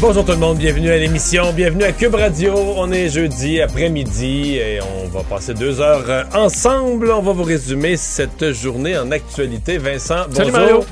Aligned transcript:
Bonjour 0.00 0.24
tout 0.24 0.30
le 0.30 0.38
monde, 0.38 0.58
bienvenue 0.58 0.90
à 0.90 0.96
l'émission, 0.96 1.52
bienvenue 1.52 1.82
à 1.82 1.90
Cube 1.90 2.14
Radio. 2.14 2.54
On 2.76 2.92
est 2.92 3.08
jeudi 3.08 3.60
après-midi 3.60 4.54
et 4.56 4.78
on 4.80 5.08
va 5.08 5.24
passer 5.24 5.54
deux 5.54 5.80
heures 5.80 6.26
ensemble. 6.34 7.10
On 7.10 7.20
va 7.20 7.32
vous 7.32 7.42
résumer 7.42 7.96
cette 7.96 8.52
journée 8.52 8.96
en 8.96 9.10
actualité. 9.10 9.76
Vincent, 9.76 10.26
bonjour. 10.28 10.36
Salut 10.36 10.52
Mario. 10.52 10.84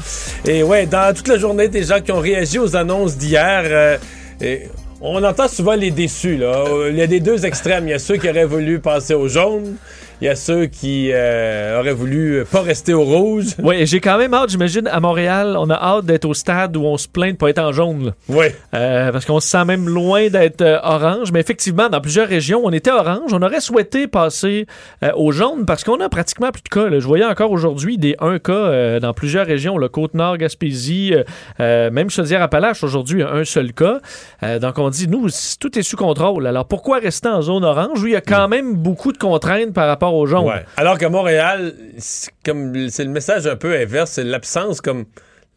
Et 0.45 0.64
ouais, 0.64 0.86
dans 0.86 1.14
toute 1.14 1.28
la 1.28 1.39
journée, 1.39 1.69
des 1.69 1.84
gens 1.84 2.00
qui 2.00 2.11
ont 2.11 2.19
réagi 2.19 2.58
aux 2.58 2.75
annonces 2.75 3.17
d'hier. 3.17 3.62
euh, 3.67 3.97
et 4.41 4.62
on 5.00 5.23
entend 5.23 5.47
souvent 5.47 5.77
les 5.77 5.92
déçus. 5.92 6.36
Là. 6.36 6.64
Il 6.91 6.97
y 6.97 7.02
a 7.02 7.06
des 7.06 7.20
deux 7.20 7.47
extrêmes. 7.47 7.86
Il 7.86 7.91
y 7.92 7.95
a 7.95 8.00
ceux 8.00 8.17
qui 8.17 8.28
auraient 8.28 8.45
voulu 8.45 8.80
passer 8.80 9.14
au 9.14 9.28
jaune. 9.28 9.77
Il 10.22 10.25
y 10.25 10.28
a 10.31 10.34
ceux 10.36 10.64
qui 10.64 11.11
euh, 11.12 11.78
auraient 11.78 11.92
voulu 11.92 12.45
pas 12.50 12.62
rester 12.62 12.95
au 12.95 13.05
rouge. 13.05 13.48
Oui, 13.62 13.84
j'ai 13.86 14.00
quand 14.00 14.17
même 14.17 14.33
hâte, 14.33 14.48
j'imagine, 14.48 14.89
à 14.89 14.98
Montréal, 14.98 15.56
on 15.58 15.69
a 15.69 15.75
hâte 15.75 16.06
d'être 16.06 16.25
au 16.25 16.33
stade 16.33 16.75
où 16.77 16.84
on 16.84 16.97
se 16.97 17.06
plaint 17.06 17.33
de 17.33 17.36
pas 17.36 17.50
être 17.50 17.58
en 17.58 17.70
jaune. 17.73 18.06
là. 18.06 18.12
Oui. 18.31 18.47
Euh, 18.73 19.12
parce 19.12 19.27
qu'on 19.27 19.41
se 19.41 19.48
sent 19.48 19.64
même 19.67 19.86
loin 19.91 20.28
d'être 20.28 20.62
euh, 20.62 20.78
orange. 20.83 21.33
Mais 21.33 21.41
effectivement, 21.41 21.91
dans 21.91 22.00
plusieurs 22.00 22.28
régions, 22.28 22.62
on 22.64 22.70
était 22.70 22.91
orange. 22.91 23.33
On 23.34 23.42
aurait 23.42 23.61
souhaité 23.61 24.06
passer 24.06 24.67
euh, 25.03 25.11
au 25.17 25.33
jaune 25.33 25.67
parce 25.67 25.84
qu'on 25.84 26.00
a 26.00 26.08
pratiquement 26.08 26.51
plus 26.51 26.62
de 26.62 26.69
cas. 26.70 26.89
là. 26.89 26.98
Je 26.98 27.06
voyais 27.06 27.25
encore 27.27 27.51
aujourd'hui 27.51 27.98
des 27.98 28.17
1 28.19 28.39
cas 28.39 28.53
euh, 28.53 29.01
dans 29.01 29.12
plusieurs 29.12 29.47
régions. 29.47 29.77
Le 29.77 29.89
Côte-Nord, 29.91 30.39
Gaspésie, 30.39 31.12
euh, 31.14 31.25
euh, 31.61 31.91
même 31.91 32.08
Chaudière-Appalaches, 32.08 32.83
aujourd'hui, 32.83 33.23
un 33.23 33.45
seul 33.45 33.75
cas. 33.75 33.98
Euh, 34.42 34.58
donc 34.61 34.78
on 34.78 34.89
dit, 34.89 35.08
nous, 35.08 35.28
tout 35.61 35.78
est 35.78 35.83
sous 35.83 35.97
contrôle. 35.98 36.47
Alors 36.47 36.64
pourquoi 36.67 37.01
rester 37.01 37.28
en 37.28 37.42
zone 37.42 37.64
orange? 37.64 38.03
Où 38.03 38.06
il 38.06 38.12
y 38.14 38.17
a 38.17 38.23
quand 38.23 38.48
même 38.48 38.77
beaucoup 38.77 39.12
de 39.12 39.19
contraintes 39.19 39.75
par 39.75 39.86
rapport 39.86 40.05
au 40.14 40.26
jaune? 40.26 40.44
Ouais. 40.46 40.64
Alors 40.76 40.98
qu'à 40.98 41.08
Montréal, 41.08 41.74
c'est 41.98 42.30
comme 42.44 42.88
c'est 42.90 43.04
le 43.04 43.10
message 43.10 43.46
un 43.46 43.56
peu 43.56 43.74
inverse, 43.74 44.12
c'est 44.12 44.24
l'absence 44.24 44.80
comme 44.80 45.04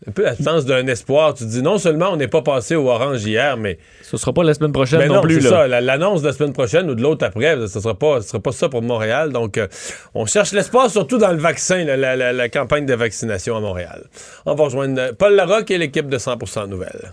un 0.08 0.12
peu 0.12 0.24
l'absence 0.24 0.64
d'un 0.66 0.88
espoir. 0.88 1.34
Tu 1.34 1.44
te 1.44 1.50
dis 1.50 1.62
non 1.62 1.78
seulement 1.78 2.12
on 2.12 2.16
n'est 2.16 2.30
pas 2.30 2.42
passé 2.42 2.76
au 2.76 2.88
orange 2.90 3.22
hier, 3.26 3.58
mais 3.58 3.78
Ce 4.02 4.16
sera 4.16 4.32
pas 4.32 4.44
la 4.44 4.54
semaine 4.54 4.72
prochaine 4.72 5.00
mais 5.00 5.08
non, 5.08 5.16
non, 5.16 5.22
plus. 5.22 5.42
c'est 5.42 5.50
ça. 5.50 5.68
la- 5.68 5.82
L'annonce 5.82 6.22
de 6.22 6.28
la 6.28 6.34
semaine 6.34 6.54
prochaine 6.54 6.90
ou 6.90 6.96
de 6.96 7.02
l'autre 7.02 7.26
après, 7.26 7.58
ce 7.68 7.80
sera 7.82 7.94
pas, 8.00 8.22
ce 8.22 8.30
sera 8.30 8.40
pas 8.40 8.54
ça 8.54 8.70
pour 8.70 8.82
Montréal. 8.82 9.32
Donc, 9.34 9.58
euh, 9.58 9.68
on 10.16 10.26
cherche 10.26 10.54
l'espoir 10.54 10.90
surtout 10.90 11.18
dans 11.18 11.32
le 11.32 11.38
vaccin, 11.38 11.84
la, 11.84 11.98
la- 11.98 12.16
la- 12.16 12.32
la 12.32 12.48
campagne 12.50 12.86
de 12.86 12.94
vaccination 12.94 13.58
à 13.58 13.60
Montréal. 13.60 14.06
On 14.46 14.56
va 14.56 14.64
rejoindre 14.64 15.12
Paul 15.18 15.36
Larocque 15.36 15.70
et 15.72 15.78
l'équipe 15.78 16.08
de 16.08 16.18
100% 16.18 16.68
Nouvelles. 16.68 17.12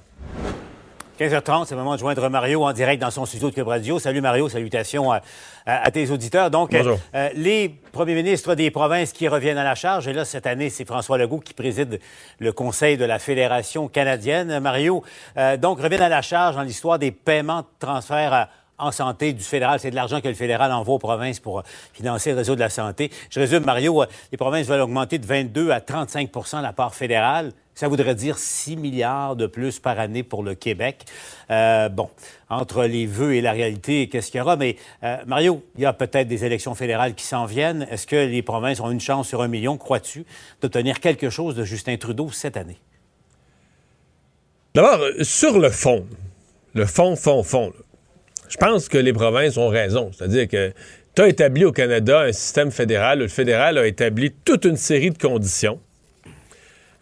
15h30, 1.18 1.64
c'est 1.66 1.74
le 1.74 1.78
moment 1.80 1.94
de 1.94 2.00
joindre 2.00 2.28
Mario 2.28 2.62
en 2.64 2.72
direct 2.74 3.00
dans 3.00 3.10
son 3.10 3.24
studio 3.24 3.48
de 3.48 3.54
Cube 3.54 3.66
Radio. 3.68 3.98
Salut 3.98 4.20
Mario, 4.20 4.50
salutations 4.50 5.10
à, 5.12 5.22
à- 5.64 5.86
à 5.86 5.90
tes 5.90 6.10
auditeurs. 6.10 6.50
Donc, 6.50 6.74
euh, 6.74 6.96
euh, 7.14 7.30
les 7.34 7.70
premiers 7.92 8.14
ministres 8.14 8.54
des 8.54 8.70
provinces 8.70 9.12
qui 9.12 9.26
reviennent 9.26 9.56
à 9.56 9.64
la 9.64 9.74
charge, 9.74 10.06
et 10.08 10.12
là, 10.12 10.26
cette 10.26 10.46
année, 10.46 10.68
c'est 10.68 10.84
François 10.84 11.16
Legault 11.16 11.38
qui 11.40 11.54
préside 11.54 12.00
le 12.38 12.52
Conseil 12.52 12.98
de 12.98 13.06
la 13.06 13.18
Fédération 13.18 13.88
canadienne. 13.88 14.60
Mario, 14.60 15.02
euh, 15.38 15.56
donc, 15.56 15.80
reviennent 15.80 16.02
à 16.02 16.10
la 16.10 16.20
charge 16.20 16.56
dans 16.56 16.62
l'histoire 16.62 16.98
des 16.98 17.12
paiements 17.12 17.62
de 17.62 17.66
transfert 17.78 18.34
à- 18.34 18.48
en 18.78 18.92
santé 18.92 19.32
du 19.32 19.42
fédéral. 19.42 19.80
C'est 19.80 19.90
de 19.90 19.96
l'argent 19.96 20.20
que 20.20 20.28
le 20.28 20.34
fédéral 20.34 20.70
envoie 20.70 20.96
aux 20.96 20.98
provinces 20.98 21.40
pour 21.40 21.60
euh, 21.60 21.62
financer 21.94 22.32
le 22.32 22.36
réseau 22.36 22.56
de 22.56 22.60
la 22.60 22.68
santé. 22.68 23.10
Je 23.30 23.40
résume, 23.40 23.64
Mario, 23.64 24.02
euh, 24.02 24.06
les 24.32 24.36
provinces 24.36 24.66
veulent 24.66 24.82
augmenter 24.82 25.16
de 25.18 25.24
22 25.24 25.70
à 25.70 25.80
35 25.80 26.28
la 26.60 26.74
part 26.74 26.94
fédérale. 26.94 27.52
Ça 27.76 27.88
voudrait 27.88 28.14
dire 28.14 28.38
6 28.38 28.78
milliards 28.78 29.36
de 29.36 29.46
plus 29.46 29.80
par 29.80 30.00
année 30.00 30.22
pour 30.22 30.42
le 30.42 30.54
Québec. 30.54 31.04
Euh, 31.50 31.90
bon, 31.90 32.08
entre 32.48 32.84
les 32.84 33.04
vœux 33.04 33.34
et 33.34 33.42
la 33.42 33.52
réalité, 33.52 34.08
qu'est-ce 34.08 34.30
qu'il 34.30 34.38
y 34.38 34.40
aura? 34.40 34.56
Mais 34.56 34.76
euh, 35.04 35.18
Mario, 35.26 35.62
il 35.76 35.82
y 35.82 35.84
a 35.84 35.92
peut-être 35.92 36.26
des 36.26 36.46
élections 36.46 36.74
fédérales 36.74 37.14
qui 37.14 37.26
s'en 37.26 37.44
viennent. 37.44 37.86
Est-ce 37.90 38.06
que 38.06 38.16
les 38.16 38.40
provinces 38.40 38.80
ont 38.80 38.90
une 38.90 39.00
chance 39.00 39.28
sur 39.28 39.42
un 39.42 39.48
million, 39.48 39.76
crois-tu, 39.76 40.24
d'obtenir 40.62 41.00
quelque 41.00 41.28
chose 41.28 41.54
de 41.54 41.64
Justin 41.64 41.98
Trudeau 41.98 42.30
cette 42.32 42.56
année? 42.56 42.78
D'abord, 44.74 45.06
sur 45.20 45.58
le 45.58 45.68
fond, 45.68 46.06
le 46.72 46.86
fond, 46.86 47.14
fond, 47.14 47.42
fond, 47.42 47.74
je 48.48 48.56
pense 48.56 48.88
que 48.88 48.96
les 48.96 49.12
provinces 49.12 49.58
ont 49.58 49.68
raison. 49.68 50.12
C'est-à-dire 50.16 50.48
que 50.48 50.72
tu 51.14 51.20
as 51.20 51.28
établi 51.28 51.66
au 51.66 51.72
Canada 51.72 52.20
un 52.20 52.32
système 52.32 52.70
fédéral. 52.70 53.18
Le 53.18 53.28
fédéral 53.28 53.76
a 53.76 53.86
établi 53.86 54.32
toute 54.32 54.64
une 54.64 54.78
série 54.78 55.10
de 55.10 55.18
conditions 55.18 55.78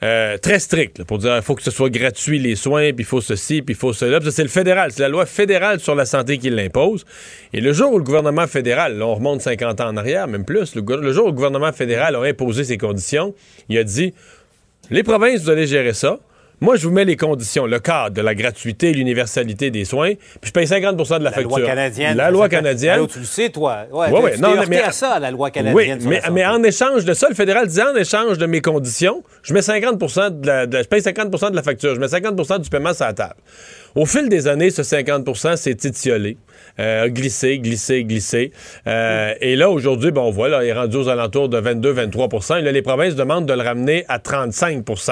euh, 0.05 0.37
très 0.39 0.59
strictes 0.59 0.99
là, 0.99 1.05
pour 1.05 1.19
dire 1.19 1.35
il 1.35 1.43
faut 1.43 1.55
que 1.55 1.63
ce 1.63 1.71
soit 1.71 1.89
gratuit 1.89 2.39
les 2.39 2.55
soins, 2.57 2.93
puis 2.93 3.01
il 3.01 3.05
faut 3.05 3.21
ceci, 3.21 3.63
puis 3.63 3.75
il 3.75 3.79
faut 3.79 3.93
cela. 3.93 4.21
C'est 4.31 4.43
le 4.43 4.49
fédéral. 4.49 4.93
C'est 4.93 5.03
la 5.03 5.09
loi 5.09 5.25
fédérale 5.25 5.81
sur 5.81 5.95
la 5.95 6.05
santé 6.05 6.39
qui 6.39 6.51
l'impose. 6.51 7.05
Et 7.53 7.61
le 7.61 7.73
jour 7.73 7.93
où 7.93 7.99
le 7.99 8.05
gouvernement 8.05 8.47
fédéral, 8.47 8.99
là, 8.99 9.07
on 9.07 9.15
remonte 9.15 9.41
50 9.41 9.81
ans 9.81 9.89
en 9.89 9.97
arrière, 9.97 10.29
même 10.29 10.45
plus, 10.45 10.75
le, 10.75 10.83
le 10.83 11.13
jour 11.13 11.25
où 11.25 11.29
le 11.29 11.35
gouvernement 11.35 11.73
fédéral 11.73 12.17
a 12.17 12.23
imposé 12.23 12.65
ces 12.65 12.77
conditions, 12.77 13.35
il 13.69 13.79
a 13.79 13.85
dit 13.85 14.13
les 14.91 15.03
provinces, 15.03 15.43
vous 15.43 15.51
allez 15.51 15.67
gérer 15.67 15.95
ça. 15.95 16.19
Moi, 16.61 16.77
je 16.77 16.87
vous 16.87 16.93
mets 16.95 17.05
les 17.05 17.17
conditions, 17.17 17.67
le 17.67 17.79
cadre 17.81 18.15
de 18.15 18.23
la 18.23 18.35
gratuité 18.35 18.91
et 18.91 18.93
l'universalité 18.95 19.71
des 19.71 19.85
soins, 19.85 20.13
puis 20.41 20.49
je 20.49 20.53
paye 20.53 20.67
50% 20.67 21.19
de 21.19 21.25
la, 21.25 21.31
La 21.31 21.33
facture. 21.33 21.59
loi 21.59 21.67
canadienne. 21.67 22.17
La 22.17 22.31
loi 22.31 22.49
canadienne. 22.49 22.91
Mario, 22.93 23.07
tu 23.07 23.19
le 23.19 23.25
sais, 23.25 23.51
toi. 23.51 23.87
Ouais, 23.91 24.11
Ouais, 24.11 24.21
ouais, 24.21 24.35
tu 24.37 24.41
non, 24.41 24.55
mais- 24.69 24.81
à 24.83 24.93
ça, 24.93 25.19
la 25.19 25.31
loi 25.31 25.49
Oui, 25.49 25.53
canadienne. 25.53 26.01
sur 26.01 26.33
mais, 26.33 26.47
en 26.47 26.63
échange 26.63 27.05
de 27.05 27.13
ça, 27.13 27.29
le 27.29 27.35
fédéral 27.35 27.67
disait 27.67 27.83
en 27.83 27.95
échange 27.97 28.39
de 28.39 28.47
mes 28.47 28.61
conditions, 28.61 29.23
je 29.43 29.53
mets 29.53 29.63
50 29.63 30.41
de 30.41 30.47
la, 30.47 30.67
de 30.67 30.79
je 30.79 30.89
paye 30.89 31.01
50% 31.03 31.51
de 31.51 31.57
la 31.57 31.63
facture, 31.63 31.95
je 31.95 32.01
mets 32.01 32.07
50% 32.09 32.59
du 32.61 32.71
paiement 32.71 32.95
sur 32.95 33.05
la 33.07 33.13
table. 33.13 33.35
Au 33.95 34.07
fil 34.07 34.29
des 34.29 34.49
années, 34.49 34.71
ce 34.71 34.83
50% 34.83 35.57
s'est 35.57 35.71
étiolé, 35.71 36.37
euh, 36.81 37.09
glissé, 37.09 37.59
glissé, 37.59 38.05
glissé. 38.05 38.53
Euh, 38.87 39.35
Et 39.41 39.55
là, 39.57 39.71
aujourd'hui, 39.71 40.11
ben, 40.13 40.23
on 40.23 40.31
voit, 40.31 40.49
là, 40.49 40.65
il 40.65 40.69
est 40.69 40.73
rendu 40.73 40.97
aux 40.97 41.09
alentours 41.09 41.49
de 41.49 41.59
22-23 41.61 42.59
Et 42.59 42.63
là, 42.63 42.73
les 42.73 42.83
provinces 42.83 43.15
demandent 43.15 43.47
de 43.47 43.53
le 43.53 43.63
ramener 43.63 44.05
à 44.09 44.19
35 44.19 44.85
si 44.97 45.11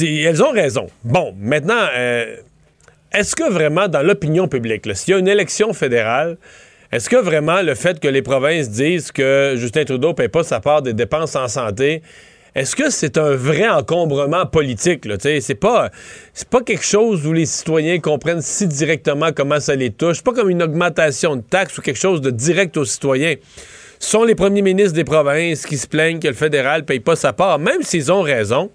elles 0.00 0.42
ont 0.42 0.50
raison. 0.50 0.86
Bon, 1.04 1.34
maintenant, 1.38 1.86
euh, 1.96 2.36
est-ce 3.12 3.34
que 3.34 3.50
vraiment, 3.50 3.88
dans 3.88 4.02
l'opinion 4.02 4.48
publique, 4.48 4.84
s'il 4.94 5.12
y 5.12 5.16
a 5.16 5.18
une 5.18 5.28
élection 5.28 5.72
fédérale, 5.72 6.36
est-ce 6.92 7.08
que 7.08 7.16
vraiment 7.16 7.62
le 7.62 7.74
fait 7.74 7.98
que 7.98 8.08
les 8.08 8.22
provinces 8.22 8.70
disent 8.70 9.10
que 9.10 9.54
Justin 9.56 9.84
Trudeau 9.84 10.08
ne 10.08 10.12
paie 10.12 10.28
pas 10.28 10.44
sa 10.44 10.60
part 10.60 10.82
des 10.82 10.92
dépenses 10.92 11.34
en 11.34 11.48
santé, 11.48 12.02
est-ce 12.54 12.76
que 12.76 12.88
c'est 12.88 13.18
un 13.18 13.34
vrai 13.34 13.68
encombrement 13.68 14.46
politique? 14.46 15.08
C'est 15.18 15.54
pas, 15.56 15.90
pas 16.50 16.60
quelque 16.60 16.84
chose 16.84 17.26
où 17.26 17.32
les 17.32 17.46
citoyens 17.46 17.98
comprennent 17.98 18.42
si 18.42 18.68
directement 18.68 19.32
comment 19.32 19.58
ça 19.58 19.74
les 19.74 19.90
touche. 19.90 20.22
Pas 20.22 20.32
comme 20.32 20.50
une 20.50 20.62
augmentation 20.62 21.34
de 21.34 21.42
taxes 21.42 21.76
ou 21.78 21.82
quelque 21.82 21.98
chose 21.98 22.20
de 22.20 22.30
direct 22.30 22.76
aux 22.76 22.84
citoyens. 22.84 23.34
Ce 23.98 24.10
sont 24.10 24.22
les 24.22 24.36
premiers 24.36 24.62
ministres 24.62 24.94
des 24.94 25.02
provinces 25.02 25.66
qui 25.66 25.78
se 25.78 25.88
plaignent 25.88 26.20
que 26.20 26.28
le 26.28 26.34
fédéral 26.34 26.82
ne 26.82 26.86
paye 26.86 27.00
pas 27.00 27.16
sa 27.16 27.32
part, 27.32 27.58
même 27.58 27.82
s'ils 27.82 28.12
ont 28.12 28.22
raison. 28.22 28.70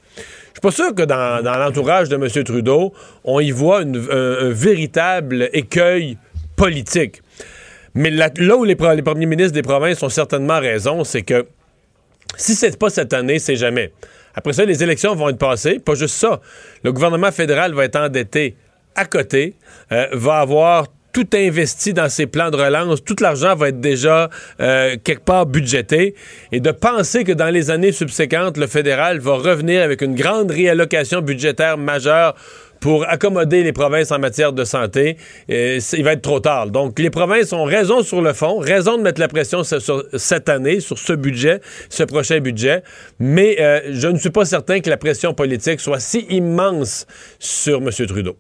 Suis 0.59 0.61
pas 0.61 0.71
sûr 0.71 0.94
que 0.94 1.03
dans, 1.03 1.41
l'entourage 1.41 2.09
de 2.09 2.17
M. 2.17 2.44
Trudeau, 2.44 2.94
on 3.23 3.39
y 3.39 3.51
voit 3.51 3.79
un, 3.79 4.50
véritable 4.50 5.50
écueil 5.53 6.17
politique. 6.57 7.21
Mais 7.95 8.09
là, 8.09 8.29
où 8.57 8.65
les 8.65 8.75
premiers 8.75 9.25
ministres 9.25 9.53
des 9.53 9.61
provinces 9.61 10.03
ont 10.03 10.09
certainement 10.09 10.59
raison, 10.59 11.06
c'est 11.06 11.21
que 11.21 11.47
si 12.35 12.56
c'est 12.56 12.77
pas 12.77 12.89
cette 12.89 13.13
année, 13.13 13.39
c'est 13.39 13.56
jamais. 13.56 13.94
Après 14.35 14.51
ça, 14.51 14.65
les 14.65 14.83
élections 14.83 15.15
vont 15.15 15.29
être 15.29 15.38
passées. 15.38 15.79
Pas 15.79 15.95
juste 15.95 16.15
ça. 16.15 16.41
Le 16.83 16.91
gouvernement 16.91 17.31
fédéral 17.31 17.73
va 17.73 17.85
être 17.85 17.95
endetté 17.95 18.57
à 18.95 19.06
côté, 19.06 19.56
euh, 19.94 20.07
va 20.11 20.39
avoir 20.39 20.88
tout 21.19 21.36
investi 21.36 21.94
dans 21.94 22.07
ses 22.07 22.27
plans 22.27 22.50
de 22.50 22.56
relance, 22.56 23.04
tout 23.04 23.16
l'argent 23.19 23.54
va 23.54 23.69
être 23.69 23.81
déjà 23.81 24.30
euh, 24.62 24.95
quelque 25.04 25.24
part 25.24 25.45
budgété, 25.45 26.16
et 26.54 26.62
de 26.62 26.71
penser 26.71 27.25
que 27.25 27.33
dans 27.33 27.50
les 27.50 27.71
années 27.71 27.92
subséquentes, 27.92 28.56
le 28.56 28.68
fédéral 28.68 29.19
va 29.19 29.33
revenir 29.33 29.83
avec 29.83 30.01
une 30.01 30.16
grande 30.16 30.50
réallocation 30.51 31.21
budgétaire 31.21 31.77
majeure 31.77 32.36
pour 32.80 33.06
accommoder 33.10 33.63
les 33.63 33.74
provinces 33.74 34.13
en 34.13 34.19
matière 34.19 34.54
de 34.54 34.63
santé, 34.63 35.18
euh, 35.51 35.80
il 35.92 36.04
va 36.06 36.13
être 36.13 36.21
trop 36.21 36.39
tard. 36.39 36.68
Donc, 36.68 36.98
les 36.98 37.10
provinces 37.10 37.51
ont 37.51 37.66
raison 37.66 38.01
sur 38.01 38.21
le 38.21 38.31
fond, 38.31 38.60
raison 38.60 38.98
de 38.98 39.04
mettre 39.04 39.19
la 39.19 39.27
pression 39.27 39.63
cette 39.63 40.48
année, 40.48 40.80
sur 40.80 40.98
ce 40.98 41.12
budget, 41.12 41.60
ce 41.89 42.04
prochain 42.04 42.39
budget, 42.39 42.81
mais 43.19 43.57
euh, 43.60 43.81
je 43.92 44.07
ne 44.07 44.18
suis 44.18 44.30
pas 44.30 44.45
certain 44.45 44.80
que 44.80 44.89
la 44.89 44.95
pression 44.95 45.33
politique 45.33 45.81
soit 45.81 46.00
si 46.00 46.19
immense 46.30 47.06
sur 47.39 47.80
M. 47.80 47.89
Trudeau. 48.07 48.38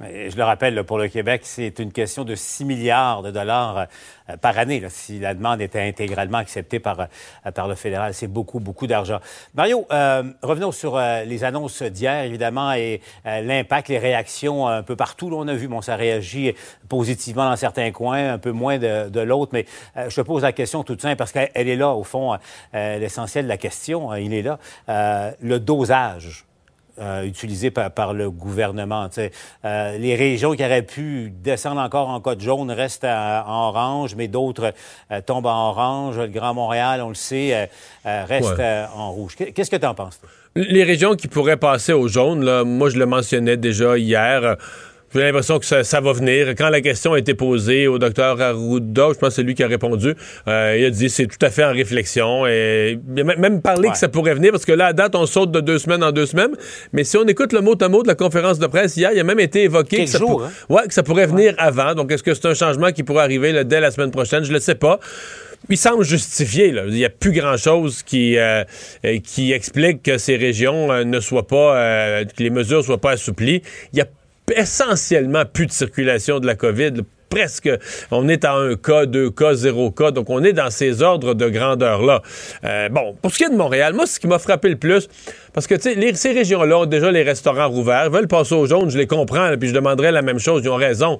Je 0.00 0.36
le 0.36 0.44
rappelle, 0.44 0.84
pour 0.84 0.96
le 0.96 1.08
Québec, 1.08 1.40
c'est 1.42 1.80
une 1.80 1.90
question 1.90 2.22
de 2.22 2.36
6 2.36 2.64
milliards 2.64 3.22
de 3.22 3.32
dollars 3.32 3.88
euh, 4.30 4.36
par 4.36 4.56
année, 4.56 4.80
si 4.90 5.18
la 5.18 5.34
demande 5.34 5.60
était 5.60 5.80
intégralement 5.80 6.38
acceptée 6.38 6.78
par, 6.78 7.00
euh, 7.00 7.50
par 7.50 7.66
le 7.66 7.74
fédéral. 7.74 8.14
C'est 8.14 8.28
beaucoup, 8.28 8.60
beaucoup 8.60 8.86
d'argent. 8.86 9.18
Mario, 9.54 9.86
euh, 9.90 10.22
revenons 10.42 10.70
sur 10.70 10.98
les 10.98 11.42
annonces 11.42 11.82
d'hier, 11.82 12.24
évidemment, 12.24 12.72
et 12.72 13.00
l'impact, 13.24 13.88
les 13.88 13.98
réactions 13.98 14.68
un 14.68 14.82
peu 14.82 14.94
partout. 14.94 15.30
on 15.32 15.48
a 15.48 15.54
vu, 15.54 15.66
bon, 15.66 15.80
ça 15.80 15.96
réagit 15.96 16.54
positivement 16.88 17.48
dans 17.48 17.56
certains 17.56 17.90
coins, 17.90 18.34
un 18.34 18.38
peu 18.38 18.52
moins 18.52 18.78
de, 18.78 19.08
de 19.08 19.20
l'autre, 19.20 19.50
mais 19.52 19.66
je 19.96 20.14
te 20.14 20.20
pose 20.20 20.42
la 20.42 20.52
question 20.52 20.84
toute 20.84 21.02
simple, 21.02 21.16
parce 21.16 21.32
qu'elle 21.32 21.50
est 21.54 21.76
là, 21.76 21.90
au 21.90 22.04
fond, 22.04 22.36
l'essentiel 22.72 23.44
de 23.44 23.48
la 23.48 23.56
question, 23.56 24.14
il 24.14 24.32
est 24.34 24.42
là. 24.42 24.58
le 25.40 25.58
dosage 25.58 26.47
euh, 27.00 27.22
utilisé 27.24 27.70
par, 27.70 28.12
le 28.12 28.30
gouvernement. 28.30 29.08
Euh, 29.18 29.98
les 29.98 30.16
régions 30.16 30.54
qui 30.54 30.64
auraient 30.64 30.82
pu 30.82 31.30
descendre 31.30 31.80
encore 31.80 32.08
en 32.08 32.20
code 32.20 32.40
jaune 32.40 32.70
restent 32.70 33.04
en 33.04 33.68
orange, 33.68 34.14
mais 34.16 34.26
d'autres 34.26 34.72
euh, 35.12 35.20
tombent 35.20 35.46
en 35.46 35.70
orange. 35.70 36.18
Le 36.18 36.26
Grand 36.26 36.54
Montréal, 36.54 37.00
on 37.02 37.08
le 37.08 37.14
sait, 37.14 37.70
reste 38.04 38.60
en 38.94 39.12
rouge. 39.12 39.36
Qu'est-ce 39.36 39.70
que 39.70 39.76
tu 39.76 39.86
en 39.86 39.94
penses? 39.94 40.20
Les 40.56 40.82
régions 40.82 41.14
qui 41.14 41.28
pourraient 41.28 41.56
passer 41.56 41.92
au 41.92 42.08
jaune, 42.08 42.44
là, 42.44 42.64
moi 42.64 42.90
je 42.90 42.98
le 42.98 43.06
mentionnais 43.06 43.56
déjà 43.56 43.96
hier. 43.96 44.56
J'ai 45.14 45.20
l'impression 45.20 45.58
que 45.58 45.64
ça, 45.64 46.00
va 46.00 46.12
venir. 46.12 46.48
Quand 46.50 46.68
la 46.68 46.82
question 46.82 47.14
a 47.14 47.18
été 47.18 47.32
posée 47.34 47.86
au 47.86 47.98
docteur 47.98 48.40
Arruda, 48.40 49.08
je 49.14 49.18
pense 49.18 49.30
que 49.30 49.34
c'est 49.36 49.42
lui 49.42 49.54
qui 49.54 49.62
a 49.62 49.66
répondu, 49.66 50.14
euh, 50.46 50.76
il 50.78 50.84
a 50.84 50.90
dit 50.90 51.08
c'est 51.08 51.26
tout 51.26 51.44
à 51.44 51.50
fait 51.50 51.64
en 51.64 51.72
réflexion. 51.72 52.46
Et 52.46 52.98
il 53.16 53.20
a 53.20 53.36
même 53.36 53.62
parlé 53.62 53.88
que 53.88 53.96
ça 53.96 54.08
pourrait 54.08 54.34
venir, 54.34 54.52
parce 54.52 54.66
que 54.66 54.72
là, 54.72 54.86
à 54.86 54.92
date, 54.92 55.14
on 55.14 55.24
saute 55.24 55.50
de 55.50 55.60
deux 55.60 55.78
semaines 55.78 56.04
en 56.04 56.12
deux 56.12 56.26
semaines. 56.26 56.54
Mais 56.92 57.04
si 57.04 57.16
on 57.16 57.24
écoute 57.24 57.52
le 57.54 57.62
mot 57.62 57.74
à 57.80 57.88
mot 57.88 58.02
de 58.02 58.08
la 58.08 58.14
conférence 58.14 58.58
de 58.58 58.66
presse 58.66 58.96
hier, 58.96 59.10
il 59.14 59.18
a 59.18 59.24
même 59.24 59.40
été 59.40 59.62
évoqué 59.62 60.04
que 60.04 60.10
ça, 60.10 60.18
hein? 60.22 60.50
ouais, 60.68 60.86
que 60.86 60.92
ça, 60.92 61.02
pourrait 61.02 61.26
venir 61.26 61.54
avant. 61.56 61.94
Donc, 61.94 62.12
est-ce 62.12 62.22
que 62.22 62.34
c'est 62.34 62.46
un 62.46 62.54
changement 62.54 62.92
qui 62.92 63.02
pourrait 63.02 63.22
arriver 63.22 63.64
dès 63.64 63.80
la 63.80 63.90
semaine 63.90 64.10
prochaine? 64.10 64.44
Je 64.44 64.50
ne 64.50 64.54
le 64.54 64.60
sais 64.60 64.74
pas 64.74 65.00
il 65.68 65.76
semble 65.76 66.04
justifié. 66.04 66.68
Il 66.68 66.94
n'y 66.94 67.04
a 67.04 67.10
plus 67.10 67.32
grand-chose 67.32 68.04
qui, 68.04 68.38
euh, 68.38 68.62
qui 69.24 69.52
explique 69.52 70.04
que 70.04 70.16
ces 70.16 70.36
régions 70.36 70.92
euh, 70.92 71.02
ne 71.02 71.18
soient 71.18 71.48
pas, 71.48 72.22
que 72.24 72.42
les 72.42 72.50
mesures 72.50 72.78
ne 72.78 72.82
soient 72.84 73.00
pas 73.00 73.10
assouplies. 73.10 73.62
Il 73.92 73.98
y 73.98 74.00
a 74.00 74.06
essentiellement 74.56 75.44
plus 75.44 75.66
de 75.66 75.72
circulation 75.72 76.40
de 76.40 76.46
la 76.46 76.54
COVID. 76.54 77.02
presque, 77.28 77.70
on 78.10 78.28
est 78.28 78.44
à 78.44 78.54
un 78.54 78.74
cas, 78.76 79.06
deux 79.06 79.30
cas, 79.30 79.54
zéro 79.54 79.90
cas, 79.90 80.10
donc 80.10 80.30
on 80.30 80.42
est 80.42 80.52
dans 80.52 80.70
ces 80.70 81.02
ordres 81.02 81.34
de 81.34 81.48
grandeur-là. 81.48 82.22
Euh, 82.64 82.88
bon, 82.88 83.14
pour 83.20 83.32
ce 83.32 83.38
qui 83.38 83.44
est 83.44 83.50
de 83.50 83.56
Montréal, 83.56 83.92
moi, 83.94 84.06
ce 84.06 84.18
qui 84.18 84.26
m'a 84.26 84.38
frappé 84.38 84.68
le 84.68 84.76
plus, 84.76 85.08
parce 85.52 85.66
que, 85.66 85.74
tu 85.74 85.94
sais, 85.94 86.14
ces 86.14 86.32
régions-là 86.32 86.80
ont 86.80 86.86
déjà 86.86 87.10
les 87.10 87.22
restaurants 87.22 87.68
rouverts, 87.68 88.10
veulent 88.10 88.28
passer 88.28 88.54
aux 88.54 88.66
jaunes, 88.66 88.90
je 88.90 88.98
les 88.98 89.06
comprends, 89.06 89.50
puis 89.58 89.68
je 89.68 89.74
demanderais 89.74 90.12
la 90.12 90.22
même 90.22 90.38
chose, 90.38 90.62
ils 90.64 90.70
ont 90.70 90.76
raison. 90.76 91.18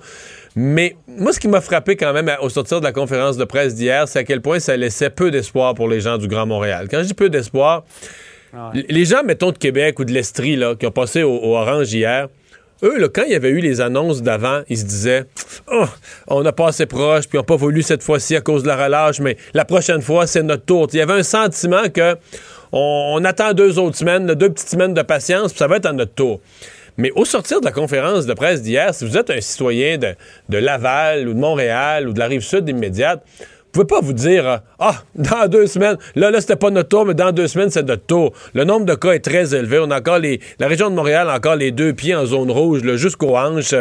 Mais 0.56 0.96
moi, 1.06 1.32
ce 1.32 1.40
qui 1.40 1.48
m'a 1.48 1.60
frappé 1.60 1.96
quand 1.96 2.12
même 2.12 2.30
au 2.40 2.48
sortir 2.48 2.80
de 2.80 2.84
la 2.84 2.92
conférence 2.92 3.36
de 3.36 3.44
presse 3.44 3.74
d'hier, 3.74 4.08
c'est 4.08 4.20
à 4.20 4.24
quel 4.24 4.40
point 4.40 4.58
ça 4.58 4.76
laissait 4.76 5.10
peu 5.10 5.30
d'espoir 5.30 5.74
pour 5.74 5.88
les 5.88 6.00
gens 6.00 6.18
du 6.18 6.26
Grand 6.26 6.46
Montréal. 6.46 6.88
Quand 6.90 6.98
je 6.98 7.08
dis 7.08 7.14
peu 7.14 7.28
d'espoir, 7.28 7.84
ah 8.54 8.72
les 8.74 9.04
gens, 9.04 9.22
mettons, 9.24 9.52
de 9.52 9.58
Québec 9.58 9.98
ou 9.98 10.04
de 10.04 10.12
l'Estrie, 10.12 10.56
là, 10.56 10.74
qui 10.74 10.86
ont 10.86 10.90
passé 10.90 11.22
au 11.22 11.54
Orange 11.54 11.92
hier, 11.92 12.28
eux, 12.82 13.08
quand 13.08 13.24
il 13.24 13.32
y 13.32 13.34
avait 13.34 13.50
eu 13.50 13.60
les 13.60 13.80
annonces 13.80 14.22
d'avant, 14.22 14.62
ils 14.68 14.78
se 14.78 14.84
disaient 14.84 15.24
oh, 15.70 15.86
on 16.26 16.42
n'a 16.42 16.52
pas 16.52 16.68
assez 16.68 16.86
proche, 16.86 17.28
puis 17.28 17.38
on 17.38 17.42
n'a 17.42 17.46
pas 17.46 17.56
voulu 17.56 17.82
cette 17.82 18.02
fois-ci 18.02 18.36
à 18.36 18.40
cause 18.40 18.62
de 18.62 18.68
la 18.68 18.76
relâche, 18.76 19.20
mais 19.20 19.36
la 19.54 19.64
prochaine 19.64 20.02
fois, 20.02 20.26
c'est 20.26 20.42
notre 20.42 20.64
tour. 20.64 20.88
Il 20.92 20.98
y 20.98 21.02
avait 21.02 21.14
un 21.14 21.22
sentiment 21.22 21.88
que 21.92 22.16
on, 22.72 23.24
attend 23.24 23.54
deux 23.54 23.78
autres 23.78 23.96
semaines, 23.96 24.26
deux 24.26 24.50
petites 24.50 24.68
semaines 24.68 24.94
de 24.94 25.02
patience, 25.02 25.52
puis 25.52 25.58
ça 25.58 25.66
va 25.66 25.76
être 25.76 25.86
à 25.86 25.92
notre 25.92 26.12
tour. 26.12 26.40
Mais 26.98 27.12
au 27.12 27.24
sortir 27.24 27.60
de 27.60 27.64
la 27.64 27.72
conférence 27.72 28.26
de 28.26 28.34
presse 28.34 28.60
d'hier, 28.60 28.92
si 28.92 29.06
vous 29.06 29.16
êtes 29.16 29.30
un 29.30 29.40
citoyen 29.40 29.98
de, 29.98 30.14
de 30.48 30.58
Laval 30.58 31.28
ou 31.28 31.34
de 31.34 31.38
Montréal 31.38 32.08
ou 32.08 32.12
de 32.12 32.18
la 32.18 32.26
rive 32.26 32.40
sud 32.40 32.68
immédiate, 32.68 33.22
pouvez 33.82 34.00
pas 34.00 34.04
vous 34.04 34.12
dire 34.12 34.48
euh, 34.48 34.56
Ah, 34.78 35.02
dans 35.14 35.48
deux 35.48 35.66
semaines, 35.66 35.96
là, 36.16 36.30
là, 36.30 36.40
c'était 36.40 36.56
pas 36.56 36.70
notre 36.70 36.88
tour, 36.88 37.06
mais 37.06 37.14
dans 37.14 37.32
deux 37.32 37.46
semaines, 37.46 37.70
c'est 37.70 37.82
notre 37.82 38.06
tour. 38.06 38.32
Le 38.54 38.64
nombre 38.64 38.86
de 38.86 38.94
cas 38.94 39.12
est 39.12 39.24
très 39.24 39.54
élevé. 39.54 39.78
On 39.78 39.90
a 39.90 39.98
encore. 39.98 40.18
La 40.58 40.66
région 40.66 40.90
de 40.90 40.94
Montréal 40.94 41.28
a 41.30 41.36
encore 41.36 41.56
les 41.56 41.70
deux 41.70 41.92
pieds 41.92 42.14
en 42.14 42.26
zone 42.26 42.50
rouge, 42.50 42.82
jusqu'aux 42.96 43.36
hanches. 43.36 43.74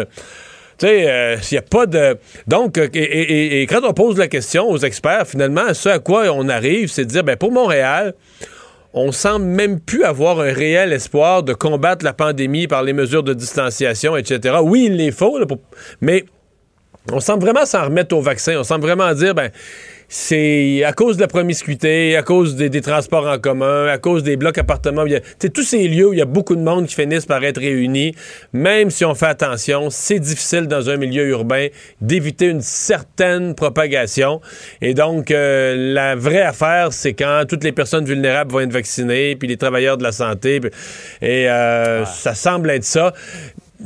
Tu 0.77 0.85
sais, 0.85 1.01
il 1.01 1.07
euh, 1.07 1.37
n'y 1.51 1.57
a 1.57 1.63
pas 1.63 1.87
de. 1.87 2.17
Donc, 2.45 2.77
euh, 2.77 2.87
et, 2.93 3.65
quand 3.67 3.81
on 3.83 3.93
pose 3.93 4.17
la 4.17 4.27
question 4.27 4.69
aux 4.69 4.77
experts, 4.77 5.25
finalement, 5.25 5.73
ce 5.73 5.89
à 5.89 5.99
quoi 5.99 6.25
on 6.31 6.47
arrive, 6.49 6.89
c'est 6.89 7.05
de 7.05 7.09
dire, 7.09 7.23
ben, 7.23 7.35
pour 7.35 7.51
Montréal, 7.51 8.13
on 8.93 9.11
semble 9.11 9.45
même 9.45 9.79
plus 9.79 10.03
avoir 10.03 10.39
un 10.39 10.53
réel 10.53 10.93
espoir 10.93 11.41
de 11.41 11.53
combattre 11.53 12.05
la 12.05 12.13
pandémie 12.13 12.67
par 12.67 12.83
les 12.83 12.93
mesures 12.93 13.23
de 13.23 13.33
distanciation, 13.33 14.15
etc. 14.15 14.57
Oui, 14.61 14.85
il 14.85 14.97
les 14.97 15.11
faut, 15.11 15.39
mais 16.01 16.25
on 17.11 17.19
semble 17.19 17.43
vraiment 17.43 17.65
s'en 17.65 17.85
remettre 17.85 18.15
au 18.15 18.21
vaccin. 18.21 18.55
On 18.57 18.63
semble 18.63 18.83
vraiment 18.83 19.13
dire, 19.13 19.33
ben, 19.33 19.49
c'est 20.09 20.83
à 20.85 20.93
cause 20.93 21.17
de 21.17 21.21
la 21.21 21.27
promiscuité, 21.27 22.15
à 22.15 22.23
cause 22.23 22.55
des, 22.55 22.81
transports 22.81 23.27
en 23.27 23.39
commun, 23.39 23.87
à 23.87 23.97
cause 23.97 24.23
des 24.23 24.37
blocs 24.37 24.57
appartements. 24.57 25.03
C'est 25.39 25.51
tous 25.51 25.63
ces 25.63 25.87
lieux 25.87 26.07
où 26.07 26.13
il 26.13 26.19
y 26.19 26.21
a 26.21 26.25
beaucoup 26.25 26.55
de 26.55 26.61
monde 26.61 26.87
qui 26.87 26.95
finissent 26.95 27.25
par 27.25 27.43
être 27.43 27.59
réunis. 27.59 28.15
Même 28.53 28.89
si 28.89 29.03
on 29.03 29.15
fait 29.15 29.25
attention, 29.25 29.89
c'est 29.89 30.19
difficile 30.19 30.67
dans 30.67 30.89
un 30.89 30.95
milieu 30.95 31.27
urbain 31.27 31.67
d'éviter 31.99 32.47
une 32.47 32.61
certaine 32.61 33.53
propagation. 33.53 34.39
Et 34.81 34.93
donc, 34.93 35.29
euh, 35.29 35.93
la 35.93 36.15
vraie 36.15 36.43
affaire, 36.43 36.93
c'est 36.93 37.13
quand 37.13 37.43
toutes 37.47 37.65
les 37.65 37.73
personnes 37.73 38.05
vulnérables 38.05 38.51
vont 38.51 38.61
être 38.61 38.71
vaccinées, 38.71 39.35
puis 39.35 39.49
les 39.49 39.57
travailleurs 39.57 39.97
de 39.97 40.03
la 40.03 40.13
santé. 40.13 40.61
Et 41.21 41.49
euh, 41.49 42.05
ça 42.05 42.33
semble 42.33 42.69
être 42.69 42.85
ça 42.85 43.13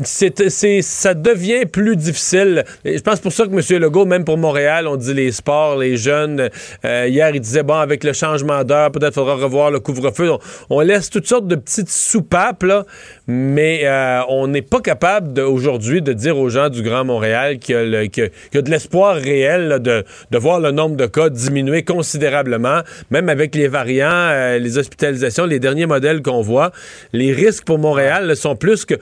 c'est, 0.03 0.81
ça 0.81 1.13
devient 1.13 1.65
plus 1.65 1.95
difficile. 1.95 2.63
je 2.85 2.99
pense 2.99 3.19
pour 3.19 3.33
ça 3.33 3.45
que 3.45 3.51
M. 3.51 3.81
Legault, 3.81 4.05
même 4.05 4.23
pour 4.23 4.37
Montréal, 4.37 4.87
on 4.87 4.95
dit 4.95 5.13
les 5.13 5.31
sports, 5.31 5.77
les 5.77 5.97
jeunes. 5.97 6.49
Euh, 6.85 7.07
hier, 7.07 7.29
il 7.33 7.41
disait, 7.41 7.63
bon, 7.63 7.75
avec 7.75 8.03
le 8.03 8.13
changement 8.13 8.63
d'heure, 8.63 8.91
peut-être 8.91 9.13
faudra 9.13 9.35
revoir 9.35 9.69
le 9.69 9.79
couvre-feu. 9.79 10.31
On, 10.69 10.79
laisse 10.81 11.09
toutes 11.09 11.27
sortes 11.27 11.47
de 11.47 11.55
petites 11.55 11.89
soupapes, 11.89 12.63
là, 12.63 12.85
mais 13.31 13.81
euh, 13.85 14.21
on 14.27 14.47
n'est 14.47 14.61
pas 14.61 14.81
capable 14.81 15.39
aujourd'hui 15.39 16.01
de 16.01 16.11
dire 16.11 16.37
aux 16.37 16.49
gens 16.49 16.67
du 16.67 16.81
Grand 16.81 17.05
Montréal 17.05 17.59
qu'il 17.59 17.75
y 17.75 18.57
a, 18.57 18.61
de 18.61 18.69
l'espoir 18.69 19.15
réel 19.15 19.79
de, 19.79 20.03
voir 20.37 20.59
le 20.59 20.71
nombre 20.71 20.97
de 20.97 21.05
cas 21.05 21.29
diminuer 21.29 21.83
considérablement, 21.83 22.81
même 23.09 23.29
avec 23.29 23.55
les 23.55 23.69
variants, 23.69 24.09
euh, 24.11 24.59
les 24.59 24.77
hospitalisations, 24.77 25.45
les 25.45 25.59
derniers 25.59 25.85
modèles 25.85 26.21
qu'on 26.21 26.41
voit. 26.41 26.71
Les 27.13 27.31
risques 27.31 27.63
pour 27.63 27.79
Montréal 27.79 28.35
sont 28.35 28.57
plus 28.57 28.85
que 28.85 28.95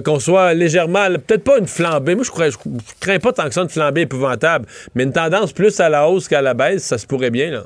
qu'on 0.00 0.20
soit 0.20 0.54
légèrement, 0.54 1.06
peut-être 1.26 1.44
pas 1.44 1.58
une 1.58 1.66
flambée. 1.66 2.14
Moi, 2.14 2.24
je, 2.24 2.30
crois, 2.30 2.50
je, 2.50 2.56
crains 3.00 3.18
pas 3.18 3.32
tant 3.32 3.48
que 3.48 3.54
ça 3.54 3.62
une 3.62 3.68
flambée 3.68 4.02
épouvantable, 4.02 4.66
mais 4.94 5.02
une 5.02 5.12
tendance 5.12 5.52
plus 5.52 5.80
à 5.80 5.88
la 5.88 6.08
hausse 6.08 6.28
qu'à 6.28 6.40
la 6.40 6.54
baisse, 6.54 6.84
ça 6.84 6.98
se 6.98 7.06
pourrait 7.06 7.30
bien. 7.30 7.64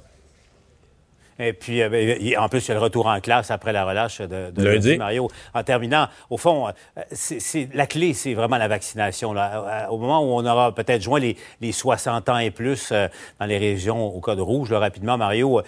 Et 1.38 1.52
puis, 1.52 1.82
euh, 1.82 1.88
ben, 1.88 2.18
en 2.38 2.48
plus, 2.48 2.64
il 2.66 2.68
y 2.68 2.70
a 2.72 2.74
le 2.74 2.80
retour 2.80 3.06
en 3.06 3.20
classe 3.20 3.50
après 3.50 3.72
la 3.72 3.84
relâche 3.84 4.20
de, 4.20 4.50
de 4.50 4.96
Mario. 4.96 5.28
En 5.54 5.62
terminant, 5.62 6.08
au 6.30 6.36
fond, 6.36 6.68
euh, 6.68 7.02
c'est, 7.12 7.68
la 7.74 7.86
clé, 7.86 8.14
c'est 8.14 8.34
vraiment 8.34 8.56
la 8.56 8.68
vaccination. 8.68 9.32
Là. 9.32 9.86
Euh, 9.86 9.90
au 9.90 9.98
moment 9.98 10.20
où 10.20 10.38
on 10.38 10.46
aura 10.46 10.74
peut-être 10.74 11.02
joint 11.02 11.20
les, 11.20 11.36
60 11.72 12.28
ans 12.28 12.38
et 12.38 12.50
plus 12.50 12.92
dans 12.92 13.46
les 13.46 13.58
régions 13.58 14.06
au 14.06 14.20
code 14.20 14.40
rouge, 14.40 14.72
rapidement, 14.72 15.18
Mario, 15.18 15.60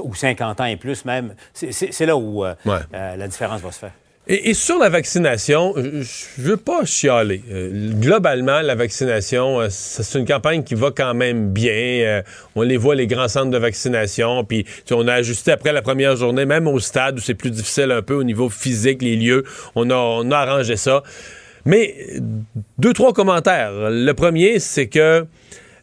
ou 0.00 0.14
50 0.14 0.60
ans 0.60 0.64
et 0.64 0.76
plus 0.76 1.04
même, 1.04 1.34
c'est, 1.54 2.06
là 2.06 2.16
où 2.16 2.44
la 2.92 3.28
différence 3.28 3.60
va 3.60 3.72
se 3.72 3.78
faire. 3.78 3.92
Et, 4.30 4.52
sur 4.52 4.78
la 4.78 4.90
vaccination, 4.90 5.74
je 5.76 6.42
veux 6.42 6.58
pas 6.58 6.84
chialer. 6.84 7.40
Euh, 7.50 7.92
globalement, 7.94 8.60
la 8.60 8.74
vaccination, 8.74 9.58
euh, 9.58 9.68
c'est 9.70 10.18
une 10.18 10.26
campagne 10.26 10.62
qui 10.62 10.74
va 10.74 10.90
quand 10.94 11.14
même 11.14 11.48
bien. 11.48 11.72
Euh, 11.72 12.22
on 12.54 12.60
les 12.60 12.76
voit, 12.76 12.94
les 12.94 13.06
grands 13.06 13.28
centres 13.28 13.50
de 13.50 13.56
vaccination. 13.56 14.44
Puis 14.44 14.66
on 14.90 15.08
a 15.08 15.14
ajusté 15.14 15.50
après 15.50 15.72
la 15.72 15.80
première 15.80 16.14
journée, 16.14 16.44
même 16.44 16.68
au 16.68 16.78
stade 16.78 17.16
où 17.16 17.22
c'est 17.22 17.32
plus 17.32 17.50
difficile 17.50 17.90
un 17.90 18.02
peu 18.02 18.12
au 18.12 18.22
niveau 18.22 18.50
physique, 18.50 19.00
les 19.00 19.16
lieux. 19.16 19.44
On 19.74 19.88
a, 19.88 19.96
on 19.96 20.30
a 20.30 20.36
arrangé 20.36 20.76
ça. 20.76 21.02
Mais 21.64 21.94
deux, 22.76 22.92
trois 22.92 23.14
commentaires. 23.14 23.72
Le 23.72 24.12
premier, 24.12 24.58
c'est 24.58 24.88
que 24.88 25.24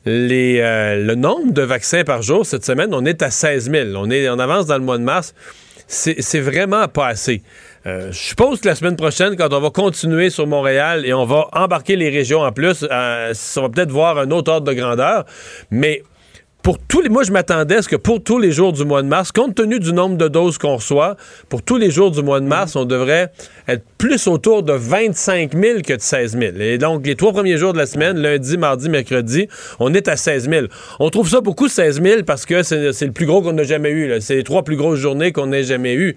les, 0.06 0.60
le 0.60 1.16
nombre 1.16 1.52
de 1.52 1.64
vaccins 1.64 2.04
par 2.04 2.22
jour 2.22 2.46
cette 2.46 2.64
semaine, 2.64 2.94
on 2.94 3.06
est 3.06 3.24
à 3.24 3.32
16 3.32 3.72
000. 3.72 3.90
On, 3.96 4.12
est, 4.12 4.30
on 4.30 4.38
avance 4.38 4.68
dans 4.68 4.78
le 4.78 4.84
mois 4.84 5.00
de 5.00 5.04
mars. 5.04 5.34
C'est 5.88 6.40
vraiment 6.40 6.88
pas 6.88 7.08
assez. 7.08 7.42
Euh, 7.88 8.12
je 8.12 8.18
suppose 8.18 8.62
que 8.62 8.68
la 8.68 8.76
semaine 8.76 8.96
prochaine, 8.96 9.36
quand 9.36 9.54
on 9.54 9.60
va 9.60 9.70
continuer 9.70 10.30
sur 10.30 10.48
Montréal 10.48 11.06
et 11.06 11.14
on 11.14 11.26
va 11.26 11.48
embarquer 11.54 11.96
les 11.96 12.10
régions 12.10 12.42
en 12.42 12.52
plus, 12.52 12.86
euh, 12.90 13.32
ça 13.34 13.62
va 13.62 13.70
peut-être 13.70 13.92
voir 13.92 14.18
un 14.18 14.32
autre 14.32 14.52
ordre 14.52 14.68
de 14.68 14.74
grandeur. 14.74 15.26
Mais 15.70 16.02
pour 16.66 16.80
tous 16.80 17.00
les. 17.02 17.10
Moi, 17.10 17.22
je 17.22 17.32
m'attendais 17.32 17.76
à 17.76 17.82
ce 17.84 17.88
que 17.88 17.96
pour 17.96 18.24
tous 18.24 18.40
les 18.40 18.52
jours 18.52 18.74
du 18.74 18.86
mois 18.86 19.04
de 19.04 19.08
mars, 19.08 19.32
compte 19.32 19.54
tenu 19.54 19.80
du 19.80 19.94
nombre 19.94 20.18
de 20.18 20.28
doses 20.28 20.58
qu'on 20.58 20.78
reçoit, 20.78 21.16
pour 21.48 21.62
tous 21.62 21.78
les 21.78 21.92
jours 21.92 22.10
du 22.10 22.24
mois 22.24 22.40
de 22.40 22.48
mars, 22.48 22.76
on 22.76 22.86
devrait 22.86 23.32
être 23.68 23.84
plus 24.00 24.26
autour 24.28 24.64
de 24.64 24.74
25 24.74 25.54
000 25.54 25.82
que 25.86 25.94
de 25.94 26.02
16 26.02 26.32
000. 26.40 26.44
Et 26.60 26.80
donc, 26.80 27.06
les 27.06 27.16
trois 27.16 27.34
premiers 27.34 27.58
jours 27.58 27.72
de 27.74 27.78
la 27.78 27.86
semaine, 27.86 28.18
lundi, 28.18 28.58
mardi, 28.58 28.90
mercredi, 28.90 29.48
on 29.80 29.94
est 29.94 30.08
à 30.08 30.18
16 30.18 30.50
000. 30.50 30.66
On 31.00 31.12
trouve 31.12 31.30
ça 31.30 31.40
beaucoup, 31.40 31.68
16 31.68 32.02
000, 32.02 32.24
parce 32.24 32.48
que 32.48 32.64
c'est 32.64 33.06
le 33.06 33.12
plus 33.12 33.28
gros 33.28 33.44
qu'on 33.44 33.56
a 33.60 33.64
jamais 33.64 33.92
eu. 33.92 34.20
C'est 34.20 34.36
les 34.38 34.44
trois 34.44 34.64
plus 34.64 34.76
grosses 34.76 34.98
journées 35.00 35.32
qu'on 35.32 35.52
ait 35.52 35.64
jamais 35.64 35.94
eues. 35.94 36.16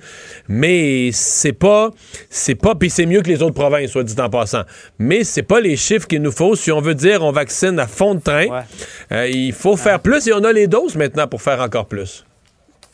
Mais 0.48 1.10
c'est 1.12 1.52
pas. 1.52 1.90
C'est 2.30 2.54
pas. 2.54 2.74
Puis 2.74 2.88
c'est 2.88 3.04
mieux 3.04 3.20
que 3.20 3.28
les 3.28 3.42
autres 3.42 3.52
provinces, 3.52 3.90
soit 3.90 4.02
dit 4.02 4.18
en 4.18 4.30
passant. 4.30 4.62
Mais 4.98 5.24
c'est 5.24 5.42
pas 5.42 5.60
les 5.60 5.76
chiffres 5.76 6.06
qu'il 6.06 6.22
nous 6.22 6.32
faut. 6.32 6.56
Si 6.56 6.72
on 6.72 6.80
veut 6.80 6.94
dire 6.94 7.22
on 7.22 7.32
vaccine 7.32 7.78
à 7.78 7.86
fond 7.86 8.14
de 8.14 8.20
train, 8.20 8.46
Ouais. 8.46 8.60
euh, 9.12 9.28
il 9.28 9.52
faut 9.52 9.76
faire 9.76 10.00
plus 10.00 10.26
et 10.26 10.32
on 10.32 10.37
a 10.44 10.52
les 10.52 10.66
doses 10.66 10.96
maintenant 10.96 11.26
pour 11.26 11.42
faire 11.42 11.60
encore 11.60 11.86
plus. 11.86 12.24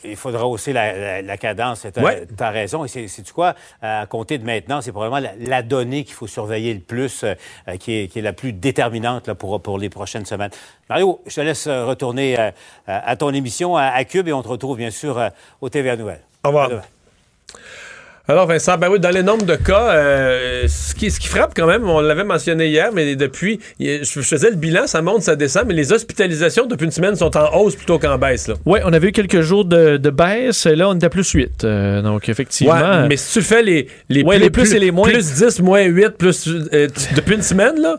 Il 0.06 0.16
faudra 0.16 0.46
aussi 0.46 0.70
la, 0.74 0.92
la- 0.92 1.22
la 1.22 1.36
cadence. 1.38 1.86
Tu 1.90 1.98
as, 1.98 2.02
Ouais. 2.02 2.26
raison. 2.50 2.84
Et 2.84 2.88
c'est 2.88 3.30
quoi? 3.32 3.54
Euh, 3.82 4.02
À 4.02 4.06
compter 4.06 4.36
de 4.36 4.44
maintenant, 4.44 4.82
c'est 4.82 4.92
probablement 4.92 5.18
la, 5.20 5.30
la 5.48 5.62
donnée 5.62 6.04
qu'il 6.04 6.12
faut 6.12 6.26
surveiller 6.26 6.74
le 6.74 6.80
plus, 6.80 7.24
euh, 7.24 7.34
euh, 7.68 7.76
qui, 7.78 7.92
est, 8.00 8.08
qui 8.08 8.18
est 8.18 8.22
la 8.22 8.34
plus 8.34 8.52
déterminante 8.52 9.28
là, 9.28 9.34
pour, 9.34 9.62
pour 9.62 9.78
les 9.78 9.88
prochaines 9.88 10.26
semaines. 10.26 10.50
Mario, 10.90 11.22
je 11.26 11.34
te 11.36 11.40
laisse 11.40 11.66
euh, 11.68 11.86
retourner 11.86 12.38
euh, 12.38 12.50
à 12.86 13.16
ton 13.16 13.32
émission 13.32 13.76
à, 13.76 13.84
à 13.84 14.04
Cube 14.04 14.28
et 14.28 14.32
on 14.34 14.42
te 14.42 14.48
retrouve 14.48 14.76
bien 14.76 14.90
sûr 14.90 15.16
euh, 15.18 15.30
au 15.62 15.70
TVA 15.70 15.96
Nouvelle. 15.96 16.20
Au 16.44 16.48
revoir. 16.48 16.66
À 16.66 16.68
demain. 16.68 16.82
Alors, 18.26 18.46
Vincent, 18.46 18.78
ben 18.78 18.88
oui, 18.90 18.98
dans 18.98 19.10
les 19.10 19.22
nombres 19.22 19.44
de 19.44 19.54
cas, 19.54 19.92
euh, 19.92 20.66
ce, 20.66 20.94
qui, 20.94 21.10
ce 21.10 21.20
qui 21.20 21.28
frappe 21.28 21.52
quand 21.54 21.66
même, 21.66 21.86
on 21.86 22.00
l'avait 22.00 22.24
mentionné 22.24 22.68
hier, 22.68 22.88
mais 22.90 23.16
depuis, 23.16 23.60
je 23.78 24.02
faisais 24.22 24.48
le 24.48 24.56
bilan, 24.56 24.86
ça 24.86 25.02
monte, 25.02 25.20
ça 25.20 25.36
descend, 25.36 25.64
mais 25.66 25.74
les 25.74 25.92
hospitalisations 25.92 26.64
depuis 26.64 26.86
une 26.86 26.90
semaine 26.90 27.16
sont 27.16 27.36
en 27.36 27.54
hausse 27.54 27.76
plutôt 27.76 27.98
qu'en 27.98 28.16
baisse. 28.16 28.48
Là. 28.48 28.54
Oui, 28.64 28.78
on 28.82 28.94
avait 28.94 29.08
eu 29.08 29.12
quelques 29.12 29.42
jours 29.42 29.66
de, 29.66 29.98
de 29.98 30.10
baisse. 30.10 30.64
Là, 30.64 30.88
on 30.88 30.94
était 30.94 31.04
à 31.04 31.10
plus 31.10 31.30
8. 31.30 31.64
Euh, 31.64 32.00
donc, 32.00 32.30
effectivement. 32.30 32.72
Ouais, 32.72 33.08
mais 33.08 33.18
si 33.18 33.38
tu 33.38 33.44
fais 33.44 33.62
les, 33.62 33.88
les, 34.08 34.22
Ouais, 34.22 34.38
les 34.38 34.48
plus 34.48 34.72
et 34.72 34.78
les 34.78 34.90
moins. 34.90 35.10
Plus 35.10 35.34
10, 35.34 35.60
moins 35.60 35.82
8, 35.82 36.08
plus, 36.16 36.48
euh, 36.48 36.88
depuis 37.14 37.34
une 37.34 37.42
semaine, 37.42 37.78
là, 37.78 37.98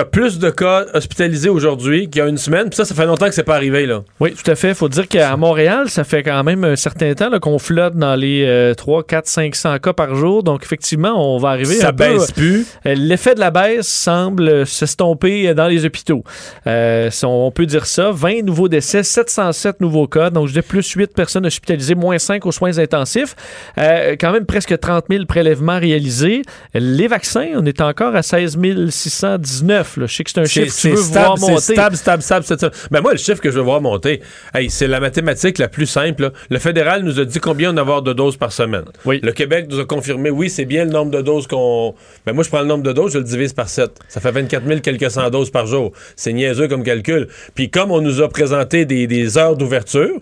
t'as 0.00 0.06
plus 0.06 0.38
de 0.38 0.48
cas 0.48 0.86
hospitalisés 0.94 1.50
aujourd'hui 1.50 2.08
qu'il 2.08 2.22
y 2.22 2.24
a 2.24 2.28
une 2.28 2.38
semaine, 2.38 2.70
puis 2.70 2.76
ça, 2.76 2.86
ça 2.86 2.94
fait 2.94 3.04
longtemps 3.04 3.26
que 3.26 3.34
c'est 3.34 3.44
pas 3.44 3.56
arrivé. 3.56 3.84
là. 3.84 4.02
Oui, 4.18 4.32
tout 4.32 4.50
à 4.50 4.54
fait. 4.54 4.72
faut 4.72 4.88
dire 4.88 5.06
qu'à 5.06 5.36
Montréal, 5.36 5.90
ça 5.90 6.04
fait 6.04 6.22
quand 6.22 6.42
même 6.42 6.64
un 6.64 6.76
certain 6.76 7.12
temps 7.12 7.38
qu'on 7.38 7.58
flotte 7.58 7.96
dans 7.96 8.14
les 8.14 8.46
euh, 8.46 8.72
3, 8.72 9.04
4, 9.04 9.26
500 9.26 9.78
cas 9.78 9.92
par 9.92 10.14
jour. 10.14 10.42
Donc, 10.42 10.62
effectivement, 10.62 11.34
on 11.34 11.38
va 11.38 11.50
arriver 11.50 11.74
Ça 11.74 11.88
un 11.88 11.92
peu, 11.92 12.14
baisse 12.14 12.32
plus. 12.32 12.66
Euh, 12.86 12.94
L'effet 12.94 13.34
de 13.34 13.40
la 13.40 13.50
baisse 13.50 13.88
semble 13.88 14.48
euh, 14.48 14.64
s'estomper 14.64 15.52
dans 15.52 15.68
les 15.68 15.84
hôpitaux. 15.84 16.24
Euh, 16.66 17.10
on 17.22 17.50
peut 17.50 17.66
dire 17.66 17.84
ça. 17.84 18.10
20 18.10 18.42
nouveaux 18.42 18.68
décès, 18.68 19.02
707 19.02 19.82
nouveaux 19.82 20.06
cas. 20.06 20.30
Donc, 20.30 20.48
je 20.48 20.54
dis 20.54 20.62
plus 20.62 20.90
8 20.90 21.12
personnes 21.14 21.44
hospitalisées, 21.44 21.94
moins 21.94 22.18
5 22.18 22.46
aux 22.46 22.52
soins 22.52 22.78
intensifs. 22.78 23.36
Quand 23.76 24.32
même 24.32 24.46
presque 24.46 24.78
30 24.78 25.04
000 25.10 25.26
prélèvements 25.26 25.78
réalisés. 25.78 26.40
Les 26.72 27.06
vaccins, 27.06 27.48
on 27.56 27.66
est 27.66 27.82
encore 27.82 28.16
à 28.16 28.22
16 28.22 28.56
619. 28.88 29.89
Là. 29.96 30.06
Je 30.06 30.14
sais 30.14 30.24
que 30.24 30.30
c'est 30.30 30.40
un 30.40 30.44
chiffre 30.44 30.74
que 30.74 30.80
tu 30.80 30.88
veux 30.90 31.00
voir 31.00 31.38
monter. 31.38 31.54
c'est 31.60 31.72
stable, 31.72 31.96
stable, 32.22 32.44
stable. 32.44 32.72
Ben 32.90 33.00
moi, 33.00 33.12
le 33.12 33.18
chiffre 33.18 33.40
que 33.40 33.50
je 33.50 33.56
veux 33.56 33.64
voir 33.64 33.80
monter, 33.80 34.20
hey, 34.54 34.70
c'est 34.70 34.86
la 34.86 35.00
mathématique 35.00 35.58
la 35.58 35.68
plus 35.68 35.86
simple. 35.86 36.22
là. 36.22 36.32
Le 36.50 36.58
fédéral 36.58 37.02
nous 37.02 37.18
a 37.18 37.24
dit 37.24 37.38
combien 37.38 37.70
on 37.70 37.74
va 37.74 37.80
avoir 37.80 38.02
de 38.02 38.12
doses 38.12 38.36
par 38.36 38.52
semaine. 38.52 38.84
Oui. 39.04 39.20
Le 39.22 39.32
Québec 39.32 39.66
nous 39.68 39.80
a 39.80 39.84
confirmé, 39.84 40.30
oui, 40.30 40.50
c'est 40.50 40.64
bien 40.64 40.84
le 40.84 40.90
nombre 40.90 41.10
de 41.10 41.22
doses 41.22 41.46
qu'on... 41.46 41.94
Ben 42.26 42.32
moi, 42.32 42.44
je 42.44 42.48
prends 42.48 42.60
le 42.60 42.66
nombre 42.66 42.84
de 42.84 42.92
doses, 42.92 43.12
je 43.12 43.18
le 43.18 43.24
divise 43.24 43.52
par 43.52 43.68
7. 43.68 43.90
Ça 44.08 44.20
fait 44.20 44.30
24 44.30 44.66
000 44.66 44.80
quelques 44.80 45.10
cent 45.10 45.28
doses 45.30 45.50
par 45.50 45.66
jour. 45.66 45.92
C'est 46.16 46.32
niaiseux 46.32 46.68
comme 46.68 46.82
calcul. 46.84 47.28
Puis 47.54 47.70
comme 47.70 47.90
on 47.90 48.00
nous 48.00 48.20
a 48.20 48.28
présenté 48.28 48.84
des, 48.84 49.06
des 49.06 49.38
heures 49.38 49.56
d'ouverture, 49.56 50.20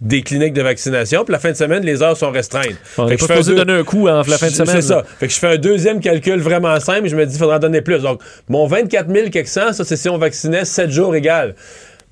des 0.00 0.22
cliniques 0.22 0.52
de 0.52 0.62
vaccination, 0.62 1.24
puis 1.24 1.32
la 1.32 1.40
fin 1.40 1.50
de 1.50 1.56
semaine, 1.56 1.82
les 1.82 2.02
heures 2.02 2.16
sont 2.16 2.30
restreintes. 2.30 2.76
On 2.98 3.08
Fait 3.08 3.16
que 3.16 3.22
je 3.22 3.26
pas 3.26 3.34
fais 3.34 3.40
un 3.40 3.42
supposé 3.42 3.50
deux- 3.56 3.64
donner 3.64 3.78
un 3.80 3.84
coup 3.84 4.08
en 4.08 4.18
la 4.18 4.38
fin 4.38 4.46
de 4.46 4.52
semaine. 4.52 4.76
C'est 4.76 4.82
ça. 4.88 5.02
Fait 5.18 5.26
que 5.26 5.32
je 5.32 5.38
fais 5.38 5.48
un 5.48 5.56
deuxième 5.56 6.00
calcul 6.00 6.38
vraiment 6.40 6.78
simple. 6.78 7.08
Je 7.08 7.16
me 7.16 7.26
dis, 7.26 7.34
il 7.34 7.38
faudra 7.38 7.56
en 7.56 7.58
donner 7.58 7.82
plus. 7.82 7.98
Donc, 8.00 8.20
mon 8.48 8.66
24 8.68 9.12
000 9.12 9.30
quelques 9.30 9.48
cents, 9.48 9.72
ça, 9.72 9.84
c'est 9.84 9.96
si 9.96 10.08
on 10.08 10.16
vaccinait 10.18 10.64
7 10.64 10.90
jours 10.90 11.16
égal. 11.16 11.54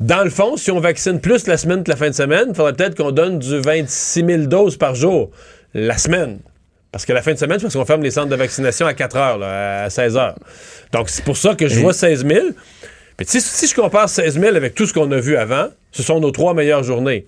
Dans 0.00 0.25
le 0.25 0.31
fond, 0.31 0.57
si 0.57 0.71
on 0.73 0.81
vaccine 0.81 1.21
plus 1.21 1.47
la 1.47 1.57
semaine 1.57 1.85
que 1.85 1.90
la 1.90 1.97
fin 1.97 2.09
de 2.11 2.14
semaine, 2.14 2.47
il 2.50 2.55
faudrait 2.55 2.73
peut-être 2.75 2.97
qu'on 2.97 3.12
donne 3.12 3.38
du 3.38 3.61
26 3.61 4.25
000 4.26 4.43
doses 4.47 4.76
par 4.76 4.95
jour 4.95 5.31
la 5.73 5.97
semaine. 5.97 6.40
Parce 6.93 7.07
que 7.07 7.12
la 7.12 7.23
fin 7.23 7.33
de 7.35 7.38
semaine, 7.38 7.59
c'est 7.59 7.64
parce 7.66 7.75
qu'on 7.76 7.85
ferme 7.85 8.02
les 8.02 8.11
centres 8.11 8.28
de 8.28 8.37
vaccination 8.37 8.87
à 8.87 8.95
4 8.95 9.16
heures, 9.16 9.38
là, 9.38 9.85
à 9.85 9.90
16 9.90 10.16
heures. 10.16 10.35
Donc, 10.93 11.09
c'est 11.09 11.25
pour 11.25 11.37
ça 11.37 11.55
que 11.55 11.69
je 11.69 11.78
vois 11.78 11.93
16 11.93 12.26
000. 12.26 12.47
Puis, 13.16 13.26
si, 13.28 13.40
si 13.40 13.66
je 13.69 13.75
compare 13.75 14.09
16 14.09 14.38
000 14.40 14.57
avec 14.57 14.75
tout 14.75 14.87
ce 14.87 14.93
qu'on 14.93 15.11
a 15.12 15.19
vu 15.19 15.37
avant, 15.37 15.69
ce 15.93 16.02
sont 16.02 16.21
nos 16.21 16.31
trois 16.31 16.52
meilleures 16.52 16.83
journées. 16.83 17.25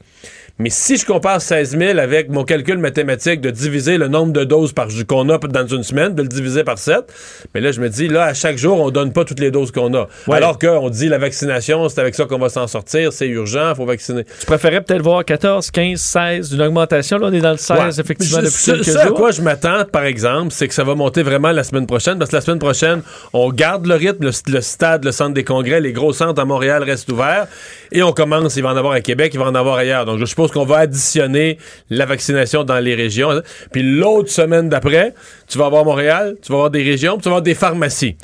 Mais 0.61 0.71
si 0.71 0.97
je 0.97 1.07
compare 1.07 1.41
16 1.41 1.79
000 1.79 1.99
avec 2.01 2.31
mon 2.31 2.43
calcul 2.43 2.79
mathématique 2.79 3.41
de 3.41 3.51
diviser 3.51 3.97
le 3.97 4.09
nombre 4.09 4.33
de 4.33 4.43
doses 4.43 4.73
par 4.73 4.89
qu'on 5.09 5.29
a 5.29 5.39
dans 5.39 5.67
une 5.69 5.85
semaine, 5.85 6.17
de 6.17 6.23
le 6.23 6.27
diviser 6.29 6.65
par 6.65 6.79
7, 6.79 7.05
mais 7.55 7.61
là, 7.61 7.71
je 7.71 7.81
me 7.81 7.89
dis, 7.89 8.09
là, 8.09 8.25
à 8.25 8.35
chaque 8.35 8.59
jour, 8.59 8.81
on 8.81 8.91
donne 8.91 9.13
pas 9.13 9.25
toutes 9.25 9.39
les 9.39 9.53
doses 9.53 9.71
qu'on 9.71 9.95
a. 9.95 10.09
Ouais. 10.27 10.37
Alors 10.37 10.59
qu'on 10.59 10.91
dit 10.91 11.09
la 11.09 11.19
vaccination, 11.19 11.89
c'est 11.89 12.01
avec 12.01 12.17
ça 12.17 12.25
qu'on 12.25 12.39
va 12.41 12.49
s'en 12.49 12.67
sortir, 12.67 13.13
c'est 13.13 13.29
urgent, 13.29 13.73
faut 13.77 13.87
vacciner. 13.87 14.25
Tu 14.41 14.47
préférais 14.47 14.81
peut-être 14.81 15.03
voir 15.03 15.25
14, 15.25 15.71
15, 15.71 16.01
16, 16.01 16.53
une 16.53 16.63
augmentation. 16.63 17.19
Là, 17.19 17.29
on 17.29 17.33
est 17.33 17.41
dans 17.41 17.53
le 17.53 17.57
16, 17.57 17.79
Ouais. 17.79 18.01
effectivement, 18.01 18.41
Je- 18.41 18.47
depuis 18.47 18.59
ce, 18.59 18.71
quelques 18.73 18.85
ce 18.87 18.99
à 18.99 19.07
jours. 19.07 19.17
quoi 19.17 19.31
je 19.31 19.43
m'attends, 19.43 19.85
par 19.85 20.05
exemple, 20.05 20.49
c'est 20.51 20.67
que 20.67 20.75
ça 20.75 20.83
va 20.83 20.97
monter 20.97 21.23
vraiment 21.23 21.53
la 21.53 21.63
semaine 21.63 21.87
prochaine, 21.87 22.19
parce 22.19 22.31
que 22.33 22.37
la 22.37 22.43
semaine 22.43 22.59
prochaine, 22.59 23.03
on 23.33 23.51
garde 23.51 23.87
le 23.87 23.95
rythme, 23.95 24.25
le, 24.25 24.31
le 24.53 24.61
stade, 24.61 25.05
le 25.05 25.13
centre 25.13 25.35
des 25.35 25.45
congrès, 25.45 25.81
les 25.81 25.93
gros 25.93 26.13
centres 26.13 26.41
à 26.43 26.45
Montréal 26.45 26.83
restent 26.83 27.13
ouverts, 27.13 27.47
et 27.93 28.03
on 28.03 28.11
commence, 28.11 28.57
il 28.57 28.65
va 28.65 28.71
en 28.71 28.77
avoir 28.77 28.95
à 28.95 29.01
Québec, 29.01 29.31
il 29.35 29.39
va 29.39 29.47
en 29.47 29.55
avoir 29.55 29.77
ailleurs. 29.77 30.05
Donc, 30.05 30.19
je 30.19 30.25
suppose 30.25 30.48
qu'on 30.53 30.65
va 30.65 30.79
additionner 30.79 31.59
la 31.91 32.07
vaccination 32.07 32.65
dans 32.65 32.79
les 32.79 32.95
régions. 32.95 33.31
Puis 33.73 33.83
l'autre 33.83 34.31
semaine 34.31 34.69
d'après, 34.69 35.15
tu 35.49 35.59
vas 35.59 35.67
avoir 35.67 35.85
Montréal, 35.85 36.37
tu 36.43 36.53
vas 36.53 36.57
avoir 36.57 36.71
des 36.71 36.83
régions, 36.83 37.15
puis 37.15 37.23
tu 37.23 37.29
vas 37.29 37.37
avoir 37.37 37.43
des 37.43 37.55
pharmacies. 37.55 38.17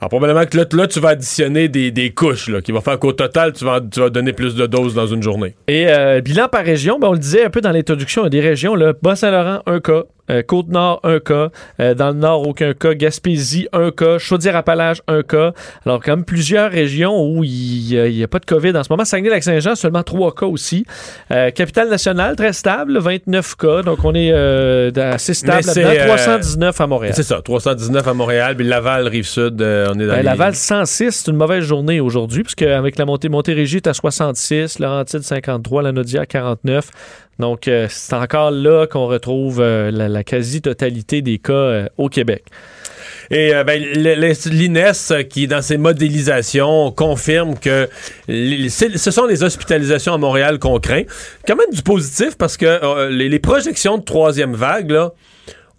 Alors, 0.00 0.08
probablement 0.08 0.46
que 0.46 0.56
là, 0.56 0.64
là, 0.72 0.86
tu 0.86 0.98
vas 0.98 1.10
additionner 1.10 1.68
des, 1.68 2.10
couches, 2.12 2.50
qui 2.62 2.72
va 2.72 2.80
faire 2.80 2.98
qu'au 2.98 3.12
total, 3.12 3.52
tu 3.52 3.66
vas, 3.66 3.80
donner 3.80 4.32
plus 4.32 4.54
de 4.54 4.66
doses 4.66 4.94
dans 4.94 5.06
une 5.06 5.22
journée. 5.22 5.54
Et 5.68 5.88
euh, 5.88 6.22
bilan 6.22 6.48
par 6.48 6.64
région, 6.64 6.98
ben, 6.98 7.08
on 7.08 7.12
le 7.12 7.18
disait 7.18 7.44
un 7.44 7.50
peu 7.50 7.60
dans 7.60 7.70
l'introduction, 7.70 8.26
des 8.28 8.40
régions, 8.40 8.74
Bas-Saint-Laurent, 9.02 9.62
un 9.66 9.80
cas. 9.80 10.04
Euh, 10.30 10.42
Côte-Nord, 10.42 11.00
un 11.02 11.18
cas. 11.20 11.50
Euh, 11.80 11.94
dans 11.94 12.08
le 12.08 12.14
Nord, 12.14 12.46
aucun 12.48 12.72
cas. 12.72 12.94
Gaspésie, 12.94 13.68
un 13.72 13.90
cas. 13.90 14.18
Chaudière-Appalaches, 14.18 15.02
un 15.08 15.22
cas. 15.22 15.52
Alors, 15.84 16.00
quand 16.02 16.12
même, 16.16 16.24
plusieurs 16.24 16.70
régions 16.70 17.20
où 17.22 17.44
il 17.44 18.10
n'y 18.12 18.22
a, 18.22 18.28
pas 18.28 18.38
de 18.38 18.46
COVID 18.46 18.76
en 18.76 18.82
ce 18.84 18.88
moment. 18.90 19.04
Saguenay-Lac-Saint-Jean, 19.04 19.74
seulement 19.74 20.02
trois 20.02 20.34
cas 20.34 20.46
aussi. 20.46 20.84
Euh, 21.32 21.50
Capitale-Nationale, 21.50 22.36
très 22.36 22.52
stable, 22.52 22.98
29 22.98 23.56
cas. 23.56 23.82
Donc, 23.82 24.04
on 24.04 24.14
est 24.14 24.30
assez 24.98 25.34
stable 25.34 25.64
euh, 25.76 26.06
319 26.06 26.80
à 26.80 26.86
Montréal. 26.86 27.12
C'est 27.14 27.22
ça, 27.22 27.40
319 27.42 28.06
à 28.06 28.14
Montréal, 28.14 28.56
puis 28.56 28.66
Laval, 28.66 29.08
Rive-Sud, 29.08 29.60
on 29.60 29.98
est 29.98 30.06
dans 30.06 30.12
Ben, 30.12 30.16
les- 30.18 30.22
Laval 30.22 30.54
106, 30.54 31.10
c'est 31.10 31.30
une 31.30 31.36
mauvaise 31.36 31.64
journée 31.64 32.00
aujourd'hui, 32.00 32.42
puisque 32.42 32.62
avec 32.62 32.98
la 32.98 33.04
montée 33.04 33.28
Montérégie 33.28 33.78
est 33.78 33.86
à 33.86 33.94
66, 33.94 34.78
Laurentide 34.78 35.22
53, 35.22 35.82
la 35.82 35.92
Naudière 35.92 36.26
49. 36.26 36.90
Donc, 37.40 37.66
euh, 37.66 37.86
c'est 37.88 38.14
encore 38.14 38.50
là 38.50 38.86
qu'on 38.86 39.06
retrouve 39.06 39.60
euh, 39.60 39.90
la, 39.90 40.22
quasi-totalité 40.22 41.22
des 41.22 41.38
cas 41.38 41.52
euh, 41.52 41.88
au 41.96 42.08
Québec. 42.08 42.44
Et 43.32 43.52
ben, 43.64 43.80
l'INES, 43.80 45.24
qui, 45.28 45.46
dans 45.46 45.62
ses 45.62 45.78
modélisations, 45.78 46.90
confirme 46.90 47.56
que 47.56 47.88
ce 48.26 49.10
sont 49.12 49.24
les 49.24 49.44
hospitalisations 49.44 50.12
à 50.14 50.18
Montréal 50.18 50.58
qu'on 50.58 50.80
craint. 50.80 51.04
Quand 51.46 51.54
même 51.54 51.72
du 51.72 51.82
positif, 51.82 52.36
parce 52.36 52.56
que 52.56 53.08
les, 53.08 53.38
projections 53.38 53.98
de 53.98 54.02
troisième 54.02 54.54
vague, 54.54 54.92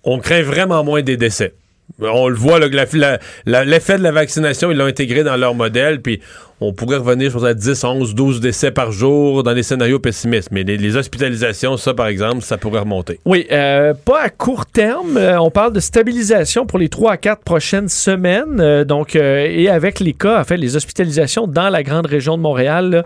on 0.06 0.20
craint 0.20 0.44
vraiment 0.44 0.86
moins 0.86 1.02
des 1.02 1.18
décès. 1.18 1.54
On 2.00 2.30
le 2.30 2.36
voit, 2.36 2.58
l'effet 2.60 3.98
de 3.98 4.04
la 4.04 4.12
vaccination, 4.14 4.72
ils 4.72 4.78
l'ont 4.78 4.86
intégré 4.86 5.26
dans 5.26 5.36
leur 5.36 5.54
modèle, 5.54 6.02
puis 6.02 6.22
on 6.62 6.74
pourrait 6.74 6.98
revenir, 6.98 7.32
je 7.32 7.46
à 7.46 7.54
10, 7.54 7.84
11, 7.84 8.16
12 8.16 8.40
décès 8.40 8.72
par 8.72 8.92
jour 8.92 9.44
dans 9.44 9.52
les 9.52 9.64
scénarios 9.64 10.00
pessimistes. 10.00 10.50
Mais 10.52 10.64
les, 10.64 10.96
hospitalisations, 10.96 11.78
ça, 11.78 11.94
par 11.94 12.08
exemple, 12.08 12.42
ça 12.42 12.58
pourrait 12.58 12.82
remonter. 12.82 13.20
Oui, 13.26 13.48
euh, 13.52 13.94
pas 13.94 14.22
à 14.22 14.30
court 14.30 14.66
terme. 14.66 15.18
Euh, 15.18 15.40
on 15.40 15.50
parle 15.50 15.74
de 15.74 15.80
stabilisation 15.80 16.66
pour 16.66 16.78
les 16.80 16.90
3 16.90 17.14
à 17.14 17.18
4 17.18 17.44
prochaines 17.44 17.90
semaines. 17.90 18.60
Euh, 18.60 18.84
donc, 18.84 19.16
et 19.16 19.70
avec 19.70 20.00
les 20.00 20.14
cas, 20.14 20.40
en 20.40 20.44
fait, 20.44 20.58
les 20.58 20.76
hospitalisations 20.76 21.48
dans 21.48 21.70
la 21.70 21.84
grande 21.84 22.06
région 22.06 22.38
de 22.38 22.42
Montréal, 22.42 23.04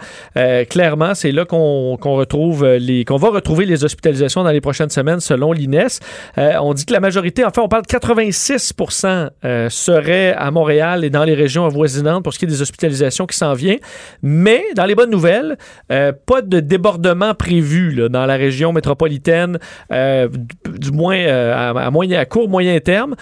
clairement, 0.70 1.16
c'est 1.16 1.32
là 1.32 1.46
qu'on 1.46 1.96
retrouve 1.96 2.66
les, 2.66 3.06
qu'on 3.06 3.18
va 3.18 3.30
retrouver 3.30 3.66
les 3.66 3.84
hospitalisations 3.84 4.44
dans 4.44 4.52
les 4.52 4.62
prochaines 4.62 4.90
semaines, 4.90 5.20
selon 5.20 5.52
l'INES. 5.52 6.00
On 6.38 6.74
dit 6.74 6.86
que 6.86 6.94
la 6.94 7.00
majorité, 7.00 7.46
en 7.46 7.52
fait, 7.52 7.62
on 7.62 7.68
parle 7.68 7.84
de 7.84 7.88
86% 7.88 9.30
euh, 9.44 9.70
seraient 9.70 10.34
à 10.34 10.52
Montréal 10.52 11.04
et 11.04 11.10
dans 11.10 11.24
les 11.24 11.34
régions 11.34 11.66
avoisinantes 11.66 12.24
pour 12.24 12.34
ce 12.34 12.40
qui 12.40 12.46
est 12.46 12.48
des 12.48 12.62
hospitalisations 12.62 13.26
qui 13.26 13.38
vient. 13.54 13.78
Mais 14.24 14.64
dans 14.76 14.86
les 14.86 14.96
bonnes 14.96 15.12
nouvelles, 15.12 15.58
euh, 15.92 16.12
pas 16.26 16.42
de 16.42 16.60
débordement 16.60 17.34
prévu 17.34 18.10
dans 18.10 18.26
la 18.26 18.36
région 18.36 18.74
métropolitaine, 18.74 19.60
euh, 19.92 20.28
du 20.78 20.92
moins 20.92 21.18
euh, 21.18 21.74
à, 21.76 21.92
moyen, 21.92 22.20
à 22.20 22.26
court, 22.26 22.50
moyen 22.50 22.80
terme. 22.80 23.16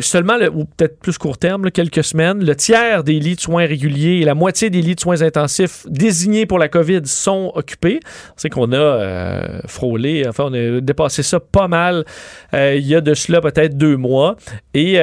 Seulement, 0.00 0.36
le- 0.36 0.50
ou 0.50 0.64
peut-être 0.64 0.98
plus 0.98 1.16
court 1.18 1.38
terme, 1.38 1.70
quelques 1.70 2.04
semaines, 2.04 2.44
le 2.44 2.56
tiers 2.56 3.04
des 3.04 3.20
lits 3.20 3.36
de 3.36 3.40
soins 3.40 3.66
réguliers 3.66 4.20
et 4.20 4.24
la 4.24 4.34
moitié 4.34 4.70
des 4.70 4.82
lits 4.82 4.94
de 4.94 5.00
soins 5.00 5.22
intensifs 5.22 5.86
désignés 5.88 6.46
pour 6.46 6.58
la 6.58 6.68
COVID 6.68 7.02
sont 7.04 7.52
occupés. 7.54 8.00
Sait 8.36 8.48
qu'on 8.48 8.72
a 8.72 9.60
frôlé, 9.66 10.24
enfin, 10.28 10.44
on 10.48 10.54
a 10.54 10.80
dépassé 10.80 11.22
ça 11.22 11.40
pas 11.40 11.68
mal 11.68 12.04
il 12.52 12.86
y 12.86 12.94
a 12.94 13.00
de 13.00 13.14
cela 13.14 13.40
peut-être 13.40 13.76
deux 13.76 13.96
mois. 13.96 14.36
Et 14.74 14.98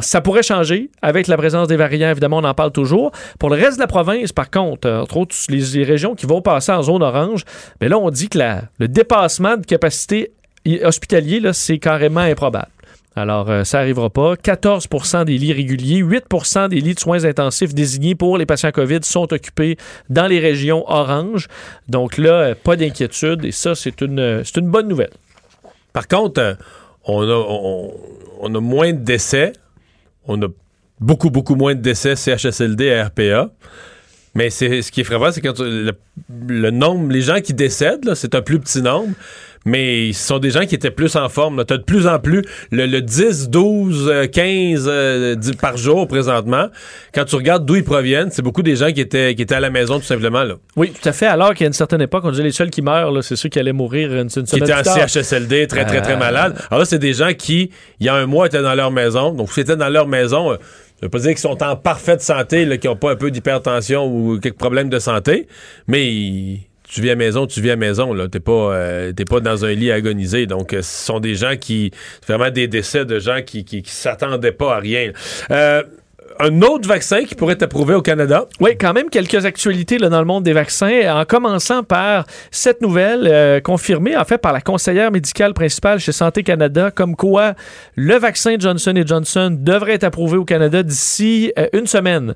ça 0.00 0.20
pourrait 0.20 0.42
changer 0.42 0.90
avec 1.02 1.26
la 1.26 1.36
présence 1.36 1.68
des 1.68 1.76
variants, 1.76 2.10
évidemment, 2.10 2.38
on 2.38 2.44
en 2.44 2.54
parle 2.54 2.72
toujours. 2.72 3.12
Pour 3.38 3.50
le 3.50 3.56
reste 3.56 3.76
de 3.76 3.80
la 3.80 3.86
province, 3.92 4.32
par 4.32 4.50
contre, 4.50 4.88
euh, 4.88 5.02
entre 5.02 5.18
autres 5.18 5.36
les, 5.50 5.84
régions 5.84 6.14
qui 6.14 6.24
vont 6.24 6.40
passer 6.40 6.72
en 6.72 6.82
zone 6.82 7.02
orange, 7.02 7.44
mais 7.80 7.88
là, 7.88 7.98
on 7.98 8.08
dit 8.08 8.30
que 8.30 8.38
le 8.78 8.88
dépassement 8.88 9.58
de 9.58 9.66
capacité 9.66 10.32
hospitalier, 10.82 11.40
là, 11.40 11.52
c'est 11.52 11.78
carrément 11.78 12.20
improbable. 12.20 12.70
Alors, 13.14 13.50
euh, 13.50 13.64
ça 13.64 13.78
n'arrivera 13.78 14.08
pas. 14.08 14.34
14% 14.36 15.26
des 15.26 15.36
lits 15.36 15.52
réguliers, 15.52 16.02
8% 16.02 16.70
des 16.70 16.80
lits 16.80 16.94
de 16.94 17.00
soins 17.00 17.24
intensifs 17.26 17.74
désignés 17.74 18.14
pour 18.14 18.38
les 18.38 18.46
patients 18.46 18.70
COVID 18.72 19.00
sont 19.02 19.30
occupés 19.30 19.76
dans 20.08 20.26
les 20.26 20.38
régions 20.38 20.84
orange. 20.88 21.48
Donc 21.90 22.16
là, 22.16 22.32
euh, 22.32 22.54
pas 22.54 22.76
d'inquiétude 22.76 23.44
et 23.44 23.52
ça, 23.52 23.74
c'est 23.74 24.00
une, 24.00 24.42
c'est 24.44 24.56
une 24.56 24.70
bonne 24.70 24.88
nouvelle. 24.88 25.12
Par 25.92 26.08
contre, 26.08 26.56
on 27.04 27.20
a, 27.22 27.34
on, 27.34 27.92
on 28.40 28.54
a 28.54 28.60
moins 28.60 28.94
de 28.94 29.00
décès. 29.00 29.52
Beaucoup, 31.02 31.30
beaucoup 31.30 31.54
moins 31.56 31.74
de 31.74 31.80
décès 31.80 32.16
CHSLD 32.16 32.84
et 32.84 33.02
RPA. 33.02 33.50
Mais 34.34 34.48
c'est, 34.48 34.80
ce 34.80 34.90
qui 34.90 35.02
est 35.02 35.04
frappant, 35.04 35.30
c'est 35.30 35.42
quand 35.42 35.52
tu- 35.52 35.62
le, 35.62 35.92
le 36.48 36.70
nombre, 36.70 37.12
les 37.12 37.20
gens 37.20 37.40
qui 37.42 37.52
décèdent, 37.52 38.14
c'est 38.14 38.34
un 38.34 38.40
plus 38.40 38.58
petit 38.58 38.80
nombre, 38.80 39.10
mais 39.66 40.14
ce 40.14 40.26
sont 40.26 40.38
des 40.38 40.48
gens 40.50 40.64
qui 40.64 40.74
étaient 40.74 40.90
plus 40.90 41.14
en 41.16 41.28
forme. 41.28 41.62
Tu 41.66 41.74
as 41.74 41.76
de 41.76 41.82
plus 41.82 42.06
en 42.06 42.18
plus 42.18 42.42
le, 42.70 42.86
le 42.86 43.02
10, 43.02 43.50
12, 43.50 44.08
euh, 44.08 44.26
15 44.26 44.86
euh, 44.88 45.34
10 45.34 45.52
par 45.56 45.76
jour 45.76 46.08
présentement. 46.08 46.68
Quand 47.14 47.26
tu 47.26 47.36
regardes 47.36 47.66
d'où 47.66 47.76
ils 47.76 47.84
proviennent, 47.84 48.30
c'est 48.30 48.40
beaucoup 48.40 48.62
des 48.62 48.74
gens 48.76 48.90
qui 48.90 49.02
étaient, 49.02 49.34
qui 49.34 49.42
étaient 49.42 49.54
à 49.54 49.60
la 49.60 49.68
maison 49.68 49.98
tout 49.98 50.06
simplement. 50.06 50.44
Là, 50.44 50.54
Oui, 50.76 50.90
tout 50.98 51.06
à 51.06 51.12
fait. 51.12 51.26
Alors 51.26 51.52
qu'à 51.52 51.66
une 51.66 51.74
certaine 51.74 52.00
époque, 52.00 52.22
on 52.24 52.30
disait 52.30 52.42
les 52.42 52.52
seuls 52.52 52.70
qui 52.70 52.80
meurent, 52.80 53.22
c'est 53.22 53.36
ceux 53.36 53.50
qui 53.50 53.58
allaient 53.58 53.72
mourir 53.74 54.14
une, 54.14 54.18
une 54.20 54.28
qui 54.28 54.46
semaine 54.46 54.62
étaient 54.62 54.88
en. 54.88 55.06
CHSLD, 55.08 55.66
très, 55.66 55.84
très, 55.84 56.00
très 56.00 56.14
Euh, 56.14 56.16
malades. 56.16 56.56
Alors 56.70 56.78
là, 56.80 56.84
c'est 56.86 56.98
des 56.98 57.12
gens 57.12 57.34
qui, 57.36 57.70
il 58.00 58.06
y 58.06 58.08
a 58.08 58.14
un 58.14 58.24
mois, 58.24 58.46
étaient 58.46 58.62
dans 58.62 58.74
leur 58.74 58.90
maison. 58.90 59.32
Donc, 59.34 59.50
étaient 59.58 59.76
dans 59.76 59.90
leur 59.90 60.08
maison, 60.08 60.52
euh, 60.52 60.56
je 61.02 61.06
veux 61.06 61.10
pas 61.10 61.18
dire 61.18 61.30
qu'ils 61.30 61.38
sont 61.38 61.60
en 61.64 61.74
parfaite 61.74 62.22
santé, 62.22 62.78
qu'ils 62.78 62.88
n'ont 62.88 62.96
pas 62.96 63.10
un 63.10 63.16
peu 63.16 63.32
d'hypertension 63.32 64.06
ou 64.06 64.38
quelques 64.38 64.56
problèmes 64.56 64.88
de 64.88 65.00
santé, 65.00 65.48
mais 65.88 66.60
tu 66.88 67.00
vis 67.00 67.10
à 67.10 67.16
maison, 67.16 67.48
tu 67.48 67.60
vis 67.60 67.72
à 67.72 67.76
maison, 67.76 68.12
là. 68.12 68.28
T'es 68.28 68.38
pas, 68.38 68.72
euh, 68.74 69.12
pas 69.28 69.40
dans 69.40 69.64
un 69.64 69.72
lit 69.72 69.90
agonisé. 69.90 70.46
Donc, 70.46 70.72
euh, 70.72 70.82
ce 70.82 71.06
sont 71.06 71.18
des 71.18 71.34
gens 71.34 71.56
qui, 71.56 71.90
vraiment 72.28 72.50
des 72.50 72.68
décès 72.68 73.04
de 73.04 73.18
gens 73.18 73.40
qui, 73.44 73.64
qui, 73.64 73.82
qui 73.82 73.90
s'attendaient 73.90 74.52
pas 74.52 74.76
à 74.76 74.78
rien. 74.78 75.10
Euh, 75.50 75.82
un 76.40 76.62
autre 76.62 76.88
vaccin 76.88 77.24
qui 77.24 77.34
pourrait 77.34 77.54
être 77.54 77.62
approuvé 77.62 77.94
au 77.94 78.02
Canada? 78.02 78.46
Oui, 78.60 78.76
quand 78.78 78.92
même 78.92 79.10
quelques 79.10 79.44
actualités 79.44 79.98
là, 79.98 80.08
dans 80.08 80.20
le 80.20 80.26
monde 80.26 80.44
des 80.44 80.52
vaccins, 80.52 81.14
en 81.14 81.24
commençant 81.24 81.82
par 81.82 82.26
cette 82.50 82.80
nouvelle 82.80 83.26
euh, 83.26 83.60
confirmée 83.60 84.16
en 84.16 84.24
fait 84.24 84.38
par 84.38 84.52
la 84.52 84.60
conseillère 84.60 85.10
médicale 85.10 85.54
principale 85.54 86.00
chez 86.00 86.12
Santé 86.12 86.42
Canada, 86.42 86.90
comme 86.90 87.16
quoi 87.16 87.54
le 87.96 88.16
vaccin 88.16 88.56
Johnson 88.58 88.94
Johnson 89.04 89.56
devrait 89.58 89.94
être 89.94 90.04
approuvé 90.04 90.36
au 90.36 90.44
Canada 90.44 90.82
d'ici 90.82 91.52
euh, 91.58 91.66
une 91.72 91.86
semaine. 91.86 92.34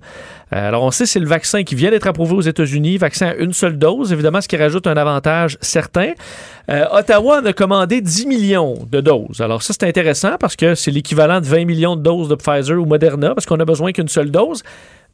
Euh, 0.52 0.68
alors 0.68 0.84
on 0.84 0.90
sait 0.92 1.06
c'est 1.06 1.18
le 1.18 1.26
vaccin 1.26 1.64
qui 1.64 1.74
vient 1.74 1.90
d'être 1.90 2.06
approuvé 2.06 2.34
aux 2.34 2.40
États-Unis, 2.40 2.98
vaccin 2.98 3.28
à 3.28 3.34
une 3.34 3.52
seule 3.52 3.78
dose, 3.78 4.12
évidemment 4.12 4.40
ce 4.40 4.46
qui 4.46 4.56
rajoute 4.56 4.86
un 4.86 4.96
avantage 4.96 5.58
certain. 5.60 6.12
Euh, 6.70 6.84
Ottawa 6.92 7.40
en 7.40 7.46
a 7.46 7.52
commandé 7.52 8.00
10 8.00 8.26
millions 8.26 8.74
de 8.88 9.00
doses. 9.00 9.40
Alors 9.40 9.62
ça 9.62 9.72
c'est 9.72 9.88
intéressant 9.88 10.36
parce 10.38 10.54
que 10.54 10.74
c'est 10.74 10.92
l'équivalent 10.92 11.40
de 11.40 11.46
20 11.46 11.64
millions 11.64 11.96
de 11.96 12.02
doses 12.02 12.28
de 12.28 12.36
Pfizer 12.36 12.80
ou 12.80 12.86
Moderna 12.86 13.34
parce 13.34 13.46
qu'on 13.46 13.58
a 13.58 13.64
besoin 13.64 13.92
qu'une 13.92 14.08
seule 14.08 14.30
dose. 14.30 14.62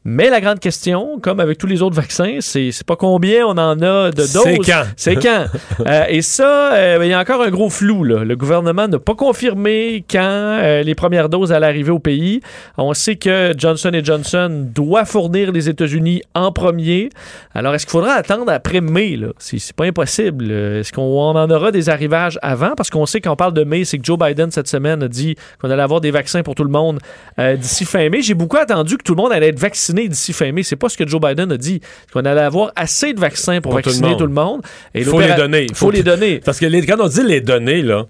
Mais 0.04 0.30
la 0.30 0.40
grande 0.40 0.58
question, 0.58 1.20
comme 1.22 1.38
avec 1.38 1.58
tous 1.58 1.68
les 1.68 1.80
autres 1.80 1.94
vaccins, 1.94 2.38
c'est 2.40 2.72
c'est 2.72 2.84
pas 2.84 2.96
combien 2.96 3.46
on 3.46 3.52
en 3.52 3.80
a 3.80 4.10
de 4.10 4.16
doses. 4.16 4.42
C'est 4.42 4.58
quand? 4.58 4.84
C'est 4.96 5.14
quand. 5.16 5.46
Euh, 5.86 6.04
et 6.08 6.22
ça, 6.22 6.74
euh, 6.74 6.98
il 7.02 7.08
y 7.08 7.12
a 7.12 7.18
encore 7.18 7.42
un 7.42 7.50
gros 7.50 7.68
flou. 7.68 8.04
Là. 8.04 8.24
Le 8.24 8.36
gouvernement 8.36 8.86
n'a 8.86 8.98
pas 8.98 9.14
confirmé 9.14 10.04
quand 10.08 10.20
euh, 10.20 10.82
les 10.82 10.94
premières 10.94 11.28
doses 11.28 11.50
allaient 11.50 11.66
arriver 11.66 11.90
au 11.90 11.98
pays. 11.98 12.40
On 12.78 12.94
sait 12.94 13.16
que 13.16 13.52
Johnson 13.56 13.90
Johnson 14.02 14.66
doit 14.72 15.04
fournir 15.04 15.50
les 15.50 15.68
États-Unis 15.68 16.22
en 16.34 16.52
premier. 16.52 17.10
Alors, 17.54 17.74
est-ce 17.74 17.86
qu'il 17.86 17.92
faudra 17.92 18.12
attendre 18.12 18.50
après 18.52 18.80
mai? 18.80 19.16
là? 19.16 19.28
C'est 19.38 19.58
c'est 19.58 19.74
pas 19.74 19.86
impossible. 19.86 20.52
Est-ce 20.52 20.92
qu'on 20.92 21.02
en 21.02 21.50
aura 21.50 21.72
des 21.72 21.88
arrivages 21.88 22.38
avant? 22.42 22.74
Parce 22.76 22.90
qu'on 22.90 23.06
sait 23.06 23.20
qu'on 23.20 23.36
parle 23.36 23.54
de 23.54 23.64
mai, 23.64 23.84
c'est 23.84 23.98
que 23.98 24.04
Joe 24.04 24.18
Biden, 24.18 24.50
cette 24.50 24.68
semaine, 24.68 25.02
a 25.02 25.08
dit 25.08 25.34
qu'on 25.60 25.70
allait 25.70 25.82
avoir 25.82 26.00
des 26.00 26.10
vaccins 26.10 26.42
pour 26.42 26.54
tout 26.54 26.64
le 26.64 26.70
monde 26.70 27.00
d'ici 27.38 27.84
fin 27.84 28.08
mai. 28.08 28.22
J'ai 28.22 28.34
beaucoup 28.34 28.58
attendu 28.58 28.98
que 28.98 29.02
tout 29.02 29.14
le 29.14 29.22
monde 29.22 29.32
allait 29.32 29.48
être 29.48 29.60
vacciné 29.60 29.91
d'ici 29.94 30.32
fin 30.32 30.50
mai. 30.52 30.62
C'est 30.62 30.76
pas 30.76 30.88
ce 30.88 30.96
que 30.96 31.06
Joe 31.06 31.20
Biden 31.20 31.50
a 31.52 31.56
dit. 31.56 31.80
Qu'on 32.12 32.24
allait 32.24 32.40
avoir 32.40 32.72
assez 32.76 33.12
de 33.12 33.20
vaccins 33.20 33.60
pour, 33.60 33.72
Pour 33.72 33.80
tout 33.82 33.88
le 33.88 33.92
vacciner 33.92 34.08
monde. 34.10 34.18
tout 34.18 34.26
le 34.26 34.32
monde. 34.32 34.62
Et 34.94 35.00
Il 35.00 35.04
faut 35.04 35.20
les 35.20 35.34
donner. 35.34 35.66
Il 35.68 35.74
faut 35.74 35.90
les 35.90 36.02
donner. 36.02 36.40
Parce 36.40 36.58
que 36.58 36.66
les- 36.66 36.84
quand 36.86 37.00
on 37.00 37.08
dit 37.08 37.22
les 37.22 37.40
donner, 37.40 37.82
là, 37.82 38.06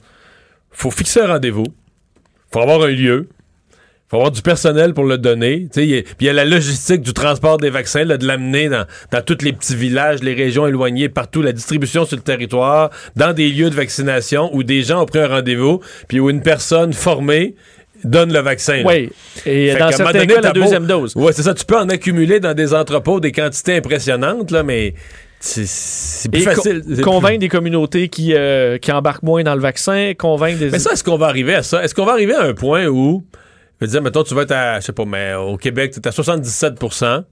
faut 0.71 0.90
fixer 0.90 1.21
un 1.21 1.27
rendez-vous. 1.29 1.66
faut 2.53 2.61
avoir 2.61 2.83
un 2.83 2.88
lieu. 2.90 3.29
faut 4.11 4.16
avoir 4.18 4.31
du 4.31 4.42
personnel 4.42 4.92
pour 4.92 5.05
le 5.05 5.16
donner. 5.16 5.68
Tu 5.73 5.81
sais, 5.81 5.85
il 5.87 5.90
y 5.90 5.99
a- 5.99 6.03
Puis 6.03 6.14
il 6.21 6.27
y 6.27 6.29
a 6.29 6.35
la 6.35 6.45
logistique 6.45 7.01
du 7.01 7.14
transport 7.14 7.57
des 7.57 7.71
vaccins, 7.71 8.05
là, 8.05 8.18
de 8.18 8.27
l'amener 8.27 8.68
dans, 8.68 8.85
dans 9.11 9.23
tous 9.23 9.38
les 9.42 9.55
petits 9.55 9.75
villages, 9.75 10.23
les 10.23 10.35
régions 10.35 10.66
éloignées, 10.66 11.09
partout, 11.09 11.40
la 11.40 11.53
distribution 11.53 12.05
sur 12.05 12.16
le 12.18 12.23
territoire, 12.23 12.90
dans 13.16 13.33
des 13.33 13.49
lieux 13.49 13.71
de 13.71 13.75
vaccination 13.75 14.51
où 14.55 14.64
des 14.64 14.83
gens 14.83 15.01
ont 15.01 15.07
pris 15.07 15.21
un 15.21 15.29
rendez-vous, 15.29 15.81
puis 16.09 16.21
où 16.21 16.29
une 16.29 16.42
personne 16.42 16.92
formée 16.92 17.55
donne 18.04 18.32
le 18.32 18.40
vaccin. 18.40 18.82
Oui. 18.84 19.10
Et 19.46 19.72
Fait 19.72 19.78
dans 19.78 19.90
certains 19.90 20.12
donné, 20.20 20.34
cas, 20.34 20.40
la 20.40 20.52
beau- 20.52 20.60
deuxième 20.60 20.86
dose. 20.86 21.14
Ouais, 21.16 21.32
c'est 21.32 21.42
ça. 21.42 21.54
Tu 21.54 21.64
peux 21.64 21.78
en 21.78 21.88
accumuler 21.88 22.40
dans 22.40 22.54
des 22.54 22.74
entrepôts 22.74 23.20
des 23.20 23.32
quantités 23.32 23.76
impressionnantes, 23.76 24.50
là, 24.50 24.62
mais 24.62 24.94
c'est- 25.40 26.28
plus 26.30 26.40
Et 26.40 26.44
facile. 26.44 26.80
co- 26.82 26.86
C'est 26.88 26.94
plus- 26.96 27.02
convaincre 27.02 27.38
des 27.40 27.48
communautés 27.48 28.08
qui, 28.08 28.34
euh, 28.34 28.78
qui 28.78 28.92
embarquent 28.92 29.22
moins 29.22 29.42
dans 29.42 29.54
le 29.54 29.60
vaccin, 29.60 30.12
convaincre 30.16 30.58
des... 30.58 30.70
Mais 30.70 30.78
ça, 30.78 30.92
est-ce 30.92 31.02
qu'on 31.04 31.16
va 31.18 31.26
arriver 31.26 31.54
à 31.54 31.62
ça? 31.62 31.82
Est-ce 31.84 31.94
qu'on 31.94 32.04
va 32.04 32.12
arriver 32.12 32.34
à 32.34 32.42
un 32.42 32.54
point 32.54 32.86
où, 32.86 33.24
je 33.80 33.86
veux 33.86 33.90
dire, 33.90 34.02
mettons, 34.02 34.22
tu 34.22 34.34
vas 34.34 34.42
être 34.42 34.52
à, 34.52 34.80
je 34.80 34.86
sais 34.86 34.92
pas, 34.92 35.04
mais 35.04 35.34
au 35.34 35.56
Québec, 35.56 35.92
tu 35.92 36.00
es 36.00 36.06
à 36.08 36.12
77% 36.12 37.24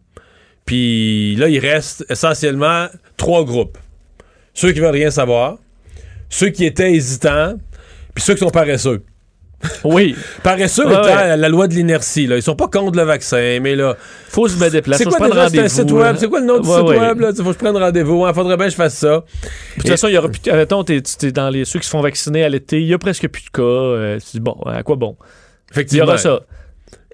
puis 0.66 1.34
là, 1.36 1.48
il 1.48 1.58
reste 1.58 2.04
essentiellement 2.08 2.86
trois 3.16 3.44
groupes. 3.44 3.78
Ceux 4.54 4.72
qui 4.72 4.80
veulent 4.80 4.90
rien 4.90 5.10
savoir, 5.10 5.56
ceux 6.28 6.48
qui 6.50 6.64
étaient 6.64 6.92
hésitants, 6.92 7.54
puis 8.14 8.22
ceux 8.22 8.34
qui 8.34 8.40
sont 8.40 8.50
paresseux. 8.50 9.02
Oui, 9.84 10.16
Paresseux 10.42 10.86
Ouais, 10.86 10.96
ouais. 10.96 11.36
la, 11.36 11.48
loi 11.48 11.68
de 11.68 11.74
l'inertie. 11.74 12.26
Là. 12.26 12.36
Ils 12.36 12.42
sont 12.42 12.56
pas 12.56 12.68
contre 12.68 12.96
le 12.96 13.04
vaccin, 13.04 13.58
mais 13.60 13.76
là... 13.76 13.94
faut 14.28 14.48
se 14.48 14.58
mettre 14.58 14.72
des 14.72 14.82
places. 14.82 14.98
C'est 14.98 15.04
quoi 15.04 15.28
déjà, 15.28 15.48
c'est 15.50 15.58
un 15.60 15.68
site 15.68 15.90
web? 15.90 16.16
C'est 16.18 16.28
quoi 16.28 16.40
le 16.40 16.46
nom 16.46 16.58
du 16.60 16.68
Ouais, 16.68 16.76
site 16.78 16.86
ouais. 16.88 16.98
web? 16.98 17.20
Là? 17.20 17.32
Faut 17.36 17.44
que 17.44 17.52
je 17.52 17.58
prenne 17.58 17.76
rendez-vous. 17.76 18.26
Il 18.26 18.34
faudrait 18.34 18.56
bien 18.56 18.66
que 18.66 18.72
je 18.72 18.76
fasse 18.76 18.94
ça. 18.96 19.22
Puis, 19.22 19.40
De 19.76 19.80
toute 19.82 19.90
façon, 19.90 20.08
il 20.08 20.14
y 20.14 20.18
aura 20.18 20.28
plus. 20.28 20.40
Mettons, 20.50 20.82
t'es, 20.82 21.00
t'es 21.02 21.30
dans 21.32 21.50
les, 21.50 21.64
ceux 21.66 21.78
qui 21.78 21.84
se 21.86 21.90
font 21.90 22.00
vacciner 22.00 22.42
à 22.44 22.48
l'été, 22.48 22.80
il 22.80 22.86
y 22.88 22.94
a 22.94 22.98
presque 22.98 23.28
plus 23.28 23.44
de 23.44 23.50
cas. 23.50 23.62
euh, 23.62 24.18
tu 24.18 24.38
dis, 24.38 24.40
bon, 24.40 24.56
à 24.64 24.82
quoi 24.82 24.96
bon? 24.96 25.16
Il 25.20 25.24
y 25.24 25.72
Effectivement. 25.72 26.06
aura 26.06 26.18
ça. 26.18 26.40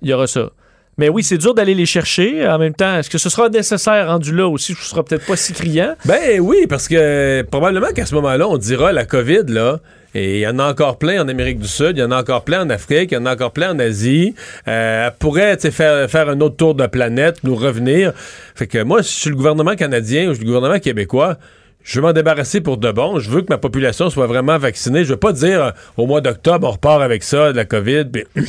Il 0.03 0.09
y 0.09 0.13
aura 0.13 0.27
ça. 0.27 0.51
Mais 0.99 1.11
oui, 1.11 1.23
c'est 1.23 1.37
dur 1.37 1.53
d'aller 1.53 1.75
les 1.75 1.85
chercher. 1.85 2.47
En 2.49 2.59
même 2.59 2.75
temps, 2.75 2.99
est-ce 2.99 3.11
que 3.11 3.19
ce 3.19 3.29
sera 3.29 3.51
nécessaire 3.51 4.07
rendu 4.09 4.35
là 4.35 4.49
aussi? 4.49 4.75
Ce 4.75 4.83
sera 4.91 5.05
peut-être 5.05 5.27
pas 5.27 5.37
si 5.37 5.53
criant. 5.53 5.95
Ben 6.07 6.41
oui, 6.41 6.67
parce 6.69 6.89
que 6.89 7.43
probablement 7.51 7.89
qu'à 7.95 8.07
ce 8.07 8.15
moment-là, 8.15 8.49
on 8.49 8.57
dira 8.57 8.93
la 8.93 9.05
COVID, 9.05 9.43
là, 9.49 9.81
et 10.15 10.37
il 10.37 10.41
y 10.41 10.47
en 10.47 10.59
a 10.59 10.65
encore 10.71 10.97
plein 10.99 11.23
en 11.23 11.29
Amérique 11.29 11.59
du 11.59 11.69
Sud, 11.69 11.99
il 11.99 12.01
y 12.01 12.03
en 12.03 12.11
a 12.13 12.19
encore 12.19 12.45
plein 12.45 12.63
en 12.63 12.71
Afrique, 12.71 13.11
il 13.13 13.15
y 13.15 13.19
en 13.19 13.27
a 13.27 13.35
encore 13.35 13.53
plein 13.53 13.73
en 13.75 13.79
Asie. 13.79 14.35
Euh, 14.69 15.09
elle 15.09 15.13
pourrait 15.19 15.59
faire, 15.59 16.09
faire 16.11 16.31
un 16.31 16.41
autre 16.41 16.57
tour 16.57 16.75
de 16.75 16.87
planète, 16.87 17.45
nous 17.45 17.57
revenir. 17.57 18.15
Fait 18.55 18.67
que 18.67 18.83
moi, 18.83 19.03
si 19.03 19.15
je 19.17 19.21
suis 19.21 19.31
le 19.31 19.37
gouvernement 19.37 19.75
canadien 19.77 20.25
ou 20.25 20.31
je 20.31 20.37
suis 20.37 20.45
le 20.45 20.47
gouvernement 20.53 20.79
québécois, 20.81 21.37
je 21.83 22.01
veux 22.01 22.07
m'en 22.07 22.15
débarrasser 22.15 22.63
pour 22.63 22.79
de 22.79 22.91
bon. 22.91 23.19
Je 23.19 23.29
veux 23.31 23.43
que 23.43 23.49
ma 23.51 23.59
population 23.59 24.09
soit 24.09 24.27
vraiment 24.27 24.57
vaccinée. 24.57 25.05
Je 25.05 25.11
veux 25.11 25.19
pas 25.19 25.33
dire 25.35 25.63
euh, 25.63 25.71
au 25.99 26.07
mois 26.07 26.23
d'octobre, 26.23 26.67
on 26.67 26.71
repart 26.71 27.03
avec 27.03 27.23
ça, 27.23 27.53
de 27.53 27.57
la 27.59 27.67
COVID. 27.67 28.05
puis- 28.07 28.25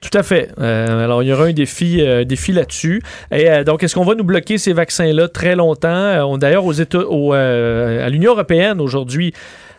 Tout 0.00 0.16
à 0.18 0.22
fait. 0.22 0.50
Euh, 0.60 1.04
alors, 1.04 1.22
il 1.22 1.28
y 1.28 1.32
aura 1.32 1.44
un 1.46 1.52
défi, 1.52 2.00
euh, 2.00 2.24
défi 2.24 2.52
là-dessus. 2.52 3.02
Et 3.32 3.50
euh, 3.50 3.64
donc, 3.64 3.82
est-ce 3.82 3.94
qu'on 3.94 4.04
va 4.04 4.14
nous 4.14 4.24
bloquer 4.24 4.58
ces 4.58 4.72
vaccins-là 4.72 5.28
très 5.28 5.56
longtemps? 5.56 6.28
On- 6.30 6.38
D'ailleurs, 6.38 6.64
aux 6.66 6.72
États, 6.72 6.98
à 6.98 8.08
l'Union 8.10 8.32
européenne 8.32 8.80
aujourd'hui, 8.80 9.32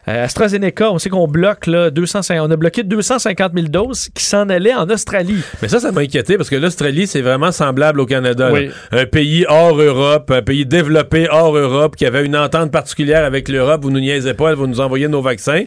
AstraZeneca, 0.06 0.90
on 0.92 1.00
sait 1.00 1.10
qu'on 1.10 1.28
bloque 1.28 1.68
là, 1.68 1.90
250, 1.90 2.48
on 2.48 2.52
a 2.52 2.56
bloqué 2.56 2.84
250 2.84 3.52
000 3.54 3.68
doses 3.68 4.10
qui 4.14 4.24
s'en 4.24 4.48
allaient 4.50 4.74
en 4.74 4.90
Australie. 4.90 5.42
Mais 5.62 5.68
ça, 5.68 5.80
ça 5.82 5.92
m'a 5.92 6.02
inquiété 6.02 6.38
parce 6.38 6.50
que 6.50 6.56
l'Australie, 6.56 7.08
c'est 7.08 7.22
vraiment 7.22 7.52
semblable 7.52 8.00
au 8.00 8.06
Canada. 8.06 8.50
Oui. 8.52 8.70
Un 8.92 9.06
pays 9.06 9.46
hors 9.50 9.76
Europe, 9.80 10.32
un 10.32 10.42
pays 10.42 10.66
développé 10.66 11.28
hors 11.30 11.56
Europe, 11.58 11.96
qui 11.98 12.06
avait 12.06 12.26
une 12.26 12.38
entente 12.38 12.72
particulière 12.72 13.26
avec 13.26 13.50
l'Europe. 13.50 13.84
Vous 13.84 13.92
nous 13.92 14.00
niaisez 14.00 14.34
pas, 14.34 14.54
vous 14.56 14.68
nous 14.68 14.80
envoyez 14.80 15.10
nos 15.10 15.22
vaccins. 15.22 15.64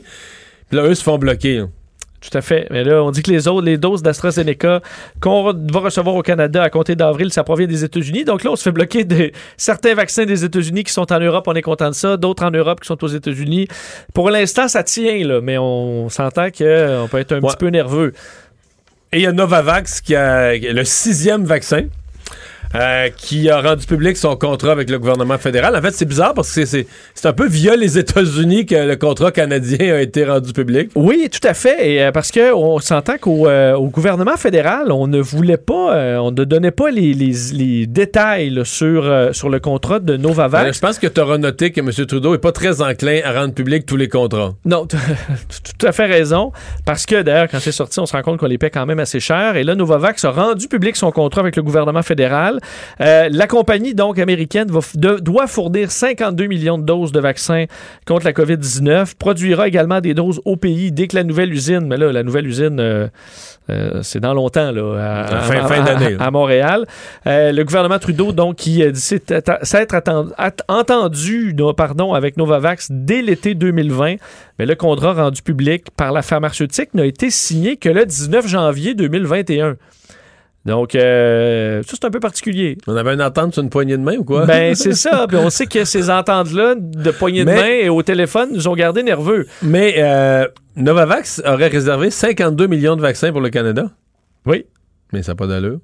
Puis 0.69 0.77
là, 0.79 0.85
eux 0.85 0.95
se 0.95 1.03
font 1.03 1.19
bloquer. 1.19 1.59
là. 1.59 1.65
Tout 2.21 2.37
à 2.37 2.43
fait. 2.43 2.67
Mais 2.71 2.85
là, 2.85 3.03
on 3.03 3.11
dit 3.11 3.23
que 3.23 3.31
les 3.31 3.49
autres, 3.49 3.65
les 3.65 3.79
doses 3.79 4.03
d'AstraZeneca 4.03 4.83
qu'on 5.23 5.43
va 5.55 5.79
recevoir 5.81 6.15
au 6.17 6.23
Canada 6.23 6.63
à 6.63 6.69
compter 6.69 6.95
d'avril, 6.95 7.33
ça 7.33 7.45
provient 7.45 7.67
des 7.67 7.83
États-Unis. 7.83 8.25
Donc 8.25 8.45
là, 8.45 8.51
on 8.51 8.57
se 8.57 8.63
fait 8.63 8.73
bloquer 8.73 9.05
de 9.05 9.31
certains 9.57 9.95
vaccins 9.95 10.27
des 10.27 10.45
États-Unis 10.45 10.85
qui 10.85 10.93
sont 10.93 11.11
en 11.13 11.19
Europe. 11.19 11.45
On 11.49 11.55
est 11.55 11.63
content 11.63 11.89
de 11.89 11.95
ça. 11.95 12.19
D'autres 12.19 12.45
en 12.45 12.51
Europe 12.51 12.81
qui 12.81 12.87
sont 12.89 13.03
aux 13.03 13.09
États-Unis. 13.09 13.69
Pour 14.13 14.29
l'instant, 14.31 14.69
ça 14.69 14.83
tient, 14.83 15.25
là, 15.27 15.41
mais 15.41 15.57
on 15.57 16.11
s'entend 16.11 16.51
qu'on 16.51 17.09
peut 17.11 17.19
être 17.21 17.33
un 17.33 17.41
Ouais. 17.41 17.49
petit 17.49 17.57
peu 17.57 17.69
nerveux. 17.69 18.13
Et 19.13 19.17
il 19.19 19.23
y 19.23 19.27
a 19.27 19.33
Novavax 19.33 20.03
qui 20.03 20.15
a 20.15 20.55
le 20.57 20.85
sixième 20.85 21.45
vaccin. 21.45 21.85
Euh, 22.75 23.09
qui 23.17 23.49
a 23.51 23.61
rendu 23.61 23.87
public 23.87 24.17
son 24.17 24.37
contrat 24.37 24.73
avec 24.73 24.89
le 24.91 24.99
gouvernement 24.99 25.39
fédéral. 25.39 25.75
En 25.77 25.81
fait, 25.83 25.93
c'est 25.93 26.05
bizarre 26.05 26.35
parce 26.35 26.55
que 26.55 26.65
c'est- 26.65 26.87
un 27.25 27.33
peu 27.33 27.47
via 27.49 27.77
les 27.77 27.99
États-Unis 27.99 28.67
que 28.67 28.75
le 28.75 28.97
contrat 28.97 29.31
canadien 29.33 29.95
a 29.95 30.01
été 30.01 30.25
rendu 30.25 30.53
public. 30.53 30.91
Oui, 30.95 31.29
tout 31.31 31.47
à 31.47 31.55
fait. 31.55 31.91
Et, 31.91 32.03
euh, 32.03 32.13
parce 32.13 32.31
que 32.31 32.53
on 32.55 32.79
s'entend 32.79 33.19
qu'au 33.19 33.47
euh, 33.47 33.75
au 33.75 33.89
gouvernement 33.89 34.37
fédéral, 34.37 34.91
on 34.93 35.07
ne 35.07 35.21
voulait 35.21 35.57
pas, 35.57 36.19
on 36.21 36.31
ne 36.31 36.45
donnait 36.45 36.71
pas 36.71 36.91
les, 36.91 37.13
les- 37.13 37.35
les 37.53 37.87
détails 37.87 38.51
là, 38.51 38.65
sur, 38.65 39.29
sur 39.33 39.49
le 39.51 39.61
contrat 39.61 39.99
de 39.99 40.17
Novavax. 40.17 40.77
je 40.77 40.81
pense 40.81 40.99
que 40.99 41.07
tu 41.07 41.21
auras 41.21 41.39
noté 41.39 41.73
que 41.73 41.81
M. 41.81 41.91
Trudeau 42.07 42.35
est 42.35 42.39
pas 42.39 42.53
très 42.53 42.81
enclin 42.83 43.21
à 43.25 43.33
rendre 43.41 43.53
public 43.55 43.85
tous 43.87 43.97
les 43.97 44.09
contrats. 44.09 44.53
Non, 44.65 44.87
tu 44.89 44.97
as 44.97 45.01
tout 45.79 45.87
à 45.87 45.93
fait 45.93 46.07
raison. 46.07 46.53
Parce 46.87 47.07
que 47.07 47.23
d'ailleurs, 47.23 47.49
quand 47.51 47.59
c'est 47.61 47.73
sorti, 47.73 47.99
on 48.01 48.07
se 48.07 48.13
rend 48.13 48.23
compte 48.23 48.39
qu'on 48.39 48.47
les 48.47 48.59
paie 48.59 48.71
quand 48.71 48.87
même 48.87 49.01
assez 49.01 49.21
cher. 49.21 49.57
Et 49.57 49.65
là, 49.65 49.75
Novavax 49.75 50.25
a 50.25 50.31
rendu 50.31 50.69
public 50.69 50.97
son 50.97 51.11
contrat 51.11 51.41
avec 51.41 51.57
le 51.57 51.63
gouvernement 51.63 52.03
fédéral. 52.03 52.60
Euh, 53.01 53.29
la 53.31 53.47
compagnie, 53.47 53.95
donc, 53.95 54.19
américaine, 54.19 54.69
va 54.71 54.81
f- 54.81 54.97
de- 54.99 55.19
doit 55.19 55.47
fournir 55.47 55.91
52 55.91 56.47
millions 56.47 56.79
de 56.79 56.85
doses 56.85 57.13
de 57.13 57.21
vaccins 57.21 57.65
contre 58.07 58.25
la 58.27 58.33
COVID-19. 58.33 59.15
Produira 59.19 59.69
également 59.69 60.01
des 60.01 60.15
doses 60.15 60.41
au 60.45 60.57
pays 60.57 60.93
dès 60.93 61.07
que 61.07 61.17
la 61.17 61.25
nouvelle 61.25 61.53
usine, 61.53 61.87
mais 61.87 61.97
là, 61.97 62.13
la 62.13 62.23
nouvelle 62.23 62.47
usine, 62.47 62.79
euh, 62.81 63.09
euh, 63.71 64.01
c'est 64.03 64.21
dans 64.21 64.35
longtemps, 64.35 64.71
là, 64.73 64.95
à, 64.99 65.37
À 65.39 65.41
fin- 65.43 65.55
à- 65.65 65.67
fin 65.69 65.83
à- 65.83 65.95
d'année, 65.95 66.17
à 66.19 66.31
Euh, 67.27 67.53
le 67.53 67.65
gouvernement 67.65 67.99
Trudeau, 67.99 68.33
donc, 68.33 68.57
qui 68.57 68.83
dit 68.91 69.01
s'être 69.01 69.33
entendu 70.69 71.55
pardon, 71.77 72.15
avec 72.15 72.37
Novavax 72.37 72.89
dès 72.91 73.23
l'été 73.23 73.55
2020. 73.55 74.17
Mais 74.59 74.67
le 74.67 74.75
contrat 74.75 75.13
rendu 75.15 75.43
public 75.43 75.87
par 75.97 76.13
la 76.13 76.23
pharmaceutique 76.23 76.93
n'a 76.95 77.07
été 77.07 77.31
signé 77.31 77.77
que 77.77 77.89
le 77.89 78.05
19 78.05 78.47
janvier 78.47 78.95
2021. 78.95 79.77
Donc, 80.67 80.95
euh, 80.95 81.83
ça, 81.83 81.93
c'est 81.93 82.05
un 82.05 82.11
peu 82.11 82.21
particulier. 82.21 82.77
On 82.87 82.95
avait 82.95 83.15
une 83.15 83.23
entente 83.23 83.55
sur 83.55 83.63
une 83.63 83.71
poignée 83.71 83.97
de 83.97 84.03
main 84.03 84.17
ou 84.17 84.25
quoi? 84.25 84.45
Ben, 84.45 84.75
c'est 84.75 84.95
ça. 84.95 85.27
Puis 85.27 85.39
on 85.39 85.49
sait 85.49 85.67
que 85.67 85.85
ces 85.85 86.11
ententes-là 86.11 86.75
de 86.77 87.11
poignée 87.11 87.45
de 87.45 87.51
main 87.51 87.65
et 87.65 87.89
au 87.89 88.03
téléphone 88.03 88.51
nous 88.53 88.69
ont 88.69 88.75
gardés 88.75 89.03
nerveux. 89.03 89.47
Mais 89.63 89.95
euh, 89.99 90.47
Novavax 90.77 91.43
aurait 91.47 91.69
réservé 91.69 92.11
52 92.11 92.67
millions 92.67 92.97
de 92.97 93.01
vaccins 93.01 93.33
pour 93.33 93.41
le 93.41 93.49
Canada? 93.49 93.91
Oui. 94.45 94.67
Mais 95.13 95.23
ça 95.23 95.33
n'a 95.33 95.37
pas 95.37 95.47
d'allure. 95.47 95.79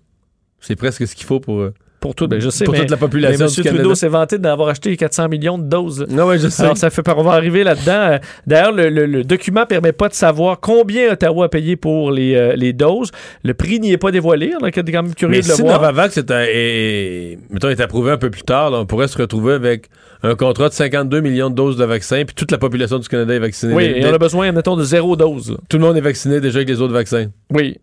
C'est 0.61 0.77
presque 0.77 1.07
ce 1.07 1.15
qu'il 1.15 1.27
faut 1.27 1.41
pour, 1.41 1.61
euh, 1.61 1.75
Pour 2.01 2.15
tout, 2.15 2.29
ben, 2.29 2.41
je 2.41 2.51
sais, 2.51 2.65
pour 2.65 2.75
mais, 2.75 2.81
toute 2.81 2.91
la 2.91 2.97
mais 2.97 3.01
population 3.01 3.47
M. 3.47 3.51
du 3.51 3.63
Canada. 3.63 3.79
Trudeau 3.83 3.95
s'est 3.95 4.09
vanté 4.09 4.39
d'avoir 4.39 4.69
acheté 4.69 4.97
400 4.97 5.29
millions 5.29 5.59
de 5.59 5.65
doses. 5.65 6.07
Non, 6.11 6.27
ouais, 6.27 6.39
je 6.39 6.49
sais. 6.49 6.63
Alors, 6.63 6.77
ça 6.77 6.91
fait 6.91 7.03
on 7.09 7.23
va 7.23 7.33
arriver 7.33 7.65
là-dedans. 7.65 7.93
Euh, 8.13 8.19
D'ailleurs, 8.47 8.73
le, 8.73 8.89
le- 8.91 9.07
le 9.07 9.25
document 9.25 9.65
permet 9.67 9.93
pas 9.93 10.09
de 10.09 10.15
savoir 10.15 10.61
combien 10.61 11.13
Ottawa 11.13 11.47
a 11.47 11.49
payé 11.49 11.77
pour 11.77 12.11
les, 12.11 12.35
euh, 12.35 12.55
les 12.55 12.73
doses. 12.73 13.11
Le 13.43 13.55
prix 13.55 13.81
n'y 13.81 13.93
est 13.93 13.97
pas 13.99 14.11
dévoilé. 14.11 14.53
On 14.61 14.67
est 14.67 14.73
quand 14.73 14.85
même 14.87 15.15
curieux 15.15 15.31
Mais 15.37 15.41
de 15.43 15.49
le 15.49 15.55
si 15.55 15.63
voir. 15.63 15.81
Novavax 15.81 16.19
est, 16.19 17.39
mettons, 17.51 17.69
est 17.71 17.81
approuvé 17.81 18.11
un 18.13 18.19
peu 18.19 18.31
plus 18.31 18.43
tard, 18.43 18.71
là, 18.71 18.79
on 18.81 18.87
pourrait 18.87 19.09
se 19.09 19.17
retrouver 19.19 19.55
avec 19.55 19.89
un 20.23 20.35
contrat 20.35 20.69
de 20.69 20.75
52 20.75 21.21
millions 21.21 21.51
de 21.51 21.55
doses 21.55 21.77
de 21.77 21.85
vaccins, 21.85 22.25
puis 22.25 22.35
toute 22.35 22.51
la 22.51 22.59
population 22.59 22.99
du 22.99 23.09
Canada 23.09 23.35
est 23.35 23.39
vaccinée. 23.39 23.75
Oui, 23.75 23.85
et 23.85 24.05
on 24.07 24.13
a 24.15 24.19
besoin, 24.19 24.51
mettons, 24.53 24.77
de 24.77 24.85
zéro 24.85 25.17
dose. 25.17 25.51
là. 25.53 25.57
Tout 25.69 25.79
le 25.79 25.85
monde 25.85 25.97
est 25.97 26.01
vacciné 26.03 26.41
déjà 26.41 26.59
avec 26.59 26.69
les 26.69 26.81
autres 26.81 26.95
vaccins. 26.95 27.27
Oui. 27.53 27.79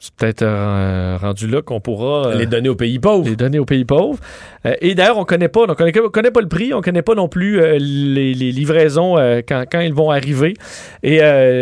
C'est 0.00 0.14
peut-être 0.14 0.42
euh, 0.42 1.16
rendu 1.20 1.48
là 1.48 1.60
qu'on 1.60 1.80
pourra 1.80 2.28
euh, 2.28 2.34
Les 2.34 2.46
donner 2.46 2.68
aux 2.68 2.76
pays 2.76 3.00
pauvres. 3.00 3.28
les 3.28 3.34
donner 3.34 3.58
aux 3.58 3.64
pays 3.64 3.84
pauvres. 3.84 4.20
Euh, 4.64 4.74
et 4.80 4.94
d'ailleurs, 4.94 5.18
on 5.18 5.24
connaît 5.24 5.48
pas, 5.48 5.62
on 5.68 5.74
connaît, 5.74 5.92
on 6.00 6.08
connaît 6.08 6.30
pas 6.30 6.40
le 6.40 6.48
prix, 6.48 6.72
on 6.72 6.80
connaît 6.80 7.02
pas 7.02 7.16
non 7.16 7.28
plus 7.28 7.60
les, 7.60 8.32
les 8.32 8.52
livraisons 8.52 9.16
quand, 9.48 9.64
quand 9.70 9.80
ils 9.80 9.92
vont 9.92 10.10
arriver, 10.10 10.54
et 11.02 11.20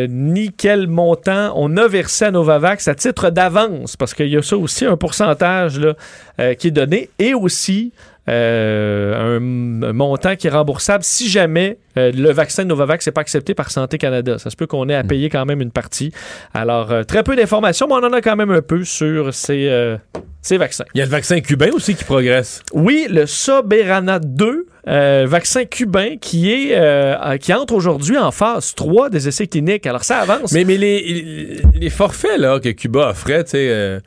ni 0.08 0.52
quel 0.52 0.86
montant 0.86 1.52
on 1.56 1.76
a 1.76 1.88
versé 1.88 2.26
à 2.26 2.30
Novavax 2.30 2.88
à 2.88 2.94
titre 2.94 3.30
d'avance, 3.30 3.96
parce 3.96 4.12
qu'il 4.12 4.28
y 4.28 4.36
a 4.36 4.42
ça 4.42 4.56
aussi 4.56 4.84
un 4.84 4.96
pourcentage 4.96 5.80
là, 5.80 6.54
qui 6.56 6.68
est 6.68 6.72
donné, 6.72 7.08
et 7.18 7.32
aussi 7.34 7.92
euh, 8.28 9.36
un, 9.36 9.82
un 9.82 9.92
montant 9.92 10.34
qui 10.36 10.48
est 10.48 10.50
remboursable 10.50 11.04
si 11.04 11.28
jamais 11.28 11.78
euh, 11.96 12.12
le 12.12 12.30
vaccin 12.32 12.64
de 12.64 12.68
Novavax 12.68 13.06
n'est 13.06 13.12
pas 13.12 13.20
accepté 13.20 13.54
par 13.54 13.70
Santé 13.70 13.98
Canada. 13.98 14.38
Ça 14.38 14.50
se 14.50 14.56
peut 14.56 14.66
qu'on 14.66 14.88
ait 14.88 14.94
à 14.94 15.04
payer 15.04 15.30
quand 15.30 15.44
même 15.46 15.60
une 15.60 15.70
partie. 15.70 16.12
Alors, 16.52 16.92
euh, 16.92 17.04
très 17.04 17.22
peu 17.22 17.36
d'informations, 17.36 17.86
mais 17.86 17.94
on 17.94 18.04
en 18.04 18.12
a 18.12 18.20
quand 18.20 18.36
même 18.36 18.50
un 18.50 18.62
peu 18.62 18.84
sur 18.84 19.32
ces, 19.32 19.96
ces 20.42 20.58
vaccins. 20.58 20.84
Il 20.94 20.98
y 20.98 21.02
a 21.02 21.04
le 21.04 21.10
vaccin 21.10 21.40
cubain 21.40 21.70
aussi 21.72 21.94
qui 21.94 22.04
progresse. 22.04 22.62
Oui, 22.72 23.06
le 23.08 23.26
Soberana 23.26 24.18
2, 24.18 24.66
euh, 24.88 25.24
vaccin 25.28 25.64
cubain 25.64 26.16
qui 26.20 26.52
est 26.52 27.38
qui 27.38 27.52
entre 27.54 27.74
aujourd'hui 27.74 28.18
en 28.18 28.30
phase 28.30 28.74
3 28.74 29.10
des 29.10 29.28
essais 29.28 29.46
cliniques. 29.46 29.86
Alors 29.86 30.04
ça 30.04 30.18
avance. 30.18 30.52
Mais, 30.52 30.64
mais 30.64 30.76
les, 30.76 31.60
les 31.74 31.90
forfaits 31.90 32.38
là, 32.38 32.60
que 32.60 32.70
Cuba 32.70 33.10
offrait, 33.10 33.44
tu 33.44 33.52
sais, 33.52 34.00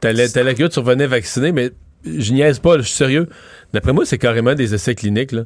t'allais 0.00 0.28
t'allais 0.28 0.54
que 0.54 0.64
tu 0.64 0.78
revenais 0.78 1.06
vacciner, 1.06 1.52
mais 1.52 1.70
je 2.04 2.32
niaise 2.32 2.58
pas, 2.58 2.76
je 2.78 2.82
suis 2.82 2.96
sérieux. 2.96 3.28
D'après 3.72 3.92
moi, 3.92 4.04
c'est 4.06 4.18
carrément 4.18 4.54
des 4.54 4.74
essais 4.74 4.94
cliniques. 4.94 5.32
Là. 5.32 5.42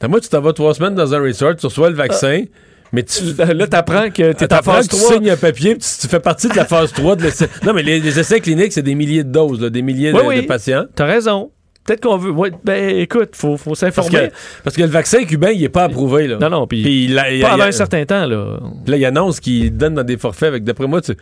D'après 0.00 0.08
moi, 0.08 0.20
tu 0.20 0.28
t'en 0.28 0.40
vas 0.40 0.52
trois 0.52 0.74
semaines 0.74 0.94
dans 0.94 1.14
un 1.14 1.20
resort, 1.20 1.56
tu 1.56 1.66
reçois 1.66 1.90
le 1.90 1.96
vaccin, 1.96 2.44
mais 2.92 3.02
tu, 3.04 3.22
Là, 3.36 3.66
t'apprends 3.66 4.10
que 4.10 4.32
t'es 4.32 4.52
en 4.52 4.62
phase 4.62 4.88
que 4.88 4.94
tu 4.96 5.00
3. 5.02 5.14
signes 5.14 5.30
un 5.30 5.36
papier, 5.36 5.74
tu, 5.76 5.86
tu 6.00 6.08
fais 6.08 6.20
partie 6.20 6.48
de 6.48 6.56
la 6.56 6.64
phase 6.64 6.92
3 6.92 7.16
de 7.16 7.22
l'essai. 7.22 7.48
Non, 7.64 7.72
mais 7.72 7.82
les, 7.82 8.00
les 8.00 8.18
essais 8.18 8.40
cliniques, 8.40 8.72
c'est 8.72 8.82
des 8.82 8.94
milliers 8.94 9.24
de 9.24 9.30
doses, 9.30 9.60
là, 9.60 9.70
des 9.70 9.82
milliers 9.82 10.12
Oui, 10.12 10.22
de, 10.22 10.26
oui. 10.26 10.42
de 10.42 10.46
patients. 10.46 10.84
T'as 10.94 11.06
raison. 11.06 11.50
Peut-être 11.84 12.02
qu'on 12.02 12.16
veut. 12.18 12.30
Ouais, 12.30 12.50
ben 12.62 12.98
écoute, 12.98 13.30
faut, 13.34 13.56
faut 13.56 13.70
Parce 13.70 13.80
s'informer. 13.80 14.28
que, 14.28 14.34
parce 14.64 14.76
que 14.76 14.82
le 14.82 14.88
vaccin 14.88 15.24
cubain, 15.24 15.50
il 15.50 15.64
est 15.64 15.68
pas 15.70 15.84
approuvé. 15.84 16.26
Là. 16.28 16.36
Non, 16.38 16.50
non, 16.50 16.66
puis 16.66 17.16
a- 17.18 17.54
un 17.64 17.72
certain 17.72 18.04
temps, 18.04 18.26
là. 18.26 18.58
Puis 18.84 18.90
là, 18.92 18.96
il 18.98 19.04
annonce 19.06 19.40
qu'il 19.40 19.74
donne 19.76 19.94
dans 19.94 20.02
des 20.04 20.16
forfaits. 20.18 20.48
Avec, 20.48 20.64
d'après 20.64 20.86
moi, 20.86 21.00
tu, 21.00 21.12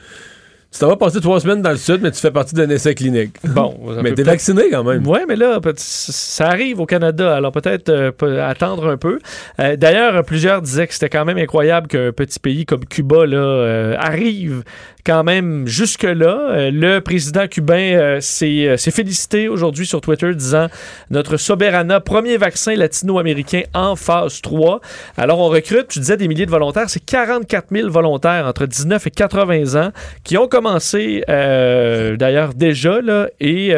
tu 0.71 0.81
t'en 0.81 0.89
vas 0.89 0.97
passer 0.97 1.21
trois 1.21 1.41
semaines 1.41 1.63
dans 1.63 1.71
le 1.71 1.79
sud, 1.79 2.01
mais 2.03 2.11
tu 2.11 2.21
fais 2.21 2.31
partie 2.31 2.55
d'un 2.55 2.69
essai 2.69 2.95
clinique. 2.95 3.37
Bon, 3.49 3.75
mais 4.03 4.13
t'es 4.13 4.23
vacciné 4.23 4.65
quand 4.71 4.85
même. 4.85 5.05
Oui, 5.07 5.21
mais 5.27 5.35
là, 5.35 5.59
ça 5.77 6.49
arrive 6.49 6.79
au 6.81 6.87
Canada, 6.87 7.35
alors 7.35 7.53
peut-être 7.53 7.89
euh, 7.89 8.49
attendre 8.49 8.89
un 8.89 8.99
peu. 8.99 9.19
Euh, 9.61 9.77
D'ailleurs, 9.77 10.23
plusieurs 10.25 10.61
disaient 10.61 10.87
que 10.87 10.93
c'était 10.93 11.09
quand 11.09 11.25
même 11.25 11.39
incroyable 11.39 11.89
qu'un 11.89 12.13
petit 12.13 12.39
pays 12.39 12.67
comme 12.67 12.85
Cuba 12.85 13.25
là, 13.27 13.39
euh, 13.39 13.97
arrive 13.99 14.63
quand 15.09 15.25
même 15.25 15.67
jusque-là. 15.67 16.51
Euh, 16.51 16.71
le 16.71 17.01
président 17.01 17.47
cubain 17.47 17.95
euh, 17.95 18.21
s'est 18.21 18.67
euh, 18.67 18.77
s'est 18.77 18.91
félicité 18.91 19.49
aujourd'hui 19.49 19.87
sur 19.87 20.03
Twitter 20.03 20.35
disant 20.35 20.67
notre 21.09 21.39
Soberana, 21.39 22.01
premier 22.01 22.37
vaccin 22.37 22.75
latino-américain 22.75 23.63
en 23.73 23.97
phase 23.97 24.43
3. 24.43 24.83
Alors, 25.17 25.39
on 25.39 25.49
recrute, 25.49 25.89
tu 25.89 26.01
disais, 26.01 26.19
des 26.19 26.29
milliers 26.29 26.45
de 26.45 26.51
volontaires. 26.51 26.91
C'est 26.91 27.03
44 27.03 27.69
000 27.73 27.89
volontaires 27.89 28.47
entre 28.47 28.67
19 28.67 29.07
et 29.07 29.11
80 29.11 29.83
ans 29.83 29.93
qui 30.25 30.37
ont 30.37 30.47
commencé 30.47 31.23
d'ailleurs 31.27 32.53
déjà, 32.53 33.01
là, 33.01 33.29
et 33.41 33.71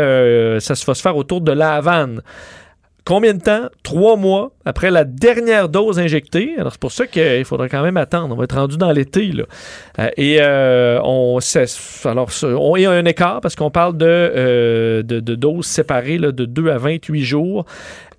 ça 0.58 0.74
se 0.74 0.84
va 0.84 0.94
se 0.94 1.02
faire 1.02 1.16
autour 1.16 1.42
de 1.42 1.52
la 1.52 1.74
Havane. 1.74 2.22
Combien 3.04 3.34
de 3.34 3.40
temps? 3.40 3.68
Trois 3.82 4.16
mois 4.16 4.52
après 4.64 4.90
la 4.90 5.04
dernière 5.04 5.68
dose 5.68 5.98
injectée. 5.98 6.54
Alors, 6.58 6.72
c'est 6.72 6.80
pour 6.80 6.92
ça 6.92 7.06
qu'il 7.06 7.44
faudra 7.44 7.68
quand 7.68 7.82
même 7.82 7.96
attendre. 7.96 8.34
On 8.34 8.38
va 8.38 8.44
être 8.44 8.56
rendu 8.56 8.76
dans 8.76 8.92
l'été. 8.92 9.32
là. 9.32 9.44
Euh, 9.98 10.10
et 10.16 10.38
euh, 10.40 11.00
on, 11.02 11.38
alors, 12.04 12.30
on 12.42 12.76
y 12.76 12.86
a 12.86 12.90
un 12.90 13.04
écart 13.04 13.40
parce 13.40 13.56
qu'on 13.56 13.70
parle 13.70 13.96
de, 13.96 14.06
euh, 14.06 15.02
de, 15.02 15.34
doses 15.34 15.66
séparées 15.66 16.18
de 16.18 16.30
2 16.30 16.70
à 16.70 16.78
28 16.78 17.24
jours. 17.24 17.64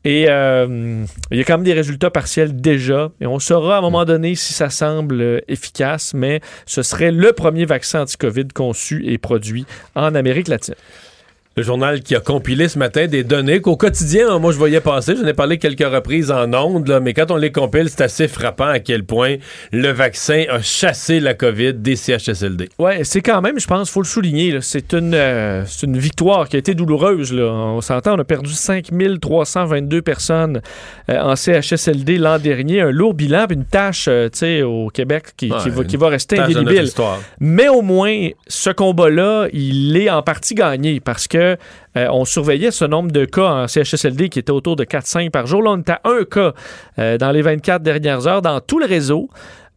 Et 0.03 0.23
il 0.23 0.27
y 0.27 0.27
a 0.27 1.43
quand 1.45 1.57
même 1.57 1.63
des 1.63 1.73
résultats 1.73 2.09
partiels 2.09 2.59
déjà. 2.59 3.11
Et 3.21 3.27
on 3.27 3.37
saura 3.37 3.75
à 3.75 3.77
un 3.77 3.81
moment 3.81 4.03
donné 4.03 4.33
si 4.33 4.53
ça 4.53 4.71
semble 4.71 5.43
efficace, 5.47 6.13
mais 6.15 6.41
ce 6.65 6.81
serait 6.81 7.11
le 7.11 7.33
premier 7.33 7.65
vaccin 7.65 8.01
anti-COVID 8.01 8.47
conçu 8.47 9.05
et 9.05 9.19
produit 9.19 9.65
en 9.93 10.15
Amérique 10.15 10.47
latine. 10.47 10.73
Le 11.57 11.63
journal 11.63 11.99
qui 11.99 12.15
a 12.15 12.21
compilé 12.21 12.69
ce 12.69 12.79
matin 12.79 13.07
des 13.07 13.25
données 13.25 13.59
qu'au 13.59 13.75
quotidien, 13.75 14.29
hein, 14.29 14.39
moi 14.39 14.53
je 14.53 14.57
voyais 14.57 14.79
passer, 14.79 15.17
j'en 15.17 15.27
ai 15.27 15.33
parlé 15.33 15.57
quelques 15.57 15.85
reprises 15.85 16.31
en 16.31 16.53
ondes, 16.53 16.87
là, 16.87 17.01
mais 17.01 17.13
quand 17.13 17.29
on 17.29 17.35
les 17.35 17.51
compile, 17.51 17.89
c'est 17.89 18.03
assez 18.03 18.29
frappant 18.29 18.69
à 18.69 18.79
quel 18.79 19.03
point 19.03 19.35
le 19.73 19.89
vaccin 19.89 20.45
a 20.49 20.61
chassé 20.61 21.19
la 21.19 21.33
COVID 21.33 21.73
des 21.73 21.97
CHSLD. 21.97 22.69
Ouais, 22.79 23.03
c'est 23.03 23.19
quand 23.19 23.41
même, 23.41 23.59
je 23.59 23.67
pense, 23.67 23.89
faut 23.89 24.01
le 24.01 24.07
souligner, 24.07 24.59
c'est 24.61 24.93
une, 24.93 25.13
euh, 25.13 25.65
une 25.83 25.97
victoire 25.97 26.47
qui 26.47 26.55
a 26.55 26.59
été 26.59 26.73
douloureuse. 26.73 27.33
Là. 27.33 27.51
On 27.51 27.81
s'entend, 27.81 28.15
on 28.15 28.19
a 28.19 28.23
perdu 28.23 28.53
5322 28.53 30.01
personnes 30.01 30.61
euh, 31.09 31.19
en 31.19 31.35
CHSLD 31.35 32.17
l'an 32.17 32.39
dernier, 32.39 32.79
un 32.79 32.91
lourd 32.91 33.13
bilan, 33.13 33.47
puis 33.47 33.57
une 33.57 33.65
tâche, 33.65 34.05
euh, 34.07 34.29
tu 34.29 34.37
sais, 34.37 34.61
au 34.61 34.87
Québec 34.87 35.25
qui, 35.35 35.49
qui 35.49 35.69
va, 35.69 35.83
qui 35.83 35.97
va 35.97 36.07
rester 36.07 36.39
indélébile. 36.39 36.89
Mais 37.41 37.67
au 37.67 37.81
moins, 37.81 38.29
ce 38.47 38.69
combat-là, 38.69 39.47
il 39.51 39.97
est 39.97 40.09
en 40.09 40.21
partie 40.21 40.55
gagné 40.55 41.01
parce 41.01 41.27
que 41.27 41.40
euh, 41.41 42.07
on 42.11 42.25
surveillait 42.25 42.71
ce 42.71 42.85
nombre 42.85 43.11
de 43.11 43.25
cas 43.25 43.47
en 43.47 43.67
CHSLD 43.67 44.29
qui 44.29 44.39
était 44.39 44.51
autour 44.51 44.75
de 44.75 44.83
4-5 44.83 45.29
par 45.29 45.47
jour. 45.47 45.61
Là, 45.61 45.71
on 45.71 45.77
était 45.79 45.91
à 45.91 46.01
un 46.05 46.23
cas 46.23 46.53
euh, 46.99 47.17
dans 47.17 47.31
les 47.31 47.41
24 47.41 47.81
dernières 47.83 48.27
heures 48.27 48.41
dans 48.41 48.59
tout 48.61 48.79
le 48.79 48.85
réseau. 48.85 49.29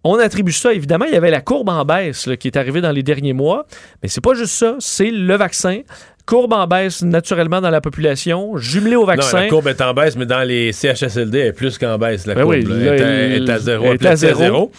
On 0.06 0.18
attribue 0.18 0.52
ça, 0.52 0.74
évidemment, 0.74 1.06
il 1.06 1.14
y 1.14 1.16
avait 1.16 1.30
la 1.30 1.40
courbe 1.40 1.70
en 1.70 1.82
baisse 1.86 2.28
qui 2.38 2.48
est 2.48 2.58
arrivée 2.58 2.82
dans 2.82 2.92
les 2.92 3.02
derniers 3.02 3.32
mois, 3.32 3.64
mais 4.02 4.10
c'est 4.10 4.20
pas 4.20 4.34
juste 4.34 4.52
ça, 4.52 4.76
c'est 4.78 5.10
le 5.10 5.34
vaccin. 5.34 5.80
Courbe 6.26 6.54
en 6.54 6.66
baisse 6.66 7.02
naturellement 7.02 7.60
dans 7.60 7.68
la 7.68 7.82
population, 7.82 8.56
jumelé 8.56 8.96
au 8.96 9.00
Non, 9.00 9.06
vaccin. 9.06 9.40
la 9.42 9.48
courbe 9.48 9.68
est 9.68 9.80
en 9.82 9.92
baisse, 9.92 10.16
mais 10.16 10.24
dans 10.24 10.42
les 10.42 10.72
CHSLD, 10.72 11.38
elle 11.38 11.46
est 11.48 11.52
plus 11.52 11.76
qu'en 11.76 11.98
baisse. 11.98 12.26
La 12.26 12.34
Ben 12.34 12.42
courbe 12.44 12.54
oui, 12.54 12.62
là. 12.64 12.74
là, 12.76 12.80
elle, 12.80 12.86
est 12.86 13.02
à- 13.02 13.26
il- 13.26 13.32
elle 13.32 13.42
est 13.44 13.50
à 13.50 13.58
zéro. 13.58 13.84
elle 13.86 13.92
est 13.94 14.06
à 14.06 14.16
zéro. 14.16 14.72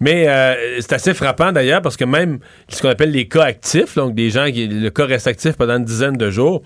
Mais 0.00 0.28
euh, 0.28 0.54
c'est 0.80 0.92
assez 0.94 1.14
frappant 1.14 1.52
d'ailleurs 1.52 1.82
parce 1.82 1.96
que 1.96 2.04
même 2.04 2.40
ce 2.68 2.82
qu'on 2.82 2.88
appelle 2.88 3.12
les 3.12 3.28
cas 3.28 3.44
actifs, 3.44 3.94
donc 3.94 4.16
des 4.16 4.30
gens 4.30 4.46
qui 4.50 4.66
le 4.66 4.90
cas 4.90 5.06
reste 5.06 5.28
actif 5.28 5.52
pendant 5.56 5.76
une 5.76 5.84
dizaine 5.84 6.16
de 6.16 6.30
jours. 6.30 6.62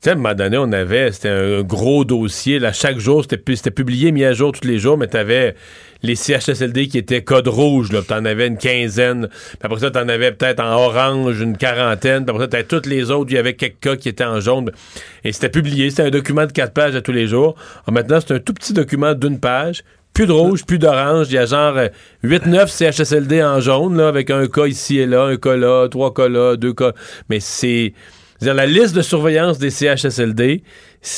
Tu 0.00 0.04
sais, 0.04 0.10
à 0.10 0.12
un 0.12 0.16
moment 0.16 0.34
donné, 0.34 0.56
on 0.58 0.70
avait, 0.70 1.10
c'était 1.10 1.28
un 1.28 1.62
gros 1.62 2.04
dossier. 2.04 2.60
Là, 2.60 2.72
chaque 2.72 2.98
jour, 3.00 3.22
c'était 3.22 3.36
pu- 3.36 3.56
c'était 3.56 3.72
publié, 3.72 4.12
mis 4.12 4.24
à 4.24 4.32
jour 4.32 4.52
tous 4.52 4.66
les 4.66 4.78
jours, 4.78 4.96
mais 4.96 5.08
tu 5.08 5.16
avais 5.16 5.56
les 6.04 6.14
CHSLD 6.14 6.86
qui 6.86 6.98
étaient 6.98 7.22
code 7.24 7.48
rouge. 7.48 7.88
Tu 7.90 8.14
en 8.14 8.24
avais 8.24 8.46
une 8.46 8.58
quinzaine. 8.58 9.26
Puis 9.28 9.58
après 9.60 9.80
ça, 9.80 9.90
tu 9.90 9.98
en 9.98 10.08
avais 10.08 10.30
peut-être 10.30 10.60
en 10.60 10.72
orange 10.72 11.40
une 11.40 11.56
quarantaine. 11.56 12.24
Puis 12.24 12.32
après 12.36 12.48
ça, 12.48 12.62
tu 12.62 12.68
toutes 12.68 12.86
les 12.86 13.10
autres. 13.10 13.32
Il 13.32 13.34
y 13.34 13.38
avait 13.38 13.54
quelques 13.54 13.80
cas 13.80 13.96
qui 13.96 14.08
étaient 14.08 14.22
en 14.24 14.38
jaune. 14.40 14.70
Et 15.24 15.32
c'était 15.32 15.48
publié. 15.48 15.90
C'était 15.90 16.04
un 16.04 16.10
document 16.10 16.46
de 16.46 16.52
quatre 16.52 16.72
pages 16.72 16.94
à 16.94 17.00
tous 17.02 17.10
les 17.10 17.26
jours. 17.26 17.56
Alors 17.84 17.94
maintenant, 17.94 18.20
c'est 18.24 18.34
un 18.34 18.38
tout 18.38 18.54
petit 18.54 18.72
document 18.72 19.14
d'une 19.14 19.40
page. 19.40 19.82
Plus 20.14 20.26
de 20.26 20.32
rouge, 20.32 20.64
plus 20.64 20.78
d'orange. 20.78 21.26
Il 21.30 21.34
y 21.34 21.38
a 21.38 21.46
genre 21.46 21.76
euh, 21.76 21.88
8-9 22.24 22.68
CHSLD 22.68 23.42
en 23.42 23.60
jaune, 23.60 23.96
là, 23.96 24.06
avec 24.06 24.30
un 24.30 24.46
cas 24.46 24.66
ici 24.66 24.98
et 25.00 25.06
là, 25.06 25.24
un 25.24 25.36
cas 25.36 25.56
là, 25.56 25.88
trois 25.88 26.14
cas 26.14 26.28
là, 26.28 26.54
deux 26.56 26.72
cas. 26.72 26.92
Mais 27.28 27.40
c'est. 27.40 27.92
C'est-à-dire, 28.38 28.54
la 28.54 28.66
liste 28.66 28.94
de 28.94 29.02
surveillance 29.02 29.58
des 29.58 29.70
CHSLD, 29.70 30.62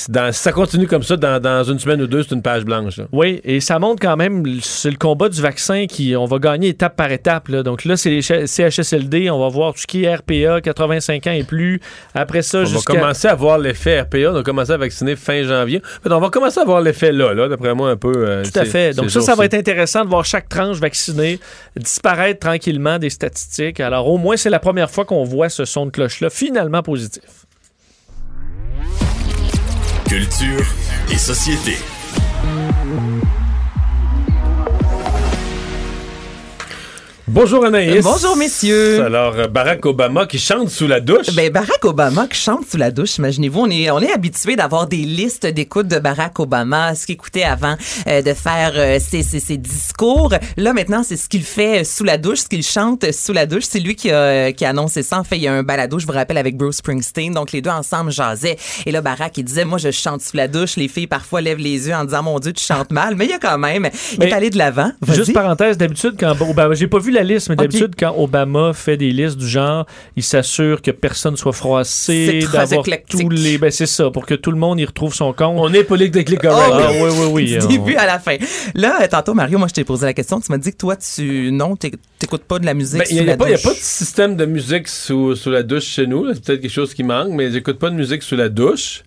dans- 0.09 0.31
si 0.33 0.39
ça 0.41 0.53
continue 0.53 0.87
comme 0.87 1.03
ça, 1.03 1.17
dans, 1.17 1.41
dans 1.41 1.65
une 1.65 1.79
semaine 1.79 2.03
ou 2.03 2.07
deux, 2.07 2.23
c'est 2.23 2.35
une 2.35 2.43
page 2.43 2.65
blanche. 2.65 2.99
là. 2.99 3.05
Oui, 3.13 3.41
et 3.45 3.61
ça 3.61 3.79
montre 3.79 4.01
quand 4.01 4.17
même, 4.17 4.45
c'est 4.63 4.91
le 4.91 4.97
combat 4.99 5.29
du 5.29 5.41
vaccin 5.41 5.87
qui, 5.87 6.15
on 6.17 6.27
va 6.27 6.39
gagner 6.39 6.69
étape 6.69 6.97
par 6.97 7.11
étape. 7.11 7.49
Là. 7.49 7.63
Donc 7.63 7.85
là, 7.85 7.97
c'est 7.97 8.11
les 8.11 8.23
ch- 8.23 8.47
CHSLD, 8.47 9.31
on 9.31 9.39
va 9.41 9.49
voir 9.49 9.73
tout 9.75 9.81
ce 9.81 9.87
qui 9.87 10.05
est 10.05 10.15
RPA, 10.15 10.61
85 10.61 11.27
ans 11.27 11.33
et 11.33 11.45
plus. 11.45 11.81
Après 12.15 12.43
ça, 12.43 12.61
On 12.61 12.65
va 12.65 12.81
commencer 12.85 13.29
à 13.29 13.35
voir 13.35 13.59
l'effet 13.59 14.01
RPA. 14.03 14.33
On 14.33 14.37
a 14.37 14.43
commencé 14.43 14.71
à 14.73 14.77
vacciner 14.77 15.17
fin 15.17 15.43
janvier. 15.45 15.81
Mais 16.05 16.13
on 16.13 16.21
va 16.21 16.29
commencer 16.29 16.61
à 16.61 16.65
voir 16.65 16.81
l'effet 16.83 17.11
là, 17.13 17.33
là 17.35 17.49
d'après 17.49 17.75
moi, 17.75 17.91
un 17.91 17.97
peu. 17.97 18.13
euh, 18.17 18.43
Tout 18.45 18.59
à 18.59 18.65
fait. 18.67 18.93
Donc 18.95 19.11
ça, 19.11 19.21
ça 19.23 19.35
va 19.35 19.45
être 19.47 19.55
intéressant 19.55 20.05
de 20.05 20.11
voir 20.11 20.25
chaque 20.25 20.49
tranche 20.49 20.79
vaccinée 20.79 21.41
disparaître 21.77 22.41
tranquillement 22.41 22.99
des 22.99 23.11
statistiques. 23.11 23.81
Alors 23.81 24.07
au 24.09 24.19
moins, 24.19 24.37
c'est 24.37 24.51
la 24.51 24.59
première 24.61 24.91
fois 24.91 25.05
qu'on 25.05 25.25
voit 25.25 25.49
ce 25.49 25.65
son 25.65 25.87
de 25.87 25.91
cloche-là 25.91 26.29
finalement 26.31 26.83
positif. 26.83 27.23
Culture 30.11 30.67
et 31.13 31.19
société. 31.19 31.77
Bonjour 37.33 37.65
Anaïs. 37.65 38.03
Bonjour, 38.03 38.37
messieurs. 38.37 39.05
Alors, 39.05 39.35
euh, 39.37 39.47
Barack 39.47 39.87
Obama 39.87 40.27
qui 40.27 40.41
chante 40.41 40.69
sous 40.69 40.89
la 40.89 40.99
douche. 40.99 41.33
Ben, 41.37 41.49
Barack 41.49 41.85
Obama 41.85 42.27
qui 42.27 42.37
chante 42.37 42.67
sous 42.69 42.77
la 42.77 42.91
douche, 42.91 43.19
imaginez-vous, 43.19 43.61
on 43.61 43.71
est, 43.71 43.89
on 43.93 44.01
est 44.01 44.11
habitué 44.11 44.57
d'avoir 44.57 44.89
des 44.89 44.97
listes 44.97 45.47
d'écoute 45.47 45.87
de 45.87 46.01
Barack 46.01 46.41
Obama, 46.41 46.93
ce 46.97 47.07
qu'il 47.07 47.13
écoutait 47.13 47.45
avant 47.45 47.77
euh, 48.09 48.21
de 48.21 48.35
faire 48.35 48.73
euh, 48.75 48.99
ses, 48.99 49.23
ses, 49.23 49.39
ses 49.39 49.57
discours. 49.59 50.35
Là, 50.57 50.73
maintenant, 50.73 51.05
c'est 51.05 51.17
ce 51.17 51.29
qu'il 51.29 51.45
fait 51.45 51.85
sous 51.85 52.03
la 52.03 52.19
douche, 52.19 52.41
ce 52.41 52.49
qu'il 52.49 52.65
chante 52.65 53.13
sous 53.13 53.33
la 53.33 53.47
douche. 53.47 53.63
C'est 53.69 53.79
lui 53.79 53.95
qui 53.95 54.11
a, 54.11 54.51
qui 54.51 54.65
a 54.65 54.71
annoncé 54.71 55.05
ça. 55.05 55.21
En 55.21 55.25
fait, 55.25 55.37
il 55.37 55.43
y 55.43 55.47
a 55.47 55.53
un 55.53 55.63
balado, 55.63 56.01
je 56.01 56.07
vous 56.07 56.13
rappelle, 56.13 56.37
avec 56.37 56.57
Bruce 56.57 56.79
Springsteen. 56.79 57.33
Donc, 57.33 57.53
les 57.53 57.63
deux 57.63 57.71
ensemble 57.71 58.11
jasaient. 58.11 58.57
Et 58.87 58.91
là, 58.91 59.03
Barack, 59.03 59.39
il 59.39 59.45
disait, 59.45 59.65
moi, 59.65 59.79
je 59.79 59.93
chante 59.93 60.21
sous 60.21 60.37
la 60.37 60.49
douche. 60.49 60.75
Les 60.75 60.89
filles, 60.89 61.07
parfois, 61.07 61.41
lèvent 61.43 61.59
les 61.59 61.87
yeux 61.87 61.95
en 61.95 62.05
disant, 62.05 62.25
mon 62.25 62.41
Dieu, 62.41 62.53
tu 62.53 62.65
chantes 62.65 62.91
mal. 62.91 63.15
Mais 63.15 63.27
il 63.27 63.31
y 63.31 63.35
a 63.35 63.39
quand 63.39 63.59
même, 63.59 63.89
il 64.15 64.19
Mais 64.19 64.31
est 64.31 64.33
allé 64.33 64.51
de 64.51 64.59
l'avant. 64.59 64.91
Juste 65.07 65.33
parenthèse, 65.33 65.79
d'habitude, 65.79 66.17
quand 66.19 66.35
Obama, 66.41 66.75
j'ai 66.75 66.89
pas 66.89 66.99
vu 66.99 67.13
la 67.13 67.20
liste, 67.23 67.49
mais 67.49 67.57
d'habitude, 67.57 67.95
quand 67.99 68.15
Obama 68.17 68.73
fait 68.73 68.97
des 68.97 69.11
listes 69.11 69.37
du 69.39 69.49
genre, 69.49 69.87
il 70.17 70.23
s'assure 70.23 70.83
que 70.83 70.91
personne 70.91 71.37
soit 71.37 71.53
froissé, 71.53 72.41
d'avoir 72.53 72.85
tous 73.09 73.29
les. 73.29 73.59
Ben, 73.59 73.71
c'est 73.71 73.87
ça, 73.87 74.11
pour 74.11 74.27
que 74.27 74.35
tout 74.35 74.51
le 74.51 74.57
monde 74.59 74.81
y 74.81 74.85
retrouve 74.85 75.15
son 75.15 75.33
compte. 75.33 75.57
On 75.59 75.73
est 75.73 75.85
politiquement 75.85 76.51
correct. 76.51 76.71
Oh, 76.73 76.81
Ah, 76.83 76.91
oui, 76.93 77.11
oui, 77.11 77.27
oui. 77.33 77.45
du 77.59 77.65
on- 77.65 77.69
début 77.69 77.95
à 77.97 78.07
la 78.07 78.19
fin. 78.19 78.37
Là, 78.75 79.01
euh, 79.03 79.07
tantôt, 79.09 79.35
Mario, 79.35 79.59
moi, 79.59 79.69
je 79.69 79.75
t'ai 79.75 79.85
posé 79.85 80.07
la 80.07 80.13
question. 80.15 80.41
Tu 80.41 80.51
m'as 80.51 80.59
dit 80.59 80.73
que 80.73 80.77
toi, 80.77 80.97
tu, 80.97 81.51
non, 81.53 81.75
t'éc- 81.77 81.97
t'écoutes 82.19 82.45
pas 82.45 82.59
de 82.59 82.67
la 82.67 82.75
musique 82.75 82.99
Ben, 82.99 83.07
Il 83.11 83.19
sous 83.19 83.25
n'y 83.25 83.31
a, 83.31 83.35
a 83.35 83.37
pas 83.37 83.51
de 83.51 83.57
système 83.77 84.37
de 84.37 84.47
musique 84.47 84.89
sous, 84.89 85.35
sous 85.37 85.51
la 85.51 85.63
douche 85.63 85.85
chez 85.85 86.07
nous. 86.07 86.33
C'est 86.35 86.45
peut-être 86.45 86.61
quelque 86.63 86.71
chose 86.71 86.95
qui 86.95 87.03
manque, 87.03 87.29
mais 87.31 87.51
j'écoute 87.51 87.79
pas 87.79 87.91
de 87.91 87.95
musique 87.97 88.23
sous 88.23 88.37
la 88.37 88.49
douche. 88.49 89.03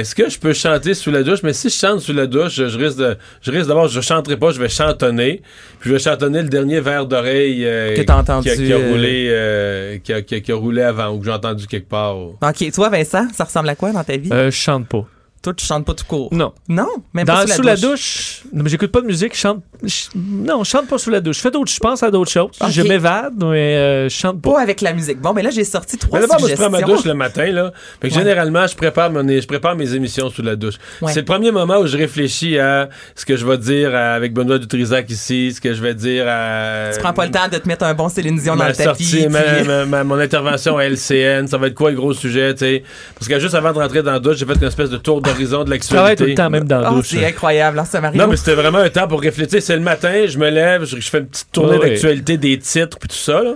Est-ce 0.00 0.14
que 0.14 0.28
je 0.28 0.38
peux 0.38 0.52
chanter 0.52 0.94
sous 0.94 1.10
la 1.10 1.22
douche? 1.22 1.42
Mais 1.42 1.52
si 1.52 1.68
je 1.68 1.74
chante 1.74 2.00
sous 2.00 2.12
la 2.12 2.26
douche, 2.26 2.54
je 2.54 2.78
risque 2.78 2.98
de. 2.98 3.16
Je 3.42 3.50
risque 3.50 3.66
d'abord, 3.68 3.88
je 3.88 4.00
chanterai 4.00 4.36
pas, 4.36 4.50
je 4.52 4.60
vais 4.60 4.68
chantonner. 4.68 5.42
Puis 5.80 5.90
je 5.90 5.94
vais 5.94 6.00
chantonner 6.00 6.42
le 6.42 6.48
dernier 6.48 6.80
verre 6.80 7.06
d'oreille 7.06 7.64
euh, 7.66 7.96
Que 7.96 8.02
t'as 8.02 8.18
entendu, 8.18 8.48
qui, 8.48 8.50
a, 8.52 8.56
qui 8.56 8.72
a 8.72 8.76
euh, 8.76 8.90
roulé, 8.90 9.26
euh, 9.30 9.98
qui, 10.02 10.12
a, 10.12 10.22
qui 10.22 10.34
a- 10.36 10.40
qui 10.40 10.52
a 10.52 10.56
roulé 10.56 10.82
avant 10.82 11.08
ou 11.14 11.18
que 11.18 11.24
j'ai 11.26 11.32
entendu 11.32 11.66
quelque 11.66 11.88
part. 11.88 12.16
OK. 12.16 12.72
Toi, 12.72 12.88
Vincent, 12.88 13.26
ça 13.34 13.44
ressemble 13.44 13.68
à 13.68 13.74
quoi 13.74 13.92
dans 13.92 14.04
ta 14.04 14.16
vie? 14.16 14.30
Euh, 14.32 14.50
je 14.50 14.56
chante 14.56 14.86
pas. 14.88 15.06
Toi, 15.42 15.54
tu 15.54 15.64
chantes 15.64 15.84
pas 15.84 15.94
tout 15.94 16.04
court. 16.04 16.28
Non. 16.32 16.52
Non? 16.68 16.88
Même 17.14 17.24
Dans- 17.24 17.34
pas 17.34 17.46
sous, 17.46 17.52
sous 17.54 17.62
la 17.62 17.76
douche, 17.76 18.42
non, 18.52 18.64
mais 18.64 18.70
j'écoute 18.70 18.90
pas 18.90 19.00
de 19.00 19.06
musique, 19.06 19.34
je 19.34 19.38
chante. 19.40 19.62
je- 19.84 20.06
non, 20.16 20.64
je 20.64 20.70
chante 20.70 20.88
pas 20.88 20.98
sous 20.98 21.10
la 21.10 21.20
douche. 21.20 21.36
Je 21.36 21.40
fais 21.42 21.50
d'autres, 21.52 21.70
je 21.72 21.78
pense 21.78 22.02
à 22.02 22.10
d'autres 22.10 22.30
choses. 22.30 22.50
Je 22.68 22.82
m'évade, 22.82 23.34
mais 23.38 23.76
euh, 23.76 24.08
je 24.08 24.14
chante 24.14 24.42
pas. 24.42 24.54
Pas 24.54 24.60
avec 24.62 24.80
la 24.80 24.92
musique. 24.92 25.20
Bon, 25.20 25.32
mais 25.32 25.42
là, 25.42 25.50
j'ai 25.50 25.62
sorti 25.64 25.96
trois 25.96 26.18
Mais 26.20 26.26
moi, 26.26 26.36
je 26.40 26.54
prends 26.54 26.70
ma 26.70 26.82
douche 26.82 27.04
le 27.04 27.14
matin, 27.14 27.46
là. 27.52 27.72
Fait 28.00 28.08
que 28.08 28.14
Ouais. 28.14 28.20
généralement, 28.20 28.66
je 28.66 28.74
prépare, 28.74 29.10
mon, 29.12 29.26
je 29.28 29.46
prépare 29.46 29.76
mes 29.76 29.94
émissions 29.94 30.28
sous 30.28 30.42
la 30.42 30.56
douche. 30.56 30.74
Ouais. 31.00 31.12
C'est 31.12 31.20
le 31.20 31.24
premier 31.24 31.52
moment 31.52 31.78
où 31.78 31.86
je 31.86 31.96
réfléchis 31.96 32.58
à 32.58 32.88
ce 33.14 33.24
que 33.24 33.36
je 33.36 33.46
vais 33.46 33.58
dire 33.58 33.94
avec 33.94 34.32
Benoît 34.34 34.58
Dutrisac 34.58 35.08
ici, 35.08 35.52
ce 35.54 35.60
que 35.60 35.72
je 35.72 35.80
vais 35.80 35.94
dire 35.94 36.24
à. 36.28 36.90
Tu 36.92 36.98
prends 37.00 37.12
pas 37.12 37.26
le 37.26 37.30
temps 37.30 37.46
de 37.50 37.58
te 37.58 37.68
mettre 37.68 37.84
un 37.84 37.94
bon 37.94 38.08
Céline 38.08 38.36
Dion 38.38 38.56
dans 38.56 38.66
le 38.66 38.72
tapis. 38.74 39.04
sortie, 39.04 39.28
ma- 39.28 39.62
ma- 39.62 39.84
ma- 39.86 40.04
mon 40.04 40.18
intervention 40.18 40.76
à 40.78 40.84
LCN, 40.84 41.46
ça 41.46 41.58
va 41.58 41.68
être 41.68 41.74
quoi 41.74 41.90
le 41.90 41.96
gros 41.96 42.12
sujet, 42.12 42.52
tu 42.54 42.60
sais? 42.60 42.82
Parce 43.14 43.28
que 43.28 43.38
juste 43.38 43.54
avant 43.54 43.72
de 43.72 43.78
rentrer 43.78 44.02
dans 44.02 44.12
la 44.12 44.18
douche, 44.18 44.38
j'ai 44.38 44.46
fait 44.46 44.54
une 44.54 44.64
espèce 44.64 44.90
de 44.90 44.96
tour 44.96 45.20
de 45.34 45.66
Je 45.66 45.70
l'actualité. 45.70 45.86
travaille 45.94 46.16
tout 46.16 46.24
le 46.24 46.34
temps, 46.34 46.50
même 46.50 46.64
dans 46.64 46.80
la 46.80 46.92
Oh, 46.92 46.96
douche. 46.96 47.08
c'est 47.08 47.24
incroyable, 47.26 47.78
hein, 47.78 47.84
ça 47.84 48.00
Mario. 48.00 48.20
Non, 48.20 48.28
mais 48.28 48.36
c'était 48.36 48.54
vraiment 48.54 48.78
un 48.78 48.88
temps 48.90 49.06
pour 49.08 49.20
réfléchir. 49.20 49.62
C'est 49.62 49.76
le 49.76 49.82
matin, 49.82 50.24
je 50.26 50.38
me 50.38 50.48
lève, 50.50 50.84
je, 50.84 50.98
je 51.00 51.08
fais 51.10 51.18
une 51.18 51.26
petite 51.28 51.50
tournée 51.52 51.78
Ouais. 51.78 51.90
d'actualité 51.90 52.36
des 52.36 52.58
titres 52.58 52.98
puis 52.98 53.08
tout 53.08 53.16
ça, 53.16 53.42
là. 53.42 53.54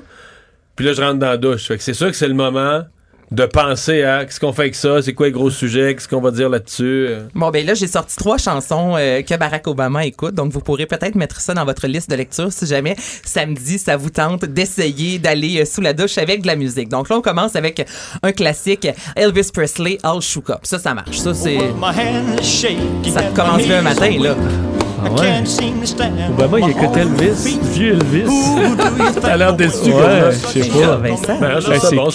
Puis 0.76 0.86
là, 0.86 0.92
je 0.94 1.00
rentre 1.02 1.18
dans 1.18 1.28
la 1.28 1.36
douche. 1.36 1.66
Fait 1.66 1.76
que 1.76 1.82
c'est 1.82 1.94
sûr 1.94 2.08
que 2.08 2.16
c'est 2.16 2.28
le 2.28 2.34
moment 2.34 2.82
de 3.32 3.46
penser 3.46 4.02
à 4.02 4.24
qu'est-ce 4.26 4.38
qu'on 4.38 4.52
fait 4.52 4.62
avec 4.62 4.74
ça, 4.74 5.00
c'est 5.00 5.14
quoi 5.14 5.26
les 5.26 5.32
gros 5.32 5.48
sujets, 5.50 5.94
qu'est-ce 5.94 6.06
qu'on 6.06 6.20
va 6.20 6.30
dire 6.30 6.50
là-dessus. 6.50 7.06
euh. 7.08 7.20
Bon, 7.34 7.50
ben 7.50 7.64
là, 7.64 7.72
j'ai 7.72 7.86
sorti 7.86 8.14
trois 8.16 8.36
chansons 8.36 8.94
euh, 8.98 9.22
que 9.22 9.34
Barack 9.36 9.66
Obama 9.66 10.04
écoute. 10.04 10.34
Donc, 10.34 10.52
vous 10.52 10.60
pourrez 10.60 10.84
peut-être 10.84 11.14
mettre 11.14 11.40
ça 11.40 11.54
dans 11.54 11.64
votre 11.64 11.86
liste 11.86 12.10
de 12.10 12.14
lecture 12.16 12.52
si 12.52 12.66
jamais 12.66 12.94
samedi, 13.24 13.78
ça 13.78 13.96
vous 13.96 14.10
tente 14.10 14.44
d'essayer 14.44 15.18
d'aller 15.18 15.62
euh, 15.62 15.64
sous 15.64 15.80
la 15.80 15.94
douche 15.94 16.18
avec 16.18 16.42
de 16.42 16.46
la 16.46 16.56
musique. 16.56 16.90
Donc 16.90 17.08
là, 17.08 17.16
on 17.16 17.22
commence 17.22 17.56
avec 17.56 17.86
un 18.22 18.32
classique, 18.32 18.86
Elvis 19.16 19.48
Presley, 19.52 19.96
All 20.02 20.20
Shook 20.20 20.50
Up. 20.50 20.58
Ça, 20.64 20.78
ça 20.78 20.92
marche. 20.92 21.16
Ça, 21.18 21.32
c'est... 21.32 21.56
Ça 23.10 23.22
commence 23.34 23.62
bien 23.62 23.78
un 23.78 23.82
matin, 23.82 24.10
là. 24.20 24.34
Ah 25.04 25.10
ouais. 25.10 25.42
Obama, 26.30 26.60
il 26.60 26.70
écoutait 26.70 27.00
Elvis, 27.00 27.58
vieux 27.72 27.92
Elvis. 27.94 28.30
T'as 29.22 29.36
l'air 29.38 29.54
déçu, 29.54 29.90
Ouais, 29.90 30.30
je 30.54 30.60
sais 30.62 30.68
Ben 30.68 30.80
pas. 30.86 30.96
Vincent. 30.96 31.38
Ben, 31.40 31.60
c'est 31.80 31.96
bon 31.96 32.10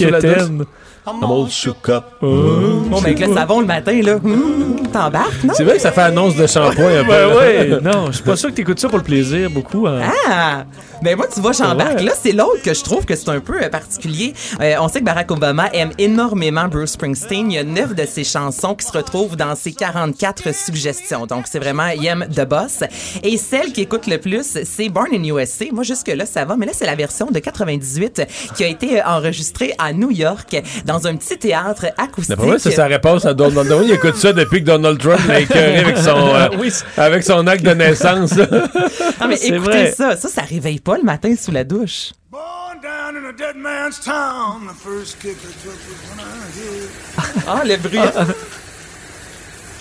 all 1.07 1.49
shook 1.49 1.89
up. 1.89 2.03
Bon, 2.21 2.87
ben 2.89 2.97
avec 3.05 3.19
le 3.19 3.33
savon 3.33 3.61
le 3.61 3.65
matin, 3.65 3.99
là, 4.01 4.15
hum, 4.15 4.75
t'embarques, 4.91 5.43
non? 5.43 5.53
C'est 5.55 5.63
vrai 5.63 5.75
que 5.75 5.81
ça 5.81 5.91
fait 5.91 6.01
annonce 6.01 6.35
de 6.35 6.45
shampoing 6.47 6.99
un 6.99 7.03
peu. 7.03 7.09
Ben 7.09 7.29
là. 7.29 7.35
ouais, 7.37 7.69
non, 7.81 8.07
je 8.07 8.11
suis 8.13 8.23
pas 8.23 8.35
sûr 8.35 8.49
que 8.49 8.55
t'écoutes 8.55 8.79
ça 8.79 8.89
pour 8.89 8.97
le 8.97 9.03
plaisir 9.03 9.49
beaucoup. 9.49 9.87
hein. 9.87 10.01
Ah! 10.29 10.63
Ben 11.03 11.15
moi, 11.15 11.27
tu 11.31 11.39
vois, 11.41 11.51
j'embarque. 11.51 11.99
Ouais. 11.99 12.03
Là, 12.03 12.13
c'est 12.19 12.31
l'autre 12.31 12.61
que 12.63 12.73
je 12.73 12.83
trouve 12.83 13.05
que 13.05 13.15
c'est 13.15 13.29
un 13.29 13.39
peu 13.39 13.61
euh, 13.61 13.69
particulier. 13.69 14.33
Euh, 14.61 14.75
on 14.79 14.87
sait 14.87 14.99
que 14.99 15.05
Barack 15.05 15.29
Obama 15.31 15.69
aime 15.73 15.91
énormément 15.99 16.67
Bruce 16.67 16.91
Springsteen. 16.91 17.51
Il 17.51 17.55
y 17.55 17.57
a 17.59 17.63
neuf 17.63 17.93
de 17.93 18.05
ses 18.05 18.23
chansons 18.23 18.73
qui 18.73 18.85
se 18.85 18.91
retrouvent 18.91 19.35
dans 19.35 19.55
ses 19.55 19.73
44 19.73 20.53
suggestions. 20.55 21.27
Donc, 21.27 21.45
c'est 21.47 21.59
vraiment, 21.59 21.87
il 21.87 22.05
aime 22.05 22.27
The 22.35 22.45
Boss. 22.45 22.79
Et 23.23 23.37
celle 23.37 23.73
qui 23.73 23.81
écoute 23.81 24.07
le 24.07 24.17
plus, 24.17 24.57
c'est 24.63 24.89
Born 24.89 25.09
in 25.13 25.23
USA. 25.23 25.65
Moi, 25.71 25.83
jusque-là, 25.83 26.25
ça 26.25 26.45
va. 26.45 26.57
Mais 26.57 26.65
là, 26.65 26.71
c'est 26.73 26.87
la 26.87 26.95
version 26.95 27.27
de 27.27 27.39
98 27.39 28.23
qui 28.55 28.63
a 28.63 28.67
été 28.67 28.99
euh, 28.99 29.03
enregistrée 29.05 29.73
à 29.77 29.93
New 29.93 30.11
York 30.11 30.59
dans 30.85 31.05
un 31.05 31.15
petit 31.15 31.37
théâtre 31.37 31.85
acoustique. 31.97 32.29
D'après 32.29 32.47
moi, 32.47 32.59
c'est 32.59 32.71
sa 32.71 32.87
réponse 32.87 33.25
à 33.25 33.33
Donald 33.35 33.69
Trump. 33.69 33.83
Il 33.85 33.91
écoute 33.93 34.15
ça 34.15 34.33
depuis 34.33 34.61
que 34.61 34.65
Donald 34.65 34.97
Trump 34.99 35.19
l'a 35.27 35.41
écœuré 35.41 35.77
avec 35.77 35.97
son, 35.97 36.17
euh, 36.17 36.47
Oui, 36.59 36.71
avec 36.97 37.23
son 37.23 37.45
acte 37.45 37.63
de 37.63 37.71
naissance. 37.71 38.35
Non, 38.35 39.27
mais 39.27 39.35
écoutez 39.35 39.57
vrai. 39.57 39.93
ça. 39.95 40.15
Ça, 40.15 40.27
ça 40.27 40.41
réveille 40.41 40.79
pas 40.87 40.97
le 40.97 41.03
matin 41.03 41.35
sous 41.35 41.51
la 41.51 41.65
douche. 41.65 42.13
Born 42.31 42.79
down 42.81 43.17
in 43.17 43.25
a 43.27 43.33
dead 43.33 43.57
man's 43.57 43.99
town, 43.99 44.67
the 44.67 44.73
first 44.73 45.19
kick 45.19 45.35
I 45.35 45.51
took 45.61 45.75
was 45.83 45.99
when 46.07 46.19
I 46.21 46.47
hit. 46.55 47.45
Ah, 47.45 47.63
le 47.65 47.75
bruit. 47.75 47.99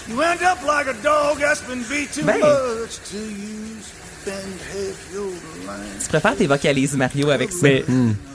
You 0.09 0.21
end 0.23 0.41
up 0.43 0.59
like 0.65 0.87
a 0.89 0.95
dog 1.03 1.39
that's 1.39 1.63
been 1.63 1.83
beat 1.89 2.13
too 2.13 2.25
Ben. 2.25 2.39
much 2.41 2.99
till 3.11 3.29
you 3.29 3.77
spend 3.83 4.61
half 4.73 5.13
your 5.13 5.31
life. 5.67 6.03
Tu 6.03 6.09
préfères 6.09 6.37
tes 6.37 6.47
vocalises, 6.47 6.97
Mario, 6.97 7.31
avec 7.31 7.51
ça? 7.51 7.59
Mais 7.63 7.85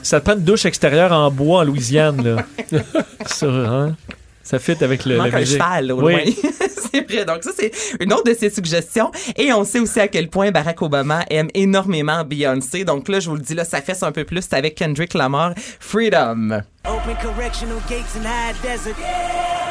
ça 0.02 0.20
te 0.20 0.24
prend 0.24 0.34
une 0.34 0.44
douche 0.44 0.66
extérieure 0.66 1.12
en 1.12 1.30
bois 1.30 1.60
en 1.60 1.64
Louisiane, 1.64 2.22
là. 2.22 2.44
ça, 3.26 3.46
hein? 3.46 3.96
Ça 4.44 4.58
fit 4.58 4.76
avec 4.82 5.04
le, 5.04 5.16
manque 5.18 5.34
un 5.34 5.44
cheval, 5.44 5.92
au 5.92 6.02
Oui. 6.02 6.12
loin. 6.12 6.50
c'est 6.92 7.08
vrai. 7.10 7.24
Donc, 7.24 7.42
ça, 7.44 7.50
c'est 7.56 7.70
une 8.00 8.12
autre 8.12 8.24
de 8.24 8.34
ses 8.34 8.50
suggestions. 8.50 9.10
Et 9.36 9.52
on 9.52 9.64
sait 9.64 9.78
aussi 9.78 10.00
à 10.00 10.08
quel 10.08 10.28
point 10.28 10.50
Barack 10.50 10.82
Obama 10.82 11.24
aime 11.30 11.48
énormément 11.54 12.24
Beyoncé. 12.24 12.84
Donc 12.84 13.08
là, 13.08 13.20
je 13.20 13.28
vous 13.30 13.36
le 13.36 13.42
dis, 13.42 13.54
là, 13.54 13.64
ça 13.64 13.80
fesse 13.80 14.02
un 14.02 14.12
peu 14.12 14.24
plus. 14.24 14.42
C'est 14.42 14.56
avec 14.56 14.74
Kendrick 14.74 15.14
Lamar, 15.14 15.54
Freedom. 15.80 16.62
Open 16.84 17.16
correctional 17.22 17.78
gates 17.88 18.16
in 18.16 18.24
high 18.24 18.54
desert. 18.62 18.96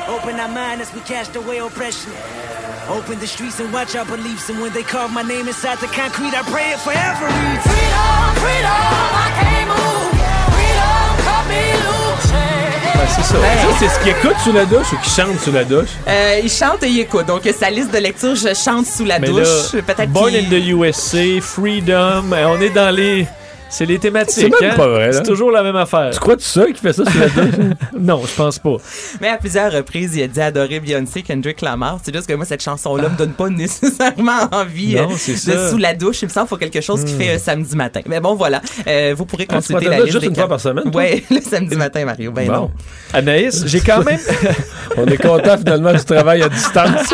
Open 0.09 0.39
our 0.39 0.47
mind 0.47 0.81
as 0.81 0.93
we 0.93 1.01
cast 1.05 1.35
away 1.35 1.59
oppression. 1.59 2.11
Open 2.89 3.19
the 3.19 3.27
streets 3.27 3.59
and 3.59 3.71
watch 3.73 3.95
our 3.95 4.05
beliefs. 4.05 4.49
And 4.49 4.59
when 4.61 4.71
they 4.73 4.83
carve 4.83 5.11
my 5.13 5.21
name 5.21 5.47
inside 5.47 5.77
the 5.79 5.87
concrete, 5.87 6.33
I 6.33 6.41
pray 6.43 6.71
it 6.71 6.79
forever. 6.79 7.27
Freedom, 7.27 8.35
freedom, 8.39 8.71
I 8.71 9.27
can't 9.39 9.67
move. 9.69 10.11
Freedom, 10.55 11.17
cut 11.25 11.47
me 11.47 11.61
loose. 11.85 12.00
C'est 13.07 13.23
ça. 13.23 13.35
Ça, 13.35 13.67
c'est 13.79 13.89
ce 13.89 13.99
qu'ils 13.99 14.11
écoutent 14.11 14.39
sous 14.43 14.53
la 14.53 14.65
douche 14.65 14.93
ou 14.93 14.97
qu'ils 14.97 15.11
chantent 15.11 15.39
sous 15.39 15.51
la 15.51 15.63
douche? 15.63 15.89
Euh, 16.07 16.39
il 16.43 16.49
chante 16.49 16.83
et 16.83 16.87
il 16.87 16.99
écoute. 16.99 17.25
Donc, 17.25 17.41
sa 17.57 17.69
liste 17.69 17.91
de 17.93 17.97
lecture, 17.97 18.35
je 18.35 18.53
chante 18.53 18.85
sous 18.85 19.05
la 19.05 19.19
Mais 19.19 19.27
douche. 19.27 19.71
Peut-être 19.71 20.09
Born 20.09 20.35
in 20.35 20.49
the 20.49 20.63
USA, 20.67 21.41
Freedom, 21.41 22.31
euh, 22.31 22.45
on 22.47 22.61
est 22.61 22.69
dans 22.69 22.93
les... 22.95 23.25
C'est 23.73 23.85
les 23.85 23.97
thématiques. 23.99 24.53
C'est 24.53 24.61
même 24.61 24.71
hein? 24.71 24.75
pas 24.75 24.87
vrai, 24.87 25.07
là. 25.07 25.13
C'est 25.13 25.23
toujours 25.23 25.49
la 25.49 25.63
même 25.63 25.77
affaire. 25.77 26.09
Tu 26.11 26.19
crois-tu 26.19 26.43
ça 26.43 26.65
qui 26.67 26.81
fait 26.81 26.91
ça 26.91 27.05
sous 27.09 27.17
la 27.17 27.27
douche? 27.29 27.55
non, 27.97 28.21
je 28.25 28.35
pense 28.35 28.59
pas. 28.59 28.75
Mais 29.21 29.29
à 29.29 29.37
plusieurs 29.37 29.71
reprises, 29.71 30.13
il 30.15 30.23
a 30.23 30.27
dit 30.27 30.41
adorer 30.41 30.81
Beyoncé, 30.81 31.21
Kendrick 31.21 31.61
Lamar. 31.61 31.97
C'est 32.03 32.13
juste 32.13 32.27
que 32.27 32.33
moi, 32.33 32.45
cette 32.45 32.61
chanson-là 32.61 33.07
me 33.07 33.17
donne 33.17 33.31
pas 33.31 33.47
nécessairement 33.49 34.41
envie 34.51 34.95
Non, 34.95 35.09
euh, 35.11 35.15
c'est 35.17 35.33
de 35.33 35.37
ça. 35.57 35.69
sous 35.69 35.77
la 35.77 35.93
douche. 35.93 36.21
Il 36.21 36.25
me 36.25 36.31
semble 36.31 36.47
qu'il 36.47 36.57
faut 36.57 36.59
quelque 36.59 36.81
chose 36.81 37.05
qui 37.05 37.13
fait 37.13 37.35
euh, 37.35 37.39
samedi 37.39 37.75
matin. 37.77 38.01
Mais 38.07 38.19
bon, 38.19 38.35
voilà. 38.35 38.61
Euh, 38.87 39.13
vous 39.17 39.25
pourrez 39.25 39.45
Ah, 39.49 39.55
consulter 39.55 39.85
ta 39.85 39.91
la 39.91 39.97
liste 39.99 40.11
juste 40.11 40.21
des 40.23 40.27
une 40.27 40.35
fois 40.35 40.49
par 40.49 40.59
semaine? 40.59 40.91
Ouais, 40.93 41.23
le 41.31 41.39
samedi 41.39 41.77
matin, 41.77 42.03
Mario. 42.03 42.31
Ben 42.33 42.47
Bon. 42.47 42.53
non. 42.53 42.71
Anaïs, 43.13 43.63
j'ai 43.67 43.79
quand 43.79 44.03
même... 44.03 44.19
On 44.97 45.05
est 45.05 45.17
content 45.17 45.57
finalement 45.57 45.93
du 45.93 46.03
travail 46.03 46.41
à 46.43 46.49
distance. 46.49 47.13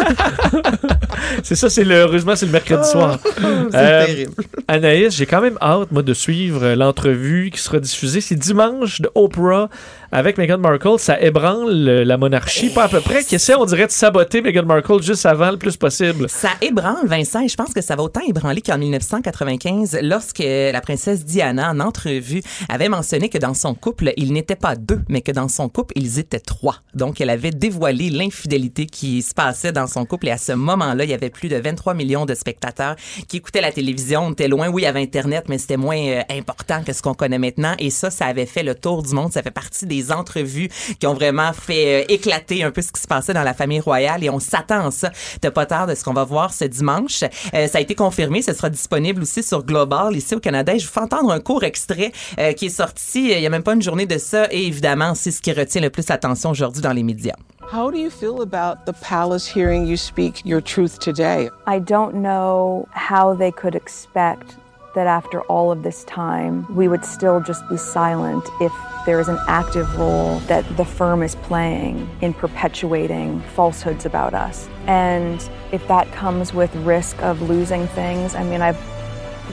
c'est 1.43 1.55
ça, 1.55 1.69
c'est 1.69 1.83
le... 1.83 1.95
heureusement, 1.95 2.35
c'est 2.35 2.45
le 2.47 2.51
mercredi 2.51 2.89
soir. 2.89 3.19
C'est 3.23 3.75
Euh, 3.77 4.05
terrible. 4.05 4.31
Anaïs, 4.67 5.15
j'ai 5.15 5.25
quand 5.27 5.41
même 5.41 5.57
hâte, 5.61 5.91
moi, 5.91 6.01
de 6.01 6.13
suivre 6.13 6.46
l'entrevue 6.51 7.49
qui 7.51 7.59
sera 7.59 7.79
diffusée. 7.79 8.21
C'est 8.21 8.35
dimanche 8.35 9.01
de 9.01 9.09
Oprah 9.15 9.69
avec 10.11 10.37
Meghan 10.37 10.57
Markle. 10.57 10.99
Ça 10.99 11.19
ébranle 11.19 11.71
la 11.71 12.17
monarchie, 12.17 12.69
pas 12.69 12.85
à 12.85 12.87
peu 12.87 13.01
près, 13.01 13.23
qui 13.23 13.35
essaie, 13.35 13.55
on 13.55 13.65
dirait, 13.65 13.87
de 13.87 13.91
saboter 13.91 14.41
Meghan 14.41 14.65
Markle 14.65 15.01
juste 15.01 15.25
avant 15.25 15.51
le 15.51 15.57
plus 15.57 15.77
possible? 15.77 16.29
Ça 16.29 16.49
ébranle, 16.61 17.05
Vincent, 17.05 17.41
et 17.41 17.47
je 17.47 17.55
pense 17.55 17.73
que 17.73 17.81
ça 17.81 17.95
va 17.95 18.03
autant 18.03 18.21
ébranler 18.27 18.61
qu'en 18.61 18.77
1995, 18.77 19.99
lorsque 20.01 20.39
la 20.39 20.81
princesse 20.81 21.25
Diana, 21.25 21.71
en 21.71 21.79
entrevue, 21.79 22.41
avait 22.69 22.89
mentionné 22.89 23.29
que 23.29 23.37
dans 23.37 23.53
son 23.53 23.73
couple, 23.73 24.13
ils 24.17 24.33
n'étaient 24.33 24.55
pas 24.55 24.75
deux, 24.75 25.01
mais 25.09 25.21
que 25.21 25.31
dans 25.31 25.47
son 25.47 25.69
couple, 25.69 25.93
ils 25.95 26.19
étaient 26.19 26.39
trois. 26.39 26.77
Donc, 26.93 27.21
elle 27.21 27.29
avait 27.29 27.51
dévoilé 27.51 28.09
l'infidélité 28.09 28.85
qui 28.85 29.21
se 29.21 29.33
passait 29.33 29.71
dans 29.71 29.87
son 29.87 30.05
couple, 30.05 30.27
et 30.27 30.31
à 30.31 30.37
ce 30.37 30.53
moment-là, 30.53 31.03
il 31.03 31.09
y 31.09 31.13
avait 31.13 31.29
plus 31.29 31.49
de 31.49 31.57
23 31.57 31.93
millions 31.93 32.25
de 32.25 32.33
spectateurs 32.33 32.95
qui 33.27 33.37
écoutaient 33.37 33.61
la 33.61 33.71
télévision. 33.71 34.21
On 34.27 34.31
était 34.31 34.47
loin, 34.47 34.67
oui, 34.69 34.83
il 34.83 34.85
y 34.85 34.87
avait 34.87 35.01
Internet, 35.01 35.45
mais 35.49 35.57
c'était 35.57 35.77
moins 35.77 35.97
euh, 35.97 36.21
important 36.29 36.83
que 36.83 36.93
ce 36.93 37.01
qu'on 37.01 37.13
connaît 37.13 37.39
maintenant, 37.39 37.73
et 37.79 37.89
ça, 37.89 38.09
ça 38.09 38.25
avait 38.25 38.45
fait 38.45 38.63
le 38.63 38.75
tour 38.75 39.03
du 39.03 39.13
monde. 39.13 39.31
Ça 39.31 39.43
fait 39.43 39.51
partie 39.51 39.85
des 39.85 39.96
entrevues 40.11 40.69
qui 40.99 41.07
ont 41.07 41.13
vraiment 41.13 41.53
fait 41.53 42.03
euh, 42.03 42.05
éclater 42.09 42.63
un 42.63 42.71
peu 42.71 42.81
ce 42.81 42.91
qui 42.91 43.01
se 43.01 43.07
passait 43.07 43.33
dans 43.33 43.43
la 43.43 43.53
famille 43.53 43.79
royale, 43.79 44.23
et 44.23 44.29
on 44.29 44.39
s'attend 44.39 44.87
à 44.87 44.91
ça. 44.91 45.11
T'as 45.41 45.51
pas 45.51 45.65
tard 45.65 45.87
de 45.87 45.95
ce 45.95 46.03
qu'on 46.03 46.13
va 46.13 46.23
voir 46.23 46.53
ce 46.53 46.65
dimanche. 46.65 47.23
Euh, 47.53 47.67
ça 47.67 47.77
a 47.77 47.81
été 47.81 47.95
confirmé, 47.95 48.41
ce 48.41 48.53
sera 48.53 48.69
disponible 48.69 49.21
aussi 49.21 49.43
sur 49.43 49.63
Global 49.63 50.15
ici 50.15 50.35
au 50.35 50.39
Canada. 50.39 50.73
Et 50.73 50.79
je 50.79 50.87
vous 50.87 50.93
fais 50.93 51.01
entendre 51.01 51.31
un 51.31 51.39
court 51.39 51.63
extrait 51.63 52.11
euh, 52.39 52.53
qui 52.53 52.67
est 52.67 52.69
sorti 52.69 53.31
euh, 53.31 53.37
il 53.37 53.41
y 53.41 53.45
a 53.45 53.49
même 53.49 53.63
pas 53.63 53.73
une 53.73 53.81
journée 53.81 54.05
de 54.05 54.17
ça. 54.17 54.47
Et 54.51 54.65
évidemment, 54.67 55.15
c'est 55.15 55.31
ce 55.31 55.41
qui 55.41 55.51
retient 55.51 55.81
le 55.81 55.89
plus 55.89 56.07
l'attention 56.09 56.51
aujourd'hui 56.51 56.81
dans 56.81 56.93
les 56.93 57.03
médias. 57.03 57.35
How 57.73 57.91
do 57.91 57.97
you 57.97 58.09
feel 58.09 58.41
about 58.41 58.85
the 58.85 58.95
palace 59.01 59.45
hearing 59.45 59.85
you 59.85 59.97
speak 59.97 60.41
your 60.45 60.61
truth 60.61 60.99
today? 60.99 61.49
I 61.67 61.79
don't 61.79 62.13
know 62.13 62.87
how 62.93 63.35
they 63.35 63.51
could 63.51 63.75
expect 63.75 64.55
that 64.97 65.05
after 65.05 65.41
all 65.43 65.71
of 65.71 65.83
this 65.83 66.03
time, 66.05 66.65
we 66.75 66.87
would 66.87 67.05
still 67.05 67.39
just 67.39 67.69
be 67.69 67.77
silent 67.77 68.43
if 68.59 68.73
there 69.05 69.19
is 69.19 69.27
an 69.27 69.37
active 69.47 69.87
role 69.95 70.39
that 70.47 70.65
the 70.75 70.83
firm 70.83 71.21
is 71.21 71.35
playing 71.35 72.09
in 72.21 72.33
perpetuating 72.33 73.39
falsehoods 73.53 74.07
about 74.07 74.33
us. 74.33 74.67
And 74.87 75.47
if 75.71 75.87
that 75.87 76.11
comes 76.13 76.51
with 76.51 76.75
risk 76.77 77.21
of 77.21 77.43
losing 77.43 77.85
things, 77.89 78.33
I 78.33 78.43
mean, 78.43 78.63
I've, 78.63 78.81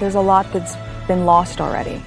there's 0.01 0.15
a 0.15 0.21
lot 0.23 0.51
that's 0.51 0.77
been 1.07 1.27
lost 1.27 1.61
already. 1.61 2.01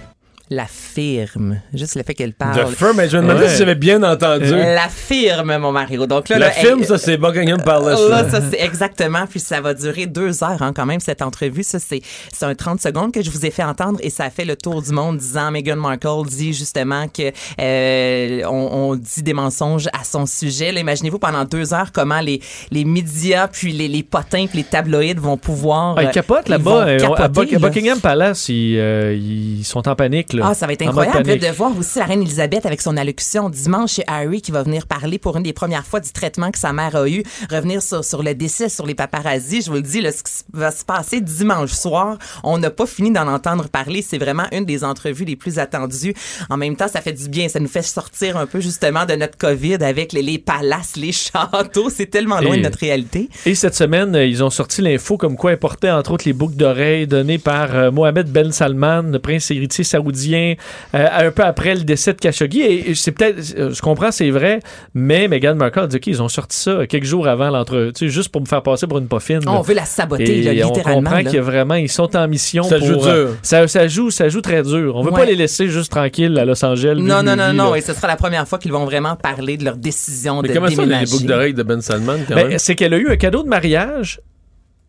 La 0.50 0.66
firme. 0.66 1.60
Juste 1.74 1.96
le 1.96 2.04
fait 2.04 2.14
qu'elle 2.14 2.34
parle. 2.34 2.68
firme, 2.74 2.96
mais 2.96 3.10
je 3.10 3.18
me 3.18 3.24
demandais 3.24 3.42
Ouais. 3.46 3.50
si 3.50 3.58
j'avais 3.58 3.76
bien 3.76 4.02
entendu. 4.04 4.50
La 4.50 4.88
firme, 4.88 5.58
mon 5.58 5.74
Mario. 5.74 6.06
Donc 6.06 6.30
là, 6.30 6.40
La 6.40 6.48
là, 6.48 6.54
elle- 6.58 6.86
ça, 6.86 6.98
c'est 6.98 7.18
Buckingham 7.18 7.62
Palace. 7.62 8.00
Là, 8.10 8.24
là. 8.24 8.30
ça, 8.30 8.40
c'est 8.50 8.62
exactement. 8.62 9.26
Puis 9.30 9.42
ça 9.42 9.60
va 9.60 9.74
durer 9.74 10.06
deux 10.06 10.44
heures, 10.46 10.62
hein, 10.62 10.72
quand 10.74 10.86
même, 10.86 11.02
cette 11.02 11.22
entrevue. 11.22 11.64
Ça, 11.64 11.80
c'est, 11.80 12.02
c'est 12.32 12.46
un 12.46 12.56
30 12.56 12.80
secondes 12.82 13.12
que 13.12 13.22
je 13.22 13.30
vous 13.30 13.46
ai 13.46 13.52
fait 13.52 13.64
entendre 13.64 14.00
et 14.02 14.10
ça 14.10 14.24
a 14.24 14.30
fait 14.30 14.46
le 14.46 14.56
tour 14.56 14.82
du 14.82 14.92
monde 14.92 15.18
disant 15.18 15.52
Meghan 15.52 15.76
Markle 15.76 16.26
dit 16.30 16.54
justement 16.54 17.08
que 17.10 17.32
euh, 17.60 18.42
on, 18.46 18.92
on 18.92 18.96
dit 18.96 19.24
des 19.24 19.34
mensonges 19.34 19.88
à 19.88 20.04
son 20.04 20.26
sujet. 20.26 20.72
Là, 20.72 20.80
imaginez-vous 20.80 21.20
pendant 21.20 21.44
deux 21.44 21.74
heures 21.74 21.92
comment 21.92 22.22
les, 22.22 22.42
les 22.72 22.86
médias, 22.86 23.48
puis 23.48 23.74
les, 23.74 23.88
les 23.90 24.04
potins, 24.04 24.46
puis 24.48 24.60
les 24.60 24.64
tabloïds 24.64 25.16
vont 25.20 25.38
pouvoir. 25.38 25.96
Ah, 25.98 26.04
ils 26.04 26.08
euh, 26.08 26.12
capotent 26.12 26.50
là-bas. 26.50 26.88
euh, 26.88 27.00
à. 27.18 27.28
Buckingham 27.28 28.00
Palace, 28.00 28.48
ils, 28.50 28.78
euh, 28.78 29.14
ils 29.14 29.64
sont 29.66 29.88
en 29.90 29.96
panique. 29.96 30.37
Là. 30.38 30.48
Ah, 30.50 30.54
ça 30.54 30.68
va 30.68 30.74
être 30.74 30.82
incroyable 30.84 31.38
de 31.40 31.48
voir 31.48 31.78
aussi 31.78 32.00
la 32.00 32.06
reine 32.06 32.22
Elisabeth 32.22 32.66
avec 32.66 32.82
son 32.82 32.96
allocution 32.98 33.50
dimanche 33.50 33.94
chez 33.94 34.04
Harry 34.08 34.42
qui 34.42 34.52
va 34.52 34.64
venir 34.64 34.88
parler 34.88 35.18
pour 35.20 35.36
une 35.38 35.44
des 35.44 35.54
premières 35.54 35.86
fois 35.86 36.00
du 36.00 36.12
traitement 36.12 36.52
que 36.52 36.60
sa 36.60 36.74
mère 36.74 36.96
a 36.96 37.08
eu, 37.10 37.24
revenir 37.52 37.82
sur, 37.82 38.04
sur 38.04 38.24
le 38.24 38.34
décès, 38.36 38.70
sur 38.70 38.86
les 38.86 38.96
paparazzis. 38.96 39.62
Je 39.64 39.70
vous 39.70 39.76
le 39.76 39.82
dis, 39.82 40.02
là, 40.02 40.12
ce 40.12 40.24
qui 40.24 40.32
va 40.54 40.72
se 40.72 40.86
passer 40.86 41.22
dimanche 41.22 41.72
soir, 41.72 42.18
on 42.44 42.58
n'a 42.58 42.70
pas 42.70 42.86
fini 42.86 43.12
d'en 43.12 43.28
entendre 43.28 43.68
parler. 43.70 44.02
C'est 44.02 44.18
vraiment 44.18 44.46
une 44.52 44.66
des 44.66 44.84
entrevues 44.84 45.26
les 45.26 45.36
plus 45.36 45.60
attendues. 45.60 46.14
En 46.50 46.58
même 46.58 46.76
temps, 46.76 46.88
ça 46.88 47.02
fait 47.02 47.14
du 47.14 47.28
bien. 47.30 47.48
Ça 47.50 47.60
nous 47.60 47.68
fait 47.68 47.82
sortir 47.82 48.38
un 48.38 48.46
peu 48.46 48.60
justement 48.60 49.06
de 49.06 49.14
notre 49.16 49.38
COVID 49.38 49.76
avec 49.76 50.14
les, 50.14 50.22
les 50.22 50.38
palaces, 50.38 50.96
les 50.96 51.12
châteaux. 51.12 51.90
C'est 51.90 52.08
tellement 52.08 52.40
loin 52.40 52.54
Et- 52.54 52.58
de 52.58 52.64
notre 52.64 52.80
réalité. 52.80 53.30
Et 53.46 53.56
cette 53.56 53.76
semaine, 53.76 54.16
ils 54.16 54.44
ont 54.44 54.50
sorti 54.50 54.82
l'info 54.82 55.18
comme 55.18 55.36
quoi 55.36 55.52
elle 55.52 55.60
portait 55.60 55.90
entre 55.92 56.12
autres 56.12 56.26
les 56.26 56.34
boucles 56.34 56.56
d'oreilles 56.56 57.08
données 57.08 57.38
par 57.38 57.76
euh, 57.76 57.92
Mohamed 57.92 58.30
Ben 58.32 58.52
Salman, 58.52 59.04
le 59.04 59.20
prince 59.20 59.50
héritier 59.52 59.84
saoudien, 59.84 60.08
euh, 60.36 60.68
un 60.94 61.32
peu 61.32 61.44
après 61.44 61.76
le 61.76 61.82
décès 61.82 62.14
de 62.14 62.20
Khashoggi. 62.20 62.62
Et, 62.62 62.92
et 62.92 62.96
c'est 62.96 63.12
peut-être, 63.12 63.38
euh, 63.58 63.74
je 63.74 63.82
comprends, 63.82 64.12
c'est 64.12 64.30
vrai, 64.30 64.60
mais 64.94 65.28
Meghan 65.28 65.56
Markle 65.56 65.80
a 65.80 65.88
dit 65.88 66.00
qu'ils 66.00 66.22
ont 66.22 66.28
sorti 66.28 66.58
ça 66.58 66.86
quelques 66.88 67.06
jours 67.06 67.28
avant 67.28 67.50
l'entre, 67.50 67.92
tu 67.96 68.08
sais, 68.08 68.10
juste 68.14 68.30
pour 68.30 68.42
me 68.42 68.46
faire 68.48 68.64
passer 68.64 68.88
pour 68.88 68.98
une 68.98 69.08
poffine. 69.08 69.40
là. 69.46 69.52
On 69.54 69.62
veut 69.62 69.74
la 69.76 69.86
saboter, 69.86 70.42
là, 70.42 70.54
Et 70.54 70.64
on 70.64 70.68
littéralement. 70.68 71.02
comprend 71.10 71.24
qu'il 71.24 71.34
y 71.36 71.38
a 71.38 71.42
vraiment, 71.42 71.76
ils 71.76 71.90
sont 71.90 72.16
en 72.16 72.28
mission 72.28 72.64
Ça 72.64 72.78
pour, 72.80 72.88
joue 72.88 72.96
dur. 72.96 73.08
euh, 73.08 73.34
ça, 73.42 73.68
ça 73.68 73.88
joue, 73.88 74.10
ça 74.12 74.30
joue 74.30 74.42
très 74.42 74.64
dur. 74.64 74.96
On 74.96 75.02
veut 75.04 75.12
Ouais. 75.12 75.20
pas 75.20 75.26
les 75.26 75.36
laisser 75.36 75.68
juste 75.68 75.92
tranquilles 75.92 76.38
à 76.38 76.46
Los 76.46 76.64
Angeles. 76.66 77.00
Non, 77.02 77.24
non, 77.24 77.36
non, 77.36 77.54
non. 77.54 77.72
là. 77.72 77.78
Et 77.78 77.82
ce 77.82 77.94
sera 77.94 78.08
la 78.08 78.16
première 78.18 78.48
fois 78.48 78.60
qu'ils 78.60 78.72
vont 78.72 78.86
vraiment 78.86 79.16
parler 79.16 79.58
de 79.58 79.64
leur 79.66 79.78
décision 79.78 80.42
Mais 80.42 80.50
de 80.50 80.54
comment 80.54 80.68
ça, 80.68 80.72
les 80.74 80.78
déménager. 80.88 81.12
boucles 81.12 81.26
d'oreilles 81.26 81.54
de 81.54 81.64
Ben 81.64 81.82
Salman, 81.82 82.18
quand 82.28 82.36
Ben, 82.36 82.48
même? 82.50 82.60
c'est 82.60 82.76
qu'elle 82.76 82.94
a 82.94 82.98
eu 82.98 83.10
un 83.10 83.16
cadeau 83.18 83.44
de 83.44 83.48
mariage 83.50 84.20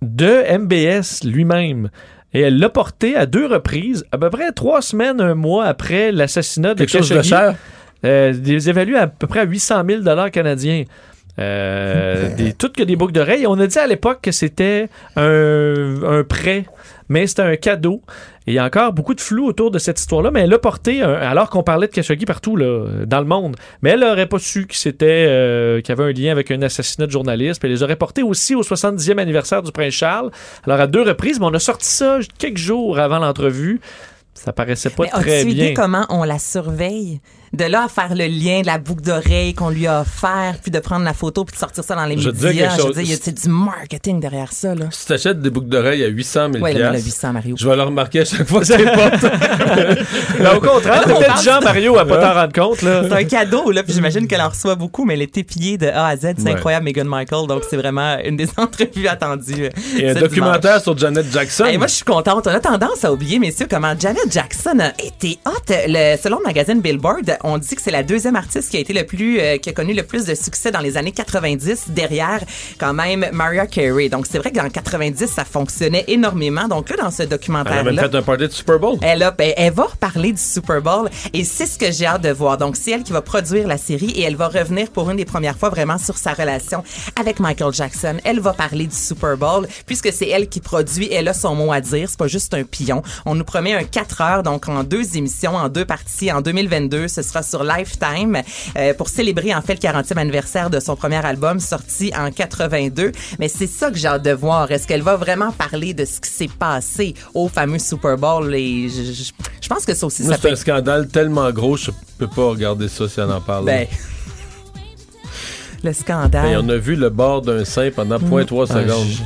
de 0.02 0.56
MBS 0.58 1.24
lui-même. 1.24 1.90
Et 2.34 2.40
elle 2.40 2.58
l'a 2.58 2.68
porté 2.68 3.16
à 3.16 3.26
deux 3.26 3.46
reprises, 3.46 4.04
à 4.12 4.18
peu 4.18 4.28
près 4.30 4.52
trois 4.52 4.82
semaines, 4.82 5.20
un 5.20 5.34
mois 5.34 5.64
après 5.64 6.12
l'assassinat 6.12 6.74
de 6.74 6.80
Quelque 6.80 6.98
chose 6.98 7.08
de 7.08 7.22
cher? 7.22 7.54
Euh, 8.04 8.32
des 8.32 8.68
évalués 8.68 8.98
à 8.98 9.08
peu 9.08 9.26
près 9.26 9.40
à 9.40 9.44
800 9.44 9.82
000 10.04 10.30
canadiens. 10.30 10.84
Euh, 11.38 12.34
des, 12.36 12.52
toutes 12.52 12.76
que 12.76 12.82
des 12.82 12.96
boucles 12.96 13.12
d'oreilles. 13.12 13.46
On 13.46 13.58
a 13.58 13.66
dit 13.66 13.78
à 13.78 13.86
l'époque 13.86 14.20
que 14.22 14.32
c'était 14.32 14.88
un, 15.16 16.02
un 16.04 16.22
prêt, 16.22 16.66
mais 17.08 17.26
c'était 17.26 17.42
un 17.42 17.56
cadeau. 17.56 18.02
Et 18.48 18.52
il 18.52 18.54
y 18.54 18.58
a 18.58 18.64
encore 18.64 18.94
beaucoup 18.94 19.12
de 19.14 19.20
flou 19.20 19.46
autour 19.46 19.70
de 19.70 19.78
cette 19.78 20.00
histoire-là, 20.00 20.30
mais 20.32 20.40
elle 20.40 20.48
l'a 20.50 20.58
porté 20.58 21.02
un- 21.02 21.12
alors 21.12 21.50
qu'on 21.50 21.62
parlait 21.62 21.86
de 21.86 21.92
Khashoggi 21.92 22.24
partout 22.24 22.56
là, 22.56 22.86
dans 23.04 23.18
le 23.20 23.26
monde. 23.26 23.56
Mais 23.82 23.90
elle 23.90 24.00
n'aurait 24.00 24.26
pas 24.26 24.38
su 24.38 24.66
que 24.66 24.74
c'était 24.74 25.26
euh, 25.28 25.80
qu'il 25.82 25.90
y 25.94 26.00
avait 26.00 26.10
un 26.10 26.12
lien 26.12 26.32
avec 26.32 26.50
un 26.50 26.62
assassinat 26.62 27.06
de 27.06 27.10
journaliste. 27.12 27.60
Puis 27.60 27.68
elle 27.68 27.74
les 27.76 27.82
aurait 27.82 27.96
portés 27.96 28.22
aussi 28.22 28.54
au 28.54 28.62
70e 28.62 29.18
anniversaire 29.18 29.62
du 29.62 29.70
prince 29.70 29.92
Charles. 29.92 30.30
Alors 30.66 30.80
à 30.80 30.86
deux 30.86 31.02
reprises, 31.02 31.38
mais 31.38 31.46
on 31.46 31.52
a 31.54 31.58
sorti 31.58 31.86
ça 31.88 32.18
quelques 32.38 32.56
jours 32.56 32.98
avant 32.98 33.18
l'entrevue. 33.18 33.80
Ça 34.32 34.52
paraissait 34.52 34.90
pas 34.90 35.02
Mais 35.04 35.10
très 35.10 35.44
bien. 35.44 35.52
idée 35.66 35.74
comment 35.74 36.06
on 36.08 36.24
la 36.24 36.38
surveille? 36.38 37.20
De 37.52 37.64
là 37.64 37.84
à 37.84 37.88
faire 37.88 38.14
le 38.14 38.26
lien 38.26 38.60
de 38.62 38.66
la 38.66 38.78
boucle 38.78 39.02
d'oreille 39.02 39.54
qu'on 39.54 39.70
lui 39.70 39.86
a 39.86 40.00
offert, 40.02 40.56
puis 40.62 40.70
de 40.70 40.78
prendre 40.78 41.04
la 41.04 41.14
photo, 41.14 41.44
puis 41.44 41.54
de 41.54 41.58
sortir 41.58 41.82
ça 41.84 41.94
dans 41.94 42.04
les 42.04 42.18
Je 42.18 42.28
vais 42.30 42.34
te 42.34 42.40
dire 42.40 42.48
médias. 42.48 42.62
quelque 42.68 42.72
Je 42.72 42.76
veux 42.82 42.86
chose. 42.88 42.96
dire, 42.96 43.04
il 43.04 43.10
y 43.10 43.14
a 43.14 43.18
c'est 43.22 43.42
du 43.42 43.48
marketing 43.48 44.20
derrière 44.20 44.52
ça, 44.52 44.74
là. 44.74 44.86
Si 44.90 45.06
t'achètes 45.06 45.40
des 45.40 45.50
boucles 45.50 45.68
d'oreilles 45.68 46.04
à 46.04 46.08
800 46.08 46.48
000 46.52 46.64
Ouais, 46.64 46.72
là, 46.74 46.86
on 46.86 46.88
a 46.88 46.90
piastres, 46.92 47.06
800, 47.06 47.32
Mario. 47.32 47.56
je 47.58 47.68
vais 47.68 47.76
le 47.76 47.82
remarquer 47.82 48.20
à 48.20 48.24
chaque 48.24 48.46
fois 48.48 48.60
que 48.60 48.66
tu 48.66 48.76
les 48.76 48.84
portes. 48.84 49.24
Mais 50.40 50.48
au 50.54 50.60
contraire, 50.60 51.02
On 51.06 51.14
peut-être 51.18 51.42
Jean 51.42 51.60
Mario 51.60 51.98
à 51.98 52.04
pas 52.06 52.18
t'en 52.18 52.34
rendre 52.34 52.52
compte. 52.52 52.82
Là. 52.82 53.02
C'est 53.08 53.12
un 53.14 53.24
cadeau, 53.24 53.70
là, 53.70 53.82
puis 53.82 53.92
j'imagine 53.92 54.26
qu'elle 54.26 54.40
en 54.42 54.48
reçoit 54.48 54.74
beaucoup, 54.74 55.04
mais 55.04 55.14
elle 55.14 55.22
est 55.22 55.36
épillée 55.38 55.78
de 55.78 55.86
A 55.88 56.06
à 56.08 56.16
Z. 56.16 56.34
C'est 56.38 56.44
Ouais. 56.44 56.52
incroyable, 56.52 56.84
Meghan 56.84 57.04
Markle. 57.04 57.46
Donc, 57.48 57.62
c'est 57.68 57.76
vraiment 57.76 58.16
une 58.24 58.36
des 58.36 58.48
entrevues 58.56 59.08
attendues. 59.08 59.68
Et 59.96 60.10
un 60.10 60.14
documentaire 60.14 60.80
sur 60.80 60.96
Janet 60.96 61.26
Jackson. 61.32 61.64
Et 61.66 61.78
moi, 61.78 61.86
je 61.86 61.94
suis 61.94 62.04
contente. 62.04 62.46
On 62.46 62.50
a 62.50 62.60
tendance 62.60 63.04
à 63.04 63.12
oublier, 63.12 63.38
messieurs, 63.38 63.66
comment 63.70 63.94
Janet 63.98 64.30
Jackson 64.30 64.78
a 64.80 64.88
été 65.02 65.38
hot. 65.46 65.50
Le, 65.68 66.16
selon 66.22 66.38
le 66.38 66.44
magazine 66.44 66.80
Billboard, 66.80 67.37
on 67.44 67.58
dit 67.58 67.74
que 67.74 67.82
c'est 67.82 67.90
la 67.90 68.02
deuxième 68.02 68.36
artiste 68.36 68.70
qui 68.70 68.76
a 68.76 68.80
été 68.80 68.92
le 68.92 69.04
plus, 69.04 69.40
euh, 69.40 69.56
qui 69.58 69.70
a 69.70 69.72
connu 69.72 69.94
le 69.94 70.02
plus 70.02 70.24
de 70.26 70.34
succès 70.34 70.70
dans 70.70 70.80
les 70.80 70.96
années 70.96 71.12
90, 71.12 71.86
derrière 71.88 72.40
quand 72.78 72.94
même 72.94 73.26
Mariah 73.32 73.66
Carey. 73.66 74.08
Donc 74.08 74.26
c'est 74.30 74.38
vrai 74.38 74.50
que 74.50 74.58
dans 74.58 74.68
90, 74.68 75.26
ça 75.26 75.44
fonctionnait 75.44 76.04
énormément. 76.08 76.68
Donc 76.68 76.90
là, 76.90 76.96
dans 76.96 77.10
ce 77.10 77.22
Elle 77.22 77.28
a 77.28 77.36
documentaire-là, 77.36 77.82
même 77.92 78.10
fait 78.10 78.16
un 78.16 78.22
party 78.22 78.48
de 78.48 78.52
Super 78.52 78.78
Bowl. 78.78 78.98
elle, 79.02 79.22
a, 79.22 79.30
ben, 79.30 79.52
elle 79.56 79.72
va 79.72 79.84
reparler 79.84 80.32
du 80.32 80.40
Super 80.40 80.80
Bowl 80.80 81.08
et 81.32 81.44
c'est 81.44 81.66
ce 81.66 81.78
que 81.78 81.90
j'ai 81.90 82.06
hâte 82.06 82.22
de 82.22 82.30
voir. 82.30 82.58
Donc, 82.58 82.76
c'est 82.76 82.90
elle 82.90 83.02
qui 83.02 83.12
va 83.12 83.22
produire 83.22 83.66
la 83.66 83.78
série 83.78 84.10
et 84.10 84.22
elle 84.22 84.36
va 84.36 84.48
revenir 84.48 84.90
pour 84.90 85.10
une 85.10 85.16
des 85.16 85.24
premières 85.24 85.56
fois 85.56 85.68
vraiment 85.68 85.98
sur 85.98 86.16
sa 86.16 86.32
relation 86.32 86.82
avec 87.18 87.40
Michael 87.40 87.72
Jackson. 87.72 88.16
Elle 88.24 88.40
va 88.40 88.52
parler 88.52 88.86
du 88.86 88.96
Super 88.96 89.36
Bowl 89.36 89.66
puisque 89.86 90.12
c'est 90.12 90.28
elle 90.28 90.48
qui 90.48 90.60
produit. 90.60 91.08
Elle 91.12 91.28
a 91.28 91.34
son 91.34 91.54
mot 91.54 91.72
à 91.72 91.80
dire. 91.80 92.08
C'est 92.08 92.18
pas 92.18 92.28
juste 92.28 92.54
un 92.54 92.64
pion. 92.64 93.02
On 93.26 93.34
nous 93.34 93.44
promet 93.44 93.74
un 93.74 93.84
4 93.84 94.20
heures, 94.20 94.42
donc 94.42 94.68
en 94.68 94.84
deux 94.84 95.16
émissions, 95.16 95.54
en 95.54 95.68
deux 95.68 95.84
parties. 95.84 96.32
En 96.32 96.40
2022, 96.40 97.08
ce 97.08 97.22
sera 97.28 97.42
sur 97.42 97.62
Lifetime 97.64 98.42
euh, 98.76 98.94
pour 98.94 99.08
célébrer 99.08 99.54
en 99.54 99.62
fait 99.62 99.74
le 99.82 99.88
40e 99.88 100.16
anniversaire 100.18 100.70
de 100.70 100.80
son 100.80 100.96
premier 100.96 101.24
album 101.24 101.60
sorti 101.60 102.10
en 102.16 102.30
82. 102.30 103.12
Mais 103.38 103.48
c'est 103.48 103.66
ça 103.66 103.90
que 103.90 103.96
j'ai 103.98 104.08
hâte 104.08 104.22
de 104.24 104.32
voir. 104.32 104.70
Est-ce 104.72 104.86
qu'elle 104.86 105.02
va 105.02 105.16
vraiment 105.16 105.52
parler 105.52 105.94
de 105.94 106.04
ce 106.04 106.20
qui 106.20 106.30
s'est 106.30 106.48
passé 106.58 107.14
au 107.34 107.48
fameux 107.48 107.78
Super 107.78 108.16
Bowl? 108.16 108.54
Et 108.54 108.88
je, 108.88 109.02
je- 109.12 109.32
je 109.60 109.68
pense 109.68 109.84
que 109.84 109.94
ça 109.94 110.06
aussi, 110.06 110.22
Moi, 110.22 110.32
ça 110.34 110.38
c'est 110.42 110.48
peut 110.48 110.54
un 110.54 110.56
scandale 110.56 111.08
tellement 111.08 111.50
gros, 111.52 111.76
je 111.76 111.90
peux 112.18 112.26
pas 112.28 112.48
regarder 112.48 112.88
ça 112.88 113.08
si 113.08 113.20
on 113.20 113.30
en 113.30 113.40
parle. 113.40 113.66
ben, 113.66 113.86
le 115.84 115.92
scandale. 115.92 116.46
Hey, 116.46 116.56
on 116.56 116.68
a 116.68 116.76
vu 116.76 116.96
le 116.96 117.10
bord 117.10 117.42
d'un 117.42 117.64
sein 117.64 117.90
pendant 117.94 118.18
0.3 118.18 118.66
Ah, 118.70 118.74
secondes. 118.74 119.06
je- 119.08 119.22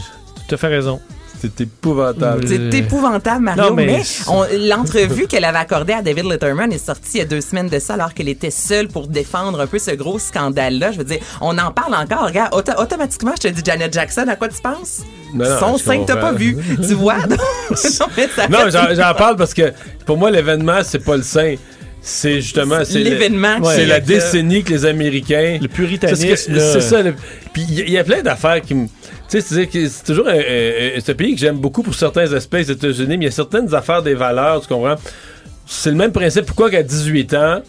Tu 0.48 0.54
as 0.54 0.58
fait 0.58 0.66
raison. 0.66 1.00
C'est 1.42 1.60
épouvantable. 1.60 2.46
C'est 2.46 2.72
épouvantable, 2.78 3.44
Mario. 3.44 3.62
Non, 3.64 3.74
mais- 3.74 3.86
mais 3.86 4.02
on- 4.28 4.44
l'entrevue 4.68 5.26
qu'elle 5.26 5.44
avait 5.44 5.58
accordée 5.58 5.92
à 5.92 6.00
David 6.00 6.26
Letterman 6.26 6.72
est 6.72 6.78
sortie 6.78 7.10
il 7.14 7.18
y 7.18 7.20
a 7.22 7.24
deux 7.24 7.40
semaines 7.40 7.68
de 7.68 7.78
ça, 7.80 7.94
alors 7.94 8.14
qu'elle 8.14 8.28
était 8.28 8.50
seule 8.52 8.86
pour 8.86 9.08
défendre 9.08 9.60
un 9.60 9.66
peu 9.66 9.78
ce 9.80 9.90
gros 9.90 10.18
scandale-là. 10.20 10.92
Je 10.92 10.98
veux 10.98 11.04
dire, 11.04 11.18
on 11.40 11.58
en 11.58 11.72
parle 11.72 11.94
encore. 11.96 12.26
Regarde, 12.26 12.54
auto- 12.54 12.80
automatiquement, 12.80 13.32
je 13.36 13.48
te 13.48 13.52
dis 13.52 13.62
Janet 13.64 13.92
Jackson, 13.92 14.24
à 14.28 14.36
quoi 14.36 14.48
tu 14.48 14.62
penses? 14.62 15.00
Non, 15.34 15.44
non, 15.48 15.58
Son 15.58 15.78
sein, 15.78 16.04
t'as 16.06 16.16
pas 16.16 16.32
vu. 16.32 16.56
Tu 16.86 16.94
vois? 16.94 17.16
non, 17.28 17.36
mais 18.16 18.28
ça 18.28 18.46
Non, 18.48 18.58
j'en 18.70 18.94
j'en 18.94 19.14
parle 19.14 19.36
parce 19.36 19.52
que 19.54 19.72
pour 20.06 20.16
moi, 20.18 20.30
l'événement, 20.30 20.80
c'est 20.84 20.98
pas 21.00 21.16
le 21.16 21.22
sein. 21.22 21.56
C'est 22.04 22.40
justement. 22.40 22.84
c'est 22.84 22.98
le- 22.98 23.10
L'événement 23.10 23.62
C'est 23.64 23.82
est 23.82 23.86
la 23.86 24.00
que- 24.00 24.06
décennie 24.06 24.64
que 24.64 24.70
les 24.70 24.84
Américains. 24.86 25.58
Le 25.62 25.68
puritanisme, 25.68 26.54
C'est 26.58 26.80
ça. 26.80 27.02
le- 27.02 27.14
Puis 27.52 27.64
il 27.68 27.88
y, 27.90 27.96
a 27.98 28.02
plein 28.04 28.22
d'affaires 28.22 28.60
qui 28.60 28.74
me. 28.74 28.86
Tu 29.30 29.40
sais, 29.40 29.68
c'est 29.68 30.04
toujours 30.04 30.26
un, 30.26 30.32
un- 30.34 30.98
un 31.08 31.14
pays 31.14 31.34
que 31.34 31.40
j'aime 31.40 31.56
beaucoup 31.58 31.82
pour 31.82 31.94
certains 31.94 32.32
aspects 32.32 32.56
des 32.56 32.72
États-Unis, 32.72 33.06
mais 33.08 33.14
il 33.16 33.22
y 33.24 33.28
a 33.28 33.30
certaines 33.30 33.72
affaires 33.74 34.02
des 34.02 34.14
valeurs, 34.14 34.60
tu 34.62 34.68
comprends? 34.68 34.96
C'est 35.66 35.90
le 35.90 35.96
même 35.96 36.12
principe. 36.12 36.44
Pourquoi 36.46 36.70
qu'à 36.70 36.82
18 36.82 37.32
ans, 37.34 37.62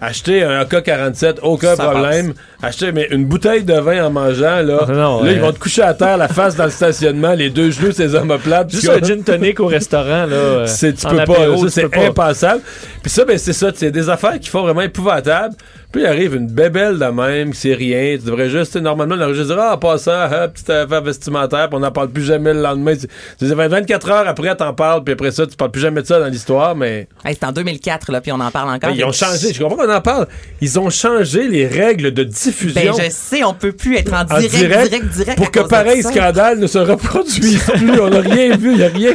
acheter 0.00 0.42
un 0.42 0.60
AK-47, 0.60 1.38
aucun 1.42 1.76
Ça 1.76 1.84
problème. 1.88 2.32
Acheter 2.62 2.92
mais 2.92 3.08
une 3.10 3.24
bouteille 3.24 3.64
de 3.64 3.74
vin 3.74 4.06
en 4.06 4.10
mangeant, 4.10 4.60
là, 4.62 4.80
Ah 4.88 4.92
non, 4.92 5.22
là 5.22 5.22
ouais. 5.30 5.34
ils 5.34 5.40
vont 5.40 5.52
te 5.52 5.58
coucher 5.58 5.82
à 5.82 5.94
terre, 5.94 6.16
la 6.16 6.28
face 6.28 6.56
dans 6.56 6.64
le 6.64 6.70
stationnement, 6.70 7.32
les 7.34 7.50
deux 7.50 7.70
genoux, 7.70 7.92
ces 7.92 8.14
omoplates. 8.14 8.70
Juste 8.70 8.88
un 8.88 9.00
gin 9.02 9.22
tonic 9.22 9.60
au 9.60 9.66
restaurant, 9.66 10.26
là. 10.26 10.66
C'est, 10.66 10.94
tu 10.94 11.06
peux 11.06 11.16
pas, 11.16 11.22
apéro, 11.22 11.52
là, 11.52 11.56
ça, 11.58 11.64
tu 11.64 11.70
c'est 11.70 11.82
peux 11.82 11.88
pas. 11.90 12.06
impensable. 12.06 12.62
Puis 13.02 13.10
ça, 13.10 13.24
ben, 13.24 13.38
c'est 13.38 13.52
ça, 13.52 13.70
c'est 13.74 13.90
des 13.90 14.08
affaires 14.08 14.38
qui 14.38 14.48
font 14.48 14.62
vraiment 14.62 14.82
épouvantables. 14.82 15.54
Puis 15.92 16.02
il 16.02 16.06
arrive 16.06 16.34
une 16.36 16.46
bébelle 16.46 16.98
de 16.98 17.04
même, 17.06 17.52
c'est 17.52 17.74
rien. 17.74 18.16
Tu 18.18 18.26
devrais 18.26 18.48
juste, 18.48 18.72
tu 18.72 18.80
normalement, 18.80 19.16
on 19.18 19.20
aurait 19.20 19.34
juste 19.34 19.48
dire, 19.48 19.58
ah, 19.60 19.74
en 19.74 19.78
passant, 19.78 20.12
ah, 20.14 20.46
petite 20.48 20.70
affaire 20.70 21.02
vestimentaire, 21.02 21.68
puis 21.68 21.76
on 21.76 21.80
n'en 21.80 21.90
parle 21.90 22.10
plus 22.10 22.22
jamais 22.22 22.54
le 22.54 22.62
lendemain. 22.62 22.94
C'est, 22.96 23.08
c'est 23.48 23.54
24 23.54 24.10
heures 24.10 24.28
après, 24.28 24.54
t'en 24.54 24.72
parles, 24.72 25.02
puis 25.02 25.12
après 25.14 25.30
ça, 25.32 25.46
tu 25.46 25.56
parles 25.56 25.70
plus 25.72 25.80
jamais 25.80 26.02
de 26.02 26.06
ça 26.06 26.20
dans 26.20 26.26
l'histoire, 26.28 26.76
mais 26.76 27.08
Hey, 27.24 27.36
c'est 27.38 27.44
en 27.46 27.52
2004, 27.52 28.12
là, 28.12 28.20
puis 28.20 28.30
on 28.32 28.38
en 28.40 28.50
parle 28.50 28.70
encore. 28.70 28.90
mais 28.90 28.96
ils 28.96 29.04
ont 29.04 29.12
changé. 29.12 29.52
Je 29.52 29.60
comprends 29.62 29.84
qu'on 29.84 29.92
en 29.92 30.00
parle. 30.00 30.28
Ils 30.60 30.78
ont 30.78 30.90
changé 30.90 31.48
les 31.48 31.66
règles 31.66 32.12
de 32.12 32.22
diffusion. 32.22 32.94
Ben, 32.96 33.04
je 33.06 33.10
sais, 33.10 33.42
on 33.42 33.54
peut 33.54 33.72
plus 33.72 33.96
être 33.96 34.12
en 34.12 34.20
en 34.20 34.38
direct, 34.38 34.54
direct, 34.56 35.04
direct. 35.06 35.36
pour 35.38 35.50
que 35.50 35.60
pareil 35.60 36.02
ça. 36.02 36.10
scandale 36.12 36.58
ne 36.60 36.66
se 36.66 36.78
reproduise 36.78 37.58
plus. 37.74 38.00
On 38.00 38.10
n'a 38.10 38.20
rien 38.20 38.56
vu, 38.56 38.72
il 38.72 38.76
n'y 38.78 38.84
a 38.84 38.88
rien. 38.88 39.14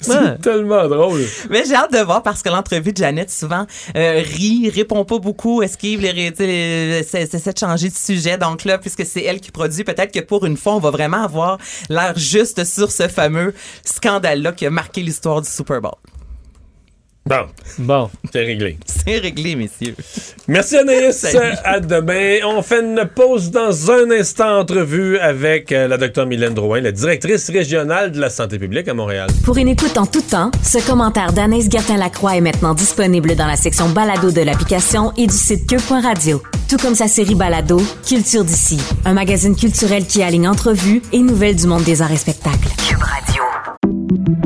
C'est 0.00 0.12
Ouais. 0.12 0.36
tellement 0.40 0.86
drôle. 0.86 1.20
Mais 1.50 1.64
j'ai 1.66 1.74
hâte 1.74 1.92
de 1.92 1.98
voir 1.98 2.22
parce 2.22 2.42
que 2.42 2.48
l'entrevue 2.48 2.92
de 2.92 2.96
Janet 2.98 3.30
souvent 3.30 3.66
euh, 3.96 4.22
rit, 4.24 4.70
répond 4.74 5.04
pas 5.04 5.18
beaucoup, 5.18 5.55
esquive 5.62 6.00
les, 6.00 6.10
ré- 6.10 6.30
tu 6.30 6.38
sais, 6.38 6.46
les- 6.46 7.02
c'est 7.02 7.26
c'est 7.38 7.52
de 7.52 7.58
changer 7.58 7.88
de 7.88 7.94
sujet. 7.96 8.38
Donc 8.38 8.64
là, 8.64 8.78
puisque 8.78 9.04
c'est 9.04 9.22
elle 9.22 9.40
qui 9.40 9.50
produit, 9.50 9.84
peut-être 9.84 10.12
que 10.12 10.20
pour 10.20 10.44
une 10.46 10.56
fois, 10.56 10.74
on 10.74 10.80
va 10.80 10.90
vraiment 10.90 11.22
avoir 11.24 11.58
l'air 11.88 12.16
juste 12.18 12.64
sur 12.64 12.90
ce 12.90 13.08
fameux 13.08 13.54
scandale-là 13.84 14.52
qui 14.52 14.66
a 14.66 14.70
marqué 14.70 15.02
l'histoire 15.02 15.40
du 15.42 15.48
Super 15.48 15.80
Bowl. 15.80 15.92
Bon, 17.26 17.46
Bon. 17.78 18.08
c'est 18.32 18.44
réglé. 18.44 18.78
C'est 18.86 19.18
réglé, 19.18 19.56
messieurs. 19.56 19.96
Merci 20.46 20.76
Anaïs. 20.76 21.26
À 21.64 21.80
demain. 21.80 22.38
On 22.46 22.62
fait 22.62 22.80
une 22.80 23.04
pause 23.12 23.50
dans 23.50 23.90
un 23.90 24.10
instant 24.12 24.60
entrevue 24.60 25.18
avec 25.18 25.72
euh, 25.72 25.88
la 25.88 25.98
docteure 25.98 26.26
Mylène 26.26 26.54
Drouin, 26.54 26.80
la 26.80 26.92
directrice 26.92 27.50
régionale 27.50 28.12
de 28.12 28.20
la 28.20 28.30
santé 28.30 28.60
publique 28.60 28.86
à 28.86 28.94
Montréal. 28.94 29.28
Pour 29.44 29.56
une 29.56 29.66
écoute 29.68 29.98
en 29.98 30.06
tout 30.06 30.22
temps, 30.22 30.52
ce 30.62 30.78
commentaire 30.86 31.32
d'Anaïs 31.32 31.68
Gertin-Lacroix 31.68 32.36
est 32.36 32.40
maintenant 32.40 32.74
disponible 32.74 33.34
dans 33.34 33.46
la 33.48 33.56
section 33.56 33.88
balado 33.88 34.30
de 34.30 34.42
l'application 34.42 35.12
et 35.16 35.26
du 35.26 35.34
site 35.34 35.66
cube.radio. 35.68 36.40
Tout 36.68 36.76
comme 36.76 36.94
sa 36.94 37.08
série 37.08 37.34
balado, 37.34 37.80
Culture 38.06 38.44
d'ici, 38.44 38.78
un 39.04 39.14
magazine 39.14 39.56
culturel 39.56 40.06
qui 40.06 40.22
aligne 40.22 40.48
entrevues 40.48 41.02
et 41.12 41.18
nouvelles 41.18 41.56
du 41.56 41.66
monde 41.66 41.82
des 41.82 42.02
arts 42.02 42.12
et 42.12 42.16
spectacles. 42.16 42.68
Cube 42.88 43.02
Radio. 43.02 44.45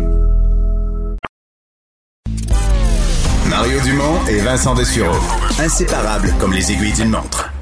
Mario 3.61 3.79
Dumont 3.81 4.25
et 4.27 4.39
Vincent 4.39 4.73
Dessureau. 4.73 5.19
Inséparables 5.59 6.33
comme 6.39 6.51
les 6.51 6.71
aiguilles 6.71 6.93
d'une 6.93 7.11
montre. 7.11 7.53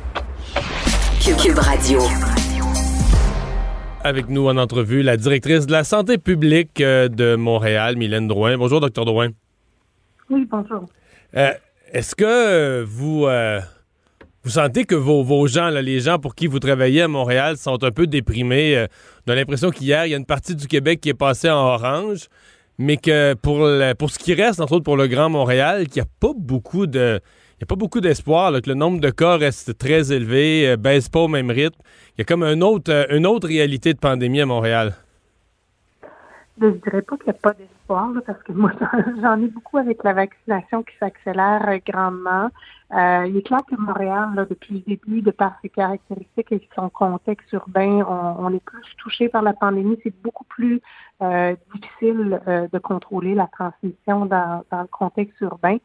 Cube, 1.22 1.58
Radio. 1.58 2.00
Avec 4.06 4.30
nous 4.30 4.47
en 4.47 4.56
entrevue, 4.56 5.02
la 5.02 5.18
directrice 5.18 5.66
de 5.66 5.74
la 5.74 5.84
santé 5.84 6.18
publique 6.18 6.80
euh, 6.80 7.10
de 7.10 7.36
Montréal, 7.36 7.97
Mylène 7.97 8.30
Drouin. 8.30 8.58
Bonjour, 8.58 8.80
docteur 8.80 9.04
Drouin. 9.04 9.32
Oui, 10.30 10.47
bonjour. 10.50 10.86
Euh, 11.36 11.52
Est-ce 11.91 12.16
que 12.16 12.24
euh, 12.24 12.86
vous, 12.88 13.26
euh, 13.26 13.60
vous 14.45 14.52
sentez 14.52 14.86
que 14.86 14.95
vos, 14.95 15.22
vos 15.22 15.47
gens, 15.47 15.68
là, 15.68 15.82
les 15.82 16.00
gens 16.00 16.18
pour 16.18 16.34
qui 16.34 16.47
vous 16.47 16.60
travaillez 16.60 17.02
à 17.02 17.08
Montréal, 17.10 17.58
sont 17.58 17.84
un 17.84 17.91
peu 17.91 18.08
déprimés? 18.08 18.78
Euh, 18.78 18.88
on 19.28 19.34
a 19.34 19.36
l'impression 19.36 19.70
qu'hier, 19.70 20.06
il 20.06 20.12
y 20.12 20.14
a 20.14 20.18
une 20.18 20.26
partie 20.26 20.56
du 20.56 20.66
Québec 20.66 21.02
qui 21.02 21.10
est 21.10 21.14
passée 21.14 21.50
en 21.50 21.58
orange, 21.58 22.30
mais 22.80 22.97
que 22.97 23.34
pour, 23.36 23.67
pour 23.99 24.09
ce 24.09 24.17
qui 24.17 24.34
reste, 24.34 24.59
entre 24.61 24.73
autres 24.73 24.86
pour 24.86 24.97
le 24.97 25.07
Grand 25.07 25.30
Montréal, 25.30 25.88
qu'il 25.88 26.01
n'y 26.01 26.07
a 26.07 26.11
pas 26.19 26.34
beaucoup 26.36 26.88
de. 26.88 27.19
Il 27.59 27.63
y 27.63 27.65
a 27.65 27.67
pas 27.67 27.75
beaucoup 27.75 27.99
d'espoir, 27.99 28.53
que 28.61 28.69
le 28.69 28.73
nombre 28.73 29.01
de 29.01 29.09
cas 29.09 29.36
reste 29.36 29.77
très 29.77 30.13
élevé, 30.13 30.65
euh, 30.65 30.77
baisse 30.77 31.09
pas 31.09 31.19
au 31.19 31.27
même 31.27 31.51
rythme. 31.51 31.77
Il 32.15 32.19
y 32.19 32.21
a 32.21 32.23
comme 32.23 32.41
autre, 32.41 32.89
euh, 32.89 33.05
une 33.09 33.27
autre 33.27 33.49
réalité 33.49 33.93
de 33.93 33.99
pandémie 33.99 34.39
à 34.39 34.45
Montréal. 34.45 34.93
Je 36.61 36.67
dirais 36.67 37.01
pas 37.01 37.17
qu'il 37.17 37.25
n'y 37.25 37.32
a 37.32 37.34
pas 37.34 37.51
d'espoir, 37.51 38.11
parce 38.25 38.41
que 38.43 38.53
moi, 38.53 38.71
j'en 39.21 39.41
ai 39.41 39.47
beaucoup 39.47 39.77
avec 39.77 40.05
la 40.05 40.13
vaccination 40.13 40.84
qui 40.84 40.95
s'accélère 41.01 41.67
euh, 41.67 41.80
grandement. 41.86 42.49
Euh, 42.91 43.25
il 43.27 43.37
est 43.37 43.43
clair 43.43 43.59
que 43.69 43.75
Montréal, 43.75 44.29
là, 44.35 44.45
depuis 44.45 44.75
le 44.75 44.79
début, 44.79 45.21
de 45.21 45.31
par 45.31 45.53
ses 45.61 45.69
caractéristiques 45.69 46.51
et 46.51 46.67
son 46.75 46.89
contexte 46.89 47.51
urbain, 47.53 48.03
on, 48.07 48.45
on 48.45 48.53
est 48.53 48.63
plus 48.63 48.95
touché 48.97 49.29
par 49.29 49.43
la 49.43 49.53
pandémie. 49.53 49.99
C'est 50.03 50.21
beaucoup 50.23 50.45
plus 50.45 50.81
euh, 51.21 51.55
difficile 51.73 52.41
euh, 52.47 52.67
de 52.71 52.79
contrôler 52.79 53.35
la 53.35 53.47
transmission 53.47 54.25
dans, 54.25 54.63
dans 54.71 54.81
le 54.81 54.87
contexte 54.87 55.39
urbain. 55.41 55.77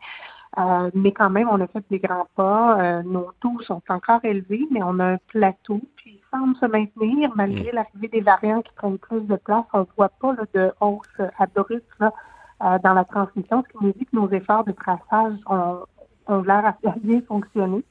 Euh, 0.57 0.90
mais 0.94 1.12
quand 1.12 1.30
même, 1.30 1.48
on 1.50 1.61
a 1.61 1.66
fait 1.66 1.84
des 1.90 1.98
grands 1.98 2.28
pas. 2.36 2.80
Euh, 2.80 3.02
nos 3.02 3.32
taux 3.40 3.61
sont 3.62 3.82
encore 3.88 4.24
élevés, 4.24 4.66
mais 4.70 4.82
on 4.82 4.98
a 5.00 5.05
un 5.05 5.18
plateau, 5.28 5.80
puis 5.96 6.20
il 6.20 6.22
semble 6.30 6.57
se 6.57 6.66
maintenir 6.66 7.30
malgré 7.34 7.72
l'arrivée 7.72 8.09
des 8.09 8.20
variants 8.20 8.62
qui 8.62 8.72
prennent 8.74 8.98
plus 8.98 9.22
de 9.22 9.36
place. 9.36 9.64
On 9.72 9.80
ne 9.80 9.84
voit 9.96 10.11
pas 10.20 10.32
là, 10.32 10.44
de 10.55 10.72
hausse 10.80 11.20
abrupte 11.38 11.84
euh, 12.02 12.78
dans 12.84 12.94
la 12.94 13.05
transmission, 13.05 13.64
ce 13.64 13.76
qui 13.76 13.84
nous 13.84 13.92
dit 13.92 14.07
que 14.07 14.14
nos 14.14 14.30
efforts 14.30 14.64
de 14.64 14.72
traçage 14.72 15.34
ont, 15.46 15.80
ont 16.29 16.43
l'air 16.43 16.64
à 16.66 16.75
bien 17.03 17.20
fonctionner. 17.27 17.83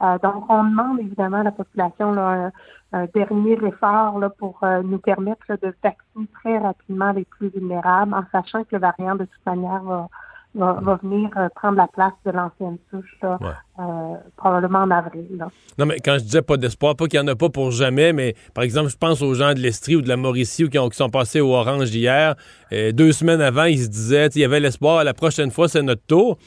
Euh, 0.00 0.16
donc, 0.22 0.44
on 0.48 0.62
demande 0.62 1.00
évidemment 1.00 1.38
à 1.38 1.42
la 1.42 1.50
population 1.50 2.12
là, 2.12 2.50
un, 2.92 3.00
un 3.00 3.06
dernier 3.12 3.58
effort 3.66 4.18
là, 4.20 4.30
pour 4.30 4.58
euh, 4.62 4.80
nous 4.84 4.98
permettre 4.98 5.42
là, 5.48 5.56
de 5.56 5.74
vacciner 5.82 6.26
très 6.40 6.58
rapidement 6.58 7.10
les 7.12 7.24
plus 7.24 7.48
vulnérables, 7.48 8.14
en 8.14 8.22
sachant 8.30 8.62
que 8.62 8.76
le 8.76 8.78
variant, 8.78 9.16
de 9.16 9.24
toute 9.24 9.44
manière, 9.46 9.82
va, 9.82 10.08
va, 10.54 10.72
va 10.74 10.94
venir 11.02 11.30
euh, 11.36 11.48
prendre 11.54 11.76
la 11.76 11.88
place 11.88 12.12
de 12.24 12.30
l'ancienne 12.30 12.78
souche, 12.90 13.18
euh, 13.24 14.14
probablement 14.36 14.80
en 14.80 14.90
avril. 14.92 15.26
Non, 15.78 15.86
mais 15.86 15.96
quand 15.98 16.14
je 16.18 16.24
disais 16.24 16.42
pas 16.42 16.56
d'espoir, 16.56 16.94
pas 16.94 17.06
qu'il 17.06 17.18
n'y 17.20 17.28
en 17.28 17.32
a 17.32 17.36
pas 17.36 17.48
pour 17.48 17.72
jamais, 17.72 18.12
mais 18.12 18.36
par 18.54 18.62
exemple, 18.62 18.88
je 18.90 18.96
pense 18.96 19.20
aux 19.20 19.34
gens 19.34 19.52
de 19.52 19.58
l'Estrie 19.58 19.96
ou 19.96 20.02
de 20.02 20.08
la 20.08 20.16
Mauricie 20.16 20.64
ou 20.64 20.68
qui, 20.68 20.78
ont- 20.78 20.88
qui 20.88 20.96
sont 20.96 21.10
passés 21.10 21.40
au 21.40 21.52
Orange 21.54 21.92
hier. 21.92 22.36
Deux 22.70 23.10
semaines 23.12 23.40
avant, 23.40 23.64
ils 23.64 23.78
se 23.82 23.88
disaient, 23.88 24.28
il 24.28 24.42
y 24.42 24.44
avait 24.44 24.60
l'espoir, 24.60 25.02
la 25.02 25.14
prochaine 25.14 25.50
fois, 25.50 25.66
c'est 25.68 25.82
notre 25.82 26.06
tour. 26.06 26.38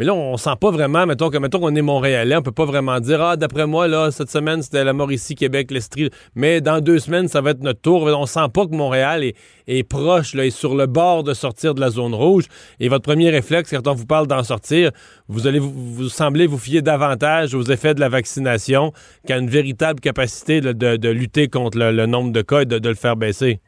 Mais 0.00 0.06
là, 0.06 0.14
on 0.14 0.38
sent 0.38 0.56
pas 0.58 0.70
vraiment, 0.70 1.04
mettons 1.04 1.28
que 1.28 1.36
mettons 1.36 1.60
qu'on 1.60 1.74
est 1.74 1.82
Montréalais, 1.82 2.34
on 2.34 2.40
peut 2.40 2.52
pas 2.52 2.64
vraiment 2.64 3.00
dire 3.00 3.20
Ah, 3.20 3.36
d'après 3.36 3.66
moi, 3.66 3.86
là, 3.86 4.10
cette 4.10 4.30
semaine, 4.30 4.62
c'était 4.62 4.82
la 4.82 4.94
Mauricie, 4.94 5.34
Québec, 5.34 5.70
l'Estrie. 5.70 6.08
Mais 6.34 6.62
dans 6.62 6.80
deux 6.80 6.98
semaines, 6.98 7.28
ça 7.28 7.42
va 7.42 7.50
être 7.50 7.60
notre 7.60 7.82
tour. 7.82 8.04
On 8.04 8.24
sent 8.24 8.48
pas 8.54 8.64
que 8.64 8.74
Montréal 8.74 9.22
est, 9.66 9.82
proche, 9.82 10.32
là, 10.32 10.46
est 10.46 10.48
sur 10.58 10.74
le 10.74 10.86
bord 10.86 11.22
de 11.22 11.34
sortir 11.34 11.74
de 11.74 11.82
la 11.82 11.90
zone 11.90 12.14
rouge. 12.14 12.44
Et 12.78 12.88
votre 12.88 13.02
premier 13.02 13.28
réflexe, 13.28 13.72
quand 13.72 13.86
on 13.88 13.92
vous 13.92 14.06
parle 14.06 14.26
d'en 14.26 14.42
sortir, 14.42 14.90
vous 15.28 15.46
allez 15.46 15.58
vous, 15.58 15.70
vous 15.70 16.08
semblez 16.08 16.46
vous 16.46 16.56
fier 16.56 16.80
davantage 16.80 17.54
aux 17.54 17.64
effets 17.64 17.92
de 17.92 18.00
la 18.00 18.08
vaccination 18.08 18.94
qu'à 19.26 19.36
une 19.36 19.50
véritable 19.50 20.00
capacité 20.00 20.62
de, 20.62 21.10
lutter 21.10 21.48
contre 21.48 21.76
le, 21.76 22.06
nombre 22.06 22.32
de 22.32 22.40
cas 22.40 22.62
et 22.62 22.64
de, 22.64 22.78
de 22.78 22.88
le 22.88 22.94
faire 22.94 23.16
baisser. 23.16 23.60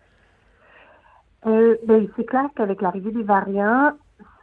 Euh, 1.46 1.74
ben, 1.86 2.08
c'est 2.16 2.24
clair 2.24 2.48
qu'avec 2.56 2.80
l'arrivée 2.80 3.10
des 3.10 3.22
variants, 3.22 3.92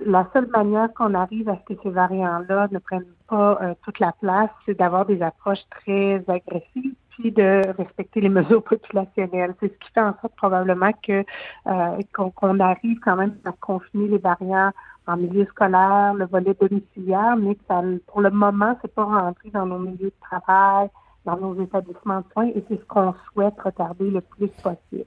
la 0.06 0.28
seule 0.34 0.48
manière 0.48 0.94
qu'on 0.94 1.14
arrive 1.14 1.50
à 1.50 1.58
ce 1.58 1.74
que 1.74 1.82
ces 1.84 1.90
variants-là 1.90 2.68
ne 2.72 2.80
prennent 2.80 3.06
pas 3.28 3.60
euh, 3.62 3.74
toute 3.84 4.00
la 4.00 4.14
place, 4.14 4.50
c'est 4.66 4.78
d'avoir 4.78 5.06
des 5.06 5.22
approches 5.22 5.64
très 5.70 6.24
agressives 6.28 6.96
puis 7.10 7.32
de 7.32 7.62
respecter 7.78 8.22
les 8.22 8.30
mesures 8.40 8.64
populationnelles. 8.64 9.56
C'est 9.60 9.74
ce 9.74 9.78
qui 9.80 9.92
fait 9.94 10.02
en 10.02 10.16
sorte 10.22 10.36
probablement 10.36 10.92
que 11.06 11.24
euh, 11.68 12.02
qu'on 12.14 12.60
arrive 12.60 13.00
quand 13.00 13.16
même 13.16 13.36
à 13.46 13.52
confiner 13.60 14.08
les 14.08 14.18
variants 14.18 14.72
en 15.08 15.18
milieu 15.18 15.46
scolaire, 15.46 16.14
le 16.14 16.26
volet 16.26 16.56
domiciliaire, 16.60 17.36
mais 17.36 17.56
que 17.56 17.62
ça, 17.68 17.82
pour 18.08 18.22
le 18.22 18.30
moment, 18.30 18.78
c'est 18.82 18.94
pas 18.94 19.06
rentré 19.06 19.50
dans 19.50 19.66
nos 19.66 19.80
milieux 19.80 20.12
de 20.12 20.22
travail, 20.22 20.90
dans 21.26 21.38
nos 21.38 21.62
établissements 21.62 22.20
de 22.20 22.26
soins, 22.32 22.48
et 22.48 22.64
c'est 22.68 22.80
ce 22.80 22.86
qu'on 22.86 23.14
souhaite 23.32 23.60
retarder 23.60 24.12
le 24.12 24.22
plus 24.22 24.50
possible. 24.62 25.06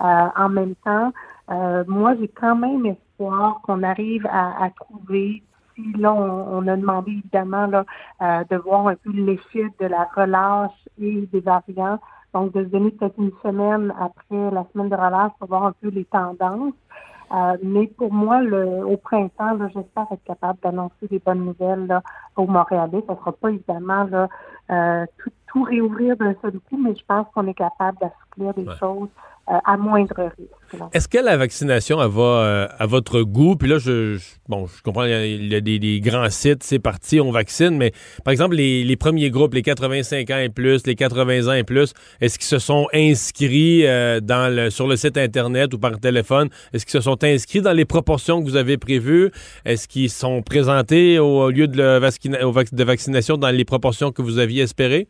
Euh, 0.00 0.26
en 0.36 0.48
même 0.50 0.74
temps, 0.84 1.12
euh, 1.50 1.82
moi, 1.86 2.14
j'ai 2.20 2.28
quand 2.28 2.56
même 2.56 2.94
qu'on 3.18 3.82
arrive 3.82 4.26
à, 4.26 4.64
à 4.64 4.70
trouver. 4.70 5.42
Si 5.74 5.92
là, 5.92 6.12
on, 6.12 6.58
on 6.58 6.66
a 6.66 6.76
demandé 6.76 7.12
évidemment 7.12 7.66
là, 7.66 7.84
euh, 8.22 8.44
de 8.50 8.56
voir 8.56 8.88
un 8.88 8.94
peu 8.96 9.10
l'effet 9.12 9.66
de 9.80 9.86
la 9.86 10.08
relâche 10.16 10.72
et 11.00 11.28
des 11.32 11.40
variants. 11.40 11.98
Donc, 12.34 12.52
de 12.52 12.64
se 12.64 12.68
donner 12.68 12.90
peut-être 12.90 13.18
une 13.18 13.32
semaine 13.42 13.92
après 13.98 14.50
la 14.50 14.64
semaine 14.72 14.90
de 14.90 14.94
relâche 14.96 15.32
pour 15.38 15.48
voir 15.48 15.64
un 15.66 15.74
peu 15.80 15.88
les 15.88 16.04
tendances. 16.04 16.74
Euh, 17.30 17.56
mais 17.62 17.86
pour 17.88 18.12
moi, 18.12 18.40
le, 18.40 18.86
au 18.86 18.96
printemps, 18.96 19.54
là, 19.54 19.68
j'espère 19.74 20.06
être 20.10 20.24
capable 20.24 20.58
d'annoncer 20.62 21.08
des 21.10 21.18
bonnes 21.18 21.44
nouvelles 21.44 21.86
là, 21.86 22.02
aux 22.36 22.46
Montréalais. 22.46 23.02
Ça 23.06 23.12
ne 23.14 23.18
sera 23.18 23.32
pas 23.32 23.50
évidemment 23.50 24.04
là, 24.04 24.28
euh, 24.70 25.06
tout, 25.18 25.30
tout 25.52 25.62
réouvrir 25.62 26.16
d'un 26.16 26.34
seul 26.42 26.52
coup, 26.68 26.78
mais 26.82 26.94
je 26.98 27.04
pense 27.06 27.26
qu'on 27.34 27.46
est 27.46 27.54
capable 27.54 27.98
d'assouplir 28.00 28.54
des 28.54 28.70
choses 28.78 29.08
euh, 29.50 29.54
à 29.64 29.76
moindre 29.78 30.14
risque. 30.38 30.82
Est-ce 30.92 31.08
que 31.08 31.16
la 31.16 31.38
vaccination 31.38 32.02
elle 32.02 32.10
va 32.10 32.22
euh, 32.22 32.68
à 32.78 32.84
votre 32.84 33.22
goût? 33.22 33.56
Puis 33.56 33.66
là, 33.70 33.78
je, 33.78 34.16
je- 34.16 34.24
bon, 34.46 34.66
je 34.66 34.82
comprends, 34.82 35.04
il 35.04 35.10
y 35.10 35.14
a, 35.14 35.24
il 35.24 35.48
y 35.50 35.54
a 35.54 35.60
des, 35.62 35.78
des 35.78 36.00
grands 36.00 36.28
sites, 36.28 36.62
c'est 36.62 36.78
parti, 36.78 37.18
on 37.18 37.30
vaccine, 37.30 37.74
mais 37.78 37.92
par 38.24 38.32
exemple, 38.32 38.56
les, 38.56 38.84
les 38.84 38.96
premiers 38.96 39.30
groupes, 39.30 39.54
les 39.54 39.62
85 39.62 40.28
ans 40.30 40.38
et 40.38 40.50
plus, 40.50 40.86
les 40.86 40.94
80 40.94 41.48
ans 41.48 41.54
et 41.54 41.64
plus, 41.64 41.94
est-ce 42.20 42.36
qu'ils 42.38 42.46
se 42.46 42.58
sont 42.58 42.86
inscrits 42.92 43.86
euh, 43.86 44.20
dans 44.20 44.54
le, 44.54 44.68
sur 44.68 44.86
le 44.86 44.96
site 44.96 45.16
Internet 45.16 45.72
ou 45.72 45.78
par 45.78 45.98
téléphone? 45.98 46.50
Est-ce 46.74 46.84
qu'ils 46.84 46.92
se 46.92 47.00
sont 47.00 47.24
inscrits 47.24 47.62
dans 47.62 47.72
les 47.72 47.86
proportions 47.86 48.42
que 48.42 48.48
vous 48.50 48.56
avez 48.56 48.76
prévues? 48.76 49.30
Est-ce 49.64 49.88
qu'ils 49.88 50.10
sont 50.10 50.42
présentés 50.42 51.18
au, 51.18 51.44
au 51.44 51.50
lieu 51.50 51.66
de, 51.68 51.78
le 51.78 51.98
vaccina- 51.98 52.42
au 52.44 52.52
vac- 52.52 52.74
de 52.74 52.84
vaccination 52.84 53.38
dans 53.38 53.48
les 53.50 53.64
proportions 53.64 54.12
que 54.12 54.20
vous 54.20 54.38
aviez 54.38 54.62
espérées? 54.64 55.08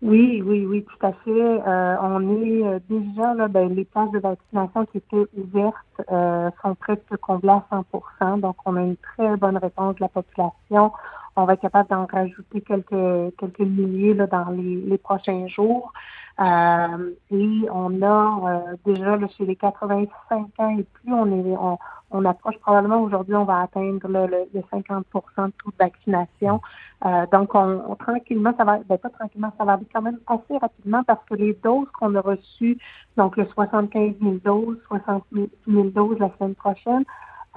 Oui, 0.00 0.42
oui, 0.46 0.64
oui, 0.64 0.84
tout 0.84 1.06
à 1.06 1.12
fait. 1.12 1.30
Euh, 1.30 1.96
on 2.00 2.20
est 2.44 2.62
euh, 2.64 2.78
déjà 2.88 3.34
là, 3.34 3.48
ben, 3.48 3.74
les 3.74 3.84
places 3.84 4.12
de 4.12 4.20
vaccination 4.20 4.86
qui 4.86 4.98
étaient 4.98 5.26
ouvertes 5.36 5.74
euh, 6.12 6.50
sont 6.62 6.76
presque 6.76 7.16
comblées 7.20 7.50
à 7.50 7.64
100% 7.72 8.38
Donc, 8.40 8.56
on 8.64 8.76
a 8.76 8.82
une 8.82 8.96
très 8.96 9.36
bonne 9.36 9.56
réponse 9.56 9.96
de 9.96 10.02
la 10.02 10.08
population. 10.08 10.92
On 11.38 11.44
va 11.44 11.54
être 11.54 11.60
capable 11.62 11.88
d'en 11.88 12.06
rajouter 12.06 12.60
quelques 12.62 13.36
quelques 13.38 13.60
milliers 13.60 14.14
là, 14.14 14.26
dans 14.26 14.50
les, 14.50 14.76
les 14.76 14.98
prochains 14.98 15.46
jours. 15.48 15.92
Euh, 16.40 17.10
et 17.32 17.66
on 17.72 18.00
a 18.02 18.62
euh, 18.70 18.76
déjà 18.84 19.16
là, 19.16 19.26
chez 19.36 19.44
les 19.44 19.56
85 19.56 20.46
ans 20.58 20.78
et 20.78 20.84
plus, 20.84 21.12
on 21.12 21.26
est 21.26 21.56
on, 21.56 21.78
on 22.10 22.24
approche 22.24 22.56
probablement 22.58 23.00
aujourd'hui, 23.02 23.34
on 23.34 23.44
va 23.44 23.62
atteindre 23.62 24.06
là, 24.08 24.26
le, 24.26 24.44
le 24.54 24.60
50% 24.72 25.02
de 25.46 25.52
taux 25.62 25.70
de 25.70 25.76
vaccination. 25.78 26.60
Euh, 27.04 27.26
donc, 27.32 27.54
on, 27.54 27.82
on- 27.88 27.96
tranquillement, 27.96 28.54
ça 28.56 28.64
va, 28.64 28.78
ben 28.88 28.98
pas 28.98 29.10
tranquillement, 29.10 29.52
ça 29.58 29.64
va 29.64 29.74
aller 29.74 29.86
quand 29.92 30.02
même 30.02 30.18
assez 30.28 30.56
rapidement 30.58 31.02
parce 31.04 31.24
que 31.26 31.34
les 31.34 31.54
doses 31.62 31.88
qu'on 31.98 32.14
a 32.14 32.20
reçues, 32.20 32.78
donc 33.16 33.36
le 33.36 33.46
75 33.46 34.14
000 34.20 34.34
doses, 34.44 34.78
60 34.88 35.24
000 35.32 35.84
doses 35.90 36.18
la 36.20 36.30
semaine 36.38 36.54
prochaine, 36.54 37.04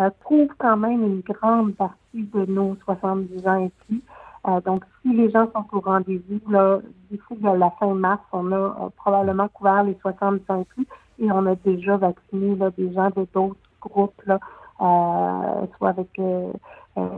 euh, 0.01 0.09
couvrent 0.23 0.55
quand 0.57 0.77
même 0.77 1.03
une 1.03 1.21
grande 1.21 1.75
partie 1.75 2.23
de 2.33 2.45
nos 2.45 2.75
70 2.85 3.47
ans 3.47 3.65
et 3.65 3.71
plus. 3.85 4.01
Euh, 4.47 4.59
donc, 4.61 4.83
si 5.01 5.13
les 5.13 5.29
gens 5.29 5.47
sont 5.53 5.65
au 5.71 5.79
rendez-vous, 5.81 6.39
là, 6.49 6.79
d'ici 7.09 7.23
la 7.41 7.69
fin 7.79 7.93
mars, 7.93 8.23
on 8.31 8.51
a 8.51 8.55
euh, 8.55 8.89
probablement 8.97 9.47
couvert 9.49 9.83
les 9.83 9.97
70 10.01 10.43
ans 10.49 10.61
et 10.61 10.65
plus 10.65 10.87
et 11.19 11.31
on 11.31 11.45
a 11.45 11.55
déjà 11.55 11.97
vacciné 11.97 12.55
là, 12.55 12.71
des 12.71 12.91
gens 12.93 13.09
de 13.09 13.27
d'autres 13.33 13.55
groupes, 13.79 14.23
euh, 14.27 14.37
soit 14.79 15.89
avec 15.89 16.19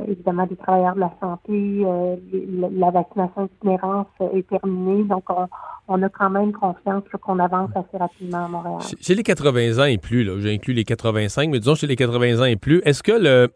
évidemment 0.07 0.45
des 0.45 0.55
travailleurs 0.55 0.95
de 0.95 0.99
la 1.01 1.11
santé, 1.19 1.51
euh, 1.85 2.15
la, 2.59 2.69
la 2.69 2.91
vaccination 2.91 3.49
itinérance 3.57 4.07
est 4.33 4.47
terminée, 4.47 5.03
donc 5.03 5.23
on, 5.29 5.47
on 5.87 6.01
a 6.03 6.09
quand 6.09 6.29
même 6.29 6.51
confiance 6.51 7.03
qu'on 7.21 7.39
avance 7.39 7.69
assez 7.75 7.97
rapidement 7.97 8.45
à 8.45 8.47
Montréal. 8.47 8.81
Chez- 9.01 9.15
les 9.15 9.23
80 9.23 9.79
ans 9.81 9.85
et 9.85 9.97
plus, 9.97 10.23
là, 10.23 10.33
j'ai 10.39 10.53
inclus 10.53 10.73
les 10.73 10.83
85, 10.83 11.49
mais 11.49 11.59
disons 11.59 11.75
chez 11.75 11.87
les 11.87 11.95
80 11.95 12.41
ans 12.41 12.45
et 12.45 12.55
plus, 12.55 12.81
est-ce 12.85 13.01
que 13.03 13.11
le, 13.13 13.49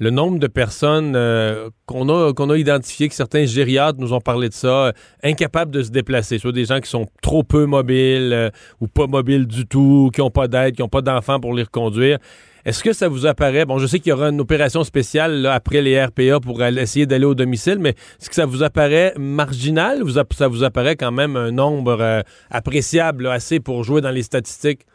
le 0.00 0.08
nombre 0.08 0.38
de 0.38 0.46
personnes 0.46 1.12
euh, 1.14 1.68
qu'on 1.84 2.08
a, 2.08 2.32
qu'on 2.32 2.48
a 2.48 2.56
identifiées, 2.56 3.08
que 3.08 3.14
certains 3.14 3.44
gériatres 3.44 4.00
nous 4.00 4.14
ont 4.14 4.20
parlé 4.20 4.48
de 4.48 4.54
ça, 4.54 4.86
euh, 4.86 4.92
incapables 5.22 5.70
de 5.70 5.82
se 5.82 5.90
déplacer, 5.90 6.38
soit 6.38 6.52
des 6.52 6.64
gens 6.64 6.80
qui 6.80 6.88
sont 6.88 7.06
trop 7.22 7.42
peu 7.42 7.66
mobiles 7.66 8.32
euh, 8.32 8.50
ou 8.80 8.88
pas 8.88 9.06
mobiles 9.06 9.46
du 9.46 9.66
tout, 9.66 10.10
qui 10.12 10.22
n'ont 10.22 10.30
pas 10.30 10.48
d'aide, 10.48 10.74
qui 10.74 10.80
n'ont 10.80 10.88
pas 10.88 11.02
d'enfants 11.02 11.38
pour 11.38 11.54
les 11.54 11.64
reconduire, 11.64 12.18
est-ce 12.64 12.82
que 12.82 12.94
ça 12.94 13.08
vous 13.08 13.26
apparaît, 13.26 13.66
bon, 13.66 13.76
je 13.76 13.86
sais 13.86 14.00
qu'il 14.00 14.10
y 14.10 14.12
aura 14.12 14.30
une 14.30 14.40
opération 14.40 14.84
spéciale 14.84 15.44
après 15.46 15.82
les 15.82 16.02
RPA 16.02 16.40
pour 16.40 16.62
essayer 16.62 17.04
d'aller 17.06 17.26
au 17.26 17.34
domicile, 17.34 17.78
mais 17.78 17.90
est-ce 17.90 18.28
que 18.28 18.34
ça 18.34 18.46
vous 18.46 18.62
apparaît 18.62 19.14
marginal? 19.18 20.02
Ou 20.02 20.10
ça 20.10 20.48
vous 20.48 20.62
apparaît 20.62 20.96
quand 20.96 21.12
même 21.12 21.36
un 21.36 21.52
nombre 21.52 22.22
appréciable, 22.50 23.28
assez 23.28 23.60
pour 23.60 23.82
jouer 23.82 24.02
dans 24.02 24.10
les 24.10 24.22
statistiques? 24.22 24.86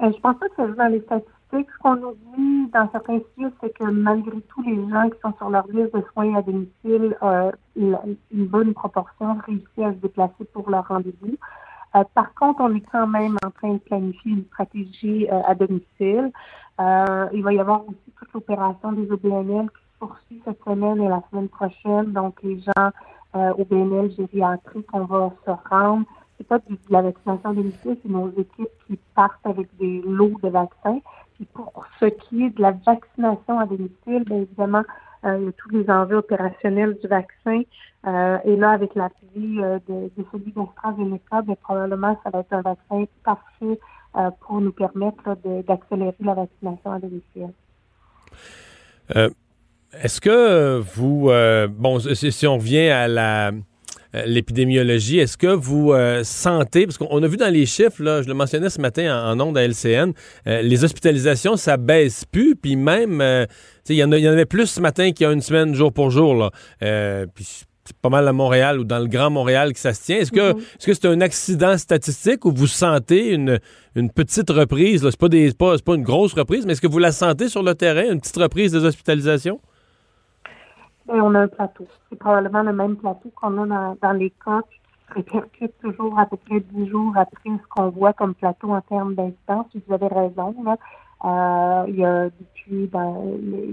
Je 0.00 0.06
pense 0.20 0.38
pas 0.38 0.48
que 0.48 0.54
ça 0.56 0.66
joue 0.66 0.74
dans 0.74 0.92
les 0.92 1.00
statistiques. 1.00 1.37
Ce 1.50 1.56
qu'on 1.82 1.96
nous 1.96 2.14
dit 2.36 2.70
dans 2.72 2.90
certains 2.90 3.20
studios, 3.20 3.50
c'est 3.60 3.72
que 3.72 3.84
malgré 3.84 4.40
tout, 4.40 4.62
les 4.62 4.76
gens 4.90 5.08
qui 5.08 5.18
sont 5.20 5.32
sur 5.38 5.48
leur 5.48 5.66
liste 5.68 5.94
de 5.94 6.02
soins 6.12 6.34
à 6.34 6.42
domicile, 6.42 7.16
euh, 7.22 7.50
une 7.76 8.46
bonne 8.46 8.74
proportion 8.74 9.38
réussit 9.46 9.78
à 9.78 9.92
se 9.92 9.98
déplacer 9.98 10.44
pour 10.52 10.68
leur 10.68 10.86
rendez-vous. 10.88 11.36
Euh, 11.96 12.04
par 12.14 12.34
contre, 12.34 12.60
on 12.60 12.74
est 12.74 12.84
quand 12.92 13.06
même 13.06 13.36
en 13.44 13.50
train 13.50 13.74
de 13.74 13.78
planifier 13.78 14.32
une 14.32 14.44
stratégie 14.46 15.26
euh, 15.30 15.40
à 15.46 15.54
domicile. 15.54 16.32
Il 17.32 17.42
va 17.42 17.52
y 17.52 17.58
avoir 17.58 17.88
aussi 17.88 18.12
toute 18.18 18.32
l'opération 18.34 18.92
des 18.92 19.10
OBNL 19.10 19.68
qui 19.70 19.82
se 19.94 19.98
poursuit 19.98 20.42
cette 20.44 20.62
semaine 20.64 21.00
et 21.00 21.08
la 21.08 21.22
semaine 21.30 21.48
prochaine. 21.48 22.12
Donc, 22.12 22.40
les 22.42 22.60
gens 22.60 22.90
euh, 23.34 23.52
au 23.58 23.64
BNL 23.64 24.10
gériatrique, 24.16 24.86
on 24.92 25.04
va 25.04 25.30
se 25.44 25.50
rendre. 25.68 26.06
C'est 26.36 26.46
pas 26.46 26.58
de 26.58 26.78
la 26.88 27.02
vaccination 27.02 27.50
à 27.50 27.52
domicile, 27.52 27.98
c'est 28.02 28.08
nos 28.08 28.30
équipes 28.30 28.68
qui 28.86 28.98
partent 29.14 29.44
avec 29.44 29.68
des 29.76 30.00
lots 30.02 30.38
de 30.42 30.48
vaccins. 30.48 31.00
Pour 31.54 31.86
ce 32.00 32.06
qui 32.06 32.44
est 32.44 32.50
de 32.50 32.62
la 32.62 32.72
vaccination 32.72 33.58
à 33.60 33.66
domicile, 33.66 34.24
bien 34.26 34.38
évidemment, 34.38 34.82
euh, 35.24 35.38
il 35.38 35.46
y 35.46 35.48
a 35.48 35.52
tous 35.52 35.70
les 35.70 35.88
enjeux 35.90 36.16
opérationnels 36.16 36.96
du 37.00 37.06
vaccin. 37.08 37.62
Euh, 38.06 38.38
et 38.44 38.56
là, 38.56 38.70
avec 38.70 38.94
l'appui 38.94 39.62
euh, 39.62 39.78
de, 39.88 40.10
de 40.16 40.24
celui 40.32 40.52
d'AstraZeneca, 40.52 41.42
bien, 41.42 41.54
probablement, 41.62 42.18
ça 42.24 42.30
va 42.30 42.40
être 42.40 42.52
un 42.52 42.62
vaccin 42.62 43.04
parfait 43.24 43.78
euh, 44.16 44.30
pour 44.40 44.60
nous 44.60 44.72
permettre 44.72 45.36
de- 45.44 45.62
d'accélérer 45.62 46.14
la 46.20 46.34
vaccination 46.34 46.92
à 46.92 46.98
domicile. 46.98 47.52
Est-ce 49.92 50.20
que 50.20 50.80
vous, 50.80 51.30
bon, 51.70 51.98
si, 51.98 52.46
on 52.46 52.54
revient 52.56 52.88
à 52.88 53.08
la 53.08 53.52
l'épidémiologie, 54.26 55.18
est-ce 55.18 55.36
que 55.36 55.46
vous 55.48 55.92
euh, 55.92 56.24
sentez, 56.24 56.86
parce 56.86 56.98
qu'on 56.98 57.22
a 57.22 57.26
vu 57.26 57.36
dans 57.36 57.52
les 57.52 57.66
chiffres, 57.66 58.02
là, 58.02 58.22
je 58.22 58.28
le 58.28 58.34
mentionnais 58.34 58.70
ce 58.70 58.80
matin 58.80 59.14
en, 59.32 59.38
en 59.38 59.48
ondes 59.48 59.58
à 59.58 59.62
LCN, 59.66 60.12
euh, 60.46 60.62
les 60.62 60.84
hospitalisations, 60.84 61.56
ça 61.56 61.76
baisse 61.76 62.24
plus, 62.24 62.56
puis 62.56 62.76
même, 62.76 63.20
euh, 63.20 63.44
il 63.88 63.96
y, 63.96 64.04
en 64.04 64.10
y 64.12 64.26
avait 64.26 64.46
plus 64.46 64.66
ce 64.66 64.80
matin 64.80 65.12
qu'il 65.12 65.24
y 65.24 65.28
a 65.28 65.32
une 65.32 65.40
semaine, 65.42 65.74
jour 65.74 65.92
pour 65.92 66.10
jour, 66.10 66.34
là. 66.34 66.50
Euh, 66.82 67.26
puis 67.34 67.44
c'est 67.84 67.96
pas 68.02 68.10
mal 68.10 68.28
à 68.28 68.34
Montréal 68.34 68.80
ou 68.80 68.84
dans 68.84 68.98
le 68.98 69.06
Grand 69.06 69.30
Montréal 69.30 69.72
que 69.72 69.78
ça 69.78 69.94
se 69.94 70.04
tient. 70.04 70.18
Est-ce 70.18 70.30
que 70.30 70.52
Mhm. 70.52 70.60
c'est 70.78 71.04
un 71.06 71.20
accident 71.22 71.78
statistique 71.78 72.44
ou 72.44 72.52
vous 72.54 72.66
sentez 72.66 73.30
une, 73.32 73.58
une 73.96 74.10
petite 74.10 74.50
reprise? 74.50 75.00
C'est 75.08 75.16
pas, 75.18 75.28
des- 75.30 75.52
pas 75.54 75.74
une 75.94 76.02
grosse 76.02 76.34
reprise, 76.34 76.66
mais 76.66 76.72
est-ce 76.72 76.82
que 76.82 76.86
vous 76.86 76.98
la 76.98 77.12
sentez 77.12 77.48
sur 77.48 77.62
le 77.62 77.74
terrain, 77.74 78.12
une 78.12 78.20
petite 78.20 78.36
reprise 78.36 78.72
des 78.72 78.84
hospitalisations? 78.84 79.58
Et 81.08 81.20
on 81.20 81.34
a 81.34 81.40
un 81.40 81.48
plateau. 81.48 81.86
C'est 82.08 82.18
probablement 82.18 82.62
le 82.62 82.72
même 82.72 82.96
plateau 82.96 83.30
qu'on 83.34 83.62
a 83.62 83.66
dans, 83.66 83.96
dans 84.00 84.12
les 84.12 84.30
cas 84.30 84.60
répercute 85.10 85.72
toujours 85.82 86.18
à 86.18 86.26
peu 86.26 86.36
près 86.36 86.60
10 86.60 86.88
jours 86.88 87.12
après 87.16 87.50
ce 87.50 87.66
qu'on 87.70 87.88
voit 87.90 88.12
comme 88.12 88.34
plateau 88.34 88.72
en 88.72 88.80
termes 88.82 89.14
d'incidence. 89.14 89.66
Vous 89.74 89.94
avez 89.94 90.08
raison. 90.08 90.54
Là. 90.64 90.76
Euh, 91.24 91.84
il 91.88 91.96
y 91.96 92.04
a 92.04 92.26
depuis, 92.26 92.86
ben, 92.86 93.16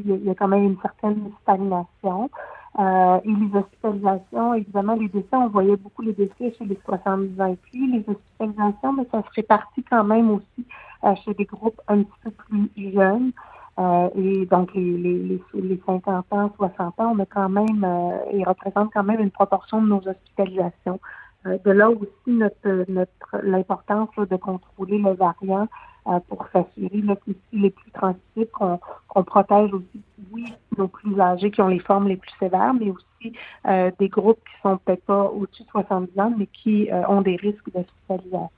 il 0.06 0.24
y 0.24 0.30
a 0.30 0.36
quand 0.36 0.48
même 0.48 0.64
une 0.64 0.82
certaine 0.82 1.30
stagnation. 1.42 2.30
Euh, 2.78 3.20
et 3.24 3.30
les 3.30 3.58
hospitalisations, 3.58 4.54
évidemment, 4.54 4.96
les 4.96 5.08
décès, 5.08 5.28
on 5.32 5.48
voyait 5.48 5.78
beaucoup 5.78 6.02
les 6.02 6.14
décès 6.14 6.54
chez 6.58 6.66
les 6.66 6.78
70 6.86 7.40
ans 7.40 7.46
et 7.46 7.56
plus. 7.56 7.92
Les 7.92 8.04
hospitalisations, 8.08 8.94
mais 8.94 9.08
ça 9.12 9.22
se 9.22 9.34
répartit 9.36 9.84
quand 9.84 10.04
même 10.04 10.32
aussi 10.32 10.66
euh, 11.04 11.16
chez 11.24 11.34
des 11.34 11.46
groupes 11.46 11.80
un 11.88 12.04
petit 12.04 12.20
peu 12.24 12.32
plus 12.32 12.92
jeunes. 12.94 13.32
Euh, 13.78 14.10
et 14.16 14.46
donc, 14.46 14.74
les, 14.74 14.98
les, 14.98 15.18
les, 15.20 15.42
les 15.62 15.82
50 15.86 16.26
ans, 16.32 16.52
60 16.56 17.00
ans, 17.00 17.14
on 17.16 17.20
a 17.20 17.26
quand 17.26 17.50
même, 17.50 17.84
euh, 17.84 18.18
ils 18.34 18.46
représentent 18.48 18.92
quand 18.94 19.04
même 19.04 19.20
une 19.20 19.32
proportion 19.32 19.82
de 19.82 19.88
nos 19.88 20.08
hospitalisations. 20.08 21.00
Euh, 21.46 21.58
de 21.64 21.72
là 21.72 21.90
aussi 21.90 22.10
notre, 22.28 22.86
notre 22.90 23.38
l'importance 23.44 24.10
de 24.18 24.36
contrôler 24.36 24.98
le 24.98 25.14
variant 25.14 25.68
euh, 26.08 26.20
pour 26.28 26.46
s'assurer 26.54 27.02
que 27.26 27.32
les 27.52 27.70
plus 27.70 27.92
transmissibles, 27.92 28.52
qu'on 28.52 29.24
protège 29.24 29.74
aussi, 29.74 30.02
oui, 30.32 30.46
nos 30.78 30.88
plus 30.88 31.20
âgés 31.20 31.52
qui 31.52 31.62
ont 31.62 31.68
les 31.68 31.80
formes 31.80 32.08
les 32.08 32.18
plus 32.18 32.32
sévères, 32.40 32.74
mais 32.74 32.92
aussi 32.92 33.34
euh, 33.68 33.92
des 34.00 34.10
groupes 34.10 34.40
qui 34.40 34.62
sont 34.62 34.78
peut-être 34.78 35.04
pas 35.04 35.24
au-dessus 35.26 35.64
de 35.64 35.70
70 35.70 36.20
ans, 36.20 36.34
mais 36.38 36.48
qui 36.48 36.92
euh, 36.92 37.08
ont 37.08 37.22
des 37.22 37.36
risques 37.36 37.72
d'hospitalisation. 37.74 38.50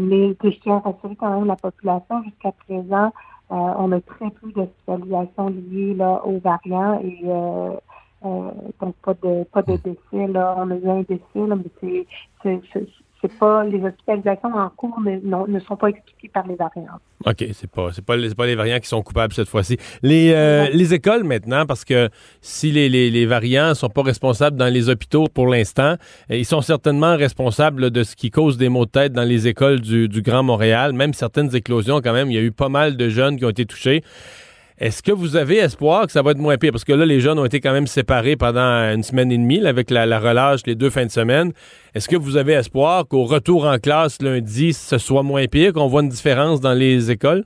Mais 0.00 0.34
que 0.34 0.50
je 0.50 0.58
tiens 0.60 0.78
à 0.78 0.90
rassurer 0.90 1.14
quand 1.14 1.30
même 1.30 1.46
la 1.46 1.54
population, 1.54 2.24
jusqu'à 2.24 2.50
présent, 2.50 3.12
on 3.50 3.92
a 3.92 4.00
très 4.00 4.30
peu 4.30 4.52
d'hospitalisation 4.52 5.48
liées 5.48 5.94
là, 5.94 6.22
aux 6.24 6.38
variants 6.38 7.00
et 7.02 7.20
euh, 7.24 7.76
euh, 8.24 8.50
donc 8.80 8.94
pas 9.02 9.14
de 9.14 9.44
pas 9.44 9.62
de 9.62 9.76
décès 9.76 10.26
là. 10.28 10.54
On 10.58 10.70
a 10.70 10.76
eu 10.76 10.88
un 10.88 11.02
décès 11.02 11.22
là, 11.34 11.56
mais 11.56 11.70
c'est 11.80 12.06
c'est 13.20 13.32
pas 13.38 13.64
les 13.64 13.82
hospitalisations 13.82 14.54
en 14.54 14.70
cours 14.70 14.98
ne, 15.00 15.18
non- 15.22 15.46
ne 15.46 15.60
sont 15.60 15.76
pas 15.76 15.88
expliquées 15.88 16.30
par 16.32 16.46
les 16.46 16.54
variants. 16.54 16.98
OK, 17.26 17.44
c'est 17.52 17.70
pas, 17.70 17.90
c'est 17.92 18.04
pas, 18.04 18.16
pas 18.36 18.46
les 18.46 18.54
variants 18.54 18.78
qui 18.80 18.88
sont 18.88 19.02
coupables 19.02 19.34
cette 19.34 19.48
fois-ci. 19.48 19.76
Les, 20.02 20.32
euh, 20.34 20.68
les 20.72 20.94
écoles 20.94 21.24
maintenant, 21.24 21.66
parce 21.66 21.84
que 21.84 22.08
si 22.40 22.72
les, 22.72 22.88
les, 22.88 23.10
les 23.10 23.26
variants 23.26 23.74
sont 23.74 23.90
pas 23.90 24.02
responsables 24.02 24.56
dans 24.56 24.72
les 24.72 24.88
hôpitaux 24.88 25.26
pour 25.32 25.46
l'instant, 25.46 25.96
euh, 26.30 26.36
ils 26.36 26.46
sont 26.46 26.62
certainement 26.62 27.16
responsables 27.16 27.90
de 27.90 28.02
ce 28.04 28.16
qui 28.16 28.30
cause 28.30 28.56
des 28.56 28.68
maux 28.68 28.86
de 28.86 28.90
tête 28.90 29.12
dans 29.12 29.24
les 29.24 29.48
écoles 29.48 29.80
du, 29.80 30.08
du 30.08 30.22
Grand 30.22 30.42
Montréal. 30.42 30.92
Même 30.94 31.12
certaines 31.12 31.54
éclosions, 31.54 32.00
quand 32.00 32.14
même, 32.14 32.30
il 32.30 32.34
y 32.34 32.38
a 32.38 32.42
eu 32.42 32.52
pas 32.52 32.70
mal 32.70 32.96
de 32.96 33.08
jeunes 33.08 33.36
qui 33.36 33.44
ont 33.44 33.50
été 33.50 33.66
touchés. 33.66 34.02
Est-ce 34.80 35.02
que 35.02 35.12
vous 35.12 35.36
avez 35.36 35.58
espoir 35.58 36.06
que 36.06 36.12
ça 36.12 36.22
va 36.22 36.30
être 36.30 36.38
moins 36.38 36.56
pire? 36.56 36.72
Parce 36.72 36.84
que 36.84 36.94
là, 36.94 37.04
les 37.04 37.20
jeunes 37.20 37.38
ont 37.38 37.44
été 37.44 37.60
quand 37.60 37.72
même 37.72 37.86
séparés 37.86 38.36
pendant 38.36 38.60
une 38.60 39.02
semaine 39.02 39.30
et 39.30 39.36
demie 39.36 39.60
là, 39.60 39.68
avec 39.68 39.90
la, 39.90 40.18
relâche 40.18 40.62
les 40.64 40.74
deux 40.74 40.88
fins 40.88 41.04
de 41.04 41.10
semaine. 41.10 41.52
Est-ce 41.94 42.08
que 42.08 42.16
vous 42.16 42.38
avez 42.38 42.54
espoir 42.54 43.06
qu'au 43.06 43.24
retour 43.24 43.66
en 43.66 43.76
classe 43.76 44.22
lundi, 44.22 44.72
ce 44.72 44.96
soit 44.96 45.22
moins 45.22 45.44
pire, 45.48 45.74
qu'on 45.74 45.86
voit 45.86 46.00
une 46.00 46.08
différence 46.08 46.62
dans 46.62 46.72
les 46.72 47.10
écoles? 47.10 47.44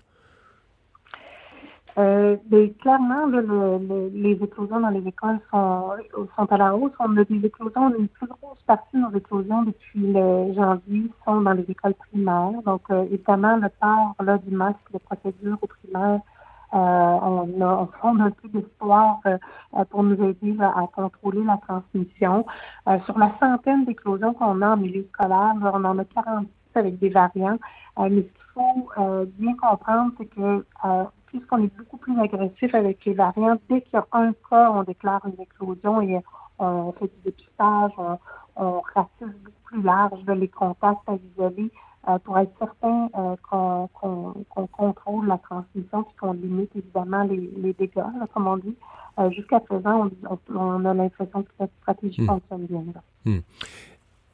Euh, 1.99 2.37
mais 2.53 2.71
clairement, 2.81 3.27
les 4.15 4.39
éclosions 4.41 4.81
dans 4.81 4.91
les 4.91 5.05
écoles 5.05 5.41
sont, 5.51 5.91
sont 6.37 6.53
à 6.53 6.57
la 6.57 6.77
hausse. 6.77 6.93
On 7.01 7.17
a 7.17 7.25
des 7.25 7.47
éclosions, 7.47 7.93
une 7.99 8.07
plus 8.07 8.29
grosse 8.29 8.63
partie 8.65 8.97
de 8.97 9.03
nos 9.03 9.17
éclosions 9.17 9.63
depuis 9.65 10.13
le 10.13 10.55
janvier 10.55 11.11
sont 11.25 11.41
dans 11.41 11.53
les 11.53 11.65
écoles 11.69 11.95
primaires. 11.95 12.63
Donc, 12.65 12.83
euh, 12.93 13.05
évidemment, 13.11 13.57
le 13.57 13.69
port 13.81 14.15
là, 14.25 14.39
du 14.39 14.55
masque 14.55 14.79
de 14.93 14.99
procédure 14.99 15.59
au 15.63 15.67
primaire, 15.67 16.21
euh, 16.21 16.34
on, 16.75 17.61
a, 17.61 17.89
on 18.03 18.21
un 18.21 18.31
peu 18.31 18.49
d'espoir 18.49 19.21
euh, 19.27 19.39
euh, 19.77 19.85
pour 19.85 20.03
nous 20.03 20.23
aider 20.25 20.57
à 20.61 20.87
contrôler 20.95 21.45
la 21.45 21.59
transmission. 21.59 22.45
Euh, 22.89 22.99
sur 23.07 23.19
la 23.19 23.33
centaine 23.39 23.85
d'éclosions 23.85 24.35
qu'on 24.35 24.61
a 24.61 24.71
en 24.71 24.77
milieu 24.77 25.07
scolaire, 25.13 25.55
on 25.61 25.85
en 25.85 25.99
a 25.99 26.05
46 26.05 26.49
avec 26.75 26.99
des 26.99 27.11
variants. 27.11 27.59
Euh, 27.99 28.09
mais 28.11 28.23
ce 28.23 28.33
qu'il 28.33 28.45
faut 28.55 28.89
euh, 28.99 29.27
bien 29.39 29.55
comprendre, 29.55 30.13
c'est 30.19 30.27
que 30.27 30.65
euh, 30.85 31.05
puisqu'on 31.27 31.63
est 31.63 31.77
beaucoup 31.77 31.97
plus 31.97 32.19
agressif 32.21 32.75
avec 32.75 33.05
les 33.05 33.15
variants, 33.15 33.57
dès 33.69 33.83
qu'il 33.83 33.95
y 33.95 33.97
a 33.97 34.07
un 34.13 34.33
cas, 34.51 34.71
on 34.73 34.83
déclare 34.83 35.25
une 35.27 35.41
éclosion 35.41 36.01
et 36.01 36.21
on 36.59 36.93
fait 36.93 37.07
du 37.07 37.23
dépistage, 37.25 37.91
on, 37.99 38.19
on 38.57 38.83
beaucoup 38.97 39.63
plus 39.65 39.83
large 39.83 40.25
les 40.27 40.49
contacts 40.49 41.09
à 41.09 41.15
isoler 41.15 41.71
euh, 41.73 41.94
pour 42.25 42.39
être 42.39 42.53
certain 42.59 43.09
euh, 43.19 43.35
qu'on 43.93 44.67
contrôle 44.73 45.27
la 45.27 45.39
transmission 45.39 46.03
et 46.03 46.17
qu'on 46.21 46.33
limite 46.33 46.71
évidemment 46.77 47.25
les, 47.25 47.51
les 47.63 47.73
dégâts, 47.73 47.97
là, 47.97 48.27
comme 48.33 48.47
on 48.47 48.57
dit. 48.59 48.75
Euh, 49.19 49.31
Jusqu'à 49.31 49.61
présent, 49.61 50.11
on, 50.29 50.35
on- 50.55 50.59
on 50.59 50.85
a 50.85 50.93
l'impression 50.95 51.43
que 51.43 51.51
cette 51.59 51.71
stratégie 51.83 52.21
Hmm. 52.23 52.27
fonctionne 52.27 52.67
bien. 52.67 52.85
là. 52.95 53.33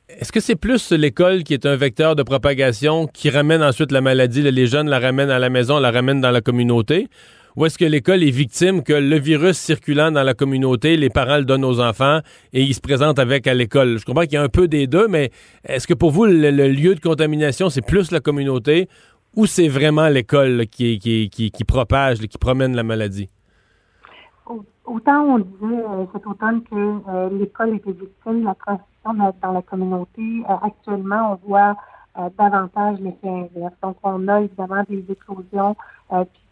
Est-ce 0.08 0.32
que 0.32 0.40
c'est 0.40 0.56
plus 0.56 0.90
l'école 0.90 1.44
qui 1.44 1.54
est 1.54 1.66
un 1.66 1.76
vecteur 1.76 2.16
de 2.16 2.22
propagation 2.24 3.06
qui 3.06 3.30
ramène 3.30 3.62
ensuite 3.62 3.92
la 3.92 4.00
maladie, 4.00 4.42
les 4.42 4.66
jeunes 4.66 4.88
la 4.88 4.98
ramènent 4.98 5.30
à 5.30 5.38
la 5.38 5.50
maison, 5.50 5.78
la 5.78 5.90
ramènent 5.92 6.20
dans 6.20 6.32
la 6.32 6.40
communauté? 6.40 7.08
Ou 7.56 7.66
est-ce 7.66 7.78
que 7.78 7.84
l'école 7.84 8.22
est 8.22 8.30
victime 8.30 8.82
que 8.82 8.92
le 8.92 9.18
virus 9.18 9.58
circulant 9.58 10.12
dans 10.12 10.22
la 10.22 10.34
communauté, 10.34 10.96
les 10.96 11.10
parents 11.10 11.38
le 11.38 11.44
donnent 11.44 11.64
aux 11.64 11.80
enfants 11.80 12.20
et 12.52 12.62
ils 12.62 12.74
se 12.74 12.80
présentent 12.80 13.18
avec 13.18 13.46
à 13.46 13.54
l'école? 13.54 13.98
Je 13.98 14.04
comprends 14.04 14.22
qu'il 14.22 14.34
y 14.34 14.36
a 14.36 14.42
un 14.42 14.48
peu 14.48 14.68
des 14.68 14.86
deux, 14.86 15.08
mais 15.08 15.30
est-ce 15.64 15.86
que 15.86 15.94
pour 15.94 16.12
vous, 16.12 16.26
le, 16.26 16.50
lieu 16.68 16.94
de 16.94 17.00
contamination, 17.00 17.68
c'est 17.68 17.84
plus 17.84 18.12
la 18.12 18.20
communauté 18.20 18.88
ou 19.34 19.46
c'est 19.46 19.68
vraiment 19.68 20.08
l'école 20.08 20.66
qui, 20.66 20.98
qui, 20.98 21.28
qui, 21.28 21.64
propage, 21.64 22.18
qui 22.18 22.38
promène 22.38 22.76
la 22.76 22.82
maladie? 22.82 23.28
Au- 24.46 24.64
Autant 24.84 25.22
on 25.22 25.38
disait 25.38 25.84
euh, 25.88 26.04
cet 26.12 26.26
automne 26.26 26.62
que 26.64 26.74
euh, 26.74 27.28
l'école 27.38 27.76
était 27.76 27.92
victime 27.92 28.40
de 28.40 28.46
la 28.46 28.54
transmission 28.54 29.32
dans, 29.42 29.52
la 29.52 29.62
communauté, 29.62 30.42
euh, 30.48 30.54
actuellement 30.62 31.38
on 31.44 31.48
voit 31.48 31.76
davantage 32.36 32.98
l'effet 32.98 33.28
inverse. 33.28 33.74
Donc 33.82 33.96
on 34.02 34.26
a 34.26 34.40
évidemment 34.40 34.82
des 34.88 35.04
éclosions 35.08 35.76
puis 36.10 36.42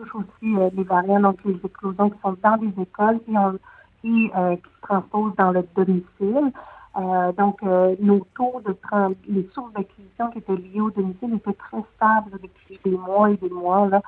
touche 0.00 0.14
aussi 0.14 0.56
euh, 0.56 0.70
les 0.74 0.84
variants, 0.84 1.20
donc 1.20 1.38
les 1.44 1.58
éclosions 1.64 2.10
qui 2.10 2.18
sont 2.20 2.36
dans 2.42 2.56
les 2.56 2.82
écoles 2.82 3.20
et, 3.28 3.36
on- 3.36 3.58
euh, 4.04 4.56
qui 4.56 4.70
se 4.76 4.80
transposent 4.82 5.36
dans 5.36 5.52
le 5.52 5.64
domicile. 5.76 6.52
Euh, 6.96 7.32
donc, 7.32 7.62
nos 7.62 8.26
taux 8.34 8.60
de 8.66 8.74
les 9.28 9.48
sources 9.54 9.72
d'acquisition 9.74 10.30
qui 10.30 10.38
étaient 10.38 10.56
liées 10.56 10.80
au 10.80 10.90
domicile 10.90 11.34
étaient 11.34 11.52
très 11.52 11.82
stables 11.96 12.32
depuis 12.32 12.80
des 12.84 12.96
mois 12.96 13.30
et 13.30 13.36
des 13.36 13.50
mois. 13.50 13.86
Là, 13.88 14.02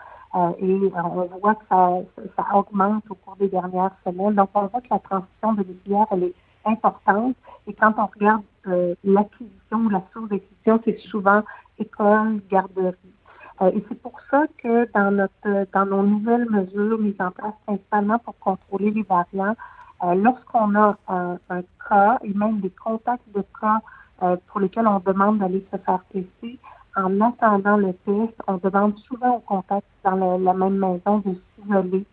et 0.59 0.90
on 1.05 1.38
voit 1.40 1.55
que 1.55 1.64
ça, 1.68 1.90
ça, 2.36 2.57
augmente 2.57 3.05
au 3.11 3.14
cours 3.14 3.36
des 3.36 3.49
dernières 3.49 3.95
semaines. 4.05 4.34
Donc, 4.34 4.49
on 4.55 4.66
voit 4.66 4.80
que 4.80 4.88
la 4.90 4.99
transition 4.99 5.53
de 5.53 5.62
l'hiver, 5.62 6.07
elle 6.11 6.24
est 6.24 6.34
importante. 6.64 7.36
Et 7.68 7.74
quand 7.74 7.93
on 7.99 8.07
regarde 8.07 8.43
l'acquisition 9.05 9.78
ou 9.78 9.88
la 9.88 10.03
source 10.12 10.28
d'acquisition, 10.30 10.80
c'est 10.84 10.99
souvent 11.11 11.43
école, 11.78 12.40
garderie. 12.51 12.97
Euh, 13.61 13.70
et 13.74 13.84
c'est 13.88 14.00
pour 14.00 14.18
ça 14.30 14.44
que 14.59 14.90
dans 14.92 15.11
notre 15.11 15.66
dans 15.72 15.86
nos 15.86 16.03
nouvelles 16.03 16.48
mesures 16.48 16.98
mises 16.98 17.20
en 17.20 17.30
place 17.30 17.55
principalement 17.66 18.18
pour 18.18 18.38
contrôler 18.38 18.90
les 18.90 19.03
variants, 19.03 19.55
euh, 20.05 20.14
lorsqu'on 20.14 20.74
a 20.74 20.96
un, 21.09 21.38
un 21.50 21.62
cas 21.88 22.18
et 22.22 22.32
même 22.32 22.61
des 22.61 22.70
contacts 22.70 23.28
de 23.34 23.44
cas 23.61 23.80
euh, 24.22 24.36
pour 24.48 24.61
lesquels 24.61 24.86
on 24.86 25.00
demande 25.00 25.38
d'aller 25.38 25.66
se 25.70 25.76
faire 25.76 26.00
tester, 26.12 26.59
en 26.96 27.20
attendant 27.20 27.76
le 27.76 27.94
test, 28.05 28.34
on 28.46 28.59
demande 28.59 28.98
souvent 28.98 29.36
aux 29.36 29.40
contacts 29.40 29.86
dans 30.05 30.38
la, 30.38 30.53
même 30.53 30.78
maison 30.78 31.18
de 31.18 31.34
s'isoler 31.57 32.05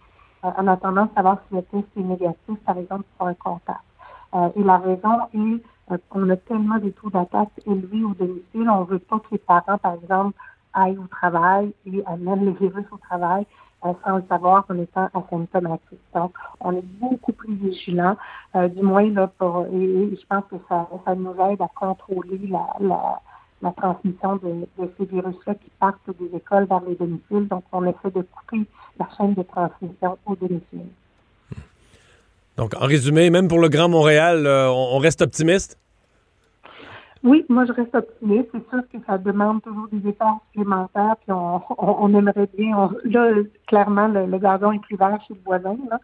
euh, 0.46 0.50
en 0.58 0.68
attendant 0.68 1.06
de 1.06 1.14
savoir 1.16 1.38
si 1.48 1.56
le 1.56 1.64
test 1.64 1.88
est 1.98 2.02
négatif, 2.02 2.58
par 2.66 2.78
exemple, 2.78 3.04
pour 3.18 3.28
un 3.28 3.34
contact. 3.34 3.82
Euh, 4.34 4.50
et 4.56 4.64
la 4.64 4.78
raison 4.78 5.20
est 5.34 5.64
euh, 5.92 5.98
qu'on 6.10 6.30
a 6.30 6.38
tellement 6.38 6.78
des 6.78 6.92
taux 6.94 7.10
d'attaque 7.10 7.50
élevés 7.66 8.04
au 8.04 8.14
domicile, 8.14 8.70
on 8.70 8.82
ne 8.82 8.86
veut 8.86 9.00
pas 9.00 9.20
que 9.20 9.28
les 9.32 9.38
parents, 9.40 9.78
par 9.78 9.96
exemple, 9.96 10.38
aillent 10.74 10.98
au 10.98 11.08
travail 11.08 11.74
et 11.86 12.04
amènent 12.06 12.46
le 12.46 12.52
virus 12.52 12.86
au 12.92 12.98
travail 12.98 13.46
sans 13.82 14.18
le 14.18 14.24
savoir 14.28 14.66
en 14.70 14.78
étant 14.80 15.10
asymptomatique. 15.14 16.00
Donc, 16.14 16.34
on 16.60 16.74
est 16.74 16.84
beaucoup 17.00 17.32
plus 17.32 17.56
vigilant, 17.56 18.18
euh, 18.56 18.68
du 18.68 18.82
moins 18.82 19.10
là 19.12 19.32
pour 19.38 19.66
et, 19.68 20.18
je 20.20 20.26
pense 20.28 20.44
que 20.52 20.58
ça, 20.68 20.88
ça 21.06 21.16
nous 21.16 21.32
aide 21.50 21.62
à 21.62 21.70
contrôler 21.74 22.40
la, 22.50 22.68
la, 22.82 23.22
la 23.62 23.72
transmission 23.72 24.38
de, 24.38 24.68
ces 24.98 25.06
virus-là 25.06 25.56
qui 25.56 25.72
partent 25.80 25.98
des 26.20 26.36
écoles 26.36 26.66
vers 26.66 26.82
les 26.88 26.96
domiciles. 26.96 27.48
Donc, 27.48 27.64
on 27.72 27.86
essaie 27.86 28.12
de 28.14 28.22
couper 28.22 28.66
la 29.00 29.08
chaîne 29.18 29.34
de 29.34 29.44
transmission 29.44 30.18
au 30.26 30.36
domicile. 30.36 30.88
Donc, 32.58 32.74
en 32.76 32.86
résumé, 32.86 33.30
même 33.30 33.48
pour 33.48 33.60
le 33.60 33.70
Grand 33.70 33.88
Montréal, 33.88 34.46
euh, 34.46 34.70
on 34.70 34.98
reste 34.98 35.22
optimiste? 35.22 35.78
Oui, 37.24 37.46
moi 37.50 37.66
je 37.66 37.74
reste 37.74 37.94
optimiste. 37.96 38.50
C'est 38.54 38.70
sûr 38.70 38.82
que 38.92 38.98
ça 39.06 39.18
demande 39.18 39.62
toujours 39.62 39.88
des 39.92 40.08
efforts 40.10 40.40
supplémentaires, 40.48 41.16
puis 41.22 41.32
on, 41.34 41.58
on, 41.78 41.96
on 42.00 42.14
aimerait 42.16 42.50
bien. 42.58 42.78
on- 42.78 42.92
là, 43.04 43.32
clairement, 43.68 44.08
le, 44.08 44.26
le 44.26 44.38
est 44.38 44.80
plus 44.80 44.96
vert 44.96 45.20
chez 45.28 45.34
le 45.34 45.42
voisin. 45.46 45.78
Là. 45.90 46.00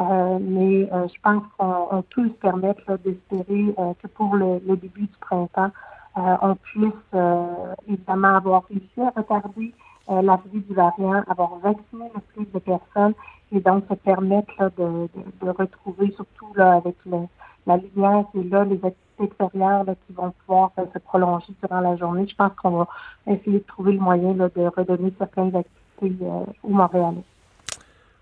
Euh, 0.00 0.38
mais 0.40 0.88
euh, 0.92 1.06
je 1.08 1.20
pense 1.22 1.42
qu'on 1.58 1.86
on 1.90 2.02
peut 2.02 2.26
se 2.28 2.34
permettre 2.34 2.98
d'espérer 3.04 3.74
euh, 3.78 3.92
que 4.02 4.08
pour 4.08 4.34
le, 4.36 4.58
le 4.66 4.76
début 4.76 5.02
du 5.02 5.16
printemps, 5.20 5.70
euh, 6.16 6.36
on 6.42 6.56
puisse 6.56 6.92
euh, 7.14 7.46
évidemment 7.86 8.36
avoir 8.36 8.64
réussi 8.68 9.00
à 9.00 9.10
retarder 9.16 9.72
euh, 10.10 10.22
l'arrivée 10.22 10.60
du 10.60 10.74
variant, 10.74 11.22
avoir 11.28 11.56
vacciné 11.58 12.10
le 12.14 12.20
plus 12.34 12.46
de 12.52 12.58
personnes 12.58 13.14
et 13.52 13.60
donc 13.60 13.84
se 13.88 13.94
permettre 13.94 14.52
là, 14.58 14.70
de, 14.78 14.82
de, 15.14 15.46
de 15.46 15.50
retrouver, 15.50 16.10
surtout 16.12 16.52
là, 16.56 16.74
avec 16.76 16.96
le, 17.06 17.18
la 17.66 17.76
lumière 17.76 18.24
qui 18.32 18.40
est 18.40 18.44
là, 18.50 18.64
les 18.64 18.76
activités 18.76 19.03
extérieures 19.22 19.84
là, 19.84 19.94
qui 20.06 20.12
vont 20.14 20.32
pouvoir 20.46 20.70
euh, 20.78 20.82
se 20.92 20.98
prolonger 20.98 21.46
durant 21.62 21.80
la 21.80 21.96
journée. 21.96 22.26
Je 22.28 22.34
pense 22.34 22.52
qu'on 22.60 22.70
va 22.78 22.88
essayer 23.26 23.58
de 23.58 23.64
trouver 23.66 23.92
le 23.92 24.00
moyen 24.00 24.34
là, 24.34 24.48
de 24.54 24.62
redonner 24.76 25.12
certaines 25.18 25.54
activités 25.54 26.24
euh, 26.24 26.44
aux 26.62 26.68
Montréalais. 26.68 27.22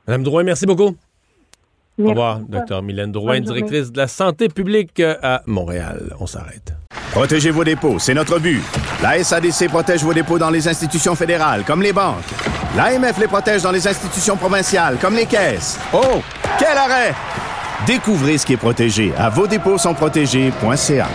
Madame 0.07 0.23
Drouin, 0.25 0.43
merci 0.43 0.67
beaucoup. 0.67 0.95
Au 1.99 2.09
revoir, 2.09 2.39
docteur 2.41 2.83
Mylène 2.83 3.13
Drouin, 3.13 3.35
Bonne 3.35 3.47
journée. 3.47 3.61
directrice 3.63 3.93
de 3.93 3.99
la 3.99 4.09
santé 4.09 4.49
publique 4.49 4.99
euh, 5.01 5.15
à 5.23 5.43
Montréal. 5.47 6.15
On 6.19 6.27
s'arrête. 6.27 6.75
Protégez 7.13 7.51
vos 7.51 7.65
dépôts, 7.65 7.99
c'est 7.99 8.15
notre 8.15 8.39
but. 8.39 8.63
La 9.03 9.23
SADC 9.23 9.69
protège 9.69 10.03
vos 10.03 10.15
dépôts 10.15 10.39
dans 10.39 10.49
les 10.49 10.67
institutions 10.67 11.15
fédérales, 11.15 11.63
comme 11.65 11.83
les 11.83 11.93
banques. 11.93 12.25
L'AMF 12.75 13.19
les 13.19 13.27
protège 13.29 13.63
dans 13.63 13.71
les 13.73 13.87
institutions 13.87 14.37
provinciales, 14.37 14.97
comme 14.99 15.15
les 15.15 15.27
caisses. 15.27 15.79
Oh, 15.93 16.23
quel 16.59 16.77
arrêt! 16.79 17.13
Découvrez 17.87 18.39
ce 18.39 18.47
qui 18.47 18.53
est 18.53 18.57
protégé 18.57 19.13
à 19.17 19.29
vos 19.29 19.47
dépôts 19.47 19.79
sont 19.79 19.95
protégés.ca. 19.95 21.09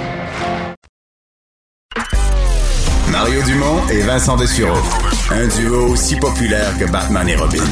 Mario 3.09 3.41
Dumont 3.43 3.87
et 3.89 4.01
Vincent 4.01 4.35
Dessureau. 4.35 4.77
Un 5.31 5.47
duo 5.47 5.91
aussi 5.91 6.17
populaire 6.17 6.77
que 6.77 6.85
Batman 6.91 7.27
et 7.29 7.35
Robin. 7.35 7.63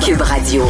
Cube 0.00 0.20
Radio. 0.20 0.64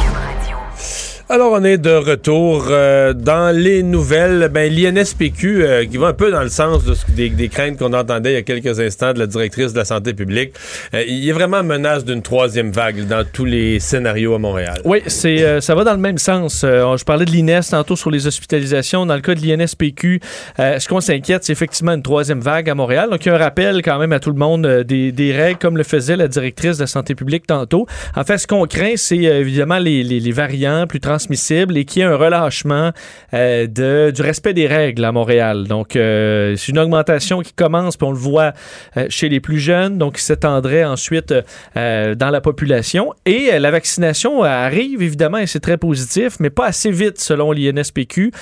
Alors, 1.29 1.51
on 1.55 1.65
est 1.65 1.79
de 1.79 1.91
retour 1.91 2.69
euh, 2.71 3.13
dans 3.13 3.53
les 3.53 3.83
nouvelles. 3.83 4.49
Ben, 4.55 4.73
l'INSPQ, 4.73 5.65
euh, 5.65 5.85
qui 5.85 5.97
va 5.97 6.07
un 6.07 6.13
peu 6.13 6.31
dans 6.31 6.45
le 6.45 6.49
sens 6.49 6.85
des, 7.17 7.49
craintes 7.49 7.79
qu'on 7.79 7.93
entendait 7.95 8.31
il 8.31 8.35
y 8.35 8.37
a 8.37 8.43
quelques 8.43 8.79
instants 8.79 9.13
de 9.13 9.19
la 9.19 9.27
directrice 9.27 9.73
de 9.73 9.79
la 9.79 9.85
santé 9.85 10.15
publique. 10.15 10.53
Euh, 10.95 11.03
il 11.09 11.25
y 11.25 11.29
a 11.33 11.35
vraiment 11.35 11.65
menace 11.65 12.05
d'une 12.05 12.23
troisième 12.23 12.71
vague 12.71 13.09
dans 13.09 13.25
tous 13.25 13.45
les 13.45 13.81
scénarios 13.81 14.37
à 14.37 14.39
Montréal. 14.39 14.81
Oui, 14.85 15.03
c'est, 15.09 15.43
euh, 15.43 15.61
ça 15.61 15.75
va 15.75 15.83
dans 15.83 15.95
le 15.95 15.99
même 15.99 16.17
sens. 16.17 16.61
Je 16.63 17.05
parlais 17.05 17.25
de 17.25 17.33
l'INES 17.33 17.63
tantôt 17.71 17.97
sur 17.97 18.13
les 18.13 18.29
hospitalisations. 18.29 19.05
Dans 19.05 19.17
le 19.17 19.21
cas 19.21 19.35
de 19.35 19.41
l'INSPQ, 19.41 20.21
ce 20.59 20.89
qu'on 20.89 21.01
s'inquiète, 21.01 21.43
c'est 21.43 21.53
effectivement 21.53 21.95
une 21.95 22.03
troisième 22.03 22.41
vague 22.41 22.71
à 22.71 22.77
Montréal. 22.77 23.11
Donc, 23.11 23.27
il 23.27 23.31
y 23.31 23.33
a 23.33 23.35
un 23.35 23.39
rappel 23.39 23.83
quand 23.83 23.99
même 23.99 24.13
à 24.13 24.21
tout 24.21 24.31
le 24.31 24.39
monde 24.39 24.65
des, 24.65 25.33
règles, 25.37 25.59
comme 25.59 25.77
le 25.77 25.83
faisait 25.83 26.15
la 26.15 26.29
directrice 26.29 26.77
de 26.77 26.85
la 26.85 26.87
santé 26.87 27.17
publique 27.17 27.49
tantôt. 27.49 27.89
En 28.15 28.23
fait, 28.23 28.39
ce 28.39 28.47
qu'on 28.47 28.65
craint, 28.67 28.95
c'est 28.95 29.17
évidemment 29.17 29.79
les, 29.79 30.05
les- 30.05 30.37
variants 30.37 30.87
plus 30.87 31.01
transmissibles 31.17 31.79
et 31.79 31.87
qu'il 31.87 32.03
y 32.03 32.05
ait 32.05 32.09
un 32.09 32.17
relâchement 32.17 32.91
euh, 33.33 34.11
du 34.11 34.23
respect 34.23 34.53
des 34.53 34.67
règles 34.67 35.03
à 35.05 35.13
Montréal. 35.13 35.67
Donc, 35.67 35.97
euh, 35.97 36.55
c'est 36.57 36.73
une 36.73 36.79
augmentation 36.79 37.41
qui 37.41 37.55
commence, 37.55 37.97
puis 37.97 38.07
on 38.07 38.13
le 38.13 38.19
voit 38.19 38.53
euh, 38.97 39.07
chez 39.09 39.31
les 39.31 39.41
plus 39.41 39.59
jeunes, 39.59 39.97
donc 39.97 40.17
qui 40.17 40.23
s'étendrait 40.23 40.85
ensuite 40.85 41.33
dans 41.75 42.31
la 42.31 42.41
population. 42.41 43.15
Et 43.25 43.59
la 43.59 43.71
vaccination 43.71 44.43
arrive, 44.43 45.03
évidemment, 45.03 45.39
et 45.39 45.47
c'est 45.47 45.61
très 45.61 45.77
positif, 45.77 46.37
mais 46.41 46.51
pas 46.51 46.67
assez 46.67 46.91
vite 46.91 47.19
selon 47.19 47.53
l'INSPQ. 47.53 48.33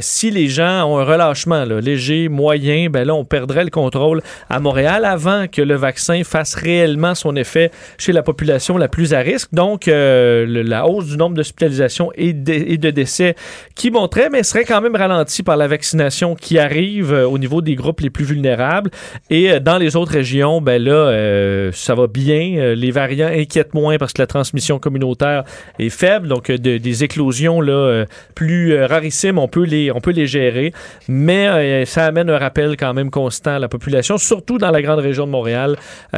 Si 0.00 0.30
les 0.30 0.48
gens 0.48 0.84
ont 0.84 0.98
un 0.98 1.04
relâchement 1.04 1.64
léger, 1.64 2.28
moyen, 2.28 2.88
ben 2.90 3.06
là, 3.06 3.14
on 3.14 3.24
perdrait 3.24 3.64
le 3.64 3.70
contrôle 3.70 4.22
à 4.48 4.60
Montréal 4.60 5.04
avant 5.04 5.46
que 5.48 5.62
le 5.62 5.74
vaccin 5.74 6.22
fasse 6.24 6.54
réellement 6.54 7.14
son 7.14 7.36
effet 7.36 7.70
chez 7.98 8.12
la 8.12 8.22
population 8.22 8.76
la 8.76 8.88
plus 8.88 9.14
à 9.14 9.20
risque. 9.20 9.50
Donc, 9.52 9.86
la 9.86 10.86
hausse 10.86 11.06
du 11.06 11.16
nombre 11.16 11.36
d'hospitalisations 11.36 12.12
et, 12.28 12.32
de- 12.32 12.90
décès 12.90 13.34
qui 13.74 13.90
monterait, 13.90 14.28
mais 14.30 14.42
serait 14.42 14.64
quand 14.64 14.80
même 14.80 14.96
ralenti 14.96 15.42
par 15.42 15.56
la 15.56 15.68
vaccination 15.68 16.34
qui 16.34 16.58
arrive 16.58 17.12
euh, 17.12 17.26
au 17.26 17.38
niveau 17.38 17.60
des 17.62 17.74
groupes 17.74 18.00
les 18.00 18.10
plus 18.10 18.24
vulnérables. 18.24 18.90
Et 19.30 19.50
euh, 19.50 19.60
dans 19.60 19.78
les 19.78 19.96
autres 19.96 20.12
régions, 20.12 20.60
ben 20.60 20.82
là, 20.82 20.92
euh, 20.92 21.70
ça 21.72 21.94
va 21.94 22.06
bien. 22.06 22.74
Les 22.74 22.90
variants 22.90 23.28
inquiètent 23.28 23.74
moins 23.74 23.96
parce 23.98 24.12
que 24.12 24.22
la 24.22 24.26
transmission 24.26 24.78
communautaire 24.78 25.44
est 25.78 25.88
faible. 25.88 26.28
Donc, 26.28 26.50
de- 26.50 26.78
des 26.78 27.04
éclosions 27.04 27.60
là, 27.60 28.04
plus 28.34 28.82
rarissimes, 28.84 29.38
on 29.38 29.48
peut, 29.48 29.64
les, 29.64 29.90
on 29.92 30.00
peut 30.00 30.12
les 30.12 30.26
gérer. 30.26 30.72
Mais 31.08 31.84
ça 31.86 32.06
amène 32.06 32.30
un 32.30 32.38
rappel 32.38 32.76
quand 32.76 32.94
même 32.94 33.10
constant 33.10 33.52
à 33.56 33.58
la 33.58 33.68
population, 33.68 34.18
surtout 34.18 34.58
dans 34.58 34.70
la 34.70 34.82
grande 34.82 35.00
région 35.00 35.26
de 35.26 35.30
Montréal, 35.32 35.76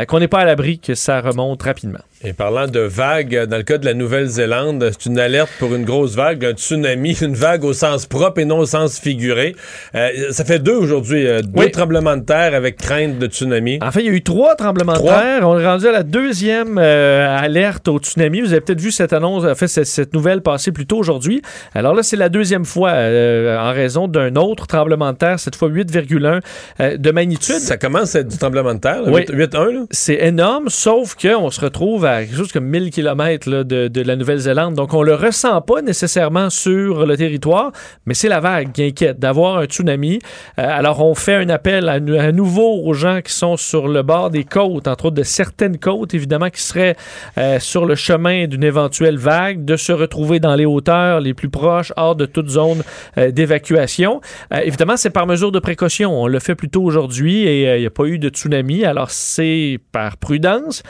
qu'on 0.08 0.18
n'est 0.20 0.28
pas 0.28 0.40
à 0.40 0.44
l'abri 0.44 0.78
que 0.78 0.94
ça 0.94 1.20
remonte 1.20 1.62
rapidement. 1.62 2.00
Et 2.24 2.32
parlant 2.32 2.68
de 2.68 2.78
vagues, 2.78 3.46
dans 3.46 3.56
le 3.56 3.64
cas 3.64 3.78
de 3.78 3.84
la 3.84 3.94
Nouvelle-Zélande, 3.94 4.90
c'est 4.92 5.06
une 5.08 5.18
alerte 5.18 5.50
pour 5.58 5.74
une 5.74 5.84
grosse 5.84 6.14
vague, 6.14 6.44
un 6.44 6.52
tsunami, 6.52 7.16
une 7.20 7.34
vague 7.34 7.64
au 7.64 7.72
sens 7.72 8.06
propre 8.06 8.38
et 8.40 8.44
non 8.44 8.58
au 8.58 8.64
sens 8.66 9.00
figuré. 9.00 9.56
Euh, 9.96 10.08
ça 10.30 10.44
fait 10.44 10.60
deux 10.60 10.76
aujourd'hui, 10.76 11.26
euh, 11.26 11.42
deux 11.42 11.64
Oui. 11.64 11.70
tremblements 11.72 12.16
de 12.16 12.22
terre 12.22 12.54
avec 12.54 12.76
crainte 12.76 13.18
de 13.18 13.26
tsunami. 13.26 13.80
En 13.82 13.90
fait, 13.90 14.00
il 14.00 14.06
y 14.06 14.08
a 14.08 14.12
eu 14.12 14.22
trois 14.22 14.54
tremblements 14.54 14.92
Trois? 14.92 15.16
de 15.16 15.20
terre. 15.20 15.48
On 15.48 15.58
est 15.58 15.66
rendu 15.66 15.88
à 15.88 15.90
la 15.92 16.04
deuxième 16.04 16.78
euh, 16.78 17.36
alerte 17.36 17.88
au 17.88 17.98
tsunami. 17.98 18.40
Vous 18.40 18.52
avez 18.52 18.60
peut-être 18.60 18.80
vu 18.80 18.92
cette 18.92 19.12
annonce, 19.12 19.44
en 19.44 19.54
fait, 19.56 19.66
cette, 19.66 19.86
cette 19.86 20.14
nouvelle 20.14 20.42
passer 20.42 20.70
plus 20.70 20.86
tôt 20.86 20.98
aujourd'hui. 20.98 21.42
Alors 21.74 21.92
là, 21.92 22.04
c'est 22.04 22.16
la 22.16 22.28
deuxième 22.28 22.64
fois 22.64 22.92
en 22.92 23.72
raison 23.72 24.06
d'un 24.06 24.36
autre 24.36 24.68
tremblement 24.68 25.12
de 25.12 25.18
terre, 25.18 25.40
cette 25.40 25.56
fois 25.56 25.68
8,1 25.68 26.40
euh, 26.80 26.96
de 26.96 27.10
magnitude. 27.10 27.56
Ça 27.56 27.76
commence 27.78 28.14
à 28.14 28.20
être 28.20 28.28
du 28.28 28.38
tremblement 28.38 28.74
de 28.74 28.80
terre, 28.80 29.02
là, 29.02 29.10
Oui. 29.10 29.24
8 29.28 29.52
8-1. 29.54 29.72
là? 29.72 29.80
C'est 29.90 30.18
énorme, 30.24 30.68
sauf 30.68 31.16
qu'on 31.16 31.50
se 31.50 31.60
retrouve 31.60 32.04
à 32.04 32.11
quelque 32.20 32.36
chose 32.36 32.52
comme 32.52 32.66
1000 32.66 32.90
km 32.90 33.62
de, 33.64 34.02
la 34.02 34.16
Nouvelle-Zélande. 34.16 34.74
Donc, 34.74 34.94
on 34.94 35.02
le 35.02 35.14
ressent 35.14 35.60
pas 35.60 35.82
nécessairement 35.82 36.50
sur 36.50 37.06
le 37.06 37.16
territoire, 37.16 37.72
mais 38.06 38.14
c'est 38.14 38.28
la 38.28 38.40
vague 38.40 38.72
qui 38.72 38.84
inquiète 38.84 39.18
d'avoir 39.18 39.58
un 39.58 39.64
tsunami. 39.64 40.18
Euh, 40.58 40.66
alors, 40.68 41.04
on 41.04 41.14
fait 41.14 41.34
un 41.34 41.48
appel 41.48 41.88
à, 41.88 41.94
à 41.94 42.32
nouveau 42.32 42.82
aux 42.84 42.92
gens 42.92 43.20
qui 43.22 43.32
sont 43.32 43.56
sur 43.56 43.88
le 43.88 44.02
bord 44.02 44.30
des 44.30 44.44
côtes, 44.44 44.88
entre 44.88 45.06
autres 45.06 45.16
de 45.16 45.22
certaines 45.22 45.78
côtes, 45.78 46.14
évidemment, 46.14 46.50
qui 46.50 46.62
seraient 46.62 46.96
euh, 47.38 47.58
sur 47.60 47.86
le 47.86 47.94
chemin 47.94 48.46
d'une 48.46 48.64
éventuelle 48.64 49.18
vague, 49.18 49.64
de 49.64 49.76
se 49.76 49.92
retrouver 49.92 50.40
dans 50.40 50.54
les 50.54 50.66
hauteurs 50.66 51.20
les 51.20 51.34
plus 51.34 51.48
proches, 51.48 51.92
hors 51.96 52.16
de 52.16 52.26
toute 52.26 52.48
zone 52.48 52.82
euh, 53.18 53.30
d'évacuation. 53.30 54.20
Évidemment, 54.52 54.96
c'est 54.96 55.10
par 55.10 55.26
mesure 55.26 55.52
de 55.52 55.58
précaution. 55.58 56.22
On 56.22 56.26
le 56.26 56.38
fait 56.38 56.54
plus 56.54 56.68
tôt 56.68 56.82
aujourd'hui 56.82 57.44
et 57.44 57.76
il 57.76 57.80
n'y 57.80 57.86
a 57.86 57.90
pas 57.90 58.04
eu 58.04 58.18
de 58.18 58.28
tsunami. 58.28 58.84
Alors, 58.84 59.10
c'est 59.10 59.78
par 59.92 60.16
prudence, 60.16 60.82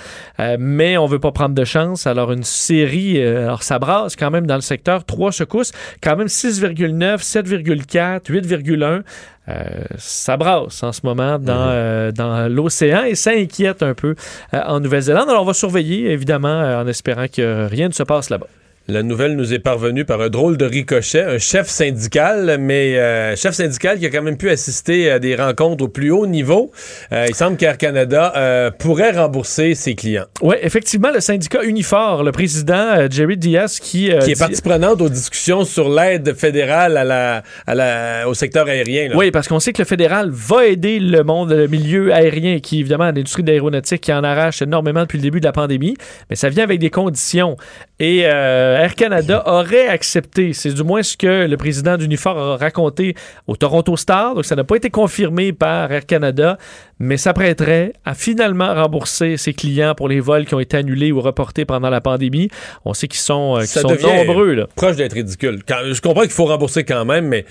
mais 0.59 0.97
on 0.99 1.07
veut 1.13 1.21
pas 1.21 1.33
prendre 1.33 1.55
de 1.55 1.65
chance. 1.65 2.07
Alors, 2.07 2.33
une 2.33 2.43
série, 2.43 3.21
euh, 3.21 3.45
alors 3.45 3.63
ça 3.63 3.79
brasse 3.79 4.17
quand 4.17 4.31
même 4.31 4.47
dans 4.47 4.55
le 4.55 4.61
secteur. 4.61 5.05
Trois 5.05 5.33
secousses, 5.33 5.73
quand 6.03 6.17
même 6.17 6.27
6,9, 6.27 7.19
7,4, 7.19 8.31
8,1. 8.31 9.03
Euh, 9.49 9.65
ça 9.99 10.37
brasse 10.37 10.83
en 10.85 10.93
ce 10.93 11.01
moment 11.05 11.39
dans, 11.39 11.69
euh, 11.69 12.13
dans 12.13 12.49
l'océan 12.49 13.03
et 13.03 13.17
ça 13.17 13.33
inquiète 13.33 13.83
un 13.83 13.95
peu 13.95 14.15
euh, 14.55 14.61
en 14.67 14.81
Nouvelle-Zélande. 14.81 15.29
Alors, 15.29 15.43
on 15.43 15.47
va 15.47 15.55
surveiller, 15.55 16.11
évidemment, 16.11 16.81
en 16.81 16.87
espérant 16.87 17.27
que 17.27 17.67
rien 17.67 17.89
ne 17.89 17.93
se 17.93 18.05
passe 18.05 18.31
là-bas. 18.31 18.47
La 18.89 19.05
nouvelle 19.05 19.37
nous 19.37 19.55
est 19.55 19.61
parvenue 19.61 20.05
par 20.05 20.21
un 20.21 20.29
drôle 20.29 20.57
de 20.57 20.65
ricochet, 20.65 21.23
un 21.23 21.39
chef 21.39 21.69
syndical, 21.69 22.57
mais 22.59 22.99
euh, 22.99 23.37
chef 23.37 23.55
syndical 23.55 23.97
qui 24.01 24.07
a 24.07 24.11
quand 24.11 24.23
même 24.23 24.37
pu 24.37 24.51
assister 24.51 25.09
à 25.09 25.21
des 25.21 25.37
rencontres 25.37 25.85
au 25.85 25.89
plus 25.89 26.11
haut 26.11 26.27
niveau. 26.27 26.73
Euh, 27.13 27.27
il 27.29 27.35
semble 27.35 27.57
qu'Air 27.57 27.79
Canada 27.79 28.33
euh, 28.37 28.71
pourrait 28.73 29.13
rembourser 29.13 29.77
ses 29.77 29.95
clients. 29.95 30.25
Oui, 30.43 30.57
effectivement, 30.63 31.11
le 31.15 31.21
syndicat 31.21 31.63
Unifor, 31.63 32.25
le 32.25 32.33
président 32.33 32.75
euh, 32.97 33.07
Jerry 33.09 33.37
Diaz, 33.37 33.79
qui, 33.79 34.07
qui 34.07 34.11
est 34.11 34.19
dit- 34.27 34.35
partie 34.35 34.61
prenante 34.61 35.01
aux 35.01 35.09
discussions 35.09 35.65
sur 35.65 35.89
l'aide 35.89 36.35
fédérale 36.35 36.97
à 36.97 37.05
la, 37.05 37.43
à 37.69 37.75
la, 37.77 38.29
au 38.29 38.35
secteur 38.35 38.67
aérien. 38.67 39.11
là. 39.11 39.17
Oui, 39.17 39.31
parce 39.31 39.47
qu'on 39.47 39.61
sait 39.61 39.73
que 39.73 39.81
le 39.81 39.87
fédéral 39.87 40.29
va 40.33 40.67
aider 40.67 40.99
le 40.99 41.23
monde, 41.23 41.53
le 41.53 41.69
milieu 41.69 42.13
aérien, 42.13 42.59
qui 42.59 42.81
évidemment, 42.81 43.05
l'industrie 43.05 43.45
de 43.45 43.51
l'aéronautique 43.53 44.01
qui 44.01 44.13
en 44.13 44.25
arrache 44.25 44.61
énormément 44.61 45.03
depuis 45.03 45.19
le 45.19 45.23
début 45.23 45.39
de 45.39 45.47
la 45.47 45.53
pandémie, 45.53 45.97
mais 46.31 46.35
ça 46.37 46.49
vient 46.49 46.65
avec 46.65 46.81
des 46.81 46.91
conditions. 46.91 47.57
Et 48.01 48.25
Air 48.73 48.95
Canada 48.95 49.43
aurait 49.47 49.87
accepté, 49.89 50.53
c'est 50.53 50.73
du 50.75 50.83
moins 50.83 51.03
ce 51.03 51.17
que 51.17 51.47
le 51.47 51.57
président 51.57 51.97
d'Unifor 51.97 52.37
a 52.39 52.57
raconté 52.57 53.15
au 53.47 53.57
Toronto 53.57 53.97
Star, 53.97 54.35
donc 54.35 54.45
ça 54.45 54.57
n'a 54.57 54.65
pas 54.65 54.77
été 54.77 54.91
confirmé 54.91 55.53
par 55.53 55.91
Air 55.93 56.07
Canada, 56.07 56.59
mais 56.99 57.17
s'apprêterait 57.17 57.93
à 58.05 58.15
finalement 58.15 58.73
rembourser 58.75 59.37
ses 59.37 59.53
clients 59.53 59.95
pour 59.95 60.09
les 60.09 60.21
vols 60.21 60.45
qui 60.47 60.55
ont 60.55 60.61
été 60.61 60.77
annulés 60.77 61.13
ou 61.13 61.21
reportés 61.21 61.65
pendant 61.65 61.91
la 61.91 62.01
pandémie. 62.01 62.49
On 62.85 62.95
sait 62.95 63.09
qu'ils 63.09 63.21
sont, 63.21 63.57
euh, 63.59 63.63
sont 63.81 63.89
nombreux. 64.27 64.53
Là. 64.55 64.67
proche 64.77 64.97
d'être 64.97 65.13
ridicule. 65.15 65.63
Quand- 65.67 65.81
je 65.93 66.01
comprends 66.01 66.23
qu'il 66.23 66.31
faut 66.31 66.45
rembourser 66.47 66.85
quand 66.85 67.05
même, 67.05 67.27
mais 67.27 67.45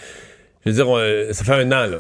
je 0.65 0.69
veux 0.71 0.75
dire, 0.75 0.89
on- 0.89 1.33
ça 1.33 1.43
fait 1.43 1.53
un 1.53 1.67
an, 1.71 1.87
là. 1.87 1.97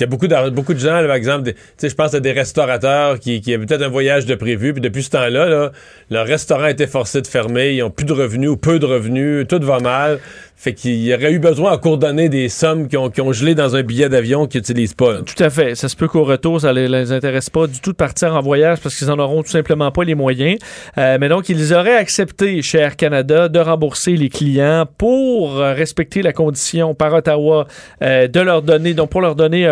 Il 0.00 0.02
y 0.02 0.06
beaucoup 0.06 0.26
de, 0.26 0.50
beaucoup 0.50 0.74
de 0.74 0.78
gens, 0.78 1.04
par 1.06 1.14
exemple, 1.14 1.52
je 1.80 1.94
pense 1.94 2.14
à 2.14 2.20
des 2.20 2.32
restaurateurs 2.32 3.20
qui, 3.20 3.40
qui 3.40 3.54
avaient 3.54 3.64
peut-être 3.64 3.82
un 3.82 3.88
voyage 3.88 4.26
de 4.26 4.34
prévu, 4.34 4.72
puis 4.72 4.80
depuis 4.80 5.04
ce 5.04 5.10
temps-là, 5.10 5.48
là, 5.48 5.70
leur 6.10 6.26
restaurant 6.26 6.64
a 6.64 6.70
été 6.70 6.88
forcé 6.88 7.22
de 7.22 7.28
fermer, 7.28 7.74
ils 7.74 7.82
ont 7.84 7.90
plus 7.90 8.04
de 8.04 8.12
revenus 8.12 8.50
ou 8.50 8.56
peu 8.56 8.80
de 8.80 8.86
revenus, 8.86 9.46
tout 9.46 9.60
va 9.62 9.78
mal. 9.78 10.18
Fait 10.56 10.72
qu'il 10.72 11.02
y 11.02 11.12
aurait 11.12 11.32
eu 11.32 11.40
besoin 11.40 11.72
à 11.72 11.78
coordonner 11.78 12.28
des 12.28 12.48
sommes 12.48 12.88
qui 12.88 12.96
ont, 12.96 13.10
qui 13.10 13.20
gelé 13.32 13.54
dans 13.54 13.74
un 13.76 13.82
billet 13.82 14.08
d'avion 14.08 14.46
qu'ils 14.46 14.60
n'utilisent 14.60 14.94
pas. 14.94 15.20
Tout 15.22 15.42
à 15.42 15.50
fait. 15.50 15.74
Ça 15.74 15.88
se 15.88 15.96
peut 15.96 16.08
qu'au 16.08 16.24
retour, 16.24 16.60
ça 16.60 16.72
les, 16.72 16.88
les 16.88 17.12
intéresse 17.12 17.50
pas 17.50 17.66
du 17.66 17.80
tout 17.80 17.90
de 17.90 17.96
partir 17.96 18.34
en 18.34 18.40
voyage 18.40 18.78
parce 18.80 18.96
qu'ils 18.96 19.10
en 19.10 19.18
auront 19.18 19.42
tout 19.42 19.50
simplement 19.50 19.90
pas 19.90 20.04
les 20.04 20.14
moyens. 20.14 20.58
Euh, 20.96 21.18
mais 21.20 21.28
donc, 21.28 21.48
ils 21.48 21.74
auraient 21.74 21.96
accepté 21.96 22.62
chez 22.62 22.78
Air 22.78 22.96
Canada 22.96 23.48
de 23.48 23.58
rembourser 23.58 24.12
les 24.12 24.28
clients 24.28 24.86
pour 24.98 25.60
euh, 25.60 25.74
respecter 25.74 26.22
la 26.22 26.32
condition 26.32 26.94
par 26.94 27.12
Ottawa 27.12 27.66
euh, 28.02 28.28
de 28.28 28.40
leur 28.40 28.62
donner, 28.62 28.94
donc 28.94 29.10
pour 29.10 29.20
leur 29.20 29.34
donner 29.34 29.64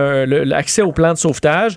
l'accès 0.45 0.83
au 0.83 0.93
plan 0.93 1.13
de 1.13 1.19
sauvetage. 1.19 1.77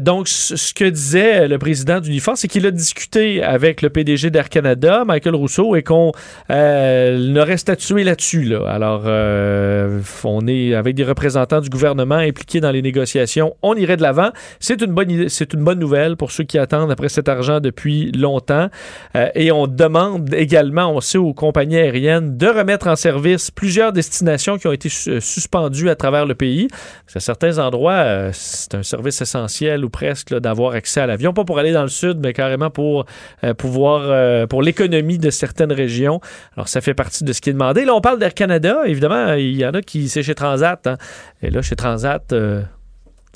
Donc, 0.00 0.28
ce 0.28 0.74
que 0.74 0.84
disait 0.84 1.48
le 1.48 1.58
président 1.58 2.00
d'Unifor, 2.00 2.36
c'est 2.36 2.48
qu'il 2.48 2.66
a 2.66 2.70
discuté 2.70 3.42
avec 3.42 3.82
le 3.82 3.90
PDG 3.90 4.30
d'Air 4.30 4.48
Canada, 4.48 5.04
Michael 5.06 5.34
Rousseau, 5.34 5.76
et 5.76 5.82
qu'on 5.82 6.12
n'aurait 6.48 7.56
statué 7.56 8.04
là-dessus. 8.04 8.37
Alors, 8.66 9.02
euh, 9.06 10.00
on 10.24 10.46
est 10.46 10.74
avec 10.74 10.94
des 10.94 11.04
représentants 11.04 11.60
du 11.60 11.68
gouvernement 11.68 12.16
impliqués 12.16 12.60
dans 12.60 12.70
les 12.70 12.82
négociations. 12.82 13.54
On 13.62 13.74
irait 13.74 13.96
de 13.96 14.02
l'avant. 14.02 14.30
C'est 14.60 14.80
une 14.82 14.92
bonne 14.92 15.28
c'est 15.28 15.52
une 15.54 15.64
bonne 15.64 15.78
nouvelle 15.78 16.16
pour 16.16 16.30
ceux 16.30 16.44
qui 16.44 16.58
attendent 16.58 16.90
après 16.90 17.08
cet 17.08 17.28
argent 17.28 17.60
depuis 17.60 18.12
longtemps. 18.12 18.68
Euh, 19.16 19.28
et 19.34 19.50
on 19.52 19.66
demande 19.66 20.32
également, 20.34 20.92
on 20.94 21.00
sait 21.00 21.18
aux 21.18 21.34
compagnies 21.34 21.76
aériennes 21.78 22.36
de 22.36 22.46
remettre 22.46 22.88
en 22.88 22.96
service 22.96 23.50
plusieurs 23.50 23.92
destinations 23.92 24.58
qui 24.58 24.66
ont 24.66 24.72
été 24.72 24.88
su- 24.88 25.20
suspendues 25.20 25.90
à 25.90 25.94
travers 25.96 26.26
le 26.26 26.34
pays. 26.34 26.68
Parce 27.04 27.14
qu'à 27.14 27.20
certains 27.20 27.58
endroits, 27.58 27.92
euh, 27.92 28.30
c'est 28.32 28.74
un 28.74 28.82
service 28.82 29.20
essentiel 29.20 29.84
ou 29.84 29.90
presque 29.90 30.34
d'avoir 30.38 30.72
accès 30.72 31.00
à 31.00 31.06
l'avion, 31.06 31.32
pas 31.32 31.44
pour 31.44 31.58
aller 31.58 31.72
dans 31.72 31.82
le 31.82 31.88
sud, 31.88 32.18
mais 32.22 32.32
carrément 32.32 32.70
pour 32.70 33.06
euh, 33.44 33.54
pouvoir 33.54 34.02
euh, 34.04 34.46
pour 34.46 34.62
l'économie 34.62 35.18
de 35.18 35.30
certaines 35.30 35.72
régions. 35.72 36.20
Alors 36.56 36.68
ça 36.68 36.80
fait 36.80 36.94
partie 36.94 37.24
de 37.24 37.32
ce 37.32 37.40
qui 37.40 37.50
est 37.50 37.52
demandé. 37.54 37.84
Là, 37.84 37.94
on 37.94 38.00
parle 38.00 38.18
Canada. 38.34 38.82
Évidemment, 38.86 39.34
il 39.34 39.56
y 39.56 39.66
en 39.66 39.72
a 39.72 39.82
qui 39.82 40.08
c'est 40.08 40.22
chez 40.22 40.34
Transat. 40.34 40.86
hein. 40.86 40.96
Et 41.42 41.50
là, 41.50 41.62
chez 41.62 41.76
Transat, 41.76 42.32
euh, 42.32 42.62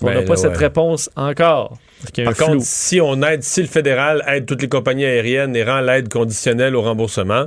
on 0.00 0.06
Ben 0.06 0.14
n'a 0.14 0.22
pas 0.22 0.30
là, 0.30 0.36
cette 0.36 0.52
ouais. 0.52 0.56
réponse 0.58 1.10
encore. 1.16 1.78
Par 2.24 2.34
flou. 2.34 2.46
contre, 2.46 2.64
si 2.64 3.00
on 3.00 3.22
aide, 3.22 3.42
si 3.42 3.60
le 3.62 3.68
fédéral 3.68 4.22
aide 4.26 4.46
toutes 4.46 4.62
les 4.62 4.68
compagnies 4.68 5.04
aériennes 5.04 5.54
et 5.54 5.62
rend 5.64 5.80
l'aide 5.80 6.08
conditionnelle 6.08 6.74
au 6.74 6.82
remboursement, 6.82 7.46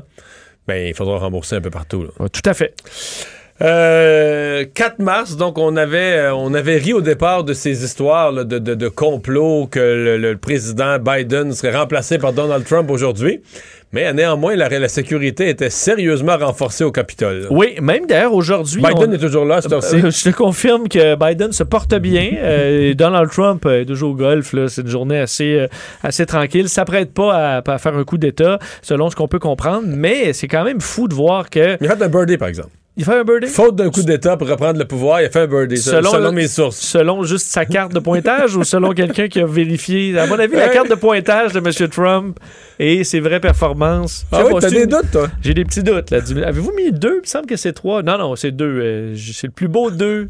ben, 0.67 0.87
il 0.87 0.93
faudra 0.93 1.17
rembourser 1.17 1.57
un 1.57 1.61
peu 1.61 1.69
partout. 1.69 2.03
là. 2.03 2.29
tout 2.29 2.41
à 2.49 2.53
fait. 2.53 2.73
Euh, 3.61 4.65
4 4.73 4.99
mars, 4.99 5.37
donc 5.37 5.57
on 5.57 5.77
avait, 5.77 6.17
euh, 6.17 6.35
on 6.35 6.53
avait 6.53 6.75
ri 6.77 6.91
au 6.91 6.99
départ 6.99 7.45
de 7.45 7.53
ces 7.53 7.85
histoires 7.85 8.33
là, 8.33 8.43
de, 8.43 8.59
de, 8.59 8.75
de 8.75 8.87
complot 8.89 9.67
que 9.67 9.79
le, 9.79 10.17
le 10.17 10.35
président 10.37 10.99
Biden 10.99 11.53
serait 11.53 11.73
remplacé 11.75 12.17
par 12.17 12.33
Donald 12.33 12.65
Trump 12.65 12.89
aujourd'hui. 12.91 13.41
Mais 13.95 14.11
néanmoins, 14.11 14.57
la, 14.57 14.67
la 14.67 14.89
sécurité 14.89 15.47
était 15.47 15.69
sérieusement 15.69 16.35
renforcée 16.37 16.83
au 16.83 16.91
Capitole. 16.91 17.47
Oui, 17.49 17.75
même 17.81 18.05
d'ailleurs 18.05 18.33
aujourd'hui. 18.33 18.81
Biden 18.81 19.09
on- 19.09 19.13
est 19.13 19.17
toujours 19.17 19.45
là, 19.45 19.61
cette 19.61 19.71
heure-ci. 19.71 19.95
Euh, 19.95 20.11
je 20.11 20.23
te 20.29 20.35
confirme 20.35 20.89
que 20.89 21.15
Biden 21.15 21.53
se 21.53 21.63
porte 21.63 21.95
bien. 21.95 22.29
Euh, 22.45 22.93
Donald 22.93 23.31
Trump 23.31 23.65
euh, 23.65 23.81
est 23.81 23.85
toujours 23.85 24.11
au 24.11 24.15
golf. 24.15 24.53
C'est 24.67 24.81
une 24.81 24.87
journée 24.89 25.19
assez, 25.19 25.53
euh, 25.59 25.67
assez 26.03 26.25
tranquille. 26.25 26.67
Ça 26.67 26.83
prête 26.83 27.13
pas 27.13 27.33
à, 27.57 27.71
à 27.71 27.77
faire 27.77 27.95
un 27.95 28.03
coup 28.03 28.17
d'État, 28.17 28.59
selon 28.81 29.09
ce 29.09 29.15
qu'on 29.15 29.29
peut 29.29 29.39
comprendre. 29.39 29.85
Mais 29.87 30.33
c'est 30.33 30.47
quand 30.49 30.65
même 30.65 30.81
fou 30.81 31.07
de 31.07 31.13
voir 31.13 31.49
que. 31.49 31.77
Il 31.79 31.87
a 31.89 31.95
fait 31.95 32.03
un 32.03 32.09
birdie, 32.09 32.37
par 32.37 32.49
exemple. 32.49 32.69
Il 32.97 33.03
fait 33.03 33.13
un 33.19 33.23
birdie? 33.25 33.47
Faute 33.47 33.75
d'un 33.75 33.89
coup 33.89 34.03
d'État 34.03 34.37
pour 34.37 34.47
reprendre 34.47 34.79
le 34.79 34.85
pouvoir, 34.85 35.21
il 35.21 35.25
a 35.25 35.29
fait 35.29 35.41
un 35.41 35.47
birdie, 35.47 35.75
selon, 35.77 36.11
selon 36.11 36.31
mes 36.31 36.47
sources. 36.47 36.77
Selon 36.77 37.23
juste 37.23 37.47
sa 37.47 37.65
carte 37.65 37.93
de 37.93 37.99
pointage 37.99 38.55
ou 38.55 38.63
selon 38.63 38.91
quelqu'un 38.93 39.27
qui 39.27 39.41
a 39.41 39.45
vérifié? 39.45 40.17
À 40.17 40.27
mon 40.27 40.39
avis, 40.39 40.55
la 40.55 40.69
carte 40.77 40.89
de 40.89 40.95
pointage 40.95 41.51
de 41.51 41.59
M. 41.59 41.89
Trump 41.89 42.39
et 42.79 43.03
ses 43.03 43.19
vraies 43.19 43.41
performances. 43.41 43.84
Ah 44.31 44.43
oui, 44.45 44.53
t'as 44.59 44.69
des 44.69 44.85
doutes, 44.87 45.11
toi? 45.11 45.27
J'ai 45.41 45.53
des 45.53 45.63
petits 45.65 45.83
doutes. 45.83 46.09
Là. 46.11 46.21
Du- 46.21 46.43
Avez-vous 46.43 46.71
mis 46.75 46.91
deux? 46.91 47.17
Il 47.17 47.21
me 47.21 47.25
semble 47.25 47.45
que 47.47 47.55
c'est 47.55 47.73
trois. 47.73 48.01
Non, 48.03 48.17
non, 48.17 48.35
c'est 48.35 48.51
deux. 48.51 48.79
Euh, 48.81 49.15
c'est 49.15 49.47
le 49.47 49.53
plus 49.53 49.67
beau 49.67 49.91
deux. 49.91 50.29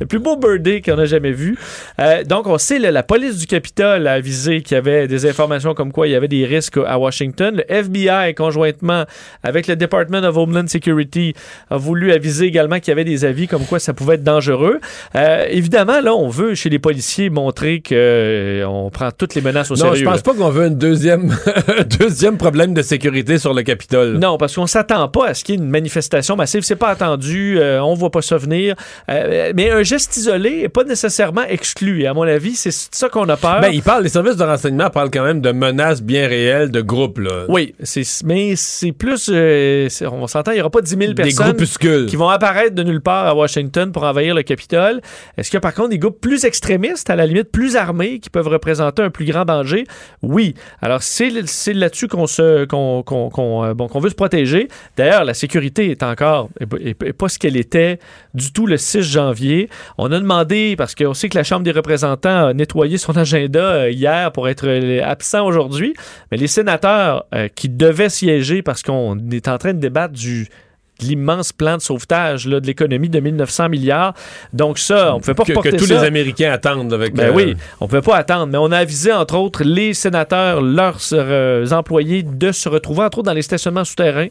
Le 0.00 0.06
plus 0.06 0.18
beau 0.18 0.36
birdie 0.36 0.82
qu'on 0.82 0.98
a 0.98 1.04
jamais 1.04 1.32
vu. 1.32 1.56
Euh, 2.00 2.22
donc, 2.24 2.46
on 2.46 2.58
sait, 2.58 2.78
là, 2.78 2.90
la 2.90 3.02
police 3.02 3.36
du 3.38 3.46
Capitole 3.46 4.06
a 4.06 4.12
avisé 4.12 4.62
qu'il 4.62 4.74
y 4.74 4.78
avait 4.78 5.08
des 5.08 5.26
informations 5.26 5.74
comme 5.74 5.92
quoi 5.92 6.06
il 6.06 6.12
y 6.12 6.14
avait 6.14 6.28
des 6.28 6.44
risques 6.46 6.78
à 6.86 6.98
Washington. 6.98 7.56
Le 7.56 7.64
FBI, 7.72 8.34
conjointement 8.34 9.04
avec 9.42 9.66
le 9.66 9.76
Department 9.76 10.22
of 10.24 10.36
Homeland 10.36 10.66
Security, 10.68 11.34
a 11.70 11.76
voulu 11.76 12.12
aviser 12.12 12.46
également 12.46 12.78
qu'il 12.78 12.88
y 12.88 12.92
avait 12.92 13.04
des 13.04 13.24
avis 13.24 13.48
comme 13.48 13.64
quoi 13.64 13.78
ça 13.78 13.92
pouvait 13.94 14.14
être 14.14 14.24
dangereux. 14.24 14.80
Euh, 15.14 15.46
évidemment, 15.50 16.00
là, 16.00 16.14
on 16.14 16.28
veut, 16.28 16.54
chez 16.54 16.68
les 16.68 16.78
policiers, 16.78 17.30
montrer 17.30 17.82
qu'on 17.86 18.90
prend 18.92 19.10
toutes 19.10 19.34
les 19.34 19.40
menaces 19.40 19.70
au 19.70 19.74
Non, 19.74 19.80
sérieux. 19.80 19.96
je 19.96 20.04
pense 20.04 20.16
là. 20.16 20.22
pas 20.22 20.34
qu'on 20.34 20.50
veut 20.50 20.64
un 20.66 20.70
deuxième, 20.70 21.30
un 21.78 21.82
deuxième 21.98 22.36
problème 22.36 22.74
de 22.74 22.82
sécurité 22.82 23.38
sur 23.38 23.54
le 23.54 23.62
Capitole. 23.62 24.18
Non, 24.18 24.38
parce 24.38 24.54
qu'on 24.54 24.66
s'attend 24.66 25.08
pas 25.08 25.28
à 25.28 25.34
ce 25.34 25.44
qu'il 25.44 25.54
y 25.56 25.58
ait 25.58 25.60
une 25.62 25.70
manifestation 25.70 26.36
massive. 26.36 26.62
C'est 26.62 26.76
pas 26.76 26.88
attendu. 26.90 27.58
euh, 27.58 27.80
on 27.82 27.94
voit 27.94 28.10
pas 28.10 28.22
ça 28.22 28.36
venir. 28.36 28.74
Euh, 29.10 29.52
mais 29.54 29.70
un 29.70 29.82
geste 29.88 30.16
isolé 30.16 30.60
est 30.64 30.68
pas 30.68 30.84
nécessairement 30.84 31.42
exclu. 31.42 32.02
Et 32.02 32.06
à 32.06 32.14
mon 32.14 32.22
avis, 32.22 32.54
c'est 32.54 32.70
ça 32.70 33.08
qu'on 33.08 33.28
a 33.28 33.36
peur. 33.36 33.60
Ben, 33.60 33.70
il 33.72 33.82
parle, 33.82 34.02
les 34.04 34.08
services 34.08 34.36
de 34.36 34.44
renseignement 34.44 34.90
parlent 34.90 35.10
quand 35.10 35.24
même 35.24 35.40
de 35.40 35.50
menaces 35.52 36.02
bien 36.02 36.28
réelles 36.28 36.70
de 36.70 36.80
groupes, 36.80 37.18
là. 37.18 37.44
oui, 37.48 37.74
c'est, 37.82 38.02
mais 38.24 38.54
c'est 38.56 38.92
plus. 38.92 39.28
euh, 39.32 39.88
on 40.12 40.26
s'entend, 40.26 40.52
il 40.52 40.56
n'y 40.56 40.60
aura 40.60 40.70
pas 40.70 40.80
10 40.82 40.90
000 40.90 41.00
Des 41.00 41.14
personnes 41.14 41.46
groupuscules. 41.48 42.06
qui 42.06 42.16
vont 42.16 42.28
apparaître 42.28 42.74
de 42.74 42.82
nulle 42.82 43.00
part 43.00 43.26
à 43.26 43.34
Washington 43.34 43.90
pour 43.92 44.02
envahir 44.04 44.34
le 44.34 44.42
Capitole. 44.42 45.00
Est-ce 45.36 45.48
qu'il 45.50 45.56
y 45.56 45.58
a 45.58 45.60
par 45.62 45.74
contre 45.74 45.88
des 45.90 45.98
groupes 45.98 46.20
plus 46.20 46.44
extrémistes, 46.44 47.10
à 47.10 47.16
la 47.16 47.26
limite 47.26 47.50
plus 47.50 47.76
armés, 47.76 48.18
qui 48.20 48.30
peuvent 48.30 48.48
représenter 48.48 49.02
un 49.02 49.10
plus 49.10 49.24
grand 49.24 49.44
danger? 49.44 49.84
Oui. 50.22 50.54
Alors, 50.82 51.02
c'est, 51.02 51.30
là-dessus 51.72 52.08
qu'on, 52.08 52.26
se, 52.26 52.64
qu'on, 52.66 53.02
qu'on- 53.02 53.30
qu'on, 53.30 53.64
euh, 53.64 53.74
bon, 53.74 53.88
qu'on 53.88 54.00
veut 54.00 54.10
se 54.10 54.14
protéger. 54.14 54.68
D'ailleurs, 54.96 55.24
la 55.24 55.34
sécurité 55.34 55.90
est 55.90 56.02
encore 56.02 56.50
est, 56.60 56.66
pas- 56.66 56.76
est- 56.78 57.02
est 57.02 57.12
pas 57.12 57.28
ce 57.28 57.38
qu'elle 57.38 57.56
était 57.56 57.98
du 58.34 58.52
tout 58.52 58.66
le 58.66 58.76
6 58.76 59.02
janvier. 59.02 59.68
On 59.98 60.10
a 60.12 60.18
demandé, 60.18 60.74
parce 60.76 60.94
qu'on 60.94 61.14
sait 61.14 61.28
que 61.28 61.36
la 61.36 61.44
Chambre 61.44 61.62
des 61.62 61.72
représentants 61.72 62.48
a 62.48 62.54
nettoyé 62.54 62.98
son 62.98 63.16
agenda 63.16 63.60
euh, 63.60 63.90
hier 63.90 64.32
pour 64.32 64.48
être 64.48 64.66
euh, 64.66 65.02
absent 65.04 65.44
aujourd'hui, 65.44 65.94
mais 66.30 66.36
les 66.36 66.46
sénateurs 66.46 67.26
euh, 67.34 67.48
qui 67.54 67.68
devaient 67.68 68.08
siéger 68.08 68.62
parce 68.62 68.82
qu'on 68.82 69.18
est 69.30 69.48
en 69.48 69.58
train 69.58 69.74
de 69.74 69.78
débattre 69.78 70.14
du 70.14 70.48
de 71.00 71.06
l'immense 71.06 71.52
plan 71.52 71.76
de 71.76 71.82
sauvetage 71.82 72.46
là, 72.46 72.60
de 72.60 72.66
l'économie 72.66 73.08
de 73.08 73.20
1900 73.20 73.68
milliards. 73.68 74.14
Donc 74.52 74.78
ça, 74.78 75.12
on 75.14 75.16
ne 75.16 75.20
pouvait 75.20 75.34
pas 75.34 75.44
que, 75.44 75.52
reporter 75.52 75.70
que 75.72 75.76
tous 75.76 75.86
ça. 75.86 76.00
les 76.00 76.06
Américains 76.06 76.52
attendent 76.52 76.92
avec. 76.92 77.14
Ben 77.14 77.30
euh, 77.30 77.32
oui, 77.32 77.56
on 77.80 77.84
ne 77.84 77.88
pouvait 77.88 78.02
pas 78.02 78.16
attendre, 78.16 78.46
mais 78.46 78.58
on 78.58 78.72
a 78.72 78.78
avisé, 78.78 79.12
entre 79.12 79.36
autres, 79.36 79.62
les 79.64 79.94
sénateurs, 79.94 80.60
leurs 80.60 80.98
euh, 81.12 81.70
employés 81.70 82.22
de 82.22 82.52
se 82.52 82.68
retrouver, 82.68 83.02
entre 83.02 83.18
autres, 83.18 83.26
dans 83.26 83.34
les 83.34 83.42
stationnements 83.42 83.84
souterrains. 83.84 84.28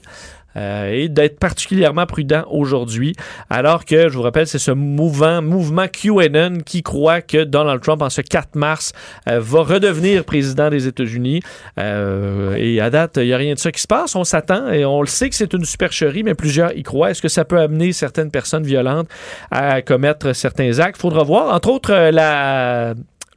Euh, 0.57 0.91
et 0.91 1.09
d'être 1.09 1.39
particulièrement 1.39 2.05
prudent 2.05 2.43
aujourd'hui, 2.49 3.13
alors 3.49 3.85
que, 3.85 4.09
je 4.09 4.17
vous 4.17 4.23
rappelle, 4.23 4.47
c'est 4.47 4.59
ce 4.59 4.71
mouvement, 4.71 5.41
mouvement 5.41 5.87
QAnon 5.87 6.59
qui 6.65 6.83
croit 6.83 7.21
que 7.21 7.43
Donald 7.43 7.81
Trump, 7.81 8.01
en 8.01 8.09
ce 8.09 8.21
4 8.21 8.55
mars, 8.55 8.93
euh, 9.29 9.39
va 9.39 9.61
redevenir 9.61 10.23
président 10.23 10.69
des 10.69 10.87
États-Unis. 10.87 11.41
Euh, 11.79 12.55
et 12.57 12.81
à 12.81 12.89
date, 12.89 13.17
il 13.17 13.25
n'y 13.25 13.33
a 13.33 13.37
rien 13.37 13.53
de 13.53 13.59
ça 13.59 13.71
qui 13.71 13.81
se 13.81 13.87
passe. 13.87 14.15
On 14.15 14.23
s'attend 14.23 14.69
et 14.69 14.85
on 14.85 15.01
le 15.01 15.07
sait 15.07 15.29
que 15.29 15.35
c'est 15.35 15.53
une 15.53 15.65
supercherie, 15.65 16.23
mais 16.23 16.33
plusieurs 16.33 16.75
y 16.75 16.83
croient. 16.83 17.11
Est-ce 17.11 17.21
que 17.21 17.27
ça 17.27 17.45
peut 17.45 17.59
amener 17.59 17.91
certaines 17.91 18.31
personnes 18.31 18.63
violentes 18.63 19.07
à 19.51 19.81
commettre 19.81 20.33
certains 20.33 20.79
actes? 20.79 20.99
Faudra 20.99 21.23
voir. 21.23 21.53
Entre 21.53 21.69
autres, 21.69 21.93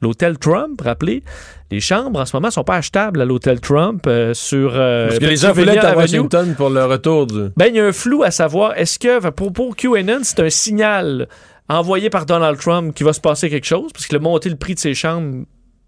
l'hôtel 0.01 0.37
Trump, 0.39 0.81
rappelez, 0.81 1.23
les 1.71 1.79
chambres 1.79 2.19
en 2.19 2.25
ce 2.25 2.35
moment 2.35 2.51
sont 2.51 2.65
pas 2.65 2.75
achetables 2.75 3.21
à 3.21 3.25
l'hôtel 3.25 3.61
Trump 3.61 4.05
euh, 4.05 4.33
sur 4.33 4.73
euh, 4.75 5.07
Parce 5.07 5.19
que 5.19 5.25
les 5.25 5.37
gens 5.37 5.53
voulaient 5.53 5.77
être 5.77 5.85
à 5.85 5.95
Washington 5.95 6.53
pour 6.55 6.69
le 6.69 6.83
retour 6.83 7.27
du. 7.27 7.49
Ben, 7.55 7.67
il 7.67 7.75
y 7.75 7.79
a 7.79 7.85
un 7.85 7.93
flou 7.93 8.23
à 8.23 8.31
savoir, 8.31 8.77
est-ce 8.77 8.99
que 8.99 9.29
pour, 9.29 9.53
pour 9.53 9.75
QAnon, 9.75 10.19
c'est 10.23 10.41
un 10.41 10.49
signal 10.49 11.27
envoyé 11.69 12.09
par 12.09 12.25
Donald 12.25 12.59
Trump 12.59 12.93
qu'il 12.93 13.05
va 13.05 13.13
se 13.13 13.21
passer 13.21 13.49
quelque 13.49 13.65
chose, 13.65 13.91
parce 13.93 14.05
qu'il 14.05 14.17
a 14.17 14.19
monté 14.19 14.49
le 14.49 14.57
prix 14.57 14.75
de 14.75 14.79
ses 14.79 14.93
chambres 14.93 15.45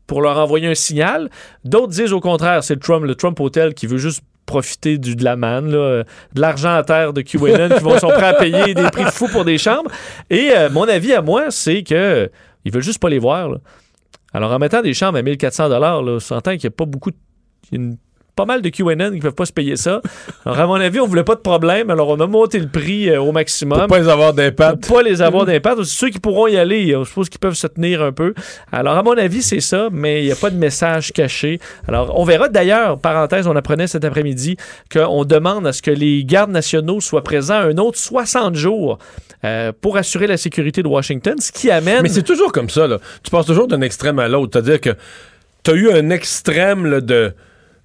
pour 0.08 0.22
leur 0.22 0.38
envoyer 0.38 0.68
un 0.68 0.76
signal. 0.76 1.30
D'autres 1.66 1.92
disent 1.92 2.14
au 2.14 2.22
contraire, 2.22 2.64
c'est 2.64 2.76
le 2.76 2.80
Trump, 2.80 3.04
le 3.06 3.16
Trump 3.16 3.38
Hotel 3.42 3.74
qui 3.74 3.86
veut 3.86 3.98
juste 3.98 4.22
profiter 4.46 4.98
du, 4.98 5.16
de 5.18 5.24
la 5.24 5.36
manne, 5.36 5.72
là, 5.72 6.04
de 6.34 6.42
l'argent 6.42 6.74
à 6.74 6.84
terre 6.84 7.12
de 7.12 7.22
QAnon 7.22 7.76
qui 7.76 7.84
vont, 7.84 7.98
sont 8.00 8.10
prêts 8.10 8.28
à 8.28 8.34
payer 8.34 8.74
des 8.74 8.90
prix 8.90 9.06
fous 9.12 9.28
pour 9.28 9.44
des 9.44 9.58
chambres. 9.58 9.92
Et 10.30 10.52
euh, 10.56 10.70
mon 10.70 10.88
avis 10.88 11.14
à 11.14 11.22
moi, 11.22 11.48
c'est 11.50 11.84
que 11.84 12.30
ils 12.64 12.72
veulent 12.72 12.84
juste 12.84 13.00
pas 13.00 13.10
les 13.10 13.20
voir. 13.20 13.50
là. 13.50 13.58
Alors, 14.34 14.52
en 14.52 14.60
mettant 14.60 14.82
des 14.82 14.94
chambres 14.94 15.18
à 15.18 15.22
1400 15.22 15.70
dollars, 15.70 16.02
on 16.02 16.20
s'entend 16.20 16.52
qu'il 16.52 16.62
n'y 16.62 16.74
a 16.74 16.76
pas 16.76 16.86
beaucoup 16.86 17.12
de... 17.72 17.96
pas 18.36 18.46
mal 18.46 18.62
de 18.62 18.70
QAnon 18.70 19.10
qui 19.12 19.18
ne 19.18 19.22
peuvent 19.22 19.34
pas 19.34 19.46
se 19.46 19.54
payer 19.54 19.76
ça. 19.76 20.02
Alors, 20.46 20.60
à 20.60 20.68
mon 20.68 20.76
avis, 20.76 21.00
on 21.00 21.08
voulait 21.08 21.24
pas 21.24 21.36
de 21.36 21.42
problème. 21.42 21.90
Alors, 21.90 22.10
on 22.10 22.20
a 22.20 22.28
monté 22.28 22.60
le 22.60 22.68
prix 22.68 23.10
euh, 23.10 23.22
au 23.22 23.32
maximum. 23.32 23.78
Pour 23.80 23.88
pas 23.88 24.00
les 24.00 24.10
avoir 24.10 24.34
d'impact. 24.34 24.88
Pour 24.88 24.98
pas 24.98 25.04
les 25.04 25.22
avoir 25.22 25.46
d'impact. 25.46 25.84
Ceux 25.84 26.10
qui 26.10 26.20
pourront 26.20 26.48
y 26.48 26.58
aller, 26.58 26.96
je 26.98 27.04
suppose 27.04 27.30
qu'ils 27.30 27.40
peuvent 27.40 27.54
se 27.54 27.68
tenir 27.68 28.02
un 28.02 28.12
peu. 28.12 28.34
Alors, 28.72 28.98
à 28.98 29.04
mon 29.04 29.18
avis, 29.18 29.42
c'est 29.44 29.60
ça, 29.60 29.90
mais 29.92 30.24
il 30.24 30.26
n'y 30.26 30.32
a 30.32 30.36
pas 30.36 30.50
de 30.50 30.58
message 30.58 31.12
caché. 31.14 31.60
Alors, 31.88 32.20
on 32.20 32.24
verra 32.24 32.50
d'ailleurs, 32.50 32.98
parenthèse, 33.00 33.48
on 33.48 33.56
apprenait 33.56 33.88
cet 33.88 34.04
après-midi 34.04 34.58
qu'on 34.92 35.26
demande 35.26 35.68
à 35.68 35.74
ce 35.74 35.82
que 35.82 35.92
les 35.92 36.24
gardes 36.24 36.52
nationaux 36.52 37.02
soient 37.02 37.24
présents 37.24 37.60
un 37.60 37.78
autre 37.78 38.00
60 38.00 38.56
jours 38.56 38.98
euh, 39.46 39.72
pour 39.80 39.98
assurer 39.98 40.28
la 40.28 40.38
sécurité 40.38 40.82
de 40.82 40.88
Washington, 40.88 41.36
ce 41.40 41.52
qui 41.52 41.70
amène... 41.70 42.02
Mais 42.02 42.10
c'est 42.10 42.24
toujours 42.24 42.52
comme 42.52 42.70
ça, 42.70 42.88
là. 42.88 43.00
Tu 43.24 43.30
passes 43.30 43.46
toujours 43.46 43.68
d'un 43.68 43.82
extrême 43.82 44.20
à 44.20 44.28
l'autre. 44.28 44.52
C'est-à-dire 44.54 44.82
que 44.82 44.96
tu 45.64 45.72
as 45.72 45.74
eu 45.76 45.92
un 45.92 46.10
extrême 46.10 46.86
là, 46.86 47.02
de 47.02 47.34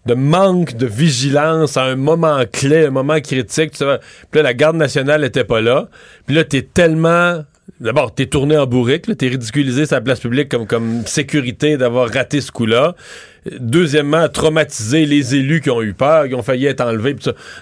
de 0.08 0.14
manque 0.14 0.74
de 0.74 0.86
vigilance 0.86 1.76
à 1.76 1.84
un 1.84 1.94
moment 1.94 2.40
clé, 2.50 2.86
un 2.86 2.90
moment 2.90 3.20
critique. 3.20 3.72
Puis 3.72 3.84
là, 3.84 4.42
la 4.42 4.54
garde 4.54 4.76
nationale 4.76 5.22
était 5.22 5.44
pas 5.44 5.60
là. 5.60 5.88
Puis 6.26 6.34
là, 6.34 6.44
t'es 6.44 6.62
tellement 6.62 7.44
D'abord, 7.80 8.14
t'es 8.14 8.26
tourné 8.26 8.56
en 8.56 8.66
bourrique, 8.66 9.14
t'es 9.18 9.28
ridiculisé 9.28 9.84
sa 9.84 10.00
place 10.00 10.20
publique 10.20 10.48
comme, 10.48 10.66
comme 10.66 11.06
sécurité 11.06 11.76
d'avoir 11.76 12.08
raté 12.08 12.40
ce 12.40 12.50
coup-là. 12.50 12.96
Deuxièmement, 13.60 14.26
traumatiser 14.28 15.04
les 15.04 15.34
élus 15.34 15.60
qui 15.60 15.70
ont 15.70 15.82
eu 15.82 15.92
peur, 15.92 16.26
qui 16.28 16.34
ont 16.34 16.42
failli 16.42 16.66
être 16.66 16.80
enlevés. 16.80 17.14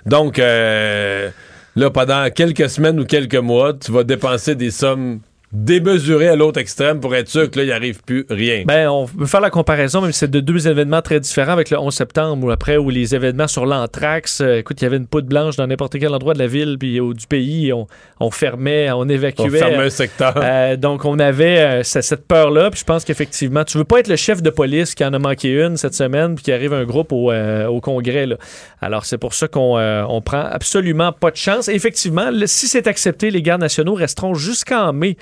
Donc, 0.06 0.38
euh, 0.38 1.28
là, 1.74 1.90
pendant 1.90 2.30
quelques 2.30 2.70
semaines 2.70 3.00
ou 3.00 3.04
quelques 3.04 3.34
mois, 3.34 3.74
tu 3.74 3.90
vas 3.90 4.04
dépenser 4.04 4.54
des 4.54 4.70
sommes 4.70 5.20
démesurées 5.64 6.28
à 6.28 6.36
l'autre 6.36 6.60
extrême 6.60 7.00
pour 7.00 7.14
être 7.14 7.28
sûr 7.28 7.50
que 7.50 7.58
là, 7.58 7.64
il 7.64 7.72
arrive 7.72 8.02
plus 8.04 8.26
rien. 8.28 8.64
Ben, 8.66 8.88
on 8.88 9.06
peut 9.06 9.26
faire 9.26 9.40
la 9.40 9.50
comparaison, 9.50 10.00
même 10.02 10.12
si 10.12 10.18
c'est 10.20 10.30
de 10.30 10.40
deux 10.40 10.68
événements 10.68 11.00
très 11.02 11.18
différents 11.18 11.52
avec 11.52 11.70
le 11.70 11.78
11 11.78 11.94
septembre 11.94 12.46
ou 12.46 12.50
après, 12.50 12.76
où 12.76 12.90
les 12.90 13.14
événements 13.14 13.48
sur 13.48 13.64
l'anthrax, 13.64 14.40
euh, 14.40 14.58
écoute, 14.58 14.80
il 14.80 14.84
y 14.84 14.86
avait 14.86 14.98
une 14.98 15.06
poudre 15.06 15.28
blanche 15.28 15.56
dans 15.56 15.66
n'importe 15.66 15.98
quel 15.98 16.12
endroit 16.14 16.34
de 16.34 16.38
la 16.38 16.46
ville 16.46 16.76
puis 16.78 17.00
ou 17.00 17.14
du 17.14 17.26
pays, 17.26 17.72
on, 17.72 17.86
on 18.20 18.30
fermait, 18.30 18.90
on 18.92 19.08
évacuait. 19.08 19.44
On 19.46 19.50
fermait 19.50 19.84
un 19.86 19.90
secteur. 19.90 20.34
Euh, 20.36 20.76
donc, 20.76 21.04
on 21.04 21.18
avait 21.18 21.58
euh, 21.58 21.82
ce- 21.82 22.02
cette 22.02 22.26
peur-là. 22.26 22.70
Puis 22.70 22.80
je 22.80 22.84
pense 22.84 23.04
qu'effectivement, 23.04 23.64
tu 23.64 23.78
veux 23.78 23.84
pas 23.84 24.00
être 24.00 24.08
le 24.08 24.16
chef 24.16 24.42
de 24.42 24.50
police 24.50 24.94
qui 24.94 25.04
en 25.04 25.12
a 25.14 25.18
manqué 25.18 25.48
une 25.64 25.76
cette 25.76 25.94
semaine, 25.94 26.34
puis 26.34 26.44
qui 26.44 26.52
arrive 26.52 26.74
un 26.74 26.84
groupe 26.84 27.12
au, 27.12 27.30
euh, 27.32 27.66
au 27.66 27.80
Congrès. 27.80 28.26
là. 28.26 28.36
Alors, 28.82 29.04
c'est 29.06 29.18
pour 29.18 29.32
ça 29.34 29.48
qu'on 29.48 29.76
on 30.08 30.20
prend 30.20 30.42
absolument 30.50 31.12
pas 31.12 31.30
de 31.30 31.36
chance. 31.36 31.68
Et 31.68 31.74
effectivement, 31.74 32.30
le- 32.30 32.46
si 32.46 32.66
c'est 32.66 32.86
accepté, 32.86 33.30
les 33.30 33.42
gardes 33.42 33.60
nationaux 33.62 33.94
resteront 33.94 34.34
jusqu'en 34.34 34.92
mai. 34.92 35.16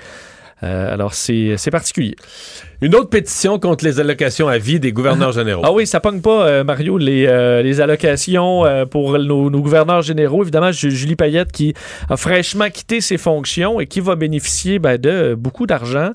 Euh, 0.63 0.93
alors, 0.93 1.13
c'est 1.13 1.57
particulier. 1.71 2.15
Une 2.81 2.95
autre 2.95 3.09
pétition 3.09 3.57
contre 3.59 3.83
les 3.85 3.99
allocations 3.99 4.47
à 4.47 4.57
vie 4.57 4.79
des 4.79 4.91
gouverneurs 4.91 5.31
généraux. 5.31 5.61
Ah 5.65 5.71
oui, 5.71 5.87
ça 5.87 5.99
pogne 5.99 6.21
pas, 6.21 6.45
euh, 6.45 6.63
Mario, 6.63 6.97
les, 6.97 7.25
euh, 7.25 7.61
les 7.61 7.81
allocations 7.81 8.65
euh, 8.65 8.85
pour 8.85 9.17
nos, 9.17 9.49
nos 9.49 9.61
gouverneurs 9.61 10.01
généraux. 10.01 10.43
Évidemment, 10.43 10.71
Ju- 10.71 10.91
Julie 10.91 11.15
Payette 11.15 11.51
qui 11.51 11.73
a 12.09 12.17
fraîchement 12.17 12.69
quitté 12.69 13.01
ses 13.01 13.17
fonctions 13.17 13.79
et 13.79 13.87
qui 13.87 13.99
va 14.01 14.15
bénéficier 14.15 14.79
ben, 14.79 14.97
de 14.97 15.35
beaucoup 15.37 15.65
d'argent. 15.67 16.11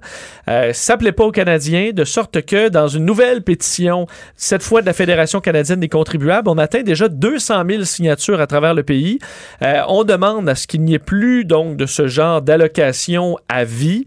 Euh, 0.49 0.73
ça 0.73 0.97
plaît 0.97 1.13
pas 1.13 1.25
aux 1.25 1.33
Canadiens, 1.33 1.91
de 1.93 2.05
sorte 2.05 2.43
que 2.43 2.69
dans 2.69 2.89
une 2.89 3.05
nouvelle 3.05 3.43
pétition, 3.43 4.07
cette 4.37 4.63
fois 4.63 4.81
de 4.83 4.87
la 4.87 4.93
Fédération 4.93 5.41
canadienne 5.41 5.81
des 5.81 5.89
contribuables, 5.89 6.49
on 6.49 6.59
atteint 6.59 6.83
déjà 6.83 7.09
200 7.09 7.63
000 7.69 7.85
signatures 7.85 8.41
à 8.41 8.47
travers 8.47 8.75
le 8.75 8.83
pays. 8.83 9.19
Euh, 9.63 9.81
on 9.89 10.05
demande 10.05 10.49
à 10.49 10.55
ce 10.55 10.67
qu'il 10.67 10.83
n'y 10.83 10.95
ait 10.95 10.99
plus 10.99 11.45
donc 11.45 11.77
de 11.77 11.87
ce 11.87 12.07
genre 12.07 12.43
d'allocation 12.43 13.37
à 13.49 13.65
vie. 13.65 14.07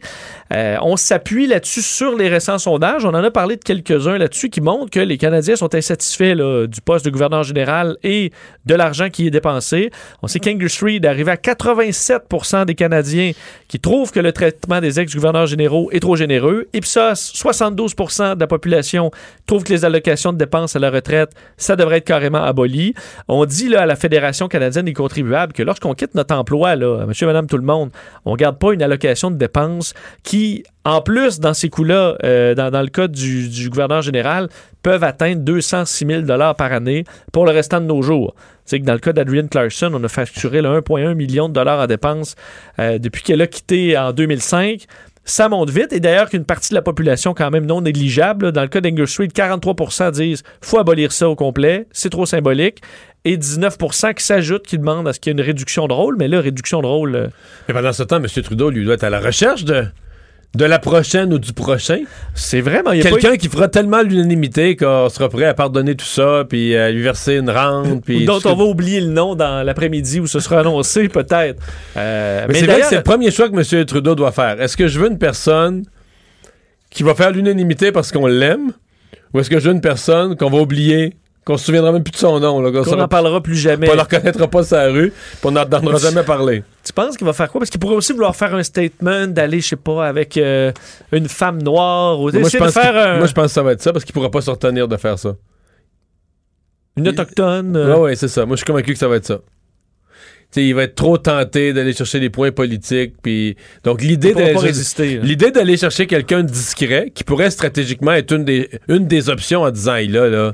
Euh, 0.53 0.77
on 0.81 0.97
s'appuie 0.97 1.47
là-dessus 1.47 1.81
sur 1.81 2.15
les 2.17 2.29
récents 2.29 2.57
sondages. 2.57 3.05
On 3.05 3.09
en 3.09 3.23
a 3.23 3.31
parlé 3.31 3.55
de 3.55 3.63
quelques-uns 3.63 4.17
là-dessus 4.17 4.49
qui 4.49 4.61
montrent 4.61 4.91
que 4.91 4.99
les 4.99 5.17
Canadiens 5.17 5.55
sont 5.55 5.73
insatisfaits 5.73 6.35
du 6.67 6.81
poste 6.81 7.05
de 7.05 7.09
gouverneur 7.09 7.43
général 7.43 7.97
et 8.03 8.31
de 8.65 8.75
l'argent 8.75 9.09
qui 9.09 9.27
est 9.27 9.31
dépensé. 9.31 9.91
On 10.21 10.27
sait 10.27 10.39
qu'Angus 10.39 10.81
Reid 10.81 11.05
est 11.05 11.07
arrivé 11.07 11.31
à 11.31 11.35
87% 11.35 12.65
des 12.65 12.75
Canadiens 12.75 13.31
qui 13.67 13.79
trouvent 13.79 14.11
que 14.11 14.19
le 14.19 14.31
traitement 14.31 14.81
des 14.81 14.99
ex-gouverneurs 14.99 15.47
généraux 15.47 15.89
est 15.91 15.99
trop 15.99 16.15
généreux. 16.15 16.67
Ipsos, 16.73 17.33
72% 17.33 18.35
de 18.35 18.39
la 18.39 18.47
population 18.47 19.11
trouve 19.45 19.63
que 19.63 19.73
les 19.73 19.85
allocations 19.85 20.33
de 20.33 20.37
dépenses 20.37 20.75
à 20.75 20.79
la 20.79 20.89
retraite, 20.91 21.31
ça 21.57 21.75
devrait 21.75 21.97
être 21.97 22.05
carrément 22.05 22.43
aboli. 22.43 22.93
On 23.27 23.45
dit 23.45 23.75
à 23.75 23.85
la 23.85 23.95
Fédération 23.95 24.47
canadienne 24.47 24.85
des 24.85 24.93
contribuables 24.93 25.53
que 25.53 25.63
lorsqu'on 25.63 25.93
quitte 25.93 26.15
notre 26.15 26.35
emploi, 26.35 26.75
monsieur, 26.75 27.27
madame, 27.27 27.47
tout 27.47 27.57
le 27.57 27.63
monde, 27.63 27.91
on 28.25 28.35
garde 28.35 28.57
pas 28.57 28.73
une 28.73 28.81
allocation 28.81 29.31
de 29.31 29.35
dépenses 29.35 29.93
qui, 30.21 30.63
en 30.85 31.01
plus, 31.01 31.39
dans 31.39 31.53
ces 31.53 31.69
coûts-là, 31.69 32.17
euh, 32.23 32.55
dans, 32.55 32.81
le 32.81 32.87
cas 32.87 33.07
du, 33.07 33.69
gouverneur 33.69 34.01
général, 34.01 34.49
peuvent 34.83 35.03
atteindre 35.03 35.41
206 35.41 36.05
000 36.05 36.53
par 36.57 36.73
année 36.73 37.05
pour 37.31 37.45
le 37.45 37.51
restant 37.51 37.81
de 37.81 37.85
nos 37.85 38.01
jours. 38.01 38.35
C'est 38.65 38.79
que 38.79 38.85
dans 38.85 38.93
le 38.93 38.99
cas 38.99 39.13
d'Adrian 39.13 39.47
Clarkson, 39.47 39.91
on 39.93 40.03
a 40.03 40.07
facturé 40.07 40.61
le 40.61 40.69
1,1 40.79 41.15
million 41.15 41.49
de 41.49 41.53
dollars 41.53 41.79
en 41.79 41.87
dépenses 41.87 42.35
euh, 42.79 42.97
depuis 42.97 43.23
qu'elle 43.23 43.41
a 43.41 43.47
quitté 43.47 43.97
en 43.97 44.13
2005. 44.13 44.85
Ça 45.25 45.47
monte 45.47 45.69
vite. 45.69 45.93
Et 45.93 45.99
d'ailleurs, 45.99 46.29
qu'une 46.29 46.43
partie 46.43 46.69
de 46.69 46.75
la 46.75 46.81
population, 46.81 47.33
quand 47.33 47.49
même 47.49 47.65
non 47.65 47.81
négligeable, 47.81 48.51
dans 48.51 48.61
le 48.61 48.67
cas 48.67 48.81
d'Angus 48.81 49.17
Reid, 49.17 49.31
43% 49.31 50.11
disent 50.11 50.43
faut 50.61 50.79
abolir 50.79 51.11
ça 51.11 51.29
au 51.29 51.35
complet, 51.35 51.87
c'est 51.91 52.09
trop 52.09 52.25
symbolique. 52.25 52.81
Et 53.25 53.37
19% 53.37 54.13
qui 54.15 54.23
s'ajoutent, 54.23 54.67
qui 54.67 54.77
demandent 54.77 55.07
à 55.07 55.13
ce 55.13 55.19
qu'il 55.21 55.29
y 55.29 55.31
ait 55.31 55.39
une 55.39 55.45
réduction 55.45 55.87
de 55.87 55.93
rôle. 55.93 56.17
Mais 56.17 56.27
là, 56.27 56.41
réduction 56.41 56.81
de 56.81 56.87
rôle. 56.87 57.15
euh, 57.15 57.27
Mais 57.69 57.73
pendant 57.73 57.93
ce 57.93 58.03
temps, 58.03 58.17
M. 58.17 58.27
Trudeau, 58.27 58.69
lui, 58.69 58.83
doit 58.83 58.95
être 58.95 59.05
à 59.05 59.09
la 59.09 59.21
recherche 59.21 59.63
de, 59.63 59.85
de 60.55 60.65
la 60.65 60.79
prochaine 60.79 61.33
ou 61.33 61.39
du 61.39 61.53
prochain? 61.53 62.01
C'est 62.35 62.61
vraiment. 62.61 62.91
il 62.91 62.99
y 62.99 63.01
a 63.01 63.09
pas 63.09 63.17
Quelqu'un 63.17 63.37
qui 63.37 63.47
fera 63.47 63.67
tellement 63.67 64.01
l'unanimité 64.01 64.75
qu'on 64.75 65.09
sera 65.09 65.29
prêt 65.29 65.45
à 65.45 65.53
pardonner 65.53 65.95
tout 65.95 66.05
ça, 66.05 66.45
puis 66.47 66.75
à 66.75 66.91
lui 66.91 67.01
verser 67.01 67.35
une 67.35 67.49
rente. 67.49 68.03
puis 68.05 68.25
dont 68.25 68.39
on 68.45 68.55
va 68.55 68.63
oublier 68.63 69.01
le 69.01 69.09
nom 69.09 69.35
dans 69.35 69.65
l'après-midi 69.65 70.19
où 70.19 70.27
ce 70.27 70.39
sera 70.39 70.59
annoncé, 70.59 71.09
peut-être. 71.09 71.61
Euh, 71.97 72.45
Mais, 72.47 72.55
c'est 72.55 72.65
vrai 72.65 72.81
que 72.81 72.85
c'est 72.87 72.97
le 72.97 73.03
premier 73.03 73.31
choix 73.31 73.49
que 73.49 73.55
M. 73.55 73.85
Trudeau 73.85 74.15
doit 74.15 74.31
faire. 74.31 74.61
Est-ce 74.61 74.77
que 74.77 74.87
je 74.87 74.99
veux 74.99 75.09
une 75.09 75.19
personne 75.19 75.85
qui 76.89 77.03
va 77.03 77.15
faire 77.15 77.31
l'unanimité 77.31 77.91
parce 77.91 78.11
qu'on 78.11 78.27
l'aime, 78.27 78.71
ou 79.33 79.39
est-ce 79.39 79.49
que 79.49 79.59
je 79.59 79.67
veux 79.69 79.73
une 79.73 79.81
personne 79.81 80.35
qu'on 80.37 80.49
va 80.49 80.59
oublier, 80.59 81.15
qu'on 81.45 81.57
se 81.57 81.65
souviendra 81.65 81.91
même 81.91 82.03
plus 82.03 82.11
de 82.11 82.17
son 82.17 82.39
nom, 82.39 82.61
là, 82.61 82.71
qu'on 82.71 82.95
n'en 82.95 83.07
parlera 83.07 83.41
plus 83.41 83.55
jamais. 83.55 83.87
qu'on 83.87 83.95
ne 83.95 84.01
reconnaîtra 84.01 84.47
pas 84.47 84.61
la 84.71 84.87
rue, 84.89 85.11
puis 85.11 85.39
on 85.43 85.51
n'en 85.51 85.61
entendra 85.61 85.97
jamais 85.97 86.23
parler. 86.23 86.63
Tu 86.83 86.93
penses 86.93 87.17
qu'il 87.17 87.25
va 87.25 87.33
faire 87.33 87.49
quoi? 87.49 87.59
Parce 87.59 87.69
qu'il 87.69 87.79
pourrait 87.79 87.95
aussi 87.95 88.13
vouloir 88.13 88.35
faire 88.35 88.55
un 88.55 88.63
statement, 88.63 89.27
d'aller, 89.27 89.59
je 89.61 89.69
sais 89.69 89.75
pas, 89.75 90.07
avec 90.07 90.37
euh, 90.37 90.71
une 91.11 91.27
femme 91.27 91.61
noire 91.61 92.19
ou 92.19 92.31
Moi 92.31 92.49
je, 92.49 92.57
pense 92.57 92.73
faire 92.73 92.95
un- 92.95 93.17
moi, 93.17 93.27
je 93.27 93.33
pense 93.33 93.45
que 93.45 93.51
ça 93.51 93.63
va 93.63 93.73
être 93.73 93.81
ça, 93.81 93.91
parce 93.91 94.05
qu'il 94.05 94.13
pourra 94.13 94.31
pas 94.31 94.41
se 94.41 94.49
retenir 94.49 94.87
de 94.87 94.97
faire 94.97 95.19
ça. 95.19 95.35
une 96.97 97.07
autochtone. 97.07 97.75
Euh, 97.75 97.97
ouais, 97.97 98.15
c'est 98.15 98.27
ça. 98.27 98.45
Moi, 98.45 98.55
je 98.55 98.59
suis 98.59 98.65
convaincu 98.65 98.93
que 98.93 98.99
ça 98.99 99.07
va 99.07 99.17
être 99.17 99.25
ça. 99.25 99.39
Il 100.55 100.75
va 100.75 100.83
être 100.83 100.95
trop 100.95 101.17
tenté 101.17 101.73
d'aller 101.73 101.93
chercher 101.93 102.19
des 102.19 102.29
points 102.29 102.51
politiques. 102.51 103.15
Puis 103.21 103.55
donc 103.83 104.01
l'idée 104.01 104.33
Il 104.37 104.43
là. 104.43 105.23
l'idée 105.23 105.51
d'aller 105.51 105.77
chercher 105.77 106.05
quelqu'un 106.07 106.43
de 106.43 106.49
discret 106.49 107.11
qui 107.13 107.23
pourrait 107.23 107.49
stratégiquement 107.49 108.11
être 108.13 108.31
une 108.33 108.45
des 108.45 108.69
une 108.87 109.07
des 109.07 109.29
options 109.29 109.61
en 109.63 109.71
disant 109.71 109.95
hey, 109.95 110.07
là 110.07 110.29
là 110.29 110.53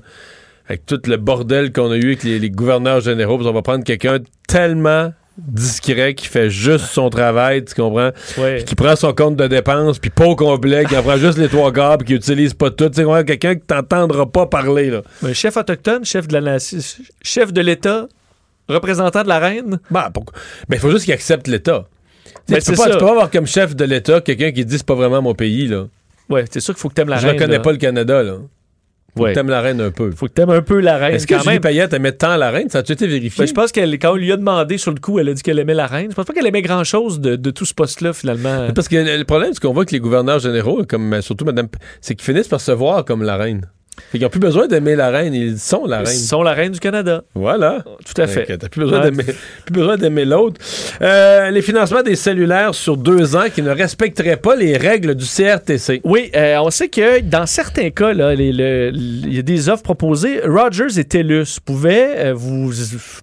avec 0.69 0.85
tout 0.85 0.99
le 1.07 1.17
bordel 1.17 1.73
qu'on 1.73 1.91
a 1.91 1.97
eu 1.97 2.05
avec 2.07 2.23
les, 2.23 2.39
les 2.39 2.49
gouverneurs 2.49 3.01
généraux, 3.01 3.37
puis 3.37 3.47
on 3.47 3.53
va 3.53 3.61
prendre 3.61 3.83
quelqu'un 3.83 4.19
tellement 4.47 5.11
discret 5.37 6.15
qui 6.15 6.27
fait 6.27 6.49
juste 6.49 6.85
son 6.85 7.09
travail, 7.09 7.63
tu 7.63 7.73
comprends? 7.73 8.11
Puis 8.35 8.65
qui 8.65 8.75
prend 8.75 8.95
son 8.97 9.13
compte 9.13 9.35
de 9.37 9.47
dépenses, 9.47 9.97
puis 9.97 10.09
pas 10.09 10.25
au 10.25 10.35
complet, 10.35 10.85
qui 10.85 10.95
en 10.97 11.01
prend 11.01 11.17
juste 11.17 11.37
les 11.37 11.47
trois 11.47 11.71
gars, 11.71 11.95
puis 11.97 12.07
qui 12.07 12.13
utilise 12.13 12.53
pas 12.53 12.69
tout. 12.71 12.89
Tu 12.89 12.95
sais, 12.95 13.03
comprends? 13.03 13.23
quelqu'un 13.23 13.55
que 13.55 13.61
t'entendras 13.65 14.25
pas 14.25 14.45
parler, 14.47 14.89
là. 14.89 15.01
Un 15.23 15.33
chef 15.33 15.55
autochtone, 15.57 16.03
chef 16.05 16.27
de 16.27 16.33
la 16.33 16.41
nation- 16.41 16.77
chef 17.21 17.53
de 17.53 17.61
l'État, 17.61 18.07
représentant 18.67 19.23
de 19.23 19.29
la 19.29 19.39
reine? 19.39 19.79
Ben, 19.89 20.09
pourquoi? 20.13 20.33
Ben, 20.67 20.75
il 20.75 20.79
faut 20.79 20.91
juste 20.91 21.05
qu'il 21.05 21.13
accepte 21.13 21.47
l'État. 21.47 21.87
Tu 22.45 22.53
Ben, 22.53 22.61
peux 22.63 22.73
pas, 22.73 22.85
tu 22.87 22.91
peux 22.91 22.97
pas 22.97 23.11
avoir 23.11 23.31
comme 23.31 23.47
chef 23.47 23.75
de 23.75 23.85
l'État 23.85 24.21
quelqu'un 24.21 24.51
qui 24.51 24.65
dit 24.65 24.77
c'est 24.77 24.85
pas 24.85 24.93
vraiment 24.95 25.21
mon 25.21 25.33
pays, 25.33 25.67
là. 25.67 25.85
Ouais, 26.29 26.43
c'est 26.51 26.59
sûr 26.59 26.73
qu'il 26.75 26.81
faut 26.81 26.89
que 26.89 26.93
t'aimes 26.95 27.09
la 27.09 27.17
Je 27.17 27.25
reine. 27.27 27.35
reconnais 27.37 27.55
là. 27.55 27.59
pas 27.61 27.71
le 27.71 27.77
Canada, 27.77 28.21
là. 28.23 28.33
Faut 29.17 29.23
Ouais. 29.23 29.31
que 29.31 29.35
t'aimes 29.35 29.49
la 29.49 29.61
reine 29.61 29.81
un 29.81 29.91
peu. 29.91 30.11
Faut 30.11 30.27
que 30.27 30.31
t'aimes 30.33 30.49
un 30.51 30.61
peu 30.61 30.79
la 30.79 30.97
reine 30.97 31.15
Est-ce 31.15 31.27
que 31.27 31.33
quand 31.33 31.41
Julie 31.41 31.53
même. 31.55 31.61
Payette 31.61 31.93
aimait 31.93 32.11
tant 32.11 32.37
la 32.37 32.51
reine? 32.51 32.69
Ça 32.69 32.79
a-tu 32.79 32.91
été 32.93 33.07
vérifié? 33.07 33.43
Ben, 33.43 33.47
je 33.47 33.53
pense 33.53 33.71
qu'elle, 33.71 33.97
quand 33.99 34.11
on 34.11 34.15
lui 34.15 34.31
a 34.31 34.37
demandé 34.37 34.77
sur 34.77 34.91
le 34.91 34.99
coup, 34.99 35.19
elle 35.19 35.29
a 35.29 35.33
dit 35.33 35.41
qu'elle 35.41 35.59
aimait 35.59 35.73
la 35.73 35.87
reine. 35.87 36.07
Je 36.11 36.15
pense 36.15 36.25
pas 36.25 36.33
qu'elle 36.33 36.47
aimait 36.47 36.61
grand-chose 36.61 37.19
de, 37.19 37.35
de 37.35 37.51
tout 37.51 37.65
ce 37.65 37.73
poste-là, 37.73 38.13
finalement. 38.13 38.67
Parce 38.73 38.87
que 38.87 38.95
le 39.17 39.23
problème, 39.25 39.51
c'est 39.53 39.59
qu'on 39.61 39.73
voit 39.73 39.85
que 39.85 39.91
les 39.91 39.99
gouverneurs 39.99 40.39
généraux, 40.39 40.83
comme 40.87 41.21
surtout 41.21 41.45
Madame, 41.45 41.67
c'est 42.01 42.15
qu'ils 42.15 42.25
finissent 42.25 42.47
par 42.47 42.61
se 42.61 42.71
voir 42.71 43.03
comme 43.05 43.23
la 43.23 43.37
reine. 43.37 43.65
Fait 44.11 44.17
qu'ils 44.17 44.21
n'ont 44.25 44.29
plus 44.29 44.39
besoin 44.39 44.67
d'aimer 44.67 44.95
la 44.95 45.09
reine, 45.09 45.33
ils 45.33 45.59
sont 45.59 45.85
la 45.85 46.01
Ils 46.01 46.05
reine. 46.07 46.15
sont 46.17 46.41
la 46.43 46.53
reine 46.53 46.71
du 46.71 46.79
Canada. 46.79 47.23
Voilà. 47.35 47.83
Tout 48.05 48.21
à 48.21 48.27
fait. 48.27 48.45
T'as 48.57 48.69
plus 48.69 48.81
besoin 49.71 49.97
d'aimer, 49.97 50.25
l'autre. 50.25 50.59
Euh, 51.01 51.49
les 51.51 51.61
financements 51.61 52.01
des 52.03 52.15
cellulaires 52.15 52.73
sur 52.75 52.97
deux 52.97 53.35
ans 53.35 53.45
qui 53.53 53.61
ne 53.61 53.71
respecteraient 53.71 54.37
pas 54.37 54.55
les 54.55 54.77
règles 54.77 55.15
du 55.15 55.25
CRTC. 55.25 56.01
Oui, 56.03 56.31
euh, 56.35 56.57
on 56.59 56.69
sait 56.69 56.87
que 56.89 57.19
dans 57.21 57.45
certains 57.45 57.89
cas, 57.91 58.11
il 58.11 59.25
y 59.33 59.39
a 59.39 59.41
des 59.41 59.69
offres 59.69 59.83
proposées. 59.83 60.41
Rogers 60.45 60.99
et 60.99 61.03
TELUS 61.03 61.59
pouvaient 61.63 62.27
euh, 62.29 62.33
vous 62.33 62.71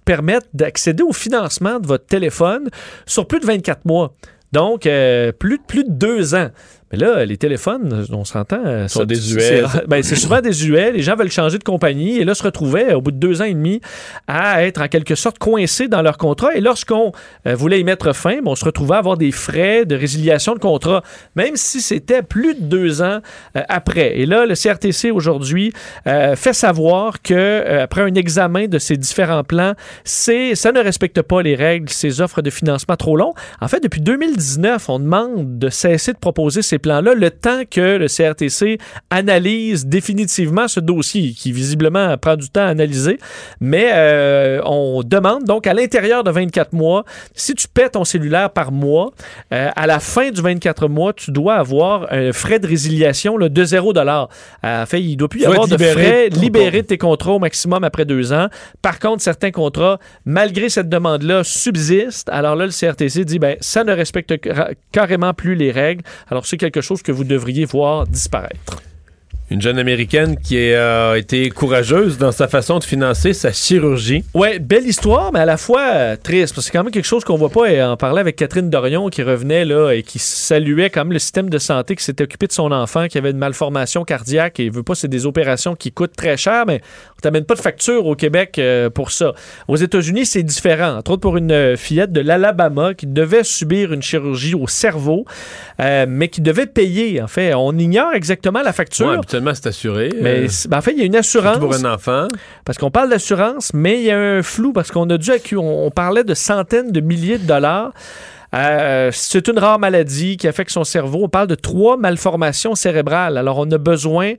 permettre 0.05 0.47
d'accéder 0.53 1.03
au 1.03 1.13
financement 1.13 1.79
de 1.79 1.87
votre 1.87 2.05
téléphone 2.05 2.69
sur 3.05 3.27
plus 3.27 3.39
de 3.39 3.45
24 3.45 3.85
mois. 3.85 4.13
Donc, 4.53 4.85
euh, 4.85 5.31
plus, 5.33 5.59
plus 5.59 5.83
de 5.83 5.91
deux 5.91 6.33
ans. 6.33 6.49
Mais 6.91 6.97
là, 6.97 7.25
les 7.25 7.35
téléphones, 7.37 8.05
on 8.13 8.23
s'entend. 8.23 8.61
euh, 8.65 8.87
Sont 8.87 8.99
ça- 8.99 9.05
désuets. 9.05 9.63
c'est- 9.71 9.87
ben, 9.87 10.01
c'est 10.03 10.15
souvent 10.15 10.39
désuet. 10.39 10.91
Les 10.93 11.01
gens 11.01 11.15
veulent 11.15 11.29
changer 11.31 11.57
de 11.57 11.63
compagnie 11.63 12.17
et 12.19 12.23
là 12.23 12.33
se 12.33 12.43
retrouvaient, 12.43 12.93
au 12.93 13.01
bout 13.01 13.11
de 13.11 13.17
deux 13.17 13.41
ans 13.41 13.45
et 13.45 13.53
demi, 13.53 13.81
à 14.27 14.63
être 14.65 14.81
en 14.81 14.87
quelque 14.87 15.15
sorte 15.15 15.37
coincés 15.37 15.87
dans 15.89 16.01
leur 16.01 16.17
contrat. 16.17 16.55
Et 16.55 16.61
lorsqu'on 16.61 17.11
euh, 17.45 17.55
voulait 17.55 17.79
y 17.81 17.83
mettre 17.83 18.13
fin, 18.13 18.35
ben, 18.37 18.43
on 18.47 18.55
se 18.55 18.63
retrouvait 18.63 18.95
à 18.95 18.99
avoir 18.99 19.17
des 19.17 19.31
frais 19.31 19.85
de 19.85 19.95
résiliation 19.95 20.53
de 20.53 20.59
contrat, 20.59 21.03
même 21.35 21.55
si 21.57 21.81
c'était 21.81 22.21
plus 22.23 22.55
de 22.55 22.61
deux 22.61 23.01
ans 23.01 23.19
euh, 23.57 23.61
après. 23.67 24.17
Et 24.19 24.25
là, 24.25 24.45
le 24.45 24.55
CRTC 24.55 25.11
aujourd'hui 25.11 25.73
euh, 26.07 26.35
fait 26.37 26.53
savoir 26.53 27.21
que 27.21 27.81
après 27.81 28.01
un 28.01 28.15
examen 28.15 28.67
de 28.67 28.79
ces 28.79 28.95
différents 28.95 29.43
plans, 29.43 29.73
c'est 30.05 30.55
ça 30.55 30.71
ne 30.71 30.79
respecte 30.79 31.21
pas 31.21 31.41
les 31.41 31.55
règles, 31.55 31.89
ces 31.89 32.21
offres 32.21 32.41
de 32.41 32.49
financement 32.49 32.95
trop 32.95 33.17
longs. 33.17 33.33
En 33.59 33.67
fait, 33.67 33.81
depuis 33.83 33.99
2019, 34.01 34.87
on 34.89 34.99
demande 34.99 35.59
de 35.59 35.69
cesser 35.69 36.13
de 36.13 36.17
proposer 36.17 36.61
ces 36.61 36.76
ces 36.77 36.79
plans-là 36.79 37.13
le 37.15 37.31
temps 37.31 37.61
que 37.69 37.97
le 37.97 38.07
CRTC 38.07 38.77
analyse 39.09 39.85
définitivement 39.87 40.67
ce 40.67 40.79
dossier 40.79 41.31
qui 41.31 41.51
visiblement 41.51 42.15
prend 42.17 42.35
du 42.35 42.49
temps 42.49 42.61
à 42.61 42.67
analyser. 42.67 43.17
Mais 43.59 43.89
euh, 43.93 44.61
on 44.65 45.01
demande 45.03 45.43
donc 45.45 45.65
à 45.65 45.73
l'intérieur 45.73 46.23
de 46.23 46.29
24 46.29 46.73
mois, 46.73 47.03
si 47.33 47.55
tu 47.55 47.67
paies 47.67 47.89
ton 47.89 48.03
cellulaire 48.03 48.51
par 48.51 48.71
mois, 48.71 49.11
euh, 49.53 49.69
à 49.75 49.87
la 49.87 49.99
fin 49.99 50.29
du 50.29 50.41
24 50.41 50.87
mois, 50.87 51.13
tu 51.13 51.31
dois 51.31 51.55
avoir 51.55 52.07
un 52.13 52.31
frais 52.31 52.59
de 52.59 52.67
résiliation 52.67 53.37
là, 53.37 53.49
de 53.49 53.63
0 53.63 53.93
En 53.97 54.27
fait, 54.85 55.01
il 55.01 55.11
ne 55.11 55.15
doit 55.15 55.29
plus 55.29 55.41
y 55.41 55.45
avoir 55.45 55.67
de 55.67 55.77
frais 55.77 56.29
libérés 56.29 56.81
de 56.83 56.87
tes 56.87 56.97
contrats 56.97 57.31
au 57.31 57.39
maximum 57.39 57.83
après 57.83 58.05
deux 58.05 58.33
ans. 58.33 58.47
Par 58.81 58.99
contre, 58.99 59.23
certains 59.23 59.51
contrats, 59.51 59.99
malgré 60.25 60.69
cette 60.69 60.89
demande-là, 60.89 61.43
subsistent. 61.43 62.29
Alors 62.29 62.55
là, 62.55 62.65
le 62.67 62.71
CRTC 62.71 63.25
dit, 63.25 63.39
ben, 63.39 63.57
ça 63.61 63.83
ne 63.83 63.93
respecte 63.93 64.33
ca- 64.43 64.69
carrément 64.91 65.33
plus 65.33 65.55
les 65.55 65.71
règles. 65.71 66.03
Alors 66.29 66.45
c'est 66.45 66.57
quelque 66.71 66.83
chose 66.83 67.01
que 67.01 67.11
vous 67.11 67.23
devriez 67.23 67.65
voir 67.65 68.07
disparaître. 68.07 68.81
Une 69.49 69.61
jeune 69.61 69.79
américaine 69.79 70.37
qui 70.37 70.57
a 70.73 71.15
été 71.15 71.49
courageuse 71.49 72.17
dans 72.17 72.31
sa 72.31 72.47
façon 72.47 72.79
de 72.79 72.83
financer 72.83 73.33
sa 73.33 73.51
chirurgie. 73.51 74.23
Ouais, 74.33 74.59
belle 74.59 74.85
histoire, 74.85 75.31
mais 75.31 75.39
à 75.39 75.45
la 75.45 75.57
fois 75.57 75.83
euh, 75.93 76.15
triste. 76.21 76.53
Parce 76.53 76.65
que 76.65 76.71
c'est 76.71 76.77
quand 76.77 76.83
même 76.83 76.91
quelque 76.91 77.05
chose 77.05 77.23
qu'on 77.23 77.37
voit 77.37 77.49
pas. 77.49 77.71
Et 77.71 77.81
en 77.81 77.95
parlait 77.95 78.21
avec 78.21 78.35
Catherine 78.35 78.69
Dorion 78.69 79.09
qui 79.09 79.23
revenait 79.23 79.63
là 79.63 79.91
et 79.91 80.03
qui 80.03 80.19
saluait 80.19 80.89
quand 80.89 81.01
même 81.05 81.13
le 81.13 81.19
système 81.19 81.49
de 81.49 81.57
santé 81.57 81.95
qui 81.95 82.03
s'était 82.03 82.23
occupé 82.23 82.47
de 82.47 82.51
son 82.51 82.71
enfant 82.71 83.07
qui 83.07 83.17
avait 83.17 83.31
une 83.31 83.37
malformation 83.37 84.03
cardiaque 84.03 84.59
et 84.59 84.69
veut 84.69 84.83
pas, 84.83 84.95
c'est 84.95 85.07
des 85.07 85.25
opérations 85.25 85.75
qui 85.75 85.91
coûtent 85.91 86.15
très 86.15 86.37
cher, 86.37 86.65
mais 86.65 86.81
on 87.17 87.21
t'amène 87.21 87.45
pas 87.45 87.55
de 87.55 87.61
facture 87.61 88.05
au 88.05 88.15
Québec 88.15 88.59
euh, 88.59 88.89
pour 88.89 89.11
ça. 89.11 89.33
Aux 89.67 89.75
États-Unis, 89.75 90.25
c'est 90.25 90.43
différent. 90.43 90.97
Entre 90.97 91.11
autres 91.11 91.21
pour 91.21 91.37
une 91.37 91.51
euh, 91.51 91.75
fillette 91.75 92.11
de 92.11 92.21
l'Alabama 92.21 92.93
qui 92.93 93.07
devait 93.07 93.43
subir 93.43 93.93
une 93.93 94.01
chirurgie 94.01 94.55
au 94.55 94.67
cerveau, 94.67 95.25
euh, 95.79 96.05
mais 96.07 96.27
qui 96.27 96.41
devait 96.41 96.67
payer. 96.67 97.21
En 97.21 97.27
fait, 97.27 97.53
on 97.53 97.77
ignore 97.77 98.13
exactement 98.13 98.61
la 98.61 98.73
facture. 98.73 99.07
Ouais, 99.07 99.36
c'est 99.53 99.67
assuré. 99.67 100.09
Mais 100.21 100.45
Euh, 100.45 100.47
ben, 100.69 100.77
en 100.77 100.81
fait, 100.81 100.91
il 100.91 100.99
y 100.99 101.01
a 101.01 101.05
une 101.05 101.15
assurance. 101.15 101.59
pour 101.59 101.73
un 101.73 101.85
enfant. 101.85 102.27
Parce 102.65 102.77
qu'on 102.77 102.91
parle 102.91 103.09
d'assurance, 103.09 103.71
mais 103.73 103.99
il 103.99 104.05
y 104.05 104.11
a 104.11 104.19
un 104.19 104.43
flou 104.43 104.73
parce 104.73 104.91
qu'on 104.91 105.09
a 105.09 105.17
dû 105.17 105.31
on, 105.55 105.85
on 105.87 105.91
parlait 105.91 106.23
de 106.23 106.33
centaines 106.33 106.91
de 106.91 106.99
milliers 107.01 107.37
de 107.37 107.45
dollars. 107.47 107.91
Euh, 108.55 109.09
c'est 109.13 109.47
une 109.49 109.59
rare 109.59 109.79
maladie 109.79 110.37
qui 110.37 110.47
affecte 110.47 110.71
son 110.71 110.83
cerveau. 110.83 111.19
On 111.23 111.29
parle 111.29 111.47
de 111.47 111.55
trois 111.55 111.97
malformations 111.97 112.75
cérébrales. 112.75 113.37
Alors, 113.37 113.57
on 113.57 113.69
a 113.71 113.77
besoin, 113.77 114.33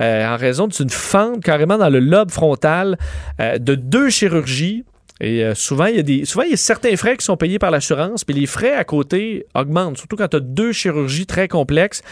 euh, 0.00 0.26
en 0.26 0.36
raison 0.36 0.66
d'une 0.66 0.90
fente 0.90 1.42
carrément 1.42 1.78
dans 1.78 1.88
le 1.88 2.00
lobe 2.00 2.30
frontal, 2.30 2.98
euh, 3.40 3.58
de 3.58 3.74
deux 3.74 4.10
chirurgies. 4.10 4.84
Et 5.24 5.42
euh, 5.42 5.54
souvent, 5.54 5.86
il 5.86 5.96
y 5.96 5.98
a 5.98 6.02
des, 6.02 6.26
souvent, 6.26 6.44
il 6.44 6.50
y 6.50 6.54
a 6.54 6.58
certains 6.58 6.94
frais 6.96 7.16
qui 7.16 7.24
sont 7.24 7.38
payés 7.38 7.58
par 7.58 7.70
l'assurance, 7.70 8.24
puis 8.24 8.38
les 8.38 8.44
frais 8.44 8.74
à 8.74 8.84
côté 8.84 9.46
augmentent, 9.54 9.96
surtout 9.96 10.16
quand 10.16 10.28
tu 10.28 10.36
as 10.36 10.40
deux 10.40 10.70
chirurgies 10.70 11.24
très 11.24 11.48
complexes. 11.48 12.02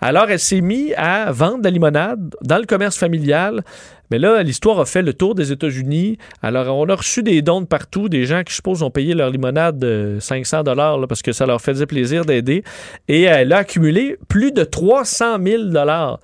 Alors, 0.00 0.30
elle 0.30 0.38
s'est 0.38 0.62
mise 0.62 0.94
à 0.96 1.30
vendre 1.32 1.58
de 1.58 1.64
la 1.64 1.70
limonade 1.70 2.34
dans 2.40 2.56
le 2.56 2.64
commerce 2.64 2.96
familial. 2.96 3.62
Mais 4.10 4.18
là, 4.18 4.42
l'histoire 4.42 4.80
a 4.80 4.86
fait 4.86 5.02
le 5.02 5.12
tour 5.12 5.34
des 5.34 5.52
États-Unis. 5.52 6.16
Alors, 6.40 6.74
on 6.78 6.88
a 6.88 6.94
reçu 6.94 7.22
des 7.22 7.42
dons 7.42 7.60
de 7.60 7.66
partout, 7.66 8.08
des 8.08 8.24
gens 8.24 8.42
qui, 8.42 8.52
je 8.52 8.56
suppose, 8.56 8.82
ont 8.82 8.90
payé 8.90 9.12
leur 9.12 9.28
limonade 9.28 9.78
de 9.78 10.16
500 10.18 10.62
dollars 10.62 10.98
parce 11.08 11.20
que 11.20 11.32
ça 11.32 11.44
leur 11.44 11.60
faisait 11.60 11.86
plaisir 11.86 12.24
d'aider. 12.24 12.64
Et 13.06 13.22
elle 13.22 13.52
a 13.52 13.58
accumulé 13.58 14.16
plus 14.28 14.50
de 14.50 14.64
300 14.64 15.36
000 15.44 15.64
dollars. 15.64 16.20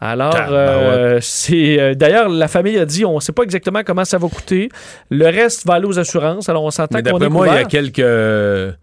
Alors, 0.00 0.34
euh, 0.50 1.18
c'est 1.22 1.80
euh, 1.80 1.94
d'ailleurs 1.94 2.28
la 2.28 2.48
famille 2.48 2.78
a 2.78 2.84
dit, 2.84 3.04
on 3.04 3.14
ne 3.14 3.20
sait 3.20 3.32
pas 3.32 3.44
exactement 3.44 3.82
comment 3.84 4.04
ça 4.04 4.18
va 4.18 4.28
coûter. 4.28 4.68
Le 5.10 5.24
reste 5.26 5.66
va 5.66 5.74
aller 5.74 5.86
aux 5.86 5.98
assurances. 5.98 6.48
Alors, 6.48 6.64
on 6.64 6.70
s'entend 6.70 6.98
qu'on 6.98 7.04
d'après 7.04 7.26
est 7.26 7.30
moi, 7.30 7.48
il 7.48 7.54
y 7.54 7.58
a 7.58 7.64
quelques, 7.64 8.76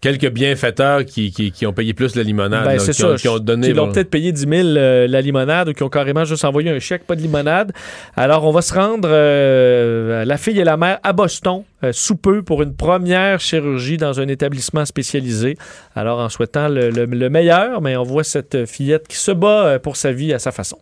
quelques 0.00 0.30
bienfaiteurs 0.30 1.04
qui, 1.04 1.30
qui, 1.30 1.52
qui 1.52 1.66
ont 1.66 1.72
payé 1.72 1.92
plus 1.94 2.16
la 2.16 2.22
limonade. 2.22 2.64
Ben, 2.64 2.72
là, 2.74 2.78
c'est 2.78 2.92
qui, 2.92 3.02
ça. 3.02 3.10
Ont, 3.12 3.16
qui 3.16 3.28
ont 3.28 3.38
donné. 3.38 3.68
Qui 3.68 3.72
l'ont 3.74 3.86
bon, 3.86 3.92
peut-être 3.92 4.10
payé 4.10 4.32
10 4.32 4.40
000 4.48 4.52
euh, 4.76 5.06
la 5.06 5.20
limonade 5.20 5.68
ou 5.68 5.72
qui 5.72 5.82
ont 5.82 5.88
carrément 5.88 6.24
juste 6.24 6.44
envoyé 6.44 6.70
un 6.70 6.78
chèque, 6.78 7.04
pas 7.06 7.16
de 7.16 7.20
limonade. 7.20 7.72
Alors, 8.16 8.44
on 8.46 8.50
va 8.52 8.62
se 8.62 8.72
rendre, 8.74 9.08
euh, 9.10 10.24
la 10.24 10.36
fille 10.38 10.58
et 10.58 10.64
la 10.64 10.76
mère, 10.76 10.98
à 11.02 11.12
Boston, 11.12 11.62
euh, 11.84 11.92
sous 11.92 12.16
peu, 12.16 12.42
pour 12.42 12.62
une 12.62 12.74
première 12.74 13.40
chirurgie 13.40 13.96
dans 13.98 14.20
un 14.20 14.28
établissement 14.28 14.84
spécialisé. 14.84 15.56
Alors, 15.94 16.18
en 16.20 16.28
souhaitant 16.28 16.68
le, 16.68 16.90
le- 16.90 17.04
le 17.06 17.28
meilleur, 17.30 17.80
mais 17.82 17.96
on 17.96 18.02
voit 18.04 18.24
cette 18.24 18.66
fillette 18.66 19.06
qui 19.08 19.16
se 19.16 19.30
bat 19.32 19.64
euh, 19.66 19.78
pour 19.78 19.96
sa 19.96 20.12
vie 20.12 20.32
à 20.32 20.38
sa 20.38 20.52
façon. 20.52 20.78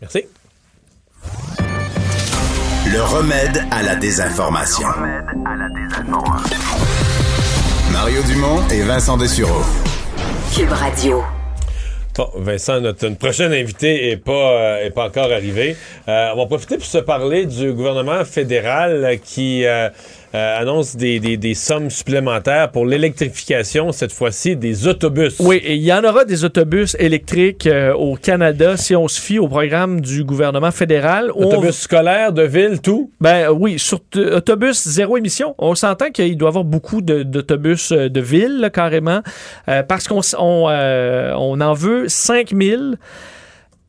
Merci. 0.00 0.24
Le 2.90 3.02
remède 3.02 3.62
à 3.70 3.82
la 3.82 3.96
désinformation. 3.96 4.88
Mario 8.08 8.22
Dumont 8.22 8.66
et 8.70 8.80
Vincent 8.80 9.18
Dessureau. 9.18 9.60
Cube 10.56 10.72
Radio. 10.72 11.22
Bon, 12.16 12.30
Vincent, 12.36 12.80
notre 12.80 13.06
prochaine 13.10 13.52
invitée 13.52 14.08
n'est 14.08 14.16
pas, 14.16 14.32
euh, 14.32 14.86
est 14.86 14.90
pas 14.90 15.08
encore 15.08 15.30
arrivée. 15.30 15.76
Euh, 16.08 16.30
on 16.32 16.38
va 16.38 16.46
profiter 16.46 16.78
pour 16.78 16.86
se 16.86 16.96
parler 16.96 17.44
du 17.44 17.70
gouvernement 17.74 18.24
fédéral 18.24 19.18
qui 19.22 19.66
euh, 19.66 19.90
euh, 20.34 20.60
annonce 20.60 20.94
des, 20.96 21.20
des- 21.20 21.36
des 21.36 21.54
sommes 21.54 21.90
supplémentaires 21.90 22.70
pour 22.70 22.84
l'électrification, 22.86 23.92
cette 23.92 24.12
fois-ci, 24.12 24.56
des 24.56 24.86
autobus. 24.86 25.36
Oui, 25.40 25.56
et 25.64 25.74
il 25.76 25.82
y 25.82 25.92
en 25.92 26.04
aura 26.04 26.24
des 26.24 26.44
autobus 26.44 26.96
électriques 26.98 27.66
euh, 27.66 27.94
au 27.94 28.16
Canada 28.16 28.76
si 28.76 28.94
on 28.94 29.08
se 29.08 29.20
fie 29.20 29.38
au 29.38 29.48
programme 29.48 30.00
du 30.00 30.24
gouvernement 30.24 30.70
fédéral. 30.70 31.30
où 31.34 31.42
on- 31.44 31.46
Autobus 31.48 31.76
scolaires, 31.78 32.32
de 32.32 32.42
ville, 32.42 32.80
tout? 32.80 33.10
Ben 33.20 33.48
euh, 33.48 33.52
oui, 33.52 33.78
sur 33.78 34.00
t- 34.04 34.20
autobus 34.20 34.86
zéro 34.86 35.16
émission. 35.16 35.54
On 35.58 35.74
s'entend 35.74 36.10
qu'il 36.10 36.36
doit 36.36 36.48
y 36.48 36.50
avoir 36.50 36.64
beaucoup 36.64 37.00
d'autobus 37.00 37.92
de 37.92 38.20
ville, 38.20 38.58
là, 38.60 38.70
carrément, 38.70 39.20
euh, 39.68 39.82
parce 39.82 40.06
qu'on 40.08 40.20
on, 40.38 40.68
on 40.68 41.60
en 41.60 41.72
veut 41.72 42.08
5000 42.08 42.96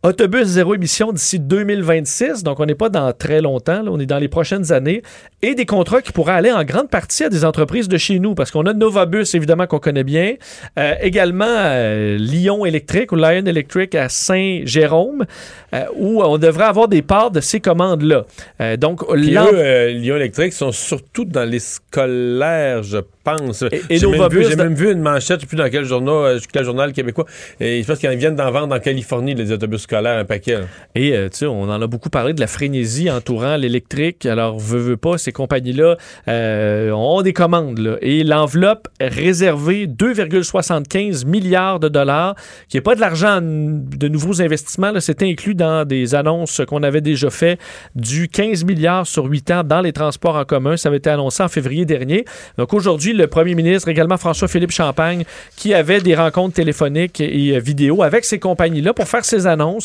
autobus 0.04 0.45
zéro 0.47 0.76
émission 0.76 1.12
d'ici 1.12 1.39
2026. 1.39 2.43
Donc, 2.43 2.60
on 2.60 2.66
n'est 2.66 2.76
pas 2.76 2.89
dans 2.89 3.12
très 3.14 3.41
longtemps, 3.41 3.82
là, 3.84 3.91
on 3.91 4.00
est 4.00 4.06
dans 4.06 4.18
les 4.20 4.28
prochaines 4.30 4.72
années. 4.72 5.02
Et 5.41 5.56
des 5.56 5.66
contrats 5.66 6.02
qui 6.02 6.12
pourraient 6.12 6.34
aller 6.34 6.52
en 6.52 6.64
grande 6.64 6.89
partie 6.89 7.24
à 7.24 7.30
des 7.30 7.45
entreprises 7.45 7.88
de 7.88 7.97
chez 7.97 8.20
nous, 8.20 8.36
parce 8.36 8.52
qu'on 8.52 8.66
a 8.66 8.74
Novabus, 8.74 9.26
évidemment, 9.36 9.68
qu'on 9.68 9.80
connaît 9.80 10.04
bien. 10.04 10.36
Euh, 10.78 10.93
également, 11.02 11.45
euh, 11.47 12.18
Lyon 12.18 12.66
Électrique 12.66 13.12
ou 13.12 13.16
Lion 13.16 13.45
Electric 13.45 13.95
à 13.95 14.10
Saint-Jérôme, 14.10 15.26
euh, 15.74 15.84
où 15.97 16.22
on 16.24 16.38
devrait 16.38 16.66
avoir 16.66 16.88
des 16.88 17.02
parts 17.02 17.32
de 17.32 17.39
ces 17.41 17.60
commandes-là. 17.60 18.26
Euh, 18.62 18.78
donc, 18.78 19.06
Puis 19.14 19.36
eux, 19.38 19.88
Lyon 19.89 20.16
Électrique, 20.18 20.54
sont 20.54 20.72
surtout 20.72 21.26
dans 21.26 21.45
les 21.50 21.60
scolaires, 21.60 22.84
je 22.84 22.97
pense. 23.24 23.62
et 23.89 23.97
J'ai 23.97 24.08
même, 24.08 24.16
Novabus 24.18 24.38
vu- 24.39 24.45
j'ai 24.50 24.56
dans- 24.56 24.64
même 24.64 24.74
vu 24.74 24.91
une 24.91 25.02
manchette, 25.02 25.38
je 25.38 25.41
sais 25.41 25.47
plus 25.47 25.58
dans 25.58 25.70
quel 25.70 25.86
journal, 25.86 26.39
quel 26.52 26.64
journal 26.66 26.91
québécois, 26.93 27.26
et 27.60 27.82
je 27.84 27.88
pense 27.88 28.00
qu'ils 28.00 28.10
viennent 28.12 28.36
d'en 28.36 28.50
vendre 28.52 28.76
en 28.76 28.80
Californie, 28.80 29.36
les 29.36 29.52
autobus 29.52 29.86
un 29.94 30.26
paquet. 30.26 30.60
Et 30.96 31.14
euh, 31.14 31.30
tu 31.30 31.40
sais, 31.40 31.46
on 31.46 31.64
en 31.64 31.82
a 31.82 31.88
beaucoup 31.88 32.10
parlé 32.10 32.34
de 32.34 32.40
la 32.40 32.48
frénésie 32.48 33.10
entourant 33.10 33.58
l'électrique. 33.58 34.26
Alors, 34.26 34.60
veut, 34.60 34.80
veut 34.80 34.98
pas, 34.98 35.18
ces 35.18 35.32
compagnies-là 35.32 35.98
euh, 36.28 36.92
ont 36.92 37.22
des 37.22 37.34
commandes. 37.34 37.80
là. 37.80 37.98
Et 38.02 38.24
l'enveloppe 38.24 38.88
réservée 39.02 39.88
2,75 39.88 41.26
milliards 41.26 41.80
de 41.80 41.90
dollars, 41.90 42.36
qui 42.68 42.78
n'est 42.78 42.82
pas 42.82 42.96
de 42.96 43.02
l'argent 43.02 43.40
de 43.42 44.08
nouveaux 44.08 44.42
investissements, 44.42 44.92
c'est 45.00 45.22
inclus 45.22 45.56
dans 45.56 45.86
des 45.86 46.16
annonces 46.16 46.62
qu'on 46.68 46.84
avait 46.84 47.02
déjà 47.02 47.30
fait 47.30 47.60
du 47.96 48.28
15 48.28 48.66
milliards 48.66 49.08
sur 49.08 49.26
8 49.26 49.52
ans 49.52 49.64
dans 49.64 49.82
les 49.82 49.94
transports 49.94 50.36
en 50.36 50.46
commun. 50.46 50.78
Ça 50.78 50.90
avait 50.90 50.98
été 50.98 51.10
annoncé 51.10 51.44
en 51.44 51.48
février 51.48 51.86
dernier. 51.86 52.26
Donc 52.58 52.74
aujourd'hui, 52.74 53.14
le 53.14 53.28
premier 53.28 53.56
ministre, 53.56 53.88
également 53.88 54.18
François-Philippe 54.18 54.72
Champagne, 54.72 55.24
qui 55.56 55.74
avait 55.74 56.02
des 56.02 56.16
rencontres 56.16 56.56
téléphoniques 56.56 57.22
et 57.22 57.56
euh, 57.56 57.60
vidéo 57.60 58.04
avec 58.04 58.26
ces 58.26 58.40
compagnies-là 58.40 58.94
pour 58.94 59.08
faire 59.08 59.26
ces 59.26 59.48
annonces 59.48 59.79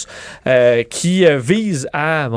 euh, 0.47 0.83
qui 0.83 1.27
euh, 1.27 1.39
visent 1.39 1.89
à 1.93 2.29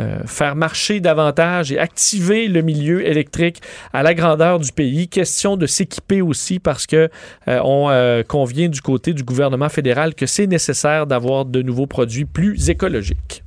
euh, 0.00 0.18
faire 0.26 0.56
marcher 0.56 1.00
davantage 1.00 1.72
et 1.72 1.78
activer 1.78 2.48
le 2.48 2.62
milieu 2.62 3.06
électrique 3.06 3.60
à 3.92 4.02
la 4.02 4.14
grandeur 4.14 4.58
du 4.58 4.72
pays. 4.72 5.08
Question 5.08 5.56
de 5.56 5.66
s'équiper 5.66 6.20
aussi 6.20 6.58
parce 6.58 6.86
que 6.86 7.08
on 7.46 8.22
convient 8.26 8.68
du 8.68 8.80
côté 8.80 9.12
du 9.12 9.22
gouvernement 9.22 9.68
fédéral 9.68 10.14
que 10.14 10.26
c'est 10.26 10.46
nécessaire 10.46 11.06
d'avoir 11.06 11.44
de 11.44 11.62
nouveaux 11.62 11.86
produits 11.86 12.24
plus 12.24 12.70
écologiques. 12.70 13.44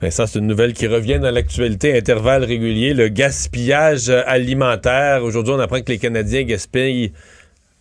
Vincent, 0.00 0.26
c'est 0.26 0.38
une 0.38 0.46
nouvelle 0.46 0.72
qui 0.72 0.86
revient 0.86 1.18
dans 1.20 1.30
l'actualité, 1.30 1.96
intervalle 1.96 2.42
régulier, 2.42 2.94
le 2.94 3.08
gaspillage 3.08 4.08
alimentaire. 4.08 5.22
Aujourd'hui, 5.22 5.52
on 5.54 5.60
apprend 5.60 5.82
que 5.82 5.92
les 5.92 5.98
Canadiens 5.98 6.42
gaspillent 6.42 7.12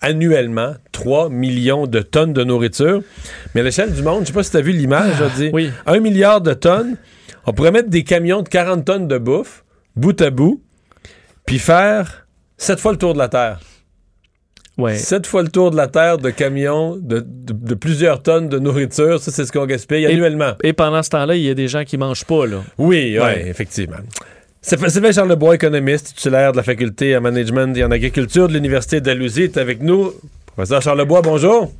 annuellement 0.02 0.74
3 0.91 1.30
millions 1.30 1.88
de 1.88 2.00
tonnes 2.00 2.34
de 2.34 2.43
nourriture. 2.43 3.02
Mais 3.54 3.62
à 3.62 3.64
l'échelle 3.64 3.93
du 3.93 4.02
monde, 4.02 4.22
je 4.22 4.28
sais 4.28 4.34
pas 4.34 4.43
si 4.43 4.52
tu 4.52 4.58
as 4.58 4.62
vu 4.62 4.72
l'image, 4.72 5.14
je 5.20 5.36
dis, 5.43 5.50
oui. 5.54 5.72
1 5.86 6.00
milliard 6.00 6.41
de 6.41 6.54
tonnes. 6.54 6.97
On 7.45 7.54
pourrait 7.54 7.72
mettre 7.72 7.89
des 7.89 8.04
camions 8.04 8.41
de 8.41 8.50
40 8.50 8.86
tonnes 8.86 9.08
de 9.08 9.18
bouffe, 9.18 9.64
bout 9.95 10.20
à 10.22 10.30
bout, 10.30 10.62
puis 11.45 11.60
faire 11.60 12.28
7 12.58 12.80
fois 12.80 12.91
le 12.91 12.97
tour 12.97 13.14
de 13.14 13.18
la 13.20 13.28
Terre. 13.30 13.60
Ouais. 14.78 14.95
7 14.95 15.28
fois 15.28 15.41
le 15.43 15.50
tour 15.50 15.72
de 15.72 15.76
la 15.76 15.88
Terre 15.88 16.18
de 16.20 16.30
camions 16.30 16.95
de, 16.95 17.20
de- 17.20 17.54
de 17.54 17.74
plusieurs 17.76 18.22
tonnes 18.24 18.47
de 18.47 18.60
nourriture. 18.60 19.20
Ça, 19.20 19.30
c'est 19.32 19.45
ce 19.45 19.52
qu'on 19.52 19.66
gaspille 19.66 20.06
annuellement. 20.06 20.54
Et 20.64 20.72
pendant 20.72 21.04
ce 21.04 21.10
temps-là, 21.10 21.36
il 21.36 21.41
y 21.44 21.49
a 21.49 21.53
des 21.53 21.68
gens 21.68 21.84
qui 21.84 21.98
mangent 21.98 22.24
pas. 22.24 22.45
Là. 22.45 22.64
Oui, 22.78 23.15
oui, 23.18 23.19
Ouais. 23.19 23.48
effectivement. 23.49 23.98
C'est 24.61 24.77
Sylvain 24.90 25.14
Charlebois, 25.14 25.56
économiste, 25.56 26.07
titulaire 26.07 26.52
de 26.52 26.57
la 26.57 26.64
faculté 26.64 27.15
en 27.15 27.22
management 27.22 27.76
et 27.77 27.84
en 27.86 27.91
agriculture 27.91 28.49
de 28.49 28.53
l'Université 28.53 28.99
d'Alousie, 28.99 29.44
est 29.44 29.57
avec 29.57 29.81
nous. 29.81 30.11
Professeur 30.48 30.81
Charlebois, 30.81 31.22
bonjour. 31.22 31.72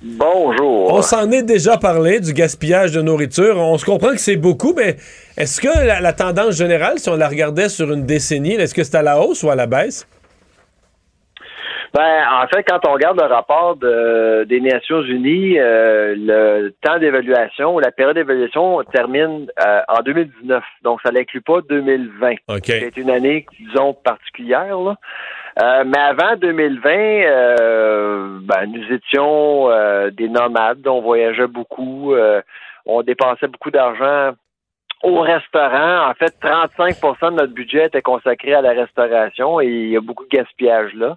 Bonjour. 0.00 0.92
On 0.92 1.02
s'en 1.02 1.28
est 1.32 1.42
déjà 1.42 1.78
parlé 1.78 2.20
du 2.20 2.32
gaspillage 2.32 2.92
de 2.92 3.02
nourriture. 3.02 3.58
On 3.58 3.76
se 3.76 3.84
comprend 3.84 4.12
que 4.12 4.20
c'est 4.20 4.36
beaucoup, 4.36 4.72
mais 4.72 4.98
est-ce 5.36 5.60
que 5.60 5.66
la, 5.66 6.00
la 6.00 6.12
tendance 6.12 6.54
générale, 6.54 7.00
si 7.00 7.08
on 7.08 7.16
la 7.16 7.28
regardait 7.28 7.68
sur 7.68 7.92
une 7.92 8.06
décennie, 8.06 8.54
est-ce 8.54 8.74
que 8.74 8.84
c'est 8.84 8.94
à 8.94 9.02
la 9.02 9.20
hausse 9.20 9.42
ou 9.42 9.50
à 9.50 9.56
la 9.56 9.66
baisse? 9.66 10.06
Ben, 11.94 12.24
en 12.32 12.46
fait, 12.48 12.62
quand 12.62 12.80
on 12.88 12.92
regarde 12.94 13.20
le 13.20 13.26
rapport 13.26 13.76
de- 13.76 14.44
des 14.44 14.60
Nations 14.60 15.02
Unies, 15.02 15.58
euh, 15.58 16.14
le 16.16 16.70
temps 16.82 16.98
d'évaluation, 16.98 17.78
la 17.78 17.90
période 17.90 18.14
d'évaluation 18.16 18.82
termine 18.84 19.46
euh, 19.62 19.80
en 19.88 20.00
2019. 20.02 20.64
Donc, 20.82 21.00
ça 21.04 21.12
n'inclut 21.12 21.42
pas 21.42 21.60
2020. 21.68 22.34
C'est 22.80 22.96
une 22.96 23.10
année, 23.10 23.44
disons, 23.60 23.92
particulière. 23.92 24.78
Là. 24.78 24.96
Euh, 25.62 25.84
mais 25.86 25.98
avant 25.98 26.36
2020, 26.36 26.90
euh, 26.90 28.38
ben, 28.42 28.66
nous 28.72 28.90
étions 28.94 29.68
euh, 29.70 30.10
des 30.10 30.30
nomades. 30.30 30.86
On 30.86 31.02
voyageait 31.02 31.46
beaucoup. 31.46 32.14
euh, 32.14 32.40
on 32.86 33.02
dépensait 33.02 33.48
beaucoup 33.48 33.70
d'argent 33.70 34.32
au 35.02 35.20
restaurant. 35.20 36.08
En 36.08 36.14
fait, 36.14 36.32
35% 36.40 37.32
de 37.32 37.36
notre 37.36 37.52
budget 37.52 37.86
était 37.86 38.02
consacré 38.02 38.54
à 38.54 38.62
la 38.62 38.70
restauration 38.72 39.60
et 39.60 39.66
il 39.66 39.88
y 39.90 39.96
a 39.96 40.00
beaucoup 40.00 40.24
de 40.24 40.30
gaspillage 40.30 40.94
là. 40.94 41.16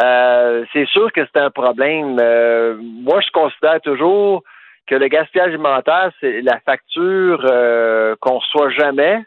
Euh, 0.00 0.64
c'est 0.72 0.86
sûr 0.86 1.12
que 1.12 1.20
c'est 1.26 1.40
un 1.40 1.50
problème. 1.50 2.16
Euh, 2.20 2.76
moi, 2.80 3.20
je 3.20 3.30
considère 3.30 3.80
toujours 3.80 4.42
que 4.86 4.94
le 4.94 5.08
gaspillage 5.08 5.48
alimentaire, 5.54 6.10
c'est 6.20 6.40
la 6.42 6.58
facture 6.60 7.44
euh, 7.50 8.14
qu'on 8.20 8.38
reçoit 8.38 8.70
jamais, 8.70 9.22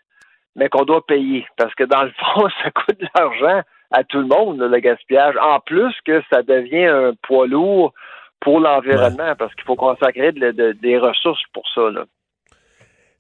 mais 0.56 0.70
qu'on 0.70 0.84
doit 0.86 1.06
payer. 1.06 1.46
Parce 1.58 1.74
que 1.76 1.84
dans 1.84 2.04
le 2.04 2.12
fond, 2.20 2.48
ça 2.64 2.72
coûte 2.72 3.00
de 3.00 3.08
l'argent 3.18 3.62
à 3.92 4.04
tout 4.04 4.20
le 4.20 4.26
monde, 4.28 4.60
le 4.60 4.80
gaspillage. 4.80 5.36
En 5.38 5.60
plus 5.60 5.94
que 6.06 6.22
ça 6.32 6.42
devient 6.42 6.86
un 6.88 7.12
poids 7.22 7.48
lourd 7.48 7.94
pour 8.42 8.60
l'environnement, 8.60 9.34
parce 9.38 9.54
qu'il 9.56 9.64
faut 9.64 9.76
consacrer 9.76 10.32
de- 10.32 10.52
de- 10.52 10.72
des 10.74 10.98
ressources 10.98 11.42
pour 11.54 11.64
ça. 11.74 11.90
Là. 11.92 12.04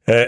Euh, 0.07 0.25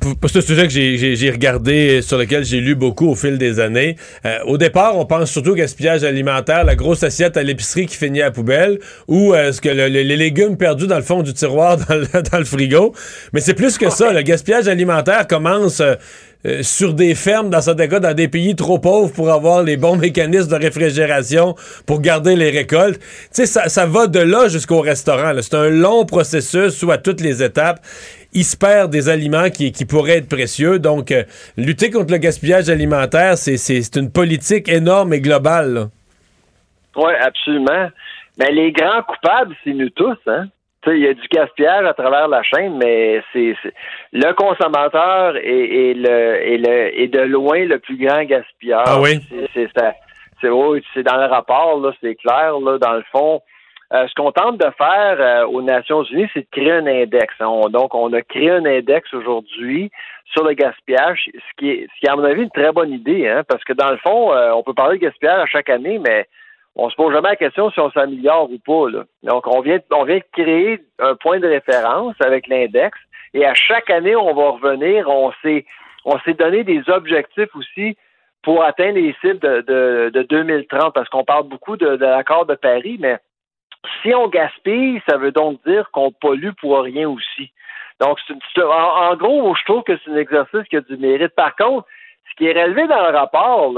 pour, 0.00 0.16
pour 0.16 0.30
ce 0.30 0.40
sujet 0.40 0.62
que 0.62 0.70
j'ai- 0.70 1.30
regardé, 1.30 2.00
sur 2.00 2.16
lequel 2.16 2.42
j'ai 2.42 2.60
lu 2.60 2.74
beaucoup 2.74 3.10
au 3.10 3.14
fil 3.14 3.36
des 3.36 3.60
années, 3.60 3.96
euh, 4.24 4.38
au 4.46 4.56
départ, 4.56 4.96
on 4.96 5.04
pense 5.04 5.30
surtout 5.30 5.50
au 5.50 5.54
gaspillage 5.54 6.04
alimentaire, 6.04 6.64
la 6.64 6.74
grosse 6.74 7.02
assiette 7.02 7.36
à 7.36 7.42
l'épicerie 7.42 7.84
qui 7.86 7.96
finit 7.96 8.22
à 8.22 8.26
la 8.26 8.30
poubelle, 8.30 8.78
ou 9.06 9.34
euh, 9.34 9.52
ce 9.52 9.60
que 9.60 9.68
le- 9.68 9.88
le- 9.88 10.02
les 10.02 10.16
légumes 10.16 10.56
perdus 10.56 10.86
dans 10.86 10.96
le 10.96 11.02
fond 11.02 11.22
du 11.22 11.34
tiroir 11.34 11.76
dans 11.88 11.96
le, 11.96 12.06
dans 12.22 12.38
le 12.38 12.44
frigo. 12.46 12.94
Mais 13.34 13.40
c'est 13.40 13.52
plus 13.54 13.76
que 13.76 13.90
ça. 13.90 14.10
Le 14.12 14.22
gaspillage 14.22 14.68
alimentaire 14.68 15.26
commence 15.26 15.80
euh, 15.80 15.96
euh, 16.46 16.62
sur 16.62 16.92
des 16.94 17.14
fermes, 17.14 17.48
dans 17.50 17.60
certains 17.62 17.88
cas, 17.88 18.00
dans 18.00 18.14
des 18.14 18.28
pays 18.28 18.54
trop 18.56 18.78
pauvres 18.78 19.10
pour 19.12 19.30
avoir 19.30 19.62
les 19.62 19.76
bons 19.78 19.96
mécanismes 19.96 20.48
de 20.50 20.56
réfrigération 20.56 21.54
pour 21.86 22.00
garder 22.00 22.36
les 22.36 22.50
récoltes. 22.50 22.98
Tu 23.00 23.06
sais, 23.32 23.46
ça, 23.46 23.68
ça 23.68 23.84
va 23.86 24.06
de 24.06 24.18
là 24.20 24.48
jusqu'au 24.48 24.80
restaurant. 24.80 25.32
C'est 25.42 25.54
un 25.54 25.68
long 25.70 26.04
processus 26.06 26.82
à 26.90 26.98
toutes 26.98 27.22
les 27.22 27.42
étapes, 27.42 27.80
il 28.34 28.44
se 28.44 28.56
perd 28.56 28.90
des 28.90 29.08
aliments 29.08 29.48
qui, 29.50 29.72
qui 29.72 29.84
pourraient 29.84 30.18
être 30.18 30.28
précieux. 30.28 30.78
Donc, 30.78 31.10
euh, 31.12 31.22
lutter 31.56 31.90
contre 31.90 32.12
le 32.12 32.18
gaspillage 32.18 32.68
alimentaire, 32.68 33.38
c'est- 33.38 33.96
une 33.96 34.10
politique 34.10 34.68
énorme 34.68 35.12
et 35.14 35.20
globale. 35.20 35.88
Oui, 36.96 37.12
absolument. 37.20 37.88
Mais 38.38 38.50
les 38.50 38.72
grands 38.72 39.02
coupables, 39.02 39.54
c'est 39.64 39.72
nous 39.72 39.90
tous, 39.90 40.18
hein. 40.26 40.46
Il 40.86 40.98
y 40.98 41.08
a 41.08 41.14
du 41.14 41.26
gaspillage 41.32 41.86
à 41.86 41.94
travers 41.94 42.28
la 42.28 42.42
chaîne, 42.42 42.76
mais 42.76 43.22
c'est 43.32 43.54
le 44.12 44.32
consommateur 44.34 45.34
est, 45.36 45.90
est 45.90 45.94
le, 45.94 46.52
est 46.52 46.58
le 46.58 47.00
est 47.00 47.08
de 47.08 47.20
loin 47.20 47.64
le 47.64 47.78
plus 47.78 47.96
grand 47.96 48.22
gaspilleur. 48.24 48.82
Ah 48.86 49.00
oui? 49.00 49.18
C'est- 49.54 49.70
c'est 50.92 51.02
dans 51.02 51.16
le 51.16 51.24
rapport, 51.26 51.80
là, 51.80 51.90
c'est 52.02 52.14
clair, 52.16 52.58
là, 52.60 52.76
dans 52.76 52.92
le 52.92 53.04
fond. 53.10 53.40
Euh, 53.92 54.08
ce 54.08 54.14
qu'on 54.14 54.32
tente 54.32 54.58
de 54.58 54.70
faire 54.78 55.16
euh, 55.20 55.46
aux 55.46 55.62
Nations 55.62 56.02
Unies, 56.04 56.28
c'est 56.32 56.40
de 56.40 56.46
créer 56.50 56.72
un 56.72 56.86
index. 56.86 57.32
On- 57.40 57.68
donc, 57.68 57.94
on 57.94 58.12
a 58.12 58.22
créé 58.22 58.50
un 58.50 58.64
index 58.64 59.12
aujourd'hui 59.12 59.90
sur 60.32 60.42
le 60.44 60.54
gaspillage, 60.54 61.28
ce 61.32 61.56
qui 61.58 61.70
est, 61.70 61.86
ce 61.94 62.00
qui 62.00 62.06
est, 62.06 62.08
à 62.08 62.16
mon 62.16 62.24
avis, 62.24 62.42
une 62.42 62.50
très 62.50 62.72
bonne 62.72 62.90
idée, 62.90 63.28
hein, 63.28 63.42
parce 63.46 63.62
que 63.62 63.72
dans 63.74 63.90
le 63.90 63.98
fond, 63.98 64.32
euh, 64.32 64.52
on 64.52 64.62
peut 64.62 64.74
parler 64.74 64.98
de 64.98 65.04
gaspillage 65.04 65.42
à 65.42 65.46
chaque 65.46 65.68
année, 65.68 65.98
mais 65.98 66.26
on 66.76 66.88
se 66.90 66.96
pose 66.96 67.12
jamais 67.12 67.28
la 67.28 67.36
question 67.36 67.70
si 67.70 67.78
on 67.78 67.90
s'améliore 67.90 68.50
ou 68.50 68.58
pas. 68.58 68.90
Là. 68.90 69.04
Donc, 69.22 69.46
on 69.46 69.60
vient, 69.60 69.78
on 69.92 70.04
vient 70.04 70.18
créer 70.32 70.80
un 70.98 71.14
point 71.14 71.38
de 71.38 71.46
référence 71.46 72.14
avec 72.20 72.46
l'index, 72.48 72.98
et 73.34 73.44
à 73.44 73.54
chaque 73.54 73.90
année, 73.90 74.16
on 74.16 74.32
va 74.34 74.50
revenir. 74.50 75.08
On 75.08 75.30
s'est, 75.42 75.66
on 76.04 76.18
s'est 76.20 76.34
donné 76.34 76.64
des 76.64 76.82
objectifs 76.88 77.54
aussi 77.54 77.96
pour 78.42 78.62
atteindre 78.64 78.94
les 78.98 79.14
cibles 79.20 79.38
de, 79.40 79.60
de, 79.60 80.10
de 80.12 80.22
2030, 80.22 80.92
parce 80.94 81.08
qu'on 81.10 81.24
parle 81.24 81.44
beaucoup 81.48 81.76
de, 81.76 81.96
de 81.96 82.04
l'accord 82.04 82.46
de 82.46 82.54
Paris, 82.54 82.96
mais 83.00 83.18
si 84.02 84.14
on 84.14 84.28
gaspille, 84.28 85.00
ça 85.08 85.16
veut 85.16 85.32
donc 85.32 85.62
dire 85.66 85.90
qu'on 85.92 86.10
pollue 86.12 86.52
pour 86.60 86.80
rien 86.80 87.08
aussi. 87.08 87.50
Donc, 88.00 88.18
une- 88.28 88.62
en, 88.62 89.10
en 89.10 89.16
gros, 89.16 89.54
je 89.54 89.64
trouve 89.64 89.82
que 89.84 89.96
c'est 90.04 90.10
un 90.10 90.16
exercice 90.16 90.64
qui 90.68 90.76
a 90.76 90.80
du 90.80 90.96
mérite. 90.96 91.34
Par 91.34 91.54
contre, 91.56 91.86
ce 92.30 92.36
qui 92.36 92.46
est 92.46 92.60
relevé 92.62 92.86
dans 92.86 93.02
le 93.10 93.16
rapport, 93.16 93.72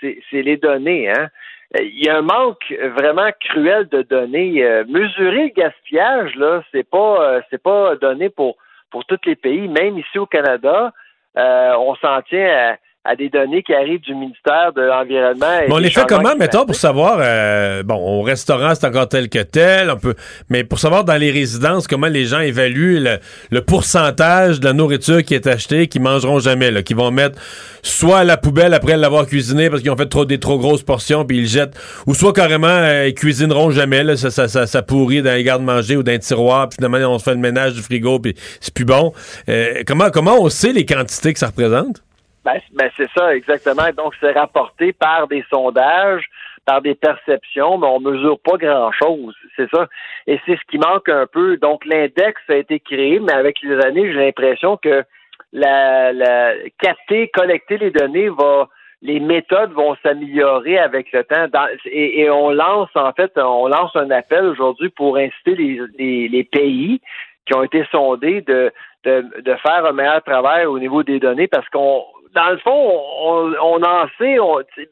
c'est 0.00 0.42
les 0.42 0.56
données. 0.56 1.10
Hein. 1.10 1.28
Euh, 1.76 1.82
Il 1.82 2.04
y 2.04 2.08
a 2.08 2.16
un 2.18 2.22
manque 2.22 2.72
vraiment 2.96 3.30
cruel 3.40 3.88
de 3.88 4.02
données. 4.02 4.64
Euh, 4.64 4.84
mesurer 4.88 5.44
le 5.54 5.62
gaspillage, 5.62 6.34
là, 6.36 6.62
c'est 6.72 6.88
pas 6.88 7.22
euh, 7.22 7.40
c'est 7.50 7.62
pas 7.62 7.94
donné 7.96 8.28
pour 8.30 8.56
pour 8.90 9.04
tous 9.04 9.20
les 9.24 9.36
pays. 9.36 9.68
Même 9.68 9.98
ici 9.98 10.18
au 10.18 10.26
Canada, 10.26 10.92
euh, 11.38 11.74
on 11.78 11.94
s'en 11.96 12.22
tient 12.22 12.48
à, 12.48 12.76
à 13.04 13.16
des 13.16 13.30
données 13.30 13.62
qui 13.62 13.72
arrivent 13.72 14.00
du 14.00 14.14
ministère 14.14 14.74
de 14.76 14.82
l'Environnement. 14.82 15.46
on 15.70 15.78
les 15.78 15.88
fait 15.88 16.04
comment, 16.06 16.36
mettons, 16.36 16.66
pour 16.66 16.74
savoir, 16.74 17.16
euh, 17.20 17.82
bon, 17.82 17.94
au 17.94 18.20
restaurant, 18.20 18.74
c'est 18.74 18.86
encore 18.86 19.08
tel 19.08 19.30
que 19.30 19.38
tel, 19.38 19.90
on 19.90 19.96
peut, 19.96 20.14
mais 20.50 20.64
pour 20.64 20.78
savoir 20.78 21.04
dans 21.04 21.16
les 21.16 21.30
résidences, 21.30 21.88
comment 21.88 22.08
les 22.08 22.26
gens 22.26 22.40
évaluent 22.40 23.02
le, 23.02 23.18
le 23.50 23.60
pourcentage 23.62 24.60
de 24.60 24.66
la 24.66 24.74
nourriture 24.74 25.24
qui 25.24 25.34
est 25.34 25.46
achetée, 25.46 25.88
qu'ils 25.88 26.02
mangeront 26.02 26.40
jamais, 26.40 26.70
là, 26.70 26.82
qu'ils 26.82 26.96
vont 26.96 27.10
mettre 27.10 27.40
soit 27.82 28.18
à 28.18 28.24
la 28.24 28.36
poubelle 28.36 28.74
après 28.74 28.98
l'avoir 28.98 29.26
cuisiné 29.26 29.70
parce 29.70 29.80
qu'ils 29.80 29.90
ont 29.90 29.96
fait 29.96 30.08
trop, 30.08 30.26
des 30.26 30.38
trop 30.38 30.58
grosses 30.58 30.82
portions 30.82 31.24
puis 31.24 31.38
ils 31.38 31.42
le 31.44 31.48
jettent, 31.48 31.80
ou 32.06 32.12
soit 32.12 32.34
carrément, 32.34 32.68
euh, 32.68 33.08
ils 33.08 33.14
cuisineront 33.14 33.70
jamais, 33.70 34.04
là, 34.04 34.18
ça, 34.18 34.30
ça, 34.30 34.46
ça, 34.46 34.66
ça 34.66 34.82
pourrit 34.82 35.22
dans 35.22 35.32
les 35.32 35.42
gardes-manger 35.42 35.96
ou 35.96 36.02
dans 36.02 36.12
les 36.12 36.18
tiroirs, 36.18 36.68
puis 36.68 36.76
finalement, 36.76 37.14
on 37.14 37.18
se 37.18 37.24
fait 37.24 37.34
le 37.34 37.40
ménage 37.40 37.72
du 37.72 37.80
frigo 37.80 38.18
puis 38.18 38.34
c'est 38.60 38.74
plus 38.74 38.84
bon. 38.84 39.14
Euh, 39.48 39.84
comment, 39.86 40.10
comment 40.10 40.36
on 40.38 40.50
sait 40.50 40.74
les 40.74 40.84
quantités 40.84 41.32
que 41.32 41.38
ça 41.38 41.46
représente? 41.46 42.02
Ben, 42.44 42.58
ben, 42.72 42.90
c'est 42.96 43.10
ça, 43.16 43.34
exactement. 43.34 43.90
Donc, 43.96 44.14
c'est 44.20 44.32
rapporté 44.32 44.92
par 44.92 45.28
des 45.28 45.44
sondages, 45.50 46.24
par 46.64 46.80
des 46.80 46.94
perceptions, 46.94 47.76
mais 47.78 47.86
on 47.86 48.00
mesure 48.00 48.38
pas 48.40 48.56
grand-chose. 48.56 49.34
C'est 49.56 49.68
ça. 49.70 49.88
Et 50.26 50.40
c'est 50.46 50.56
ce 50.56 50.70
qui 50.70 50.78
manque 50.78 51.08
un 51.08 51.26
peu. 51.26 51.58
Donc, 51.58 51.84
l'index 51.84 52.40
a 52.48 52.56
été 52.56 52.80
créé, 52.80 53.20
mais 53.20 53.32
avec 53.32 53.60
les 53.62 53.78
années, 53.84 54.10
j'ai 54.12 54.24
l'impression 54.24 54.78
que 54.78 55.04
la, 55.52 56.12
la 56.12 56.54
capter, 56.78 57.28
collecter 57.28 57.76
les 57.78 57.90
données 57.90 58.28
va 58.28 58.68
les 59.02 59.18
méthodes 59.18 59.72
vont 59.72 59.96
s'améliorer 60.02 60.78
avec 60.78 61.10
le 61.12 61.24
temps. 61.24 61.46
Et, 61.86 62.20
et 62.20 62.30
on 62.30 62.50
lance, 62.50 62.90
en 62.94 63.12
fait, 63.12 63.32
on 63.36 63.66
lance 63.66 63.94
un 63.96 64.10
appel 64.10 64.44
aujourd'hui 64.44 64.90
pour 64.90 65.16
inciter 65.16 65.54
les, 65.54 65.80
les, 65.98 66.28
les 66.28 66.44
pays 66.44 67.00
qui 67.46 67.54
ont 67.54 67.62
été 67.62 67.84
sondés 67.90 68.42
de, 68.42 68.70
de, 69.04 69.24
de 69.40 69.54
faire 69.56 69.86
un 69.86 69.92
meilleur 69.92 70.22
travail 70.22 70.66
au 70.66 70.78
niveau 70.78 71.02
des 71.02 71.18
données 71.18 71.48
parce 71.48 71.68
qu'on 71.70 72.04
dans 72.34 72.50
le 72.50 72.58
fond, 72.58 73.02
on, 73.20 73.54
on 73.60 73.82
en 73.82 74.06
sait, 74.18 74.36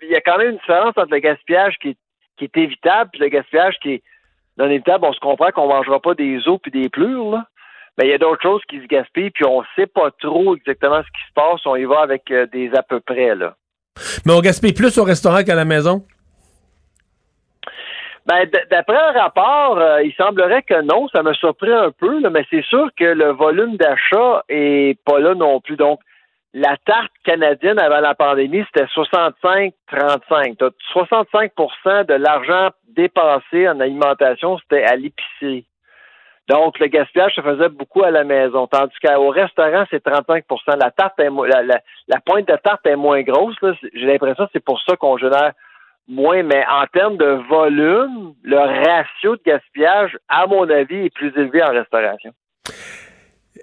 il 0.02 0.08
y 0.08 0.16
a 0.16 0.20
quand 0.20 0.38
même 0.38 0.50
une 0.50 0.56
différence 0.56 0.96
entre 0.96 1.10
le 1.10 1.18
gaspillage 1.18 1.76
qui 1.80 1.90
est, 1.90 1.96
qui 2.36 2.44
est 2.44 2.56
évitable 2.56 3.10
et 3.14 3.18
le 3.18 3.28
gaspillage 3.28 3.76
qui 3.80 3.94
est 3.94 4.02
non 4.56 4.66
évitable. 4.66 5.04
On 5.04 5.12
se 5.12 5.20
comprend 5.20 5.50
qu'on 5.50 5.68
mangera 5.68 6.00
pas 6.00 6.14
des 6.14 6.46
os 6.48 6.58
puis 6.60 6.70
des 6.70 6.88
plures, 6.88 7.30
là. 7.30 7.46
Mais 7.96 8.06
il 8.06 8.10
y 8.10 8.14
a 8.14 8.18
d'autres 8.18 8.42
choses 8.42 8.62
qui 8.68 8.80
se 8.80 8.86
gaspillent, 8.86 9.30
puis 9.30 9.44
on 9.44 9.64
sait 9.74 9.86
pas 9.86 10.12
trop 10.20 10.54
exactement 10.54 11.02
ce 11.02 11.08
qui 11.08 11.26
se 11.28 11.32
passe. 11.34 11.66
On 11.66 11.74
y 11.74 11.84
va 11.84 12.00
avec 12.00 12.30
euh, 12.30 12.46
des 12.46 12.72
à 12.74 12.82
peu 12.84 13.00
près, 13.00 13.34
là. 13.34 13.56
Mais 14.24 14.32
on 14.32 14.40
gaspille 14.40 14.72
plus 14.72 14.96
au 14.98 15.04
restaurant 15.04 15.42
qu'à 15.42 15.56
la 15.56 15.64
maison? 15.64 16.04
Ben, 18.24 18.48
d'après 18.70 18.96
un 18.96 19.12
rapport, 19.12 19.78
euh, 19.78 20.02
il 20.02 20.12
semblerait 20.14 20.62
que 20.62 20.80
non. 20.82 21.08
Ça 21.08 21.24
me 21.24 21.32
surprend 21.32 21.72
un 21.72 21.90
peu, 21.90 22.20
là, 22.20 22.30
mais 22.30 22.44
c'est 22.50 22.64
sûr 22.64 22.88
que 22.96 23.04
le 23.04 23.30
volume 23.30 23.76
d'achat 23.76 24.44
est 24.48 24.96
pas 25.04 25.18
là 25.18 25.34
non 25.34 25.60
plus. 25.60 25.76
Donc, 25.76 25.98
la 26.54 26.76
tarte 26.86 27.12
canadienne 27.24 27.78
avant 27.78 28.00
la 28.00 28.14
pandémie, 28.14 28.64
c'était 28.66 28.86
65-35. 28.86 30.56
T'as 30.56 30.70
65% 30.94 32.06
de 32.06 32.14
l'argent 32.14 32.70
dépensé 32.88 33.68
en 33.68 33.80
alimentation, 33.80 34.58
c'était 34.58 34.84
à 34.84 34.96
l'épicerie. 34.96 35.66
Donc, 36.48 36.78
le 36.78 36.86
gaspillage 36.86 37.34
se 37.34 37.42
faisait 37.42 37.68
beaucoup 37.68 38.02
à 38.02 38.10
la 38.10 38.24
maison. 38.24 38.66
Tandis 38.66 38.94
qu'au 39.04 39.28
restaurant, 39.28 39.84
c'est 39.90 40.02
35% 40.04 40.42
La 40.80 40.90
tarte 40.90 41.20
est 41.20 41.28
la, 41.28 41.62
la- 41.62 42.20
pointe 42.24 42.48
de 42.48 42.56
tarte 42.56 42.86
est 42.86 42.96
moins 42.96 43.20
grosse. 43.20 43.54
J'ai 43.92 44.06
l'impression 44.06 44.46
que 44.46 44.50
c'est 44.54 44.64
pour 44.64 44.80
ça 44.80 44.96
qu'on 44.96 45.18
génère 45.18 45.52
moins. 46.08 46.42
Mais 46.42 46.64
en 46.66 46.86
termes 46.86 47.18
de 47.18 47.38
volume, 47.50 48.32
le 48.42 48.56
ratio 48.56 49.36
de 49.36 49.42
gaspillage, 49.44 50.16
à 50.30 50.46
mon 50.46 50.68
avis, 50.70 51.04
est 51.04 51.14
plus 51.14 51.32
élevé 51.36 51.62
en 51.62 51.68
restauration. 51.70 52.32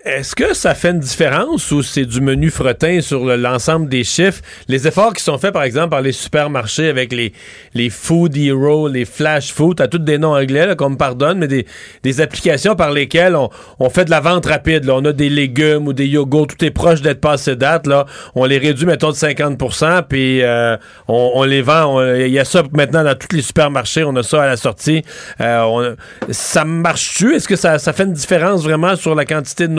Est-ce 0.03 0.35
que 0.35 0.53
ça 0.53 0.75
fait 0.75 0.91
une 0.91 0.99
différence 0.99 1.71
ou 1.71 1.81
c'est 1.81 2.05
du 2.05 2.21
menu 2.21 2.49
fretin 2.49 3.01
sur 3.01 3.25
le- 3.25 3.37
l'ensemble 3.37 3.89
des 3.89 4.03
chiffres? 4.03 4.41
Les 4.67 4.87
efforts 4.87 5.13
qui 5.13 5.23
sont 5.23 5.37
faits, 5.37 5.53
par 5.53 5.63
exemple, 5.63 5.89
par 5.89 6.01
les 6.01 6.11
supermarchés 6.11 6.89
avec 6.89 7.11
les, 7.11 7.33
les 7.73 7.89
Food 7.89 8.35
Hero, 8.37 8.87
les 8.87 9.05
Flash 9.05 9.51
Food, 9.51 9.81
à 9.81 9.87
tous 9.87 9.97
des 9.99 10.17
noms 10.17 10.35
anglais, 10.35 10.75
qu'on 10.77 10.91
me 10.91 10.97
pardonne, 10.97 11.39
mais 11.39 11.47
des, 11.47 12.21
applications 12.21 12.75
par 12.75 12.91
lesquelles 12.91 13.35
on, 13.35 13.89
fait 13.89 14.05
de 14.05 14.11
la 14.11 14.19
vente 14.19 14.45
rapide. 14.45 14.89
On 14.89 15.03
a 15.05 15.11
des 15.11 15.29
légumes 15.29 15.87
ou 15.87 15.93
des 15.93 16.07
yogourts, 16.07 16.47
tout 16.47 16.63
est 16.63 16.71
proche 16.71 17.01
d'être 17.01 17.21
passé 17.21 17.55
date. 17.55 17.87
Là. 17.87 18.05
On 18.35 18.45
les 18.45 18.57
réduit, 18.57 18.85
mettons, 18.85 19.09
de 19.09 19.15
50% 19.15 20.03
puis 20.07 20.41
euh, 20.43 20.77
on, 21.07 21.31
on 21.35 21.43
les 21.43 21.61
vend. 21.61 22.03
Il 22.15 22.27
y 22.27 22.39
a 22.39 22.45
ça 22.45 22.63
maintenant 22.73 23.03
dans 23.03 23.15
tous 23.15 23.35
les 23.35 23.41
supermarchés. 23.41 24.03
On 24.03 24.15
a 24.15 24.23
ça 24.23 24.43
à 24.43 24.47
la 24.47 24.57
sortie. 24.57 25.03
Euh, 25.41 25.95
ça 26.29 26.65
marche-tu? 26.65 27.35
Est-ce 27.35 27.47
que 27.47 27.55
ça, 27.55 27.79
ça 27.79 27.93
fait 27.93 28.03
une 28.03 28.13
différence 28.13 28.63
vraiment 28.63 28.95
sur 28.95 29.15
la 29.15 29.25
quantité 29.25 29.67
de 29.67 29.73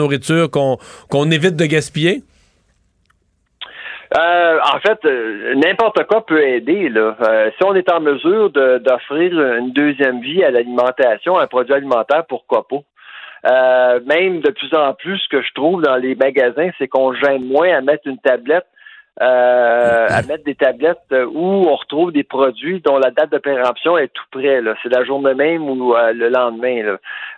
qu'on 0.47 1.31
évite 1.31 1.55
de 1.55 1.65
gaspiller? 1.65 2.23
Euh, 4.15 4.59
en 4.73 4.79
fait, 4.79 4.99
euh, 5.05 5.53
n'importe 5.55 6.05
quoi 6.05 6.25
peut 6.25 6.41
aider. 6.41 6.89
Euh, 6.95 7.51
si 7.57 7.63
on 7.65 7.75
est 7.75 7.91
en 7.91 7.99
mesure 7.99 8.49
d'offrir 8.51 9.33
une 9.57 9.73
deuxième 9.73 10.21
vie 10.21 10.43
à 10.43 10.51
l'alimentation, 10.51 11.37
un 11.37 11.47
produit 11.47 11.73
alimentaire, 11.73 12.25
pourquoi 12.27 12.65
pas? 12.67 12.81
Même 14.05 14.41
de 14.41 14.51
plus 14.51 14.73
en 14.73 14.93
plus, 14.93 15.17
ce 15.19 15.29
que 15.29 15.41
je 15.41 15.53
trouve 15.53 15.81
dans 15.81 15.97
les 15.97 16.15
magasins, 16.15 16.69
c'est 16.77 16.87
qu'on 16.87 17.13
gêne 17.13 17.45
moins 17.45 17.73
à 17.77 17.81
mettre 17.81 18.07
une 18.07 18.17
tablette, 18.17 18.65
euh, 19.19 20.07
à 20.09 20.21
mettre 20.23 20.43
des 20.43 20.53
tablettes 20.53 21.11
où 21.11 21.65
on 21.67 21.75
retrouve 21.75 22.11
des 22.11 22.23
produits 22.23 22.81
dont 22.81 22.99
la 22.99 23.09
date 23.09 23.31
de 23.31 23.39
péremption 23.39 23.97
est 23.97 24.09
tout 24.09 24.23
près. 24.31 24.61
C'est 24.83 24.89
la 24.89 25.03
journée 25.05 25.33
même 25.33 25.67
ou 25.67 25.95
euh, 25.95 26.13
le 26.13 26.29
lendemain. 26.29 26.83
là. 26.83 26.97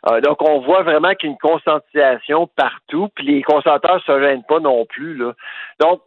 Euh, 0.09 0.21
donc, 0.21 0.41
on 0.41 0.59
voit 0.59 0.83
vraiment 0.83 1.13
qu'il 1.15 1.29
y 1.29 1.31
a 1.31 1.33
une 1.33 1.37
conscientisation 1.37 2.49
partout, 2.55 3.07
puis 3.15 3.25
les 3.27 3.41
consommateurs 3.43 4.03
se 4.05 4.19
gênent 4.21 4.43
pas 4.47 4.59
non 4.59 4.85
plus. 4.85 5.15
Là. 5.15 5.33
Donc, 5.79 6.01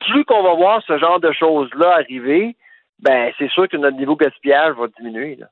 plus 0.00 0.24
qu'on 0.24 0.42
va 0.42 0.54
voir 0.54 0.82
ce 0.86 0.98
genre 0.98 1.20
de 1.20 1.30
choses-là 1.32 1.98
arriver, 2.00 2.56
ben 3.00 3.30
c'est 3.38 3.50
sûr 3.50 3.68
que 3.68 3.76
notre 3.76 3.96
niveau 3.96 4.16
gaspillage 4.16 4.74
va 4.76 4.86
diminuer. 4.98 5.36
là. 5.36 5.46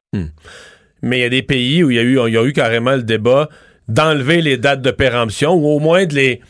Mais 1.02 1.18
il 1.18 1.22
y 1.22 1.26
a 1.26 1.28
des 1.28 1.42
pays 1.42 1.84
où 1.84 1.90
il 1.90 1.96
y 1.96 2.00
il 2.00 2.34
y 2.34 2.38
a 2.38 2.44
eu 2.44 2.52
carrément 2.52 2.96
le 2.96 3.02
débat 3.02 3.48
d'enlever 3.86 4.42
les 4.42 4.56
dates 4.56 4.82
de 4.82 4.90
péremption 4.90 5.54
ou 5.54 5.66
au 5.68 5.78
moins 5.78 6.06
de 6.06 6.14
les 6.14 6.40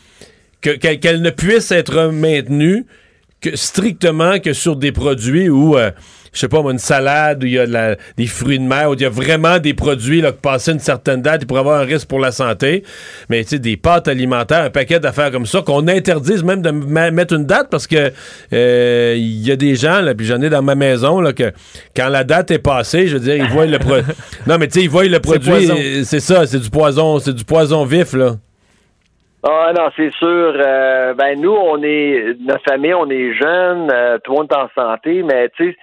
que- 0.61 0.71
qu'elles 0.71 0.99
qu'elles 0.99 1.21
ne 1.21 1.29
puissent 1.29 1.71
être 1.71 2.11
maintenues 2.11 2.85
que 3.39 3.55
strictement 3.55 4.39
que 4.39 4.53
sur 4.53 4.75
des 4.75 4.91
produits 4.91 5.47
où 5.47 5.77
euh, 5.77 5.91
je 6.33 6.39
sais 6.39 6.47
pas 6.47 6.61
moi, 6.63 6.71
une 6.71 6.79
salade 6.79 7.43
où 7.43 7.45
il 7.47 7.53
y 7.53 7.59
a 7.59 7.67
de 7.67 7.71
la- 7.71 7.95
des 8.17 8.25
fruits 8.25 8.57
de 8.57 8.63
mer 8.63 8.89
où 8.89 8.95
il 8.95 9.01
y 9.01 9.05
a 9.05 9.09
vraiment 9.09 9.59
des 9.59 9.75
produits 9.75 10.21
là, 10.21 10.31
que 10.31 10.37
passer 10.41 10.71
une 10.71 10.79
certaine 10.79 11.21
date 11.21 11.41
il 11.43 11.45
pourrait 11.47 11.59
avoir 11.59 11.79
un 11.79 11.83
risque 11.85 12.07
pour 12.07 12.19
la 12.19 12.31
santé. 12.31 12.83
Mais 13.29 13.43
tu 13.43 13.51
sais 13.51 13.59
des 13.59 13.77
pâtes 13.77 14.07
alimentaires 14.07 14.63
un 14.63 14.69
paquet 14.71 14.99
d'affaires 14.99 15.29
comme 15.31 15.45
ça 15.45 15.61
qu'on 15.61 15.87
interdise 15.87 16.43
même 16.43 16.63
de 16.63 16.71
mettre 16.71 17.35
une 17.35 17.45
date 17.45 17.67
parce 17.69 17.85
que 17.85 18.11
euh, 18.53 19.13
il 19.15 19.45
y 19.47 19.51
a 19.51 19.55
des 19.55 19.75
gens 19.75 20.01
là 20.01 20.15
puis 20.15 20.25
j'en 20.25 20.41
ai 20.41 20.49
dans 20.49 20.63
ma 20.63 20.73
maison 20.75 21.21
là 21.21 21.31
que 21.33 21.51
quand 21.95 22.09
la 22.09 22.23
date 22.23 22.49
est 22.49 22.59
passée 22.59 23.07
je 23.07 23.17
veux 23.17 23.23
dire 23.23 23.35
ils 23.35 23.49
voient 23.51 23.67
le 23.67 23.77
pro- 23.77 23.95
non 24.47 24.57
mais 24.57 24.67
tu 24.67 24.79
sais 24.79 24.83
ils 24.85 24.89
voient 24.89 25.05
le 25.05 25.19
produit 25.19 25.51
euh, 25.77 26.03
c'est 26.05 26.19
ça 26.19 26.47
c'est 26.47 26.59
du 26.59 26.69
poison 26.71 27.19
c'est 27.19 27.33
du 27.33 27.43
poison 27.45 27.85
vif 27.85 28.13
là 28.13 28.35
Ah 29.43 29.71
non, 29.75 29.89
c'est 29.95 30.11
sûr. 30.15 30.53
Euh, 30.55 31.13
ben 31.13 31.39
nous, 31.39 31.51
on 31.53 31.81
est 31.83 32.35
notre 32.39 32.63
famille, 32.67 32.93
on 32.93 33.09
est 33.09 33.33
jeunes, 33.33 33.89
euh, 33.91 34.17
tout 34.23 34.31
le 34.31 34.37
monde 34.39 34.47
est 34.51 34.55
en 34.55 34.69
santé, 34.75 35.23
mais 35.23 35.49
tu 35.55 35.71
sais, 35.71 35.77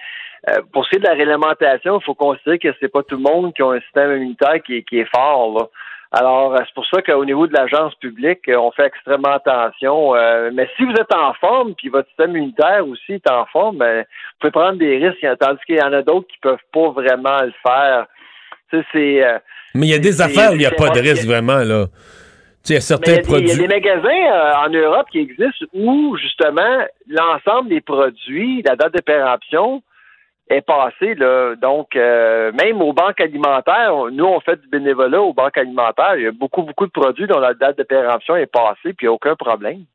euh, 0.49 0.61
pour 0.73 0.83
ce 0.85 0.89
qui 0.91 0.95
est 0.97 0.99
de 0.99 1.05
la 1.05 1.13
réglementation, 1.13 1.99
il 1.99 2.03
faut 2.03 2.13
considérer 2.13 2.59
que 2.59 2.67
c'est 2.79 2.91
pas 2.91 3.01
tout 3.03 3.15
le 3.15 3.23
monde 3.23 3.53
qui 3.53 3.61
a 3.61 3.67
un 3.71 3.79
système 3.79 4.11
immunitaire 4.17 4.61
qui, 4.63 4.77
est- 4.77 4.83
qui 4.83 4.99
est 4.99 5.09
fort. 5.15 5.57
Là. 5.57 5.65
Alors, 6.11 6.53
euh, 6.53 6.59
c'est 6.65 6.73
pour 6.75 6.85
ça 6.85 7.01
qu'au 7.01 7.25
niveau 7.25 7.47
de 7.47 7.53
l'agence 7.53 7.95
publique, 7.95 8.47
euh, 8.49 8.57
on 8.57 8.71
fait 8.71 8.85
extrêmement 8.85 9.33
attention. 9.33 10.15
Euh, 10.15 10.51
mais 10.53 10.69
si 10.77 10.83
vous 10.83 10.93
êtes 10.93 11.13
en 11.13 11.33
forme, 11.33 11.73
puis 11.75 11.89
votre 11.89 12.07
système 12.09 12.31
immunitaire 12.31 12.87
aussi 12.87 13.13
est 13.13 13.31
en 13.31 13.45
forme, 13.47 13.77
ben, 13.77 13.99
vous 14.01 14.05
pouvez 14.39 14.51
prendre 14.51 14.77
des 14.77 14.97
risques, 14.97 15.25
tandis 15.39 15.59
qu'il 15.65 15.77
y 15.77 15.81
en 15.81 15.93
a 15.93 16.01
d'autres 16.03 16.27
qui 16.27 16.37
peuvent 16.41 16.57
pas 16.73 16.89
vraiment 16.89 17.41
le 17.41 17.53
faire. 17.65 18.05
Tu 18.69 18.77
sais, 18.79 18.85
c'est 18.93 19.25
euh, 19.25 19.39
mais 19.73 19.87
il 19.87 19.91
y 19.91 19.95
a 19.95 19.99
des 19.99 20.21
affaires 20.21 20.51
où 20.51 20.55
il 20.55 20.59
n'y 20.59 20.65
a 20.65 20.71
pas 20.71 20.89
de 20.89 20.99
risque 20.99 21.25
vraiment 21.25 21.57
là 21.63 21.85
il 22.69 22.73
y 22.73 22.77
a 22.77 22.81
certains 22.81 23.17
produits 23.21 23.47
Il 23.47 23.49
y 23.49 23.51
a 23.51 23.57
des 23.57 23.67
magasins 23.67 24.07
euh, 24.09 24.53
en 24.65 24.69
Europe 24.69 25.07
qui 25.11 25.19
existent 25.19 25.65
où, 25.73 26.15
justement, 26.17 26.79
l'ensemble 27.07 27.69
des 27.69 27.81
produits, 27.81 28.61
la 28.63 28.75
date 28.75 28.93
de 28.93 29.01
péremption 29.01 29.81
est 30.49 30.61
passée. 30.61 31.15
Là. 31.15 31.55
Donc, 31.55 31.95
euh, 31.95 32.51
même 32.51 32.81
aux 32.81 32.93
banques 32.93 33.19
alimentaires, 33.19 33.93
nous, 34.11 34.25
on 34.25 34.39
fait 34.39 34.61
du 34.61 34.67
bénévolat 34.67 35.21
aux 35.21 35.33
banques 35.33 35.57
alimentaires. 35.57 36.15
Il 36.17 36.23
y 36.23 36.27
a 36.27 36.31
beaucoup, 36.31 36.61
beaucoup 36.63 36.85
de 36.85 36.91
produits 36.91 37.27
dont 37.27 37.39
la 37.39 37.53
date 37.53 37.77
de 37.77 37.83
péremption 37.83 38.35
est 38.35 38.45
passée, 38.51 38.93
puis 38.93 38.97
il 39.01 39.05
n'y 39.05 39.09
a 39.09 39.13
aucun 39.13 39.35
problème. 39.35 39.85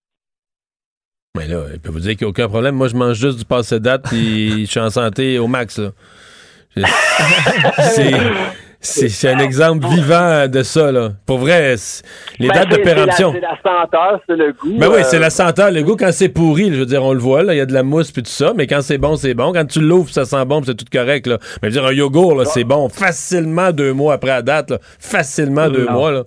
Mais 1.37 1.47
là, 1.47 1.63
il 1.73 1.81
peut 1.81 1.91
vous 1.91 2.01
dire 2.01 2.17
qu'il 2.17 2.23
n'y 2.27 2.27
a 2.27 2.31
aucun 2.31 2.49
problème. 2.49 2.75
Moi, 2.75 2.89
je 2.89 2.97
mange 2.97 3.15
juste 3.17 3.39
du 3.39 3.45
passé 3.45 3.79
date 3.79 4.03
puis 4.09 4.63
je 4.67 4.71
suis 4.71 4.81
en 4.81 4.91
santé 4.91 5.39
au 5.39 5.47
max. 5.47 5.79
là. 5.79 5.91
Je- 6.77 6.83
C'est, 7.95 8.11
c'est, 8.81 9.29
un 9.29 9.39
exemple 9.39 9.87
vivant 9.87 10.49
de 10.49 10.63
ça. 10.63 10.91
Là. 10.91 11.11
Pour 11.27 11.39
vrai, 11.39 11.75
les 12.39 12.49
Ben, 12.49 12.55
dates 12.55 12.69
de 12.69 12.75
c'est- 12.75 12.83
c'est 12.83 12.85
la- 12.89 12.95
péremption. 12.95 13.33
C'est 13.35 13.41
la, 13.41 13.59
senteur, 13.63 14.21
c'est 14.27 14.37
le 14.37 14.53
goût. 14.53 14.79
Ben 14.79 14.89
oui, 14.89 15.01
euh, 15.01 15.03
c'est 15.05 15.19
la 15.19 15.31
senteur. 15.31 15.71
Le 15.71 15.83
goût, 15.83 15.97
quand 15.97 16.13
c'est 16.13 16.29
pourri, 16.31 16.73
je 16.73 16.79
veux 16.81 16.87
dire, 16.87 17.05
on 17.05 17.13
le 17.13 17.19
voit, 17.19 17.43
là, 17.43 17.53
il 17.55 17.59
y 17.59 17.61
a 17.61 17.67
de 17.67 17.75
la 17.75 17.83
mousse 17.83 18.11
puis 18.11 18.23
tout 18.23 18.31
ça, 18.31 18.53
mais 18.57 18.67
quand 18.67 18.81
c'est 18.81 18.99
bon, 18.99 19.17
c'est 19.17 19.35
bon. 19.35 19.53
Quand 19.53 19.67
tu 19.67 19.81
l'ouvres, 19.81 20.09
ça 20.11 20.25
sent 20.25 20.45
bon, 20.47 20.63
c'est 20.65 20.75
tout 20.75 20.87
correct. 20.91 21.27
Là. 21.27 21.39
Mais 21.63 21.71
je 21.71 21.75
veux 21.77 21.81
dire, 21.83 21.85
un 21.87 21.93
yogourt, 21.93 22.35
là, 22.37 22.45
c'est 22.47 22.65
bon 22.65 22.89
facilement 22.89 23.71
deux 23.73 23.93
mois 23.93 24.15
après 24.15 24.31
la 24.31 24.43
date. 24.43 24.71
là. 24.71 24.79
Facilement 24.99 25.69
deux 25.69 25.87
mois. 25.87 26.11
Là. 26.13 26.23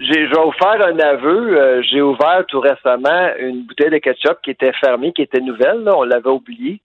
J'ai, 0.00 0.26
je 0.26 0.30
vais 0.34 0.42
vous 0.42 0.52
faire 0.52 0.86
un 0.86 0.98
aveu. 0.98 1.58
Euh, 1.60 1.82
j'ai 1.90 2.02
ouvert 2.02 2.42
tout 2.48 2.60
récemment 2.60 3.28
une 3.38 3.64
bouteille 3.66 3.90
de 3.90 3.98
ketchup 3.98 4.38
qui 4.42 4.50
était 4.50 4.72
fermée, 4.84 5.12
qui 5.14 5.22
était 5.22 5.40
nouvelle. 5.40 5.84
là. 5.84 5.92
On 5.96 6.02
l'avait 6.02 6.28
oublié. 6.30 6.80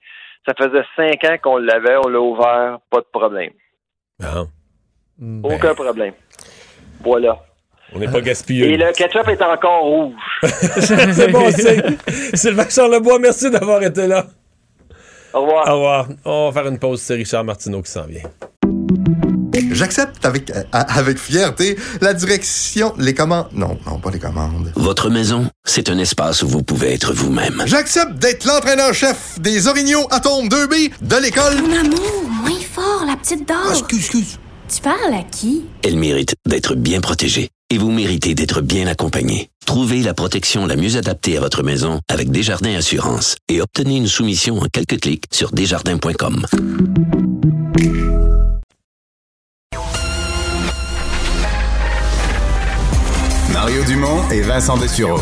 Ça 0.47 0.53
faisait 0.57 0.83
cinq 0.95 1.23
ans 1.29 1.35
qu'on 1.41 1.57
l'avait. 1.57 1.95
On 2.05 2.07
l'a 2.09 2.19
ouvert. 2.19 2.77
Pas 2.91 2.99
de 2.99 3.07
problème. 3.11 3.51
Ah. 4.23 4.43
Aucun 5.43 5.73
problème. 5.73 6.13
Voilà. 7.03 7.39
On 7.93 7.99
n'est 7.99 8.07
pas 8.07 8.21
gaspilleux. 8.21 8.67
Et 8.67 8.77
le 8.77 8.91
ketchup 8.93 9.27
est 9.27 9.41
encore 9.41 9.81
rouge. 9.81 10.13
c'est 10.43 11.31
bon, 11.31 11.49
c'est. 11.51 11.83
Sylvain 12.35 12.69
Charlebois, 12.69 13.17
merci 13.19 13.49
d'avoir 13.49 13.81
été 13.81 14.05
là. 14.05 14.27
Au 15.33 15.41
revoir. 15.41 15.67
Au 15.67 15.73
revoir. 15.73 16.07
On 16.25 16.49
va 16.49 16.61
faire 16.61 16.71
une 16.71 16.77
pause. 16.79 17.01
C'est 17.01 17.15
Richard 17.15 17.43
Martineau 17.43 17.81
qui 17.81 17.91
s'en 17.91 18.05
vient. 18.05 18.21
J'accepte 19.71 20.25
avec, 20.25 20.49
euh, 20.51 20.63
avec 20.71 21.17
fierté 21.17 21.77
la 22.01 22.13
direction, 22.13 22.93
les 22.97 23.13
commandes. 23.13 23.47
Non, 23.51 23.77
non, 23.85 23.99
pas 23.99 24.11
les 24.11 24.19
commandes. 24.19 24.71
Votre 24.75 25.09
maison, 25.09 25.47
c'est 25.63 25.89
un 25.89 25.97
espace 25.97 26.43
où 26.43 26.47
vous 26.47 26.63
pouvez 26.63 26.93
être 26.93 27.13
vous-même. 27.13 27.63
J'accepte 27.65 28.13
d'être 28.13 28.45
l'entraîneur-chef 28.45 29.39
des 29.39 29.67
Orignaux 29.67 30.07
Atomes 30.11 30.47
2B 30.47 30.91
de 31.01 31.15
l'école. 31.17 31.61
Mon 31.61 31.77
amour, 31.77 32.23
moins 32.29 32.59
fort, 32.71 33.05
la 33.07 33.15
petite 33.17 33.47
dame. 33.47 33.57
Ah, 33.65 33.71
excuse, 33.71 33.99
excuse. 33.99 34.39
Tu 34.73 34.81
parles 34.81 35.13
à 35.13 35.23
qui? 35.23 35.63
Elle 35.83 35.97
mérite 35.97 36.35
d'être 36.45 36.75
bien 36.75 37.01
protégée 37.01 37.49
et 37.71 37.79
vous 37.79 37.89
méritez 37.89 38.35
d'être 38.35 38.61
bien 38.61 38.85
accompagné. 38.85 39.49
Trouvez 39.65 40.03
la 40.03 40.13
protection 40.13 40.67
la 40.67 40.75
mieux 40.75 40.95
adaptée 40.95 41.37
à 41.37 41.39
votre 41.39 41.63
maison 41.63 42.01
avec 42.07 42.29
Desjardins 42.29 42.75
Assurance 42.75 43.35
et 43.47 43.61
obtenez 43.61 43.97
une 43.97 44.07
soumission 44.07 44.59
en 44.59 44.65
quelques 44.71 44.99
clics 44.99 45.25
sur 45.31 45.51
desjardins.com. 45.51 46.45
Mario 53.51 53.83
Dumont 53.85 54.29
et 54.29 54.41
Vincent 54.41 54.77
Dessureau. 54.77 55.19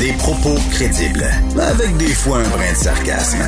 Des 0.00 0.12
propos 0.14 0.56
crédibles, 0.72 1.30
avec 1.60 1.96
des 1.96 2.12
fois 2.12 2.38
un 2.38 2.48
brin 2.48 2.72
de 2.72 2.76
sarcasme. 2.76 3.46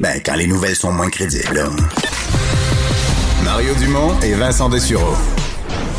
Ben, 0.00 0.20
quand 0.24 0.36
les 0.36 0.46
nouvelles 0.46 0.76
sont 0.76 0.92
moins 0.92 1.10
crédibles. 1.10 1.54
là. 1.54 1.68
Mario 3.50 3.74
Dumont 3.76 4.14
et 4.22 4.34
Vincent 4.34 4.68
Dessureau. 4.68 5.14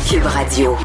Cube 0.08 0.24
Radio. 0.24 0.76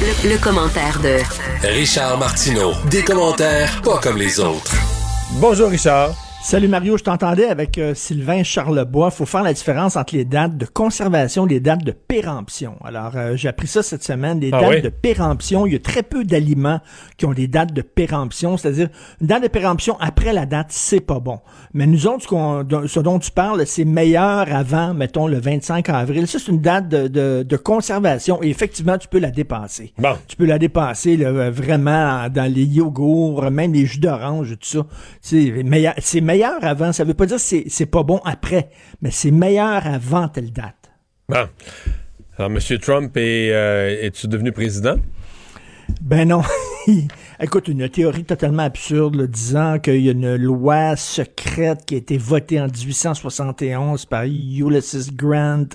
Le, 0.00 0.30
le 0.30 0.38
commentaire 0.38 0.98
de 0.98 1.20
Richard 1.64 2.18
Martineau. 2.18 2.72
Des 2.90 3.04
commentaires 3.04 3.80
pas 3.82 4.00
comme 4.02 4.16
les 4.16 4.40
autres. 4.40 4.74
Bonjour, 5.34 5.70
Richard. 5.70 6.10
Salut 6.40 6.68
Mario, 6.68 6.96
je 6.96 7.02
t'entendais 7.02 7.44
avec 7.46 7.76
euh, 7.76 7.94
Sylvain 7.94 8.42
Charlebois. 8.42 9.10
faut 9.10 9.26
faire 9.26 9.42
la 9.42 9.52
différence 9.52 9.96
entre 9.96 10.14
les 10.16 10.24
dates 10.24 10.56
de 10.56 10.64
conservation 10.64 11.46
et 11.46 11.50
les 11.50 11.60
dates 11.60 11.84
de 11.84 11.90
péremption. 11.90 12.76
Alors, 12.84 13.12
euh, 13.16 13.36
j'ai 13.36 13.48
appris 13.48 13.66
ça 13.66 13.82
cette 13.82 14.02
semaine. 14.04 14.40
Les 14.40 14.48
Ah 14.52 14.60
dates 14.60 14.70
oui? 14.70 14.80
de 14.82 14.88
péremption, 14.88 15.66
il 15.66 15.74
y 15.74 15.76
a 15.76 15.78
très 15.80 16.02
peu 16.02 16.24
d'aliments 16.24 16.80
qui 17.18 17.26
ont 17.26 17.32
des 17.32 17.48
dates 17.48 17.74
de 17.74 17.82
péremption. 17.82 18.56
C'est-à-dire, 18.56 18.88
une 19.20 19.26
date 19.26 19.42
de 19.42 19.48
péremption 19.48 19.98
après 20.00 20.32
la 20.32 20.46
date, 20.46 20.68
c'est 20.70 21.00
pas 21.00 21.18
bon. 21.20 21.40
Mais 21.74 21.86
nous 21.86 22.06
autres, 22.06 22.24
ce, 22.86 23.00
dont 23.00 23.18
tu 23.18 23.30
parles, 23.30 23.66
c'est 23.66 23.84
meilleur 23.84 24.46
avant, 24.50 24.94
mettons, 24.94 25.26
le 25.26 25.38
25 25.40 25.88
avril. 25.90 26.26
Ça, 26.28 26.38
c'est 26.38 26.50
une 26.52 26.62
date 26.62 26.88
de, 26.88 27.08
de- 27.08 27.42
de 27.46 27.56
conservation 27.58 28.42
et 28.42 28.48
effectivement, 28.48 28.96
tu 28.96 29.08
peux 29.08 29.18
la 29.18 29.30
dépasser. 29.32 29.92
Bon. 29.98 30.14
Tu 30.28 30.36
peux 30.36 30.46
la 30.46 30.58
dépasser 30.58 31.16
là, 31.18 31.50
vraiment 31.50 32.28
dans 32.30 32.50
les 32.50 32.64
yogourts, 32.64 33.50
même 33.50 33.74
les 33.74 33.84
jus 33.84 33.98
d'orange, 34.00 34.52
tout 34.52 34.68
ça. 34.78 34.86
C'est 35.20 35.50
meilleur, 35.64 35.92
c'est 35.98 36.22
meilleur 36.28 36.62
avant. 36.62 36.92
Ça 36.92 37.04
veut 37.04 37.14
pas 37.14 37.26
dire 37.26 37.36
que 37.36 37.42
c'est, 37.42 37.64
c'est 37.68 37.86
pas 37.86 38.02
bon 38.02 38.20
après, 38.24 38.68
mais 39.00 39.10
c'est 39.10 39.30
meilleur 39.30 39.86
avant 39.86 40.28
telle 40.28 40.52
date. 40.52 40.90
Bon. 41.28 41.48
Alors, 42.36 42.50
M. 42.50 42.78
Trump, 42.78 43.16
est, 43.16 43.50
euh, 43.52 44.04
es-tu 44.04 44.28
devenu 44.28 44.52
président? 44.52 44.96
Ben 46.02 46.28
non. 46.28 46.42
Écoute, 47.40 47.68
une 47.68 47.88
théorie 47.88 48.24
totalement 48.24 48.64
absurde, 48.64 49.14
là, 49.14 49.28
disant 49.28 49.78
qu'il 49.78 50.00
y 50.00 50.08
a 50.08 50.12
une 50.12 50.34
loi 50.34 50.96
secrète 50.96 51.84
qui 51.86 51.94
a 51.94 51.98
été 51.98 52.18
votée 52.18 52.60
en 52.60 52.66
1871 52.66 54.06
par 54.06 54.24
Ulysses 54.24 55.14
Grant, 55.14 55.68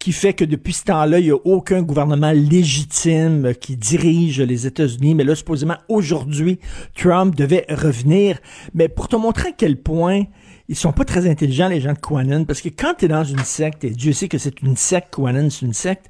qui 0.00 0.10
fait 0.10 0.32
que 0.32 0.44
depuis 0.44 0.72
ce 0.72 0.82
temps-là, 0.86 1.20
il 1.20 1.26
n'y 1.26 1.30
a 1.30 1.38
aucun 1.44 1.82
gouvernement 1.82 2.32
légitime 2.32 3.52
qui 3.54 3.76
dirige 3.76 4.40
les 4.40 4.66
États-Unis. 4.66 5.14
Mais 5.14 5.22
là, 5.22 5.36
supposément, 5.36 5.76
aujourd'hui, 5.88 6.58
Trump 6.96 7.36
devait 7.36 7.66
revenir. 7.68 8.40
Mais 8.74 8.88
pour 8.88 9.06
te 9.06 9.14
montrer 9.14 9.50
à 9.50 9.52
quel 9.56 9.76
point 9.76 10.24
ils 10.68 10.74
sont 10.74 10.92
pas 10.92 11.04
très 11.04 11.30
intelligents, 11.30 11.68
les 11.68 11.80
gens 11.80 11.92
de 11.92 11.98
Quanon, 11.98 12.44
parce 12.44 12.60
que 12.60 12.68
quand 12.68 12.94
tu 12.98 13.04
es 13.04 13.08
dans 13.08 13.22
une 13.22 13.44
secte, 13.44 13.84
et 13.84 13.90
Dieu 13.90 14.12
sait 14.12 14.26
que 14.26 14.38
c'est 14.38 14.60
une 14.60 14.74
secte, 14.74 15.14
Quanon, 15.14 15.50
c'est 15.50 15.66
une 15.66 15.72
secte, 15.72 16.06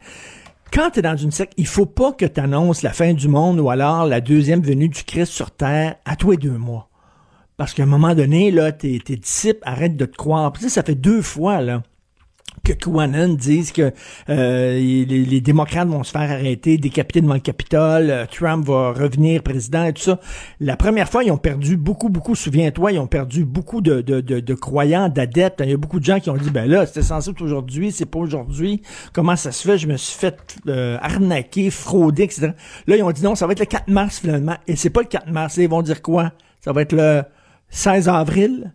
quand 0.73 0.91
tu 0.91 0.99
es 0.99 1.03
dans 1.03 1.17
une 1.17 1.31
secte, 1.31 1.55
il 1.57 1.67
faut 1.67 1.87
pas 1.87 2.13
que 2.13 2.27
tu 2.27 2.41
annonces 2.41 2.83
la 2.83 2.93
fin 2.93 3.13
du 3.13 3.29
monde 3.29 3.61
ou 3.61 3.71
alors 3.71 4.07
la 4.07 4.21
deuxième 4.21 4.63
venue 4.63 4.89
du 4.89 5.05
Christ 5.05 5.33
sur 5.33 5.51
terre 5.51 5.97
à 6.05 6.17
toi 6.17 6.35
et 6.35 6.37
deux 6.37 6.59
mois. 6.59 6.89
Parce 7.57 7.73
qu'à 7.73 7.85
un 7.85 7.87
moment 7.87 8.15
donné, 8.15 8.51
là, 8.51 8.73
tes, 8.73 8.99
tes 9.01 9.17
disciples 9.17 9.61
arrêtent 9.63 9.97
de 9.97 10.05
te 10.05 10.17
croire. 10.17 10.53
Puis 10.53 10.65
ça, 10.65 10.69
ça 10.69 10.83
fait 10.83 10.95
deux 10.95 11.23
fois, 11.23 11.63
là 11.63 11.83
que 12.65 12.73
Quanon 12.73 13.35
disent 13.35 13.73
que 13.73 13.93
euh, 14.29 14.73
les, 14.79 15.05
les 15.05 15.41
démocrates 15.41 15.89
vont 15.89 16.03
se 16.03 16.11
faire 16.11 16.31
arrêter, 16.31 16.79
décapiter 16.79 17.21
devant 17.21 17.35
le 17.35 17.41
Capitole, 17.41 18.11
euh, 18.11 18.27
Trump 18.27 18.67
va 18.67 18.93
revenir 18.93 19.43
président 19.43 19.85
et 19.85 19.93
tout 19.93 20.03
ça. 20.03 20.21
La 20.61 20.77
première 20.77 21.09
fois, 21.09 21.25
ils 21.25 21.31
ont 21.31 21.39
perdu 21.39 21.77
beaucoup, 21.77 22.09
beaucoup, 22.09 22.35
souviens-toi, 22.35 22.93
ils 22.93 22.99
ont 22.99 23.07
perdu 23.07 23.45
beaucoup 23.45 23.81
de, 23.81 24.01
de, 24.01 24.21
de, 24.21 24.41
de 24.41 24.55
croyants, 24.55 25.09
d'adeptes. 25.09 25.61
Il 25.65 25.71
y 25.71 25.75
a 25.75 25.77
beaucoup 25.77 26.01
de 26.01 26.05
gens 26.05 26.21
qui 26.21 26.31
ont 26.31 26.37
dit, 26.37 26.51
ben 26.51 26.69
là, 26.69 26.87
c'était 26.87 27.03
censé 27.03 27.31
être 27.31 27.43
aujourd'hui, 27.43 27.93
c'est 27.93 28.07
pas 28.07 28.19
aujourd'hui. 28.19 28.83
Comment 29.13 29.37
ça 29.37 29.53
se 29.53 29.67
fait? 29.67 29.79
Je 29.79 29.87
me 29.87 29.97
suis 29.97 30.19
fait 30.19 30.37
euh, 30.69 30.99
arnaquer, 31.01 31.71
frauder, 31.71 32.25
etc. 32.25 32.53
Là, 32.87 32.97
ils 32.97 33.03
ont 33.03 33.13
dit 33.13 33.23
non, 33.23 33.35
ça 33.35 33.47
va 33.47 33.53
être 33.53 33.61
le 33.61 33.67
4 33.67 33.89
mars 33.89 34.19
finalement. 34.19 34.57
Et 34.67 34.77
c'est 34.77 34.91
pas 34.91 35.03
le 35.03 35.09
4 35.09 35.31
mars. 35.31 35.57
Là, 35.57 35.63
ils 35.63 35.71
vont 35.71 35.83
dire 35.83 36.03
quoi? 36.03 36.33
Ça 36.61 36.73
va 36.73 36.83
être 36.83 36.93
le 36.93 37.23
16 37.71 38.09
avril? 38.09 38.73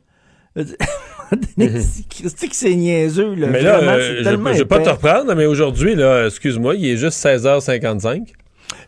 Christy 2.09 2.49
que 2.49 2.55
c'est 2.55 2.75
niaiseux, 2.75 3.35
là. 3.35 3.47
Mais 3.47 3.61
là, 3.61 3.77
Vraiment, 3.77 3.91
euh, 3.93 4.23
c'est 4.23 4.29
je, 4.29 4.53
je 4.53 4.59
vais 4.59 4.65
pas 4.65 4.79
te 4.79 4.89
reprendre, 4.89 5.33
mais 5.35 5.45
aujourd'hui, 5.45 5.95
là, 5.95 6.25
excuse-moi, 6.27 6.75
il 6.75 6.85
est 6.87 6.97
juste 6.97 7.23
16h55. 7.25 8.27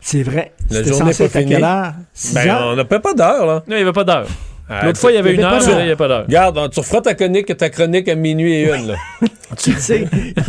C'est 0.00 0.22
vrai. 0.22 0.52
La 0.70 0.82
journée 0.82 1.12
n'est 1.12 1.28
pas 1.28 1.28
finie. 1.28 1.52
quelle 1.52 1.64
heure? 1.64 1.94
Six 2.12 2.34
Ben, 2.34 2.58
on 2.62 2.76
n'a 2.76 2.84
pas 2.84 3.00
pas 3.00 3.14
d'heure, 3.14 3.46
là. 3.46 3.54
Non, 3.66 3.74
il 3.74 3.76
n'y 3.76 3.82
avait 3.82 3.92
pas 3.92 4.04
d'heure. 4.04 4.26
Ah, 4.68 4.86
L'autre 4.86 4.98
fois, 4.98 5.12
il 5.12 5.16
y 5.16 5.18
avait 5.18 5.34
une 5.34 5.44
avait 5.44 5.68
heure, 5.68 5.80
il 5.80 5.86
n'y 5.86 5.90
a 5.90 5.96
pas 5.96 6.08
d'heure. 6.08 6.24
Regarde, 6.24 6.70
tu 6.72 6.80
referas 6.80 7.02
ta 7.02 7.14
chronique, 7.14 7.54
ta 7.56 7.68
chronique 7.68 8.08
à 8.08 8.14
minuit 8.14 8.54
et 8.54 8.74
une, 8.74 8.88
là. 8.88 8.94
tu 9.58 9.72
le 9.72 9.78
sais, 9.78 10.06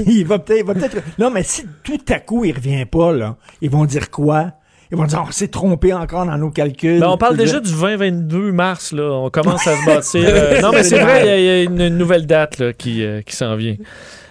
il 0.08 0.26
va 0.26 0.40
peut-être, 0.40 0.60
il 0.60 0.66
va 0.66 0.74
peut-être. 0.74 0.98
Non, 1.20 1.30
mais 1.30 1.44
si 1.44 1.66
tout 1.84 2.00
à 2.10 2.20
coup 2.20 2.46
il 2.46 2.56
revient 2.56 2.86
pas 2.86 3.12
là, 3.12 3.36
ils 3.62 3.70
vont 3.70 3.84
dire 3.86 4.10
quoi? 4.10 4.52
Ils 4.92 4.98
vont 4.98 5.06
dire 5.06 5.24
on 5.28 5.32
s'est 5.32 5.48
trompé 5.48 5.94
encore 5.94 6.26
dans 6.26 6.38
nos 6.38 6.50
calculs. 6.52 7.00
Ben, 7.00 7.08
on 7.10 7.18
parle 7.18 7.38
déjà 7.38 7.60
du 7.60 7.72
20-22 7.72 8.52
mars, 8.52 8.92
là. 8.92 9.12
On 9.12 9.30
commence 9.30 9.66
à 9.68 9.76
se 9.76 9.86
bâtir. 9.86 10.24
euh, 10.28 10.62
non, 10.62 10.72
mais 10.72 10.84
c'est 10.84 11.00
vrai, 11.00 11.22
il 11.22 11.26
y 11.26 11.30
a- 11.30 11.38
il 11.40 11.46
y, 11.46 11.50
a 11.50 11.64
une, 11.64 11.82
une 11.82 11.98
nouvelle 11.98 12.26
date 12.28 12.60
là, 12.60 12.74
qui, 12.74 13.04
euh, 13.04 13.22
qui 13.22 13.36
s'en 13.36 13.56
vient. 13.56 13.76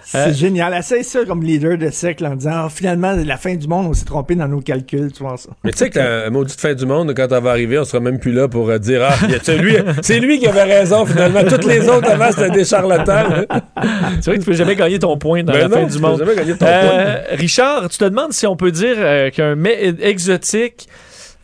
C'est 0.05 0.19
Euh, 0.19 0.33
génial. 0.33 0.75
Essaye 0.75 1.03
ça 1.05 1.25
comme 1.25 1.43
leader 1.43 1.79
de 1.79 1.89
siècle 1.91 2.27
en 2.27 2.37
disant 2.37 2.51
Ah, 2.67 2.69
finalement 2.69 3.13
la 3.25 3.37
fin 3.37 3.55
du 3.55 3.67
monde, 3.67 3.87
on 3.89 3.93
s'est 3.95 4.05
trompé 4.05 4.35
dans 4.35 4.47
nos 4.49 4.61
calculs, 4.61 5.11
tu 5.13 5.23
vois 5.23 5.37
ça. 5.37 5.51
Mais 5.65 5.73
tu 5.73 5.79
sais 5.79 5.91
que 5.91 5.99
la 5.99 6.31
maudite 6.31 6.61
fin 6.61 6.75
du 6.75 6.87
monde, 6.87 7.13
quand 7.17 7.27
elle 7.31 7.43
va 7.43 7.51
arriver, 7.51 7.79
on 7.79 7.85
sera 7.85 8.01
même 8.01 8.19
plus 8.19 8.33
là 8.33 8.47
pour 8.49 8.69
euh, 8.71 8.79
dire 8.79 9.03
Ah, 9.03 9.15
c'est 9.43 9.57
lui, 9.59 9.77
c'est 10.03 10.21
lui 10.21 10.39
qui 10.39 10.47
avait 10.47 10.63
raison 10.65 11.07
finalement. 11.07 11.43
Toutes 11.49 11.65
les 11.65 11.89
autres 11.89 12.11
avant, 12.11 12.31
c'était 12.31 12.51
des 12.51 12.65
charlatans. 12.65 13.45
C'est 14.21 14.31
vrai 14.31 14.35
que 14.37 14.41
tu 14.45 14.47
peux 14.51 14.53
jamais 14.57 14.77
gagner 14.77 14.99
ton 14.99 15.17
point 15.19 15.43
dans 15.43 15.53
Ben 15.53 15.61
la 15.63 15.69
non, 15.69 15.77
fin 15.77 15.87
tu 15.87 15.93
du 15.93 16.01
peux 16.01 16.07
monde. 16.07 16.19
jamais 16.19 16.35
gagner 16.37 16.57
ton 16.57 16.67
Euh, 16.67 17.17
Richard, 17.33 17.89
tu 17.89 17.99
te 17.99 18.05
demandes 18.05 18.33
si 18.33 18.47
on 18.47 18.57
peut 18.57 18.71
dire 18.71 18.95
euh, 18.99 19.31
qu'un 19.31 19.55
mets 19.55 19.95
exotique 20.01 20.89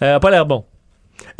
euh, 0.02 0.16
a 0.16 0.20
pas 0.20 0.30
l'air 0.30 0.46
bon. 0.46 0.64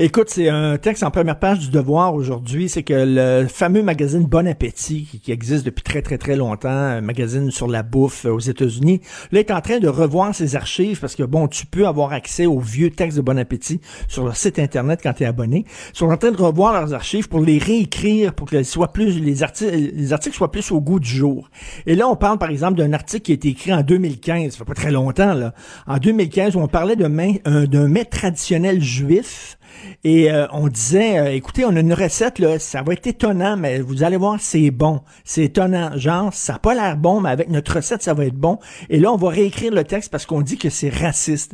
Écoute, 0.03 0.31
c'est 0.31 0.49
un 0.49 0.79
texte 0.79 1.03
en 1.03 1.11
première 1.11 1.39
page 1.39 1.59
du 1.59 1.69
Devoir 1.69 2.15
aujourd'hui. 2.15 2.71
C'est 2.71 2.83
que 2.83 2.95
le 2.97 3.47
fameux 3.49 3.83
magazine 3.83 4.25
Bon 4.25 4.49
Appétit, 4.49 5.21
qui, 5.23 5.31
existe 5.31 5.67
depuis 5.67 5.83
très, 5.83 6.01
très, 6.01 6.17
très 6.17 6.37
longtemps, 6.37 6.71
un 6.71 7.03
magazine 7.03 7.51
sur 7.51 7.69
la 7.69 7.83
bouffe 7.83 8.25
aux 8.25 8.39
États-Unis, 8.39 9.03
là, 9.31 9.41
est 9.41 9.51
en 9.51 9.61
train 9.61 9.79
de 9.79 9.89
revoir 9.89 10.35
ses 10.35 10.57
archives 10.57 11.01
parce 11.01 11.15
que, 11.17 11.23
bon, 11.23 11.49
tu 11.49 11.67
peux 11.67 11.87
avoir 11.87 12.15
accès 12.15 12.47
aux 12.47 12.61
vieux 12.61 12.89
textes 12.89 13.19
de 13.19 13.23
Bon 13.23 13.39
Appétit 13.39 13.83
sur 14.09 14.25
leur 14.25 14.37
site 14.37 14.59
Internet 14.59 15.01
quand 15.03 15.13
tu 15.13 15.25
es 15.25 15.27
abonné. 15.27 15.67
Ils 15.93 15.99
sont 15.99 16.09
en 16.09 16.17
train 16.17 16.31
de 16.31 16.41
revoir 16.41 16.73
leurs 16.73 16.95
archives 16.95 17.29
pour 17.29 17.41
les 17.41 17.59
réécrire, 17.59 18.33
pour 18.33 18.49
que 18.49 18.63
soient 18.63 18.95
plus, 18.95 19.21
les, 19.21 19.43
articles, 19.43 19.77
les 19.95 20.15
articles 20.15 20.35
soient 20.35 20.51
plus 20.51 20.73
au 20.73 20.81
goût 20.81 20.99
du 20.99 21.11
jour. 21.11 21.51
Et 21.85 21.95
là, 21.95 22.09
on 22.09 22.17
parle, 22.17 22.39
par 22.39 22.49
exemple, 22.49 22.79
d'un 22.79 22.95
article 22.95 23.25
qui 23.25 23.33
a 23.33 23.35
été 23.35 23.49
écrit 23.49 23.75
en 23.75 23.83
2015, 23.83 24.53
ça 24.53 24.59
fait 24.61 24.65
pas 24.65 24.73
très 24.73 24.93
longtemps, 24.93 25.35
là. 25.35 25.53
En 25.87 25.99
2015, 25.99 26.57
où 26.57 26.61
on 26.61 26.69
parlait 26.69 26.97
euh, 26.99 27.67
d'un 27.67 27.89
mets 27.89 28.07
traditionnel 28.07 28.81
juif 28.81 29.59
et 30.05 30.31
euh, 30.31 30.47
on 30.53 30.69
disait, 30.69 31.19
euh, 31.19 31.33
écoutez, 31.35 31.65
on 31.65 31.75
a 31.77 31.81
une 31.81 31.93
recette, 31.95 32.39
là, 32.39 32.59
ça 32.59 32.83
va 32.83 32.93
être 32.93 33.07
étonnant, 33.07 33.57
mais 33.57 33.81
vous 33.81 34.03
allez 34.03 34.17
voir, 34.17 34.37
c'est 34.41 34.71
bon. 34.71 35.01
C'est 35.25 35.45
étonnant. 35.45 35.91
Genre, 35.97 36.33
ça 36.33 36.55
n'a 36.55 36.59
pas 36.59 36.75
l'air 36.75 36.97
bon, 36.97 37.21
mais 37.21 37.31
avec 37.31 37.49
notre 37.51 37.77
recette, 37.77 38.03
ça 38.03 38.15
va 38.15 38.25
être 38.27 38.35
bon. 38.35 38.59
Et 38.89 38.99
là, 38.99 39.13
on 39.13 39.17
va 39.17 39.29
réécrire 39.31 39.73
le 39.73 39.85
texte 39.85 40.11
parce 40.11 40.27
qu'on 40.27 40.41
dit 40.43 40.57
que 40.59 40.71
c'est 40.71 40.91
raciste. 40.91 41.53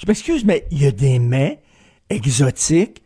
Je 0.00 0.06
m'excuse, 0.06 0.44
mais 0.44 0.64
il 0.70 0.82
y 0.82 0.86
a 0.86 0.90
des 0.92 1.18
mets 1.18 1.60
exotiques 2.10 3.02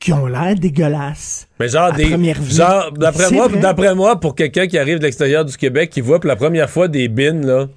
qui 0.00 0.12
ont 0.14 0.26
l'air 0.26 0.54
dégueulasses. 0.54 1.46
Mais 1.60 1.68
genre, 1.68 1.92
À 1.92 1.92
des, 1.92 2.08
première 2.08 2.40
vue. 2.40 2.54
genre 2.54 2.90
d'après 2.92 3.30
moi, 3.30 3.48
d'après 3.48 3.94
moi, 3.94 4.18
pour 4.18 4.34
quelqu'un 4.34 4.66
qui 4.66 4.78
arrive 4.78 4.98
de 4.98 5.02
l'extérieur 5.04 5.44
du 5.44 5.56
Québec, 5.56 5.90
qui 5.90 6.00
voit 6.00 6.18
pour 6.18 6.28
la 6.28 6.36
première 6.36 6.70
fois 6.70 6.88
des 6.88 7.08
bines, 7.08 7.46
là. 7.46 7.68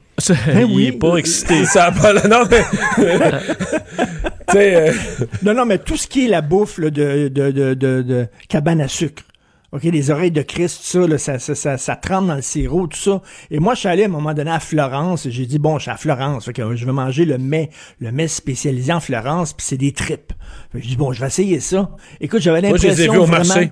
Ben 0.47 0.69
il 0.69 0.75
oui. 0.75 0.85
est 0.87 0.91
pas 0.93 1.17
excité. 1.17 1.65
Ça 1.65 1.85
a 1.85 1.91
pas 1.91 2.13
Non, 2.27 2.43
mais. 2.49 2.63
euh, 4.55 4.91
Non, 5.43 5.53
non, 5.53 5.65
mais 5.65 5.77
tout 5.77 5.97
ce 5.97 6.07
qui 6.07 6.25
est 6.25 6.29
la 6.29 6.41
bouffe 6.41 6.77
là, 6.77 6.89
de, 6.89 7.27
de, 7.27 7.51
de, 7.51 8.27
cabane 8.47 8.81
à 8.81 8.87
sucre. 8.87 9.23
OK, 9.71 9.83
les 9.85 10.11
oreilles 10.11 10.31
de 10.31 10.43
Christ, 10.43 10.81
tout 10.81 11.01
ça, 11.01 11.07
là, 11.07 11.17
ça, 11.17 11.39
ça, 11.39 11.55
ça, 11.55 11.77
ça 11.79 11.95
trempe 11.95 12.27
dans 12.27 12.35
le 12.35 12.43
sirop, 12.43 12.85
tout 12.85 12.99
ça. 12.99 13.23
Et 13.49 13.59
moi, 13.59 13.73
je 13.73 13.79
suis 13.79 13.89
allé 13.89 14.03
à 14.03 14.05
un 14.05 14.09
moment 14.09 14.35
donné 14.35 14.51
à 14.51 14.59
Florence. 14.59 15.25
et 15.25 15.31
J'ai 15.31 15.47
dit, 15.47 15.57
bon, 15.57 15.79
je 15.79 15.83
suis 15.83 15.91
à 15.91 15.97
Florence. 15.97 16.45
Fait 16.45 16.53
que 16.53 16.75
je 16.75 16.85
vais 16.85 16.91
manger 16.91 17.25
le 17.25 17.39
mets, 17.39 17.71
le 17.99 18.11
mets 18.11 18.27
spécialisé 18.27 18.93
en 18.93 18.99
Florence, 18.99 19.53
puis 19.53 19.65
c'est 19.65 19.77
des 19.77 19.91
tripes. 19.91 20.31
J'ai 20.75 20.89
dit, 20.89 20.95
bon, 20.95 21.11
je 21.11 21.19
vais 21.21 21.27
essayer 21.27 21.59
ça. 21.59 21.89
Écoute, 22.21 22.41
j'avais 22.41 22.61
Moi, 22.61 22.77
je 22.77 22.83
les 22.87 23.01
ai 23.01 23.07
l'impression 23.07 23.13
vus 23.13 23.19
au 23.19 23.25
marché. 23.25 23.71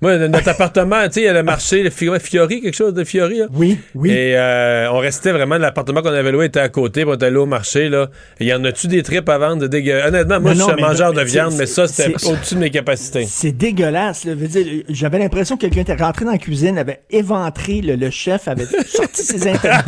Moi, 0.00 0.16
notre 0.28 0.48
appartement, 0.48 1.04
tu 1.06 1.14
sais, 1.14 1.20
il 1.22 1.24
y 1.24 1.28
a 1.28 1.32
le 1.32 1.42
marché, 1.42 1.82
le 1.82 1.90
Fi- 1.90 2.08
Fiori, 2.20 2.60
quelque 2.60 2.76
chose 2.76 2.94
de 2.94 3.02
Fiori, 3.02 3.38
là? 3.38 3.46
Oui, 3.52 3.78
oui. 3.96 4.10
Et 4.10 4.36
euh, 4.36 4.92
on 4.92 4.98
restait 4.98 5.32
vraiment, 5.32 5.58
l'appartement 5.58 6.02
qu'on 6.02 6.08
avait 6.12 6.30
loué 6.30 6.46
était 6.46 6.60
à 6.60 6.68
côté, 6.68 7.00
puis 7.02 7.10
on 7.10 7.14
était 7.14 7.26
allé 7.26 7.36
au 7.36 7.46
marché, 7.46 7.88
là. 7.88 8.08
Et 8.38 8.46
y 8.46 8.54
en 8.54 8.62
a-tu 8.64 8.86
des 8.86 9.02
tripes 9.02 9.28
à 9.28 9.38
vendre 9.38 9.62
de 9.62 9.66
dégueu? 9.66 10.00
Honnêtement, 10.06 10.38
moi, 10.40 10.54
Non, 10.54 10.66
je 10.68 10.72
suis 10.72 10.80
non, 10.82 10.86
un 10.86 10.88
mangeur 10.90 11.12
de 11.12 11.22
viande, 11.22 11.54
mais 11.58 11.66
ça, 11.66 11.88
c'était 11.88 12.14
au-dessus 12.26 12.54
de 12.54 12.60
mes 12.60 12.70
capacités. 12.70 13.24
C'est 13.28 13.50
dégueulasse. 13.50 14.24
là. 14.24 14.34
Je 14.34 14.38
veux 14.38 14.46
dire, 14.46 14.84
J'avais 14.88 15.18
l'impression 15.18 15.56
que 15.56 15.62
quelqu'un 15.62 15.80
était 15.80 15.94
rentré 16.02 16.24
dans 16.24 16.30
la 16.30 16.38
cuisine, 16.38 16.78
avait 16.78 17.02
éventré 17.10 17.80
le, 17.80 17.96
le 17.96 18.10
chef, 18.10 18.46
avait 18.46 18.66
sorti 18.86 19.22
ses 19.24 19.48
intestins, 19.48 19.82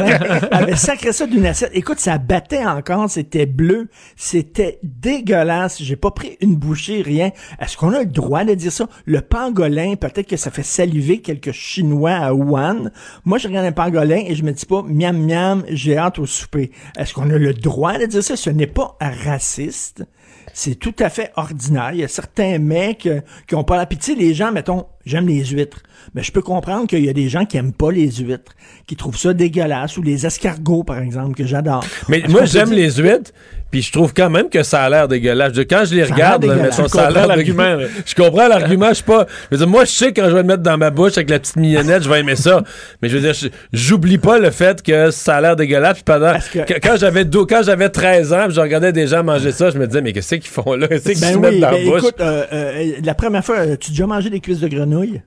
avait 0.51 0.75
sacré 0.75 1.13
ça 1.13 1.27
d'une 1.27 1.47
assiette. 1.47 1.71
Écoute, 1.73 2.01
ça 2.01 2.19
battait 2.19 2.65
encore, 2.67 3.09
c'était 3.09 3.47
bleu, 3.47 3.87
c'était 4.17 4.81
dégueulasse. 4.83 5.81
J'ai 5.83 5.97
pas 5.97 6.11
pris 6.11 6.37
une 6.41 6.57
bouchée, 6.57 7.03
rien. 7.03 7.31
Est-ce 7.61 7.77
qu'on 7.77 7.93
a 7.95 8.01
le 8.01 8.07
droit 8.07 8.45
de 8.45 8.55
dire 8.55 8.73
ça? 8.73 8.89
Le 9.05 9.21
pangolin, 9.21 9.95
peut-être 10.01 10.27
que 10.27 10.37
ça 10.37 10.51
fait 10.51 10.63
saliver 10.63 11.21
quelques 11.21 11.53
Chinois 11.53 12.13
à 12.13 12.35
Wuhan. 12.35 12.91
Moi, 13.25 13.39
je 13.39 13.49
regarde 13.49 13.67
un 13.67 13.73
pangolin 13.73 14.23
et 14.27 14.35
je 14.35 14.43
me 14.43 14.53
dis 14.53 14.67
pas, 14.67 14.83
miam 14.83 15.27
miam, 15.27 15.65
j'ai 15.69 15.97
hâte 15.97 16.19
au 16.19 16.27
souper. 16.27 16.71
Est-ce 16.99 17.15
qu'on 17.15 17.31
a 17.31 17.39
le 17.39 17.55
droit 17.55 17.99
de 17.99 18.07
dire 18.07 18.23
ça? 18.23 18.37
Ce 18.37 18.51
n'est 18.51 18.67
pas 18.67 18.97
raciste. 19.01 20.05
C'est 20.53 20.75
tout 20.75 20.95
à 20.99 21.11
fait 21.11 21.31
ordinaire. 21.37 21.91
Il 21.93 22.01
y 22.01 22.05
a 22.05 22.09
certains 22.09 22.59
mecs 22.59 23.07
euh, 23.07 23.21
qui 23.47 23.55
ont 23.55 23.63
pas 23.65 23.77
la 23.77 23.87
pitié. 23.87 24.17
Les 24.17 24.35
gens, 24.35 24.51
mettons, 24.51 24.87
j'aime 25.07 25.29
les 25.29 25.45
huîtres. 25.45 25.83
Mais 26.15 26.23
je 26.23 26.33
peux 26.33 26.43
comprendre 26.43 26.87
qu'il 26.89 27.05
y 27.05 27.09
a 27.09 27.13
des 27.13 27.29
gens 27.29 27.45
qui 27.45 27.57
aiment 27.57 27.73
pas 27.73 27.93
les 27.93 28.11
huîtres, 28.11 28.53
qui 28.87 28.97
trouvent 28.97 29.17
ça 29.17 29.33
dégueulasse, 29.33 29.97
ou 29.97 30.03
les 30.03 30.27
escargots, 30.27 30.83
par 30.83 30.99
exemple, 30.99 31.35
que 31.35 31.47
j'adore. 31.47 31.85
Mais 32.09 32.23
moi, 32.29 32.47
j'aime 32.47 32.73
les 32.73 32.91
huîtres, 32.97 33.33
puis 33.71 33.83
je 33.83 33.93
trouve 33.93 34.13
quand 34.15 34.31
même 34.31 34.49
que 34.49 34.63
ça 34.63 34.83
a 34.83 34.91
l'air 34.91 35.09
dégueulasse. 35.09 35.53
Je- 35.55 35.63
Quand 35.63 35.85
je 35.85 35.95
les 35.95 36.05
Ça 36.07 36.15
regarde, 36.15 36.45
là, 36.45 36.55
mettons, 36.57 36.83
Je 36.85 36.89
ça 36.89 37.03
a 37.03 37.07
comprends 37.07 37.11
l'air 37.21 37.27
l'argument, 37.29 37.63
dégueulasse. 37.77 37.91
Je 38.07 38.15
comprends 38.15 38.49
l'argument. 38.49 38.89
Je 38.89 38.95
suis 38.95 39.05
pas. 39.05 39.27
Je 39.51 39.57
veux 39.57 39.59
dire, 39.59 39.69
moi, 39.69 39.85
je 39.85 39.91
sais 39.91 40.13
que 40.13 40.21
quand 40.21 40.29
je 40.29 40.35
vais 40.35 40.43
le 40.43 40.47
mettre 40.49 40.63
dans 40.63 40.77
ma 40.79 40.91
bouche 40.91 41.13
avec 41.17 41.31
la 41.31 41.39
petite 41.39 41.57
mignonnette, 41.57 42.03
je 42.03 42.09
vais 42.09 42.21
aimer 42.21 42.37
ça. 42.37 42.63
Mais 43.03 43.09
je 43.09 43.17
veux 43.17 43.23
dire, 43.23 43.35
je- 43.35 43.49
j'oublie 43.73 44.19
pas 44.19 44.39
le 44.39 44.51
fait 44.51 44.83
que 44.83 45.11
ça 45.11 45.37
a 45.37 45.41
l'air 45.41 45.57
dégueulasse. 45.57 45.95
Puis 45.95 46.05
pendant. 46.05 46.33
que- 46.53 46.79
Quand 46.81 46.97
j'avais 46.99 47.25
dou- 47.25 47.47
quand 47.47 47.63
j'avais 47.63 47.89
13 47.89 48.33
ans, 48.33 48.45
puis 48.47 48.55
je 48.55 48.61
regardais 48.61 48.93
des 48.93 49.07
gens 49.07 49.23
manger 49.23 49.53
ça, 49.53 49.71
je 49.71 49.79
me 49.79 49.87
disais, 49.87 50.01
mais 50.03 50.13
qu'est-ce 50.13 50.35
qu'ils 50.37 50.45
font 50.51 50.75
là? 50.75 50.89
Qu'est-ce 50.89 51.11
qu'ils 51.13 51.21
Ben 51.21 51.35
oui, 51.37 51.41
mettent 51.41 51.61
dans 51.61 51.71
ben 51.71 51.85
la 51.85 51.91
bouche? 51.91 51.99
écoute, 52.01 52.21
euh, 52.21 52.45
euh, 52.53 52.93
la 53.05 53.15
première 53.15 53.45
fois, 53.45 53.65
tu 53.77 53.89
as 53.89 53.91
déjà 53.91 54.07
mangé 54.07 54.31
des 54.31 54.41
cuisses 54.41 54.61
de 54.61 54.69
grenouille? 54.69 55.21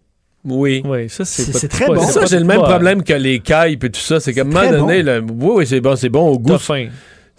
Oui. 0.46 0.84
Oui, 0.86 1.08
ça, 1.10 1.24
c'est 1.24 1.70
très 1.70 1.86
bon. 1.88 2.02
Ça, 2.02 2.26
j'ai 2.26 2.38
le 2.40 2.44
même 2.44 2.62
problème 2.62 3.02
que 3.02 3.14
les 3.14 3.40
cailles 3.40 3.78
et 3.82 3.90
tout 3.90 3.92
ça. 4.00 4.20
C'est 4.20 4.34
qu'à 4.34 4.42
un 4.42 4.44
moment 4.44 4.70
donné, 4.70 5.02
bon. 5.02 5.06
là, 5.10 5.20
oui, 5.22 5.52
oui, 5.60 5.66
c'est 5.68 5.80
bon, 5.80 5.96
c'est 5.96 6.10
bon 6.10 6.28
au 6.32 6.38
goût. 6.38 6.58
Faim. 6.58 6.88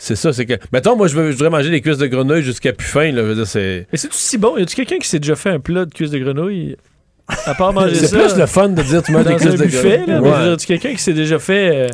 C'est 0.04 0.16
ça, 0.16 0.32
c'est 0.34 0.44
que. 0.44 0.54
Mettons, 0.72 0.96
moi, 0.96 1.06
je, 1.08 1.16
veux, 1.16 1.28
je 1.30 1.36
voudrais 1.36 1.48
manger 1.48 1.70
des 1.70 1.80
cuisses 1.80 1.96
de 1.96 2.06
grenouille 2.06 2.42
jusqu'à 2.42 2.72
plus 2.74 2.86
faim, 2.86 3.10
là. 3.12 3.22
Je 3.22 3.26
veux 3.28 3.34
dire, 3.36 3.46
c'est. 3.46 3.86
Mais 3.90 3.96
c'est-tu 3.96 4.16
si 4.16 4.36
bon? 4.36 4.56
Y 4.58 4.62
a-tu 4.62 4.76
quelqu'un 4.76 4.98
qui 4.98 5.08
s'est 5.08 5.18
déjà 5.18 5.34
fait 5.34 5.48
un 5.50 5.60
plat 5.60 5.86
de 5.86 5.94
cuisse 5.94 6.10
de 6.10 6.18
grenouille? 6.18 6.76
À 7.46 7.54
part 7.54 7.72
manger 7.72 7.94
C'est 7.94 8.08
ça. 8.08 8.18
plus 8.18 8.36
le 8.36 8.44
fun 8.44 8.68
de 8.68 8.82
dire 8.82 9.02
tu 9.02 9.12
manges 9.12 9.24
des 9.24 9.36
cuisses 9.36 9.54
de 9.54 9.64
buffet, 9.64 10.02
grenouille. 10.06 10.06
là. 10.06 10.20
mais 10.20 10.30
Ouais. 10.30 10.44
dire, 10.48 10.56
tu 10.58 10.66
quelqu'un 10.66 10.92
qui 10.92 10.98
s'est 11.02 11.14
déjà 11.14 11.38
fait. 11.38 11.70
euh, 11.74 11.86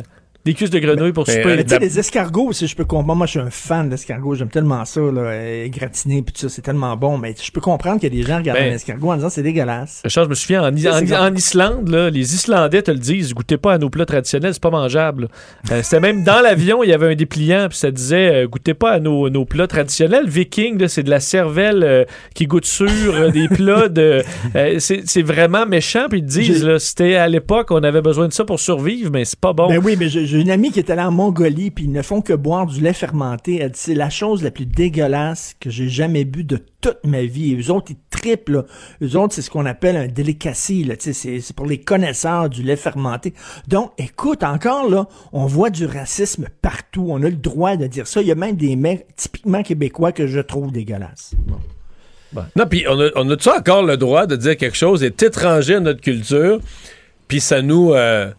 Des 0.43 0.53
cuisses 0.55 0.71
de 0.71 0.79
grenouille 0.79 1.11
pour 1.13 1.25
Mais, 1.27 1.35
souper. 1.35 1.49
euh, 1.49 1.55
Mais 1.57 1.63
tu 1.63 1.69
sais, 1.69 1.79
les 1.79 1.99
escargots, 1.99 2.51
si 2.51 2.65
je 2.65 2.75
peux 2.75 2.85
comprendre, 2.85 3.15
moi 3.17 3.27
je 3.27 3.31
suis 3.31 3.39
un 3.39 3.51
fan 3.51 3.89
d'escargots, 3.89 4.33
j'aime 4.35 4.49
tellement 4.49 4.83
ça, 4.85 4.99
là, 4.99 5.21
euh, 5.21 5.67
gratiné 5.67 6.23
puis 6.23 6.33
tout 6.33 6.41
ça, 6.41 6.49
c'est 6.49 6.63
tellement 6.63 6.97
bon, 6.97 7.17
mais 7.19 7.35
je 7.39 7.51
peux 7.51 7.61
comprendre 7.61 7.99
qu'il 7.99 8.11
y 8.11 8.19
a 8.19 8.23
des 8.23 8.27
gens 8.27 8.35
qui 8.41 8.49
regardent 8.49 8.59
Ben, 8.59 8.71
un 8.71 8.75
escargot 8.75 9.11
en 9.11 9.15
disant 9.17 9.29
c'est 9.29 9.43
dégueulasse. 9.43 10.01
Richard, 10.03 10.23
je 10.25 10.29
me 10.29 10.33
souviens, 10.35 10.63
en, 10.63 10.67
en- 10.73 11.35
Islande, 11.35 11.87
là, 11.89 12.09
les 12.09 12.33
Islandais 12.33 12.81
te 12.81 12.89
le 12.91 12.97
disent, 12.97 13.33
goûtez 13.33 13.57
pas 13.57 13.73
à 13.73 13.77
nos 13.77 13.89
plats 13.91 14.05
traditionnels, 14.05 14.53
c'est 14.53 14.61
pas 14.63 14.71
mangeable. 14.71 15.27
Euh, 15.71 15.81
C'était 15.83 15.99
même 15.99 16.23
dans 16.23 16.41
l'avion, 16.41 16.83
il 16.83 16.89
y 16.89 16.93
avait 16.93 17.11
un 17.11 17.15
dépliant, 17.15 17.67
puis 17.69 17.77
ça 17.77 17.91
disait, 17.91 18.43
euh, 18.43 18.47
goûtez 18.47 18.73
pas 18.73 18.93
à 18.93 18.99
nos, 18.99 19.29
nos 19.29 19.45
plats 19.45 19.67
traditionnels. 19.67 20.27
Viking, 20.27 20.87
c'est 20.87 21.03
de 21.03 21.09
la 21.11 21.19
cervelle 21.19 21.83
euh, 21.83 22.03
qui 22.33 22.47
goûte 22.47 22.65
sur 22.65 22.89
euh, 23.13 23.29
des 23.29 23.47
plats 23.47 23.89
de... 23.89 24.23
euh, 24.55 24.75
c'est 24.79 25.01
c'est 25.05 25.21
vraiment 25.21 25.65
méchant, 25.65 26.07
puis 26.09 26.19
ils 26.19 26.25
te 26.25 26.31
disent, 26.31 26.77
c'était 26.79 27.15
à 27.15 27.27
l'époque, 27.27 27.67
on 27.71 27.83
avait 27.83 28.01
besoin 28.01 28.27
de 28.27 28.33
ça 28.33 28.43
pour 28.43 28.59
survivre, 28.59 29.11
mais 29.11 29.23
c'est 29.25 29.39
pas 29.39 29.53
bon. 29.53 29.67
Ben 29.67 29.79
oui, 29.83 29.95
mais 29.99 30.09
j'ai 30.09 30.25
j'ai 30.31 30.39
une 30.39 30.49
amie 30.49 30.71
qui 30.71 30.79
est 30.79 30.89
allée 30.89 31.01
en 31.01 31.11
Mongolie, 31.11 31.71
puis 31.71 31.83
ils 31.83 31.91
ne 31.91 32.01
font 32.01 32.21
que 32.21 32.31
boire 32.31 32.65
du 32.65 32.79
lait 32.79 32.93
fermenté. 32.93 33.59
Elle 33.59 33.71
dit 33.71 33.79
c'est 33.79 33.95
la 33.95 34.09
chose 34.09 34.43
la 34.43 34.49
plus 34.49 34.65
dégueulasse 34.65 35.57
que 35.59 35.69
j'ai 35.69 35.89
jamais 35.89 36.23
bu 36.23 36.45
de 36.45 36.57
toute 36.79 36.99
ma 37.03 37.23
vie. 37.23 37.51
Et 37.51 37.59
eux 37.59 37.69
autres, 37.69 37.91
ils 37.91 37.97
triplent. 38.09 38.53
Là. 38.53 38.65
Eux 39.01 39.17
autres, 39.17 39.33
c'est 39.33 39.41
ce 39.41 39.49
qu'on 39.49 39.65
appelle 39.65 39.97
un 39.97 40.07
delicacy. 40.07 40.85
Là. 40.85 40.95
C'est 40.97 41.53
pour 41.53 41.65
les 41.65 41.81
connaisseurs 41.81 42.49
du 42.49 42.63
lait 42.63 42.77
fermenté. 42.77 43.33
Donc, 43.67 43.91
écoute, 43.97 44.43
encore 44.43 44.89
là, 44.89 45.09
on 45.33 45.47
voit 45.47 45.69
du 45.69 45.85
racisme 45.85 46.47
partout. 46.61 47.07
On 47.09 47.21
a 47.23 47.29
le 47.29 47.35
droit 47.35 47.75
de 47.75 47.87
dire 47.87 48.07
ça. 48.07 48.21
Il 48.21 48.27
y 48.27 48.31
a 48.31 48.35
même 48.35 48.55
des 48.55 48.77
mecs 48.77 49.05
typiquement 49.17 49.63
québécois 49.63 50.13
que 50.13 50.27
je 50.27 50.39
trouve 50.39 50.71
dégueulasses. 50.71 51.33
Non, 52.55 52.67
puis 52.69 52.85
on 52.89 52.97
a, 53.01 53.09
on 53.17 53.29
a-tu 53.29 53.49
encore 53.49 53.83
le 53.83 53.97
droit 53.97 54.27
de 54.27 54.37
dire 54.37 54.55
quelque 54.55 54.77
chose 54.77 55.03
est 55.03 55.21
étranger 55.21 55.75
à 55.75 55.79
notre 55.81 55.99
culture, 55.99 56.61
puis 57.27 57.41
ça 57.41 57.61
nous... 57.61 57.91
euh, 57.91 58.31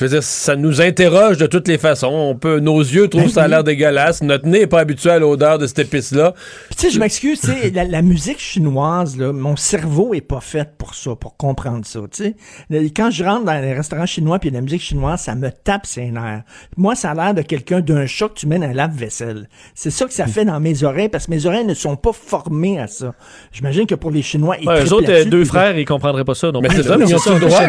je 0.00 0.04
veux 0.06 0.10
dire, 0.10 0.22
ça 0.22 0.56
nous 0.56 0.80
interroge 0.80 1.36
de 1.36 1.46
toutes 1.46 1.68
les 1.68 1.76
façons. 1.78 2.08
On 2.08 2.34
peut, 2.34 2.58
nos 2.58 2.80
yeux 2.80 3.08
trouvent 3.08 3.24
Ben 3.24 3.28
ça 3.30 3.42
a 3.42 3.44
oui. 3.44 3.50
l'air 3.50 3.64
dégueulasse. 3.64 4.22
Notre 4.22 4.46
nez 4.46 4.60
n'est 4.60 4.66
pas 4.66 4.80
habitué 4.80 5.10
à 5.10 5.18
l'odeur 5.18 5.58
de 5.58 5.66
cette 5.66 5.80
épice-là. 5.80 6.34
Tu 6.70 6.86
sais, 6.86 6.90
je 6.90 6.98
m'excuse, 6.98 7.40
tu 7.40 7.48
sais, 7.48 7.70
la, 7.70 7.84
la 7.84 8.02
musique 8.02 8.38
chinoise, 8.40 9.16
là, 9.18 9.32
mon 9.32 9.56
cerveau 9.56 10.14
est 10.14 10.20
pas 10.22 10.40
fait 10.40 10.68
pour 10.78 10.94
ça, 10.94 11.14
pour 11.16 11.36
comprendre 11.36 11.84
ça, 11.84 12.00
tu 12.10 12.24
sais. 12.24 12.34
Le- 12.70 12.80
Quand 12.88 13.10
je 13.10 13.22
rentre 13.24 13.44
dans 13.44 13.60
les 13.60 13.74
restaurants 13.74 14.06
chinois 14.06 14.38
puis 14.38 14.48
a 14.48 14.52
la 14.54 14.62
musique 14.62 14.82
chinoise, 14.82 15.20
ça 15.20 15.34
me 15.34 15.50
tape 15.50 15.84
ses 15.86 16.06
nerfs. 16.10 16.42
Moi, 16.76 16.94
ça 16.94 17.10
a 17.10 17.14
l'air 17.14 17.34
de 17.34 17.42
quelqu'un 17.42 17.80
d'un 17.80 18.06
chat 18.06 18.28
que 18.28 18.34
tu 18.34 18.46
mets 18.46 18.58
dans 18.58 18.72
lave-vaisselle. 18.72 19.48
C'est 19.74 19.90
ça 19.90 20.06
que 20.06 20.12
ça 20.14 20.26
fait 20.26 20.44
dans 20.46 20.60
mes 20.60 20.82
oreilles 20.82 21.08
parce 21.10 21.26
que 21.26 21.30
mes 21.32 21.44
oreilles 21.46 21.66
ne 21.66 21.74
sont 21.74 21.96
pas 21.96 22.12
formées 22.12 22.80
à 22.80 22.86
ça. 22.86 23.12
J'imagine 23.52 23.86
que 23.86 23.94
pour 23.94 24.10
les 24.10 24.22
Chinois, 24.22 24.56
ils 24.60 24.66
Ouais, 24.66 24.76
eux 24.76 24.84
trippent 24.84 24.92
autres, 24.92 25.10
euh, 25.12 25.24
deux 25.24 25.44
frères, 25.44 25.76
ils 25.78 25.84
comprendraient 25.84 26.24
pas 26.24 26.34
ça. 26.34 26.50
Non 26.52 26.60
Mais 26.62 26.68
c'est 26.70 26.82
ça, 26.84 26.96
ils 26.98 27.14
ont-tu 27.14 27.30
le 27.34 27.40
droit? 27.46 27.60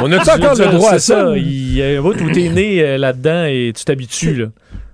On 0.00 0.10
veux 0.12 0.28
encore 0.28 0.54
le 0.56 0.66
droit 0.66 0.90
à 0.92 0.98
ça? 0.98 1.32
Il 1.76 1.80
y 1.80 1.82
a 1.82 1.98
un 1.98 2.00
bout 2.00 2.18
où 2.22 2.30
t'es 2.30 2.48
né 2.48 2.80
euh, 2.80 2.96
là-dedans 2.96 3.44
et 3.44 3.70
tu 3.76 3.84
t'habitues, 3.84 4.34
là. 4.34 4.46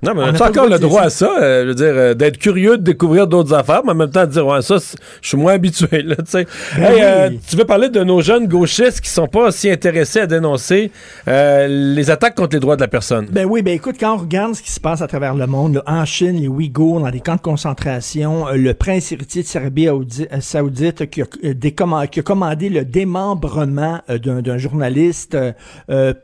Non, 0.03 0.15
mais 0.15 0.23
on 0.23 0.24
On 0.24 0.35
a 0.35 0.49
encore 0.49 0.69
le 0.69 0.79
droit 0.81 1.03
à 1.03 1.11
ça, 1.11 1.31
euh, 1.41 1.62
je 1.62 1.69
veux 1.69 1.74
dire, 1.77 1.93
euh, 1.95 2.15
d'être 2.15 2.37
curieux 2.39 2.77
de 2.77 2.83
découvrir 2.83 3.29
d'autres 3.29 3.55
affaires, 3.55 3.83
mais 3.85 3.93
en 3.93 3.95
même 3.95 4.11
temps 4.11 4.27
de 4.27 4.33
dire, 4.33 4.45
ouais, 4.45 4.61
ça, 4.61 4.77
je 5.20 5.29
suis 5.29 5.37
moins 5.37 5.53
habitué, 5.53 6.03
là, 6.03 6.16
tu 6.16 6.23
sais. 6.27 6.47
Ben 6.77 6.83
Hey, 6.93 7.01
euh, 7.03 7.31
tu 7.49 7.57
veux 7.57 7.65
parler 7.65 7.89
de 7.89 8.03
nos 8.03 8.20
jeunes 8.20 8.49
gauchistes 8.49 9.01
qui 9.01 9.09
sont 9.09 9.29
pas 9.29 9.47
aussi 9.49 9.70
intéressés 9.70 10.20
à 10.20 10.27
dénoncer 10.27 10.91
les 11.27 12.11
attaques 12.11 12.35
contre 12.35 12.57
les 12.57 12.61
droits 12.61 12.74
de 12.74 12.81
la 12.81 12.89
personne? 12.89 13.27
Ben 13.31 13.47
oui, 13.49 13.62
ben 13.62 13.74
écoute, 13.74 13.95
quand 14.01 14.15
on 14.15 14.19
regarde 14.19 14.55
ce 14.55 14.62
qui 14.62 14.73
se 14.73 14.81
passe 14.81 15.03
à 15.03 15.07
travers 15.07 15.35
le 15.35 15.47
monde, 15.47 15.74
là, 15.74 15.83
en 15.87 16.05
Chine, 16.05 16.37
les 16.41 16.49
Ouïghours, 16.49 17.01
dans 17.01 17.11
des 17.11 17.20
camps 17.20 17.37
de 17.37 17.41
concentration, 17.41 18.47
le 18.53 18.74
prince 18.74 19.12
héritier 19.12 19.43
de 19.43 19.49
Serbie 19.49 19.87
saoudite 20.41 21.09
qui 21.11 21.23
a, 21.23 21.27
décomm- 21.45 22.09
qui 22.09 22.19
a 22.20 22.23
commandé 22.24 22.69
le 22.69 22.85
démembrement 22.85 24.01
d'un 24.09 24.59
journaliste, 24.59 25.37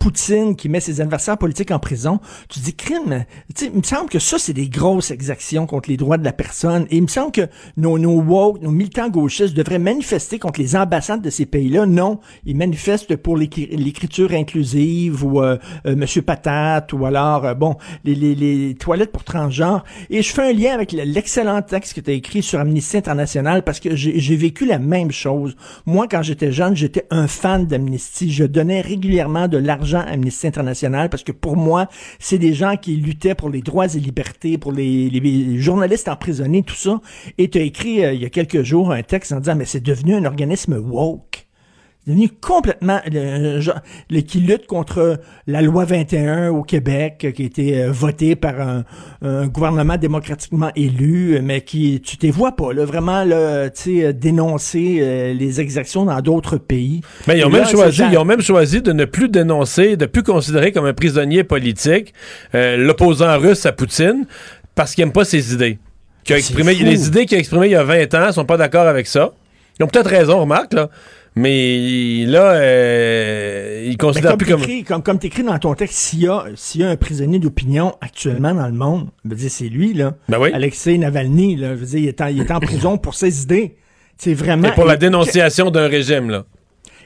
Poutine, 0.01 0.57
qui 0.57 0.69
met 0.69 0.81
ses 0.81 1.01
adversaires 1.01 1.39
politiques 1.39 1.71
en 1.71 1.79
prison, 1.79 2.19
tu 2.49 2.59
dis 2.59 2.75
crime. 2.75 3.25
Tu 3.55 3.68
il 3.73 3.79
me 3.79 3.83
semble 3.83 4.09
que 4.09 4.19
ça, 4.19 4.39
c'est 4.39 4.53
des 4.53 4.69
grosses 4.69 5.11
exactions 5.11 5.67
contre 5.67 5.89
les 5.91 5.97
droits 5.97 6.19
de 6.19 6.25
la 6.25 6.33
personne. 6.33 6.87
Et 6.91 6.97
il 6.97 7.03
me 7.03 7.09
semble 7.09 7.33
que 7.33 7.47
nos, 7.77 7.99
nos 7.99 8.21
woke, 8.21 8.61
nos 8.63 8.71
militants 8.71 9.09
gauchistes 9.09 9.55
devraient 9.55 9.79
manifester 9.79 10.39
contre 10.39 10.61
les 10.61 10.77
ambassades 10.77 11.23
de 11.23 11.31
ces 11.31 11.47
pays-là. 11.47 11.87
Non, 11.87 12.21
ils 12.45 12.57
manifestent 12.57 13.17
pour 13.17 13.37
l'écri- 13.37 13.69
l'écriture 13.77 14.33
inclusive 14.33 15.25
ou 15.25 15.43
euh, 15.43 15.57
euh, 15.87 15.97
Monsieur 15.97 16.23
Patate 16.23 16.93
ou 16.93 17.07
alors, 17.07 17.45
euh, 17.45 17.55
bon, 17.55 17.77
les, 18.05 18.15
les, 18.15 18.35
les 18.35 18.75
toilettes 18.75 19.13
pour 19.13 19.25
transgenres. 19.25 19.85
Et 20.11 20.23
je 20.23 20.33
fais 20.33 20.51
un 20.51 20.53
lien 20.53 20.73
avec 20.73 20.93
le- 20.93 21.05
l'excellent 21.05 21.63
texte 21.63 21.95
que 21.95 22.01
tu 22.01 22.11
as 22.11 22.15
écrit 22.15 22.43
sur 22.43 22.61
Amnesty 22.61 22.97
International 22.97 23.63
parce 23.63 23.81
que 23.81 23.95
j'ai 23.95 24.37
vécu 24.37 24.67
la 24.67 24.79
même 24.79 25.11
chose. 25.11 25.57
Moi, 25.87 26.07
quand 26.11 26.23
j'étais 26.23 26.53
jeune, 26.53 26.75
j'étais 26.77 27.07
un 27.11 27.27
fan 27.27 27.67
d'Amnesty. 27.67 28.31
Je 28.31 28.45
donnais 28.45 28.81
régulièrement 28.81 29.49
de 29.49 29.59
l'argent 29.59 29.99
à 30.01 30.13
Amnesty 30.13 30.47
International 30.47 31.09
parce 31.11 31.23
que 31.23 31.33
pour 31.33 31.57
moi, 31.57 31.89
c'est 32.19 32.39
des 32.39 32.55
gens 32.55 32.77
qui 32.77 32.97
luttaient 32.97 33.35
pour 33.35 33.51
les 33.51 33.58
droits 33.61 33.95
et 33.95 34.01
libertés, 34.01 34.59
pour 34.59 34.73
les, 34.73 35.11
les 35.11 35.59
journalistes 35.59 36.09
emprisonnés, 36.09 36.63
tout 36.63 36.75
ça. 36.75 37.01
Et 37.39 37.49
tu 37.49 37.59
as 37.59 37.63
écrit 37.63 38.05
euh, 38.05 38.13
il 38.13 38.23
y 38.23 38.27
a 38.27 38.31
quelques 38.31 38.63
jours 38.63 38.93
un 38.93 39.03
texte 39.03 39.33
en 39.33 39.41
disant, 39.41 39.57
mais 39.57 39.65
c'est 39.65 39.81
devenu 39.81 40.15
un 40.15 40.25
organisme 40.25 40.75
woke. 40.75 41.48
C'est 42.09 42.15
devenu 42.15 42.31
complètement 42.41 43.01
le, 43.13 43.61
genre- 43.61 43.81
le- 44.09 44.21
qui 44.23 44.41
lutte 44.41 44.67
contre 44.67 45.21
la 45.47 45.61
loi 45.61 45.85
21 45.85 46.49
au 46.49 46.63
Québec 46.63 47.21
euh, 47.25 47.31
qui 47.33 47.43
a 47.43 47.45
été 47.45 47.83
euh, 47.83 47.93
votée 47.93 48.35
par 48.35 48.59
un, 48.61 48.85
un 49.21 49.47
gouvernement 49.47 49.99
démocratiquement 49.99 50.71
élu 50.75 51.35
euh, 51.37 51.41
mais 51.43 51.61
qui 51.61 52.01
tu 52.01 52.17
t'es 52.17 52.31
vois 52.31 52.53
pas 52.57 52.73
là 52.73 52.87
vraiment 52.87 53.25
là 53.25 53.69
tu 53.69 53.83
sais 53.83 54.05
euh, 54.07 54.13
dénoncer 54.15 55.01
euh, 55.01 55.35
les 55.35 55.61
exactions 55.61 56.07
dans 56.07 56.19
d'autres 56.23 56.57
pays. 56.57 57.03
Mais 57.27 57.39
ils 57.39 57.45
ont 57.45 57.49
Et 57.51 57.53
même 57.53 57.63
là, 57.63 57.69
choisi, 57.69 58.03
ils 58.11 58.17
ont 58.17 58.25
même 58.25 58.41
choisi 58.41 58.81
de 58.81 58.93
ne 58.93 59.05
plus 59.05 59.29
dénoncer, 59.29 59.97
de 59.99 60.07
plus 60.07 60.23
considérer 60.23 60.73
comme 60.73 60.87
un 60.87 60.95
prisonnier 60.95 61.45
politique 61.45 62.15
euh, 62.55 62.79
l'opposant 62.79 63.39
russe 63.39 63.67
à 63.67 63.73
Poutine 63.73 64.25
parce 64.75 64.95
qu'il 64.95 65.05
n'aime 65.05 65.13
pas 65.13 65.27
ses 65.27 65.53
idées. 65.53 65.79
Qui 66.25 66.33
a 66.33 66.39
exprimé, 66.39 66.75
les 66.75 67.07
idées 67.07 67.27
qu'il 67.27 67.37
a 67.37 67.41
exprimées 67.41 67.67
il 67.67 67.73
y 67.73 67.77
a 67.77 67.85
20 67.85 68.15
ans 68.15 68.33
sont 68.33 68.45
pas 68.47 68.57
d'accord 68.57 68.87
avec 68.87 69.07
ça. 69.07 69.33
Ils 69.79 69.85
ont 69.85 69.89
peut-être 69.89 70.09
raison, 70.09 70.41
remarque, 70.41 70.73
là. 70.73 70.89
Mais 71.41 72.25
là, 72.27 72.53
euh, 72.55 73.83
ils 73.85 73.91
Mais 73.91 73.97
considèrent 73.97 74.31
comme 74.33 74.39
plus 74.39 74.51
comme. 74.51 74.61
t'écris- 74.61 74.85
comme 74.85 75.03
comme 75.03 75.19
t'écris 75.21 75.43
dans 75.45 75.59
ton 75.59 75.75
texte, 75.75 75.95
s'il 75.97 76.21
y 76.23 76.27
a 76.29 76.47
s'il 76.57 76.81
y 76.81 76.85
a 76.85 76.91
un 76.91 76.97
prisonnier 76.97 77.39
d'opinion 77.39 77.95
actuellement 78.01 78.53
dans 78.55 78.67
le 78.67 78.73
monde, 78.73 79.07
je 79.25 79.31
veux 79.31 79.37
dire 79.37 79.51
c'est 79.51 79.69
lui 79.69 79.95
là, 79.95 80.15
Ben 80.29 80.39
oui. 80.41 80.51
Alexei 80.53 80.99
Navalny 80.99 81.55
là, 81.57 81.71
je 81.77 81.81
veux 81.81 81.87
dire 81.87 81.99
il 82.01 82.09
est 82.09 82.21
en, 82.21 82.27
il 82.27 82.41
est 82.41 82.51
en 82.51 82.59
prison 82.61 82.99
pour 82.99 83.15
ses 83.15 83.43
idées. 83.43 83.77
C'est 84.17 84.35
vraiment 84.35 84.69
Et 84.69 84.73
pour 84.73 84.85
la 84.85 84.97
dénonciation 84.97 85.71
d'un 85.71 85.87
régime, 85.87 86.29
là. 86.29 86.45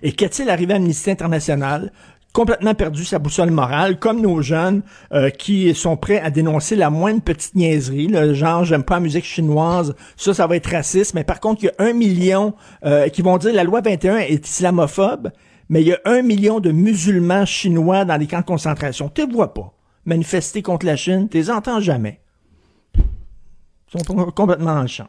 Et 0.03 0.13
qu'est-il 0.13 0.49
arrivé 0.49 0.73
à 0.73 0.77
Amnesty 0.79 1.11
International? 1.11 1.93
Complètement 2.33 2.75
perdu 2.75 3.05
sa 3.05 3.19
boussole 3.19 3.51
morale, 3.51 3.99
comme 3.99 4.23
nos 4.23 4.41
jeunes 4.41 4.83
euh, 5.13 5.29
qui 5.29 5.75
sont 5.75 5.99
prêts 5.99 6.19
à 6.19 6.31
dénoncer 6.31 6.77
la 6.77 6.89
moindre 6.89 7.21
petite 7.21 7.55
niaiserie, 7.55 8.07
le 8.07 8.33
genre 8.33 8.65
j'aime 8.65 8.85
pas 8.85 8.95
la 8.95 9.01
musique 9.01 9.27
chinoise, 9.27 9.95
ça, 10.17 10.33
ça 10.33 10.47
va 10.47 10.57
être 10.57 10.71
raciste. 10.71 11.13
Mais 11.13 11.25
par 11.25 11.41
contre, 11.41 11.63
il 11.63 11.67
y 11.67 11.69
a 11.69 11.75
un 11.79 11.93
million 11.93 12.55
euh, 12.87 13.09
qui 13.09 13.21
vont 13.21 13.37
dire 13.37 13.53
la 13.53 13.65
loi 13.65 13.83
21 13.83 14.17
est 14.17 14.49
islamophobe, 14.49 15.31
mais 15.69 15.83
il 15.83 15.89
y 15.89 15.93
a 15.93 16.01
un 16.07 16.23
million 16.23 16.59
de 16.59 16.73
musulmans 16.73 17.45
chinois 17.45 18.07
dans 18.07 18.17
les 18.17 18.27
camps 18.27 18.41
de 18.41 18.47
concentration. 18.47 19.11
Tu 19.15 19.27
les 19.27 19.33
vois 19.33 19.53
pas 19.53 19.75
manifester 20.05 20.63
contre 20.63 20.87
la 20.87 20.97
Chine, 20.97 21.29
tu 21.29 21.37
les 21.37 21.51
entends 21.51 21.81
jamais. 21.81 22.21
Ils 22.97 24.01
sont 24.07 24.15
complètement 24.33 24.81
le 24.81 24.87
champ. 24.87 25.09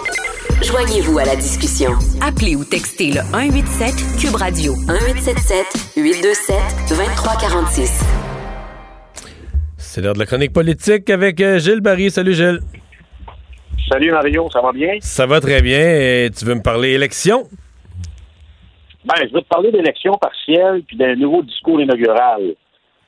Joignez-vous 0.63 1.17
à 1.17 1.25
la 1.25 1.35
discussion. 1.35 1.89
Appelez 2.21 2.55
ou 2.55 2.63
textez 2.63 3.07
le 3.07 3.21
187 3.33 4.21
Cube 4.21 4.35
Radio 4.35 4.73
1877 4.85 5.97
827 5.97 6.55
2346. 6.87 8.05
C'est 9.77 10.01
l'heure 10.01 10.13
de 10.13 10.19
la 10.19 10.27
chronique 10.27 10.53
politique 10.53 11.09
avec 11.09 11.41
euh, 11.41 11.57
Gilles 11.57 11.81
Barry. 11.81 12.11
Salut, 12.11 12.35
Gilles. 12.35 12.59
Salut 13.89 14.11
Mario, 14.11 14.51
ça 14.51 14.61
va 14.61 14.71
bien? 14.71 14.97
Ça 14.99 15.25
va 15.25 15.41
très 15.41 15.63
bien. 15.63 15.79
Et 15.79 16.29
tu 16.29 16.45
veux 16.45 16.53
me 16.53 16.61
parler 16.61 16.89
élection? 16.91 17.47
Ben, 19.03 19.15
je 19.17 19.33
veux 19.33 19.41
te 19.41 19.47
parler 19.47 19.71
d'élections 19.71 20.13
partielles 20.13 20.83
puis 20.83 20.95
d'un 20.95 21.15
nouveau 21.15 21.41
discours 21.41 21.81
inaugural. 21.81 22.53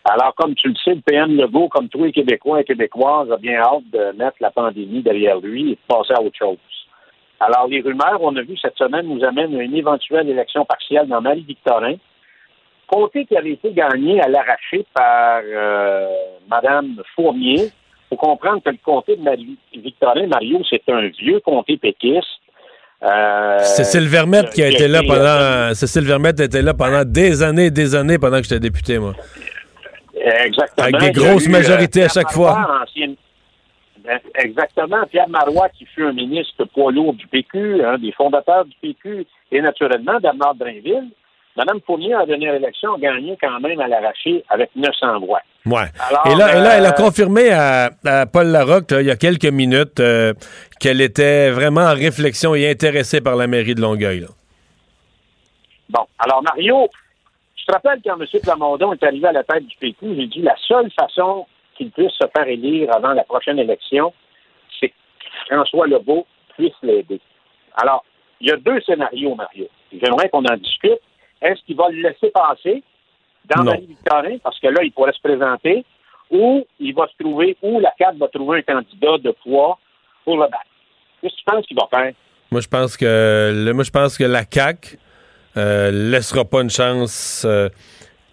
Alors, 0.06 0.34
comme 0.36 0.56
tu 0.56 0.70
le 0.70 0.76
sais, 0.84 0.96
le 0.96 1.02
PM 1.02 1.38
Legault, 1.38 1.70
comme 1.70 1.88
tous 1.88 2.04
les 2.04 2.12
Québécois 2.12 2.62
et 2.62 2.64
Québécoises, 2.64 3.32
a 3.32 3.38
bien 3.38 3.60
hâte 3.62 3.84
de 3.94 4.18
mettre 4.18 4.38
la 4.42 4.50
pandémie 4.50 5.04
derrière 5.04 5.40
lui 5.40 5.74
et 5.74 5.76
de 5.76 5.80
passer 5.88 6.14
à 6.14 6.22
autre 6.22 6.38
chose. 6.38 6.58
Alors, 7.40 7.68
les 7.68 7.82
rumeurs, 7.82 8.20
on 8.22 8.36
a 8.38 8.42
vu 8.42 8.56
cette 8.62 8.78
semaine, 8.78 9.06
nous 9.08 9.24
amènent 9.26 9.56
à 9.56 9.64
une 9.64 9.76
éventuelle 9.76 10.30
élection 10.30 10.64
partielle 10.66 11.08
dans 11.08 11.22
Marie-Victorin. 11.22 11.96
Comté 12.88 13.26
qui 13.26 13.36
avait 13.36 13.52
été 13.52 13.72
gagné 13.74 14.22
à 14.22 14.28
l'arraché 14.30 14.86
par 14.94 15.42
euh, 15.46 16.08
Mme 16.50 17.02
Fournier. 17.16 17.56
Il 17.66 17.72
faut 18.10 18.16
comprendre 18.18 18.62
que 18.64 18.70
le 18.70 18.78
comté 18.84 19.16
de 19.16 19.22
Marie-Victorin, 19.24 20.28
Mario, 20.28 20.60
c'est 20.70 20.84
un 20.90 21.08
vieux 21.08 21.40
comté 21.40 21.78
péquiste. 21.78 22.28
Euh, 23.04 23.60
Cécile 23.60 24.08
Vermette 24.08 24.52
qui 24.52 24.64
a 24.64 24.70
été 24.70 24.88
là 24.88 25.00
euh, 25.00 25.08
pendant. 25.08 25.74
Cécile 25.76 26.06
Vermette 26.06 26.40
était 26.40 26.62
là 26.62 26.74
pendant 26.74 27.04
des 27.04 27.44
années 27.44 27.66
et 27.66 27.72
des 27.72 27.96
années 27.96 28.18
pendant 28.18 28.38
que 28.38 28.44
j'étais 28.44 28.60
député, 28.62 29.00
moi. 29.00 29.14
Exactement. 30.16 30.88
Avec 30.88 31.00
des 31.02 31.12
grosses 31.12 31.48
eu, 31.48 31.50
majorités 31.50 32.04
à 32.04 32.08
Pierre 32.08 32.14
chaque 32.14 32.32
fois. 32.32 32.52
ancien- 32.84 33.08
Ben, 33.08 33.16
Exactement. 34.36 35.06
Pierre 35.10 35.30
Marois, 35.30 35.70
qui 35.70 35.86
fut 35.86 36.04
un 36.04 36.14
ministre 36.14 36.66
poids 36.66 36.92
lourd 36.92 37.14
du 37.14 37.28
PQ, 37.28 37.84
un 37.86 37.98
des 37.98 38.12
fondateurs 38.12 38.66
du 38.66 38.76
PQ, 38.82 39.26
et 39.52 39.62
naturellement 39.62 40.20
Bernard 40.20 40.56
Drainville. 40.56 41.10
Madame 41.56 41.80
Fournier, 41.86 42.14
à 42.16 42.20
la 42.20 42.26
dernière 42.26 42.56
élection, 42.56 42.96
a 42.96 43.00
gagné 43.00 43.38
quand 43.40 43.60
même 43.60 43.80
à 43.80 43.88
l'arraché 43.88 44.44
avec 44.50 44.72
900 44.76 45.20
voix. 45.20 45.42
Ouais. 45.68 45.86
Alors, 46.10 46.26
et, 46.26 46.36
là, 46.36 46.58
et 46.58 46.62
là, 46.62 46.78
elle 46.78 46.86
a 46.86 46.90
euh, 46.90 46.92
confirmé 46.94 47.52
à, 47.52 47.92
à 48.06 48.26
Paul 48.26 48.48
Larocque, 48.48 48.90
là, 48.90 49.02
il 49.02 49.08
y 49.08 49.12
a 49.12 49.16
quelques 49.16 49.46
minutes, 49.46 50.00
euh, 50.00 50.34
qu'elle 50.80 51.00
était 51.00 51.52
vraiment 51.52 51.82
en 51.82 51.94
réflexion 51.94 52.56
et 52.56 52.70
intéressée 52.70 53.22
par 53.22 53.36
la 53.36 53.46
mairie 53.46 53.76
de 53.76 53.82
Longueuil. 53.82 54.22
là. 54.22 54.28
Bon, 55.90 56.06
alors 56.18 56.42
Mario, 56.42 56.90
je 57.56 57.66
te 57.66 57.72
rappelle 57.72 58.00
quand 58.04 58.20
M. 58.20 58.26
Plamondon 58.42 58.94
est 58.94 59.04
arrivé 59.04 59.28
à 59.28 59.32
la 59.32 59.44
tête 59.44 59.66
du 59.68 59.78
PQ, 59.78 60.16
j'ai 60.16 60.28
dit 60.28 60.42
la 60.42 60.56
seule 60.68 60.90
façon 60.92 61.46
qu'il 61.76 61.92
puisse 61.92 62.12
se 62.12 62.28
faire 62.36 62.48
élire 62.48 62.90
avant 62.96 63.14
la 63.14 63.24
prochaine 63.24 63.60
élection, 63.60 64.14
c'est 64.80 64.90
que 64.90 64.96
François 65.48 65.88
Legault 65.88 66.26
puisse 66.58 66.74
l'aider. 66.84 67.20
Alors, 67.76 68.04
il 68.40 68.50
y 68.50 68.52
a 68.52 68.58
deux 68.58 68.80
scénarios, 68.82 69.36
Mario. 69.36 69.68
J'aimerais 69.92 70.30
qu'on 70.30 70.44
en 70.46 70.58
discute. 70.58 71.00
Est-ce 71.42 71.62
qu'il 71.66 71.76
va 71.76 71.90
le 71.90 72.02
laisser 72.02 72.30
passer 72.32 72.84
dans. 73.54 73.64
Marie-Victorin, 73.64 74.38
parce 74.44 74.60
que 74.60 74.68
là, 74.68 74.84
il 74.84 74.92
pourrait 74.92 75.12
se 75.14 75.22
présenter, 75.22 75.84
ou 76.32 76.66
il 76.80 76.94
va 76.96 77.08
se 77.08 77.24
trouver, 77.24 77.58
ou 77.62 77.80
la 77.80 77.94
CAQ 77.98 78.18
va 78.18 78.28
trouver 78.30 78.60
un 78.68 78.74
candidat 78.74 79.18
de 79.18 79.32
poids 79.44 79.78
pour 80.24 80.36
le 80.38 80.44
battre? 80.44 80.64
Qu'est-ce 81.22 81.34
que 81.34 81.40
tu 81.40 81.44
penses 81.46 81.66
qu'il 81.66 81.78
va 81.78 81.88
faire? 81.90 82.14
Moi, 82.52 82.62
je 82.62 82.68
pense 82.68 82.96
que 82.98 83.52
le- 83.54 83.74
moi, 83.74 83.84
je 83.84 83.92
pense 83.92 84.18
que 84.18 84.24
la 84.24 84.44
CAQ 84.50 84.98
euh, 85.58 85.92
laissera 85.92 86.46
pas 86.46 86.62
une 86.62 86.70
chance 86.70 87.46
euh, 87.46 87.70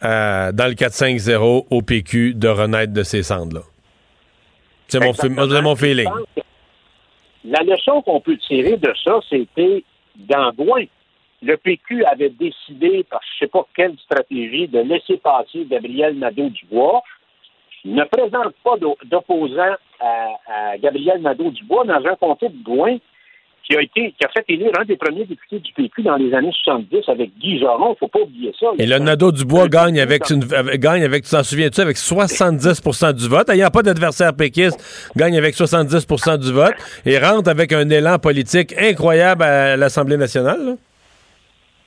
à- 0.00 0.52
dans 0.52 0.66
le 0.66 0.74
4-5-0 0.74 1.66
au 1.70 1.82
PQ 1.82 2.34
de 2.34 2.48
renaître 2.48 2.92
de 2.92 3.02
ces 3.02 3.22
cendres-là. 3.22 3.62
C'est 4.88 4.98
mon, 5.00 5.62
mon 5.62 5.76
feeling. 5.76 6.08
La 7.44 7.62
leçon 7.62 8.02
qu'on 8.02 8.20
peut 8.20 8.36
tirer 8.36 8.76
de 8.76 8.92
ça, 9.04 9.20
c'était 9.28 9.84
d'Amboin. 10.16 10.84
Le 11.42 11.56
PQ 11.56 12.04
avait 12.04 12.28
décidé, 12.30 13.04
par 13.08 13.20
je 13.22 13.44
ne 13.44 13.46
sais 13.46 13.50
pas 13.50 13.66
quelle 13.74 13.96
stratégie, 14.04 14.68
de 14.68 14.80
laisser 14.80 15.16
passer 15.16 15.64
Gabriel 15.70 16.18
Nadeau-Dubois. 16.18 17.02
Il 17.84 17.94
ne 17.94 18.04
présente 18.04 18.54
pas 18.62 18.76
d'o- 18.76 18.98
d'opposant 19.06 19.74
à, 20.00 20.26
à 20.72 20.76
Gabriel 20.78 21.22
Nadeau-Dubois 21.22 21.84
dans 21.86 22.04
un 22.04 22.16
comté 22.16 22.48
de 22.50 22.62
Gouin 22.62 22.98
qui 23.64 23.76
a 23.76 23.82
été 23.82 24.12
qui 24.18 24.24
a 24.24 24.28
fait 24.28 24.44
élire 24.48 24.72
un 24.80 24.84
des 24.84 24.96
premiers 24.96 25.24
députés 25.24 25.58
du 25.60 25.72
PQ 25.72 26.02
dans 26.02 26.16
les 26.16 26.32
années 26.34 26.50
70 26.64 27.08
avec 27.08 27.30
Guy 27.38 27.58
Joron. 27.60 27.88
Il 27.88 27.90
ne 27.90 27.94
faut 27.96 28.08
pas 28.08 28.20
oublier 28.20 28.52
ça. 28.58 28.66
Et 28.78 28.86
le 28.86 28.98
Nadeau 28.98 29.30
Dubois 29.32 29.68
gagne 29.68 30.00
avec, 30.00 30.28
une, 30.30 30.42
avec- 30.54 30.80
gagne 30.80 31.04
avec, 31.04 31.24
tu 31.24 31.30
t'en 31.30 31.42
souviens-tu, 31.44 31.80
avec 31.80 31.96
70% 31.96 33.12
du 33.12 33.28
vote. 33.28 33.48
Ayant 33.50 33.70
pas 33.70 33.82
d'adversaire 33.82 34.34
péquiste, 34.34 35.10
gagne 35.16 35.36
avec 35.38 35.54
70% 35.54 36.38
du 36.38 36.52
vote 36.52 36.74
et 37.06 37.18
rentre 37.18 37.48
avec 37.50 37.72
un 37.72 37.88
élan 37.90 38.18
politique 38.18 38.74
incroyable 38.78 39.42
à 39.44 39.76
l'Assemblée 39.76 40.16
nationale. 40.16 40.64
là. 40.64 40.72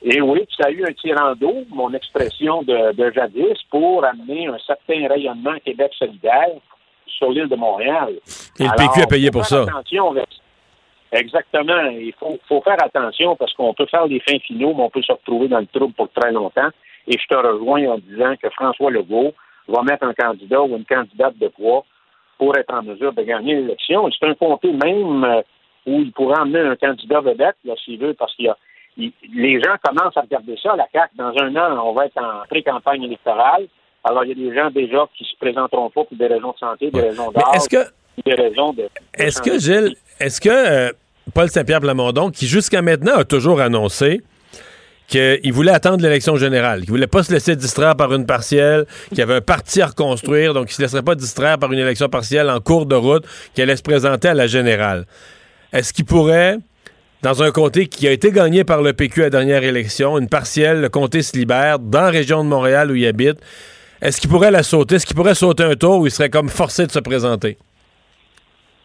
Et 0.06 0.20
oui, 0.20 0.40
puis 0.46 0.56
ça 0.60 0.68
a 0.68 0.70
eu 0.70 0.84
un 0.84 0.92
tirant 0.92 1.34
d'eau, 1.34 1.64
mon 1.70 1.92
expression 1.94 2.62
de, 2.62 2.92
de 2.92 3.10
jadis, 3.14 3.56
pour 3.70 4.04
amener 4.04 4.48
un 4.48 4.58
certain 4.66 5.08
rayonnement 5.08 5.54
Québec 5.64 5.92
solidaire 5.98 6.50
sur 7.06 7.30
l'île 7.30 7.48
de 7.48 7.56
Montréal. 7.56 8.12
Et 8.60 8.64
le 8.64 8.76
PQ 8.76 9.02
a 9.02 9.06
payé 9.06 9.30
pour 9.30 9.46
ça. 9.46 9.62
Attention 9.62 10.10
avec- 10.10 10.28
Exactement. 11.14 11.86
Il 11.90 12.12
faut, 12.18 12.38
faut 12.48 12.60
faire 12.62 12.76
attention 12.82 13.36
parce 13.36 13.52
qu'on 13.54 13.72
peut 13.74 13.86
faire 13.86 14.08
des 14.08 14.20
fins 14.20 14.38
finaux, 14.40 14.74
mais 14.74 14.82
on 14.82 14.90
peut 14.90 15.02
se 15.02 15.12
retrouver 15.12 15.48
dans 15.48 15.60
le 15.60 15.66
trouble 15.66 15.94
pour 15.94 16.08
très 16.10 16.32
longtemps. 16.32 16.68
Et 17.06 17.16
je 17.18 17.26
te 17.28 17.34
rejoins 17.36 17.86
en 17.86 17.98
disant 17.98 18.34
que 18.42 18.48
François 18.50 18.90
Legault 18.90 19.32
va 19.68 19.82
mettre 19.82 20.04
un 20.06 20.14
candidat 20.14 20.62
ou 20.62 20.76
une 20.76 20.84
candidate 20.84 21.36
de 21.38 21.48
poids 21.48 21.84
pour 22.38 22.56
être 22.58 22.72
en 22.74 22.82
mesure 22.82 23.12
de 23.12 23.22
gagner 23.22 23.54
l'élection. 23.56 24.08
C'est 24.10 24.26
un 24.28 24.34
comté 24.34 24.72
même 24.72 25.24
euh, 25.24 25.42
où 25.86 26.00
il 26.00 26.12
pourrait 26.12 26.40
emmener 26.40 26.60
un 26.60 26.76
candidat 26.76 27.20
vedette, 27.20 27.56
là, 27.64 27.74
s'il 27.84 27.98
veut, 27.98 28.14
parce 28.14 28.34
qu'il 28.34 28.46
y 28.46 28.48
a 28.48 28.56
il- 28.96 29.12
les 29.34 29.60
gens 29.60 29.74
commencent 29.82 30.16
à 30.16 30.20
regarder 30.22 30.56
ça, 30.62 30.74
la 30.76 30.86
CAQ. 30.92 31.16
Dans 31.16 31.32
un 31.38 31.54
an, 31.56 31.84
on 31.86 31.92
va 31.92 32.06
être 32.06 32.16
en 32.18 32.46
pré-campagne 32.48 33.02
électorale. 33.04 33.66
Alors, 34.04 34.24
il 34.24 34.28
y 34.28 34.32
a 34.32 34.50
des 34.50 34.54
gens 34.56 34.70
déjà 34.70 35.06
qui 35.16 35.24
se 35.24 35.36
présenteront 35.38 35.90
pas 35.90 36.04
pour 36.04 36.16
des 36.16 36.26
raisons 36.26 36.52
de 36.52 36.58
santé, 36.58 36.90
des 36.90 37.00
raisons 37.00 37.30
que- 37.68 38.22
des 38.24 38.34
raisons 38.34 38.72
de... 38.72 38.88
Est-ce 39.18 39.42
que, 39.42 39.58
Gilles, 39.58 39.94
est-ce 40.20 40.40
que 40.40 40.48
euh, 40.48 40.92
Paul 41.32 41.48
Saint-Pierre 41.50 41.80
Plamondon, 41.80 42.30
qui 42.30 42.46
jusqu'à 42.46 42.82
maintenant 42.82 43.16
a 43.16 43.24
toujours 43.24 43.60
annoncé 43.60 44.20
qu'il 45.06 45.52
voulait 45.52 45.72
attendre 45.72 46.02
l'élection 46.02 46.36
générale, 46.36 46.80
qu'il 46.80 46.90
voulait 46.90 47.06
pas 47.06 47.22
se 47.22 47.32
laisser 47.32 47.56
distraire 47.56 47.94
par 47.94 48.12
une 48.14 48.26
partielle, 48.26 48.86
qu'il 49.10 49.20
avait 49.20 49.34
un 49.34 49.40
parti 49.40 49.82
à 49.82 49.86
reconstruire, 49.86 50.54
donc 50.54 50.70
il 50.70 50.74
se 50.74 50.82
laisserait 50.82 51.02
pas 51.02 51.14
distraire 51.14 51.58
par 51.58 51.72
une 51.72 51.78
élection 51.78 52.08
partielle 52.08 52.48
en 52.48 52.60
cours 52.60 52.86
de 52.86 52.94
route, 52.94 53.24
qui 53.54 53.62
allait 53.62 53.76
se 53.76 53.82
présenter 53.82 54.28
à 54.28 54.34
la 54.34 54.46
générale. 54.46 55.06
Est-ce 55.72 55.92
qu'il 55.92 56.04
pourrait, 56.04 56.56
dans 57.22 57.42
un 57.42 57.50
comté 57.50 57.86
qui 57.86 58.08
a 58.08 58.12
été 58.12 58.30
gagné 58.30 58.64
par 58.64 58.80
le 58.80 58.92
PQ 58.92 59.22
à 59.22 59.24
la 59.24 59.30
dernière 59.30 59.62
élection, 59.62 60.18
une 60.18 60.28
partielle, 60.28 60.80
le 60.80 60.88
comté 60.88 61.22
se 61.22 61.36
libère, 61.36 61.78
dans 61.78 62.02
la 62.02 62.10
région 62.10 62.42
de 62.42 62.48
Montréal 62.48 62.90
où 62.90 62.94
il 62.94 63.06
habite, 63.06 63.36
est-ce 64.00 64.20
qu'il 64.20 64.30
pourrait 64.30 64.50
la 64.50 64.62
sauter? 64.62 64.96
Est-ce 64.96 65.06
qu'il 65.06 65.16
pourrait 65.16 65.34
sauter 65.34 65.64
un 65.64 65.74
tour 65.74 65.98
où 65.98 66.06
il 66.06 66.10
serait 66.10 66.30
comme 66.30 66.48
forcé 66.48 66.86
de 66.86 66.92
se 66.92 66.98
présenter? 66.98 67.58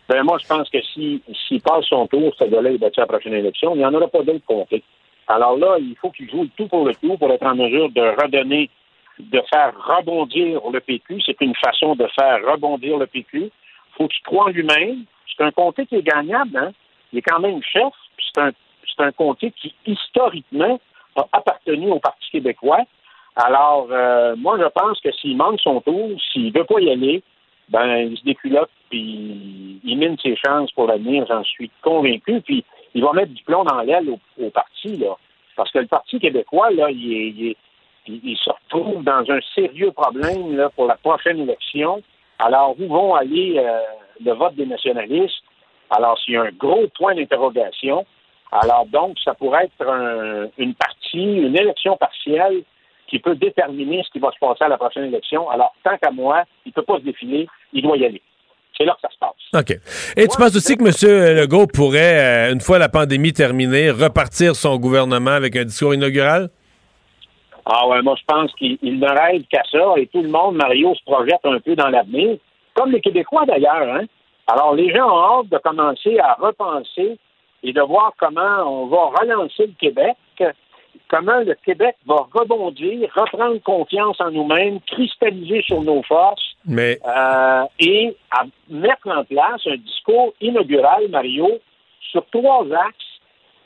Ben, 0.10 0.23
moi, 0.23 0.40
je 0.41 0.48
pense 0.48 0.68
que 0.69 0.81
si- 0.81 1.22
s'il 1.48 1.61
passe 1.61 1.86
son 1.86 2.07
tour, 2.07 2.34
ce 2.38 2.44
gars-là 2.45 2.72
est 2.72 2.80
battu 2.80 2.99
à 2.99 3.03
la 3.03 3.07
prochaine 3.07 3.36
élection, 3.36 3.76
il 3.76 3.77
n'y 3.77 3.86
en 3.86 3.94
aura 3.94 4.07
pas 4.07 4.23
d'autres 4.23 4.45
comtés. 4.45 4.84
Alors 5.27 5.56
là, 5.57 5.77
il 5.80 5.95
faut 6.02 6.10
qu'il 6.10 6.27
joue 6.30 6.48
tout 6.57 6.68
pour 6.68 6.84
le 6.86 6.95
tout 6.95 7.15
pour 7.18 7.31
être 7.31 7.45
en 7.45 7.53
mesure 7.56 7.90
de 7.91 8.02
redonner, 8.02 8.72
de 9.19 9.40
faire 9.53 9.72
rebondir 9.86 10.61
le 10.73 10.80
PQ. 10.80 11.22
C'est 11.23 11.40
une 11.41 11.53
façon 11.56 11.95
de 11.95 12.07
faire 12.19 12.40
rebondir 12.52 12.98
le 12.98 13.06
PQ. 13.06 13.52
faut 13.98 14.07
qu'il 14.07 14.23
croie 14.23 14.45
en 14.45 14.49
lui-même. 14.49 15.03
C'est 15.27 15.44
un 15.44 15.52
comté 15.52 15.86
qui 15.86 15.95
est 15.98 16.02
gagnable, 16.02 16.57
hein? 16.57 16.72
Il 17.11 17.19
est 17.19 17.22
quand 17.22 17.40
même 17.40 17.61
chef. 17.61 17.94
C'est 18.34 18.41
un, 18.41 18.52
c'est 18.88 19.03
un 19.03 19.11
comté 19.11 19.52
qui, 19.52 19.73
historiquement, 19.86 20.80
a 21.18 21.26
appartenu 21.34 21.91
au 21.91 21.99
Parti 21.99 22.31
québécois. 22.31 22.80
Alors, 23.36 23.88
euh, 23.91 24.36
moi, 24.38 24.57
je 24.57 24.65
pense 24.73 24.99
que 25.02 25.11
s'il 25.11 25.36
manque 25.38 25.60
son 25.61 25.81
tour, 25.81 26.10
s'il 26.31 26.52
veut 26.53 26.64
pas 26.64 26.80
y 26.80 26.90
aller, 26.90 27.22
ben, 27.70 28.10
il 28.12 28.18
se 28.18 28.24
déculotte, 28.24 28.70
puis 28.90 29.80
il 29.84 29.98
mine 29.98 30.18
ses 30.22 30.36
chances 30.36 30.72
pour 30.72 30.88
l'avenir, 30.88 31.26
j'en 31.28 31.44
suis 31.44 31.70
convaincu. 31.82 32.41
Puis, 32.41 32.64
il 32.94 33.04
va 33.04 33.14
mettre 33.14 33.32
du 33.34 33.44
plomb 33.44 33.64
dans 33.64 33.82
l'aile 33.82 34.10
au, 34.10 34.50
parti, 34.50 34.98
là. 34.98 35.16
Parce 35.56 35.72
que 35.72 35.80
le 35.80 35.88
Parti 35.88 36.20
québécois, 36.20 36.72
là, 36.72 36.90
il, 36.90 37.50
est- 37.50 37.58
il 38.08 38.38
se 38.38 38.50
retrouve 38.50 39.04
dans 39.04 39.24
un 39.30 39.40
sérieux 39.54 39.91
problème, 39.91 40.56
là, 40.56 40.70
pour 40.70 40.88
la 40.88 40.96
prochaine 40.96 41.40
élection. 41.40 42.02
Alors, 42.40 42.76
où 42.80 42.88
vont 42.88 43.14
aller 43.14 43.56
euh, 43.58 43.80
le 44.26 44.32
vote 44.34 44.56
des 44.56 44.66
nationalistes? 44.66 45.44
Alors, 45.90 46.18
c'est 46.26 46.36
un 46.36 46.50
gros 46.52 46.88
point 46.98 47.14
d'interrogation. 47.16 48.06
Alors, 48.52 48.86
donc, 48.88 49.18
ça 49.24 49.34
pourrait 49.36 49.66
être 49.66 49.88
un- 49.88 50.48
une 50.58 50.74
partie, 50.74 51.24
une 51.24 51.56
élection 51.58 51.98
partielle 51.98 52.64
qui 53.10 53.19
peut 53.19 53.36
déterminer 53.36 54.03
ce 54.06 54.11
qui 54.11 54.19
va 54.19 54.31
se 54.31 54.40
passer 54.40 54.64
à 54.64 54.68
la 54.68 54.77
prochaine 54.77 55.06
élection. 55.06 55.49
Alors, 55.49 55.73
tant 55.84 55.98
qu'à 55.98 56.11
moi, 56.11 56.44
il 56.65 56.69
ne 56.69 56.73
peut 56.73 56.84
pas 56.84 56.98
se 56.99 57.03
défiler, 57.03 57.48
il 57.73 57.81
doit 57.81 57.98
y 57.98 58.06
aller. 58.06 58.22
C'est 58.77 58.86
là 58.86 58.95
que 58.95 59.02
ça 59.02 59.10
se 59.10 59.18
passe. 59.19 59.61
OK. 59.61 59.77
Et 60.15 60.27
tu 60.27 60.38
penses 60.38 60.56
aussi 60.56 60.77
que 60.77 60.84
M. 60.84 61.38
Legault 61.38 61.68
pourrait, 61.68 62.48
euh, 62.49 62.53
une 62.53 62.61
fois 62.61 62.77
la 62.80 62.88
pandémie 62.88 63.34
terminée, 63.34 63.91
repartir 63.91 64.56
son 64.56 64.77
gouvernement 64.77 65.31
avec 65.31 65.56
un 65.56 65.65
discours 65.65 65.94
inaugural? 65.94 66.49
Ah 67.65 67.88
ouais, 67.88 68.02
moi 68.02 68.15
je 68.18 68.23
pense 68.26 68.53
qu'il 68.56 68.77
il 68.81 68.99
ne 68.99 69.07
rêve 69.07 69.44
qu'à 69.52 69.61
ça 69.72 69.94
et 69.98 70.07
tout 70.07 70.22
le 70.22 70.30
monde, 70.30 70.56
Mario, 70.56 70.95
se 70.95 71.03
projette 71.03 71.41
un 71.44 71.60
peu 71.60 71.76
dans 71.76 71.90
l'avenir, 71.90 72.38
comme 72.73 72.91
les 72.91 73.02
Québécois 73.02 73.45
d'ailleurs. 73.45 73.95
Hein? 73.95 74.06
Alors 74.48 74.73
les 74.73 74.91
gens 74.95 75.07
ont 75.07 75.41
hâte 75.41 75.49
de 75.49 75.57
commencer 75.57 76.18
à 76.19 76.34
repenser 76.40 77.18
et 77.61 77.73
de 77.73 77.81
voir 77.81 78.14
comment 78.18 78.64
on 78.65 78.88
va 78.88 79.11
relancer 79.19 79.68
le 79.68 79.73
Québec, 79.80 80.15
comment 81.10 81.40
le 81.40 81.56
Québec 81.66 81.95
va 82.06 82.28
rebondir, 82.34 83.10
reprendre 83.16 83.61
confiance 83.64 84.20
en 84.22 84.32
nous-mêmes, 84.32 84.80
cristalliser 84.82 85.61
sur 85.64 85.82
nos 85.82 86.03
forces 86.03 86.56
Mais 86.66 86.99
euh, 87.06 87.64
et 87.80 88.16
à 88.32 88.44
mettre 88.70 89.07
en 89.07 89.24
place 89.24 89.61
un 89.66 89.78
discours 89.78 90.34
inaugural, 90.41 91.10
Mario, 91.10 91.60
sur 92.11 92.26
trois 92.32 92.66
axes 92.88 93.20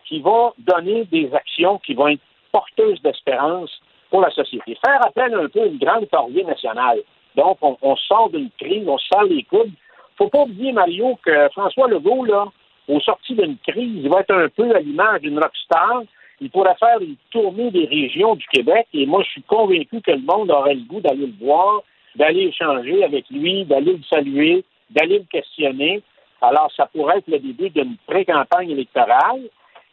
qui 0.06 0.20
va 0.20 0.54
donner 0.58 1.06
des 1.06 1.34
actions 1.34 1.80
qui 1.80 1.94
vont 1.94 2.08
être 2.08 2.22
porteuses 2.52 3.02
d'espérance 3.02 3.72
pour 4.10 4.22
la 4.22 4.30
société. 4.32 4.78
Faire 4.86 5.06
appel 5.06 5.34
un 5.34 5.48
peu 5.48 5.62
à 5.62 5.66
une 5.66 5.80
grande 5.80 6.10
corvée 6.10 6.44
nationale. 6.44 7.00
Donc, 7.36 7.58
on, 7.62 7.78
on 7.82 7.96
sort 7.96 8.30
d'une 8.30 8.52
crise, 8.60 8.88
on 8.88 8.98
sort 9.00 9.24
les 9.24 9.44
coudes. 9.44 9.72
faut 10.18 10.30
pas 10.30 10.42
oublier, 10.42 10.72
Mario, 10.72 11.18
que 11.26 11.50
François 11.50 11.88
Legault, 11.88 12.26
là, 12.26 12.46
au 12.88 13.00
sorti 13.00 13.34
d'une 13.34 13.58
crise, 13.58 14.04
il 14.04 14.10
va 14.10 14.20
être 14.20 14.36
un 14.36 14.50
peu 14.50 14.76
à 14.76 14.80
l'image 14.80 15.22
d'une 15.22 15.40
rockstar. 15.40 16.04
Il 16.42 16.50
pourrait 16.50 16.76
faire 16.80 17.00
une 17.00 17.16
tournée 17.32 17.72
des 17.72 17.86
régions 17.86 18.36
du 18.36 18.46
Québec 18.48 18.88
et 18.94 19.06
moi, 19.06 19.24
je 19.24 19.30
suis 19.32 19.44
convaincu 19.44 20.02
que 20.02 20.12
le 20.12 20.22
monde 20.22 20.52
aurait 20.52 20.76
le 20.76 20.82
goût 20.82 21.00
d'aller 21.00 21.28
le 21.28 21.46
voir, 21.46 21.82
d'aller 22.16 22.48
échanger 22.48 23.04
avec 23.04 23.30
lui, 23.30 23.66
d'aller 23.66 23.94
le 23.94 24.04
saluer, 24.10 24.64
d'aller 24.90 25.20
le 25.20 25.26
questionner. 25.26 26.02
Alors, 26.42 26.72
ça 26.76 26.88
pourrait 26.88 27.20
être 27.20 27.28
le 27.28 27.40
début 27.40 27.70
d'une 27.70 27.96
pré-campagne 28.08 28.72
électorale. 28.72 29.50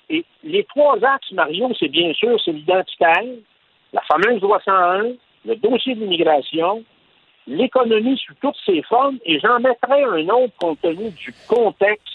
Et 0.08 0.24
les 0.42 0.64
trois 0.64 0.96
axes, 1.04 1.30
Mario, 1.32 1.68
c'est 1.78 1.88
bien 1.88 2.12
sûr, 2.14 2.40
c'est 2.44 2.52
l'identitaire, 2.52 3.22
la 3.92 4.00
fameuse 4.02 4.40
loi 4.40 4.60
101, 4.64 5.12
le 5.44 5.56
dossier 5.56 5.94
de 5.94 6.00
l'immigration, 6.00 6.82
l'économie 7.46 8.18
sous 8.18 8.34
toutes 8.40 8.58
ses 8.66 8.82
formes, 8.82 9.18
et 9.24 9.38
j'en 9.38 9.60
mettrai 9.60 10.02
un 10.02 10.28
autre 10.28 10.52
compte 10.58 10.80
tenu 10.80 11.10
du 11.10 11.32
contexte 11.48 12.06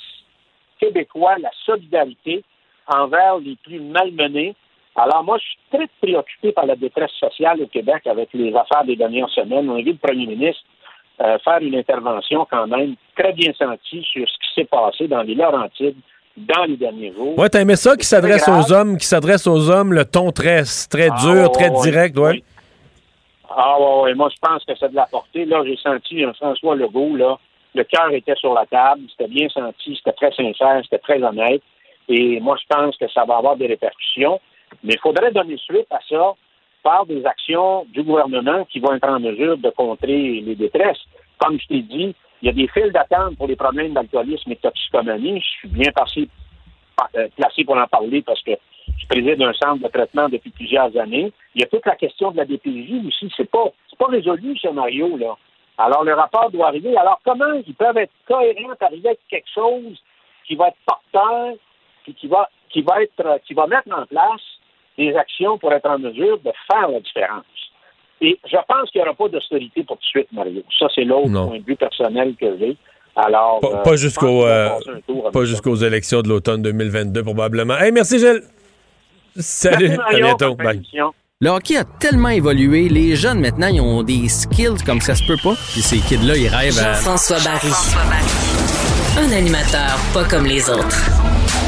québécois, 0.79 1.37
la 1.39 1.51
solidarité 1.65 2.43
envers 2.87 3.37
les 3.39 3.57
plus 3.63 3.79
malmenés. 3.79 4.55
Alors 4.95 5.23
moi, 5.23 5.37
je 5.37 5.43
suis 5.43 5.57
très 5.71 5.87
préoccupé 6.01 6.51
par 6.51 6.65
la 6.65 6.75
détresse 6.75 7.11
sociale 7.19 7.61
au 7.61 7.67
Québec 7.67 8.07
avec 8.07 8.29
les 8.33 8.53
affaires 8.55 8.85
des 8.85 8.95
dernières 8.95 9.29
semaines. 9.29 9.69
On 9.69 9.75
a 9.77 9.81
vu 9.81 9.91
le 9.91 9.97
premier 9.97 10.25
ministre 10.25 10.63
euh, 11.21 11.37
faire 11.39 11.59
une 11.59 11.75
intervention 11.75 12.47
quand 12.49 12.67
même 12.67 12.95
très 13.17 13.33
bien 13.33 13.53
sentie 13.53 14.03
sur 14.03 14.27
ce 14.27 14.33
qui 14.33 14.53
s'est 14.55 14.65
passé 14.65 15.07
dans 15.07 15.21
les 15.21 15.35
Laurentides 15.35 15.95
dans 16.37 16.65
les 16.65 16.75
derniers 16.75 17.13
jours. 17.13 17.37
Ouais, 17.39 17.49
t'as 17.49 17.61
aimé 17.61 17.75
ça 17.77 17.95
qui 17.95 18.05
s'adresse 18.05 18.47
aux 18.49 18.73
hommes, 18.73 18.97
qui 18.97 19.05
s'adresse 19.05 19.47
aux 19.47 19.69
hommes, 19.69 19.93
le 19.93 20.03
ton 20.03 20.31
très, 20.31 20.63
très 20.89 21.07
Ah, 21.09 21.17
dur, 21.21 21.43
ouais, 21.43 21.49
très 21.49 21.69
ouais, 21.69 21.81
direct, 21.83 22.17
ouais. 22.17 22.43
Ah 23.49 23.79
ouais, 23.79 24.01
ouais, 24.01 24.13
moi 24.15 24.29
je 24.29 24.35
pense 24.41 24.63
que 24.65 24.73
c'est 24.77 24.89
de 24.89 24.95
la 24.95 25.05
portée. 25.05 25.45
Là, 25.45 25.63
j'ai 25.65 25.77
senti 25.77 26.23
un 26.23 26.33
François 26.33 26.75
Legault, 26.75 27.15
là, 27.15 27.37
le 27.73 27.83
cœur 27.83 28.09
était 28.11 28.35
sur 28.35 28.53
la 28.53 28.65
table, 28.65 29.03
c'était 29.11 29.29
bien 29.29 29.47
senti, 29.49 29.95
c'était 29.95 30.11
très 30.13 30.31
sincère, 30.31 30.81
c'était 30.83 30.97
très 30.97 31.21
honnête. 31.23 31.61
Et 32.07 32.39
moi, 32.39 32.57
je 32.61 32.65
pense 32.67 32.95
que 32.97 33.07
ça 33.09 33.25
va 33.25 33.37
avoir 33.37 33.55
des 33.55 33.67
répercussions. 33.67 34.39
Mais 34.83 34.93
il 34.93 34.99
faudrait 34.99 35.31
donner 35.31 35.57
suite 35.57 35.87
à 35.91 35.99
ça 36.09 36.33
par 36.83 37.05
des 37.05 37.25
actions 37.25 37.85
du 37.89 38.03
gouvernement 38.03 38.65
qui 38.65 38.79
vont 38.79 38.93
être 38.93 39.07
en 39.07 39.19
mesure 39.19 39.57
de 39.57 39.69
contrer 39.71 40.41
les 40.41 40.55
détresses. 40.55 41.03
Comme 41.39 41.59
je 41.59 41.67
t'ai 41.67 41.81
dit, 41.81 42.15
il 42.41 42.45
y 42.45 42.49
a 42.49 42.53
des 42.53 42.67
files 42.67 42.91
d'attente 42.91 43.37
pour 43.37 43.47
les 43.47 43.55
problèmes 43.55 43.93
d'alcoolisme 43.93 44.51
et 44.51 44.55
de 44.55 44.59
toxicomanie. 44.59 45.41
Je 45.41 45.47
suis 45.59 45.67
bien 45.67 45.91
euh, 45.97 47.27
placé 47.35 47.63
pour 47.63 47.77
en 47.77 47.87
parler 47.87 48.21
parce 48.21 48.41
que 48.43 48.51
je 48.99 49.07
préside 49.07 49.41
un 49.41 49.53
centre 49.53 49.81
de 49.81 49.87
traitement 49.87 50.29
depuis 50.29 50.51
plusieurs 50.51 50.95
années. 50.97 51.31
Il 51.55 51.61
y 51.61 51.63
a 51.63 51.67
toute 51.67 51.85
la 51.85 51.95
question 51.95 52.31
de 52.31 52.37
la 52.37 52.45
DPJ 52.45 53.05
aussi. 53.07 53.31
C'est 53.35 53.49
pas, 53.49 53.65
pas 53.97 54.05
résolu, 54.07 54.57
ce 54.57 54.67
Mario, 54.67 55.17
là. 55.17 55.35
Alors, 55.77 56.03
le 56.03 56.13
rapport 56.13 56.51
doit 56.51 56.67
arriver. 56.67 56.95
Alors, 56.95 57.19
comment 57.25 57.51
ils 57.65 57.73
peuvent 57.73 57.97
être 57.97 58.13
cohérents, 58.27 58.73
arriver 58.79 59.09
avec 59.09 59.19
quelque 59.29 59.49
chose 59.53 59.99
qui 60.47 60.55
va 60.55 60.67
être 60.67 60.77
porteur, 60.85 61.55
puis 62.05 62.13
qui 62.13 62.27
va, 62.27 62.47
qui 62.71 62.81
va 62.81 63.03
être, 63.03 63.39
qui 63.45 63.53
va 63.53 63.67
mettre 63.67 63.89
en 63.91 64.05
place 64.05 64.41
des 64.97 65.13
actions 65.15 65.57
pour 65.57 65.73
être 65.73 65.89
en 65.89 65.99
mesure 65.99 66.37
de 66.39 66.51
faire 66.71 66.87
la 66.87 66.99
différence. 67.01 67.43
Et 68.21 68.39
je 68.49 68.55
pense 68.67 68.89
qu'il 68.91 69.01
n'y 69.01 69.07
aura 69.07 69.15
pas 69.15 69.27
d'austérité 69.27 69.83
pour 69.83 69.97
tout 69.97 70.03
de 70.03 70.07
suite, 70.07 70.27
Mario. 70.31 70.61
Ça, 70.79 70.87
c'est 70.95 71.03
l'autre 71.03 71.27
Non. 71.29 71.49
point 71.49 71.59
de 71.59 71.65
vue 71.65 71.75
personnel 71.75 72.33
que 72.39 72.57
j'ai. 72.57 72.77
Alors, 73.17 73.59
Pas, 73.59 73.67
euh, 73.67 73.83
pas 73.83 75.39
euh, 75.39 75.45
jusqu'aux 75.45 75.75
élections 75.75 76.21
de 76.21 76.29
l'automne 76.29 76.61
2022, 76.61 77.23
probablement. 77.23 77.77
Hey, 77.77 77.91
merci, 77.91 78.19
Gilles. 78.19 78.41
Salut, 79.37 79.89
Merci, 79.89 80.01
à 80.01 80.03
Mario. 80.03 80.25
bientôt. 80.25 80.55
Bye. 80.55 80.81
Le 81.41 81.49
hockey 81.49 81.75
a 81.75 81.83
tellement 81.83 82.29
évolué, 82.29 82.87
les 82.87 83.15
jeunes 83.17 83.41
maintenant, 83.41 83.67
ils 83.67 83.81
ont 83.81 84.03
des 84.03 84.29
skills 84.29 84.81
comme 84.85 85.01
ça 85.01 85.13
se 85.15 85.23
peut 85.27 85.37
pas. 85.43 85.53
Puis 85.73 85.81
ces 85.81 85.97
kids-là, 85.99 86.37
ils 86.37 86.47
rêvent 86.47 86.79
à... 86.79 86.93
Jean-François 86.93 87.37
Barry. 87.43 87.71
Un 89.17 89.31
animateur 89.37 89.97
pas 90.13 90.23
comme 90.23 90.45
les 90.45 90.69
autres. 90.69 91.64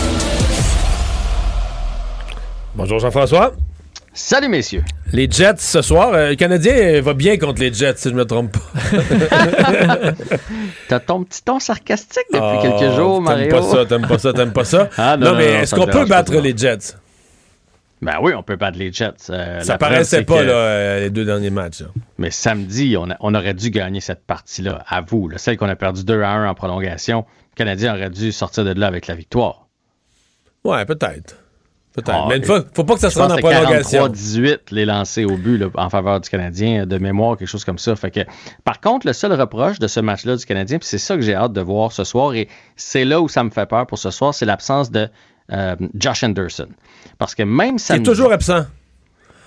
Bonjour, 2.77 2.99
Jean-François. 2.99 3.53
Salut, 4.13 4.47
messieurs. 4.49 4.83
Les 5.13 5.29
Jets 5.29 5.57
ce 5.57 5.81
soir. 5.81 6.09
euh, 6.13 6.29
le 6.29 6.35
Canadien 6.35 7.01
va 7.01 7.13
bien 7.13 7.37
contre 7.37 7.59
les 7.61 7.71
Jets, 7.71 7.97
si 7.97 8.09
je 8.09 8.13
me 8.15 8.25
trompe 8.25 8.51
pas. 8.53 8.59
T'as 10.87 10.99
ton 10.99 11.23
petit 11.23 11.43
ton 11.43 11.59
sarcastique 11.59 12.25
depuis 12.31 12.41
Oh, 12.43 12.59
quelques 12.61 12.95
jours, 12.95 13.21
Mario. 13.21 13.49
T'aimes 13.49 13.59
pas 13.59 13.67
ça, 13.69 13.85
t'aimes 13.85 14.07
pas 14.07 14.17
ça, 14.17 14.33
t'aimes 14.33 14.53
pas 14.53 14.63
ça. 14.65 14.89
Ah, 14.97 15.17
non, 15.17 15.31
non, 15.33 15.37
mais 15.37 15.45
est-ce 15.45 15.75
qu'on 15.75 15.85
peut 15.85 15.91
pas 15.91 16.05
battre 16.05 16.33
les 16.39 16.55
Jets? 16.57 16.95
Ben 18.01 18.17
oui, 18.21 18.33
on 18.35 18.41
peut 18.43 18.55
battre 18.55 18.77
les 18.79 18.91
Jets. 18.91 19.13
Euh, 19.29 19.59
Ça 19.61 19.77
paraissait 19.77 20.23
pas, 20.23 20.39
que- 20.39 20.45
là, 20.45 20.53
euh, 20.53 20.99
les 21.01 21.09
deux 21.09 21.25
derniers 21.25 21.49
matchs. 21.51 21.81
là. 21.81 21.87
Mais 22.17 22.31
samedi, 22.31 22.95
on, 22.97 23.09
a- 23.11 23.17
on 23.19 23.33
aurait 23.35 23.53
dû 23.55 23.69
gagner 23.71 24.01
cette 24.01 24.23
partie-là, 24.25 24.83
à 24.87 25.01
vous. 25.01 25.29
là, 25.29 25.37
celle 25.37 25.57
qu'on 25.57 25.69
a 25.69 25.75
perdu 25.75 26.03
2 26.03 26.21
à 26.21 26.29
1 26.29 26.47
en 26.49 26.53
prolongation. 26.55 27.25
Le 27.53 27.55
Canadien 27.57 27.95
aurait 27.95 28.09
dû 28.11 28.31
sortir 28.31 28.65
de 28.65 28.71
là 28.79 28.87
avec 28.87 29.07
la 29.07 29.15
victoire. 29.15 29.67
Ouais, 30.63 30.85
peut-être. 30.85 31.37
Ah, 32.05 32.25
mais 32.29 32.37
une 32.37 32.43
fois, 32.43 32.63
faut 32.73 32.83
pas 32.83 32.93
que 32.93 32.99
ça 32.99 33.09
se 33.09 33.19
rende 33.19 33.31
en 33.31 33.37
prolongation. 33.37 34.07
43-18 34.07 34.59
les 34.71 34.85
lancés 34.85 35.25
au 35.25 35.35
but 35.35 35.57
là, 35.57 35.67
en 35.75 35.89
faveur 35.89 36.19
du 36.19 36.29
Canadien, 36.29 36.85
de 36.85 36.97
mémoire, 36.97 37.37
quelque 37.37 37.47
chose 37.47 37.65
comme 37.65 37.79
ça. 37.79 37.95
Fait 37.95 38.11
que, 38.11 38.19
par 38.63 38.79
contre, 38.79 39.07
le 39.07 39.13
seul 39.13 39.33
reproche 39.33 39.79
de 39.79 39.87
ce 39.87 39.99
match-là 39.99 40.35
du 40.35 40.45
Canadien, 40.45 40.77
puis 40.77 40.87
c'est 40.87 40.97
ça 40.97 41.15
que 41.15 41.21
j'ai 41.21 41.33
hâte 41.33 41.53
de 41.53 41.61
voir 41.61 41.91
ce 41.91 42.03
soir, 42.03 42.33
et 42.35 42.47
c'est 42.75 43.05
là 43.05 43.19
où 43.21 43.27
ça 43.27 43.43
me 43.43 43.49
fait 43.49 43.65
peur 43.65 43.87
pour 43.87 43.97
ce 43.97 44.11
soir, 44.11 44.33
c'est 44.33 44.45
l'absence 44.45 44.91
de 44.91 45.09
euh, 45.51 45.75
Josh 45.95 46.23
Anderson. 46.23 46.67
Parce 47.17 47.33
que 47.33 47.43
même 47.43 47.77
Il 47.89 47.95
est 47.95 48.03
toujours 48.03 48.31
absent. 48.31 48.65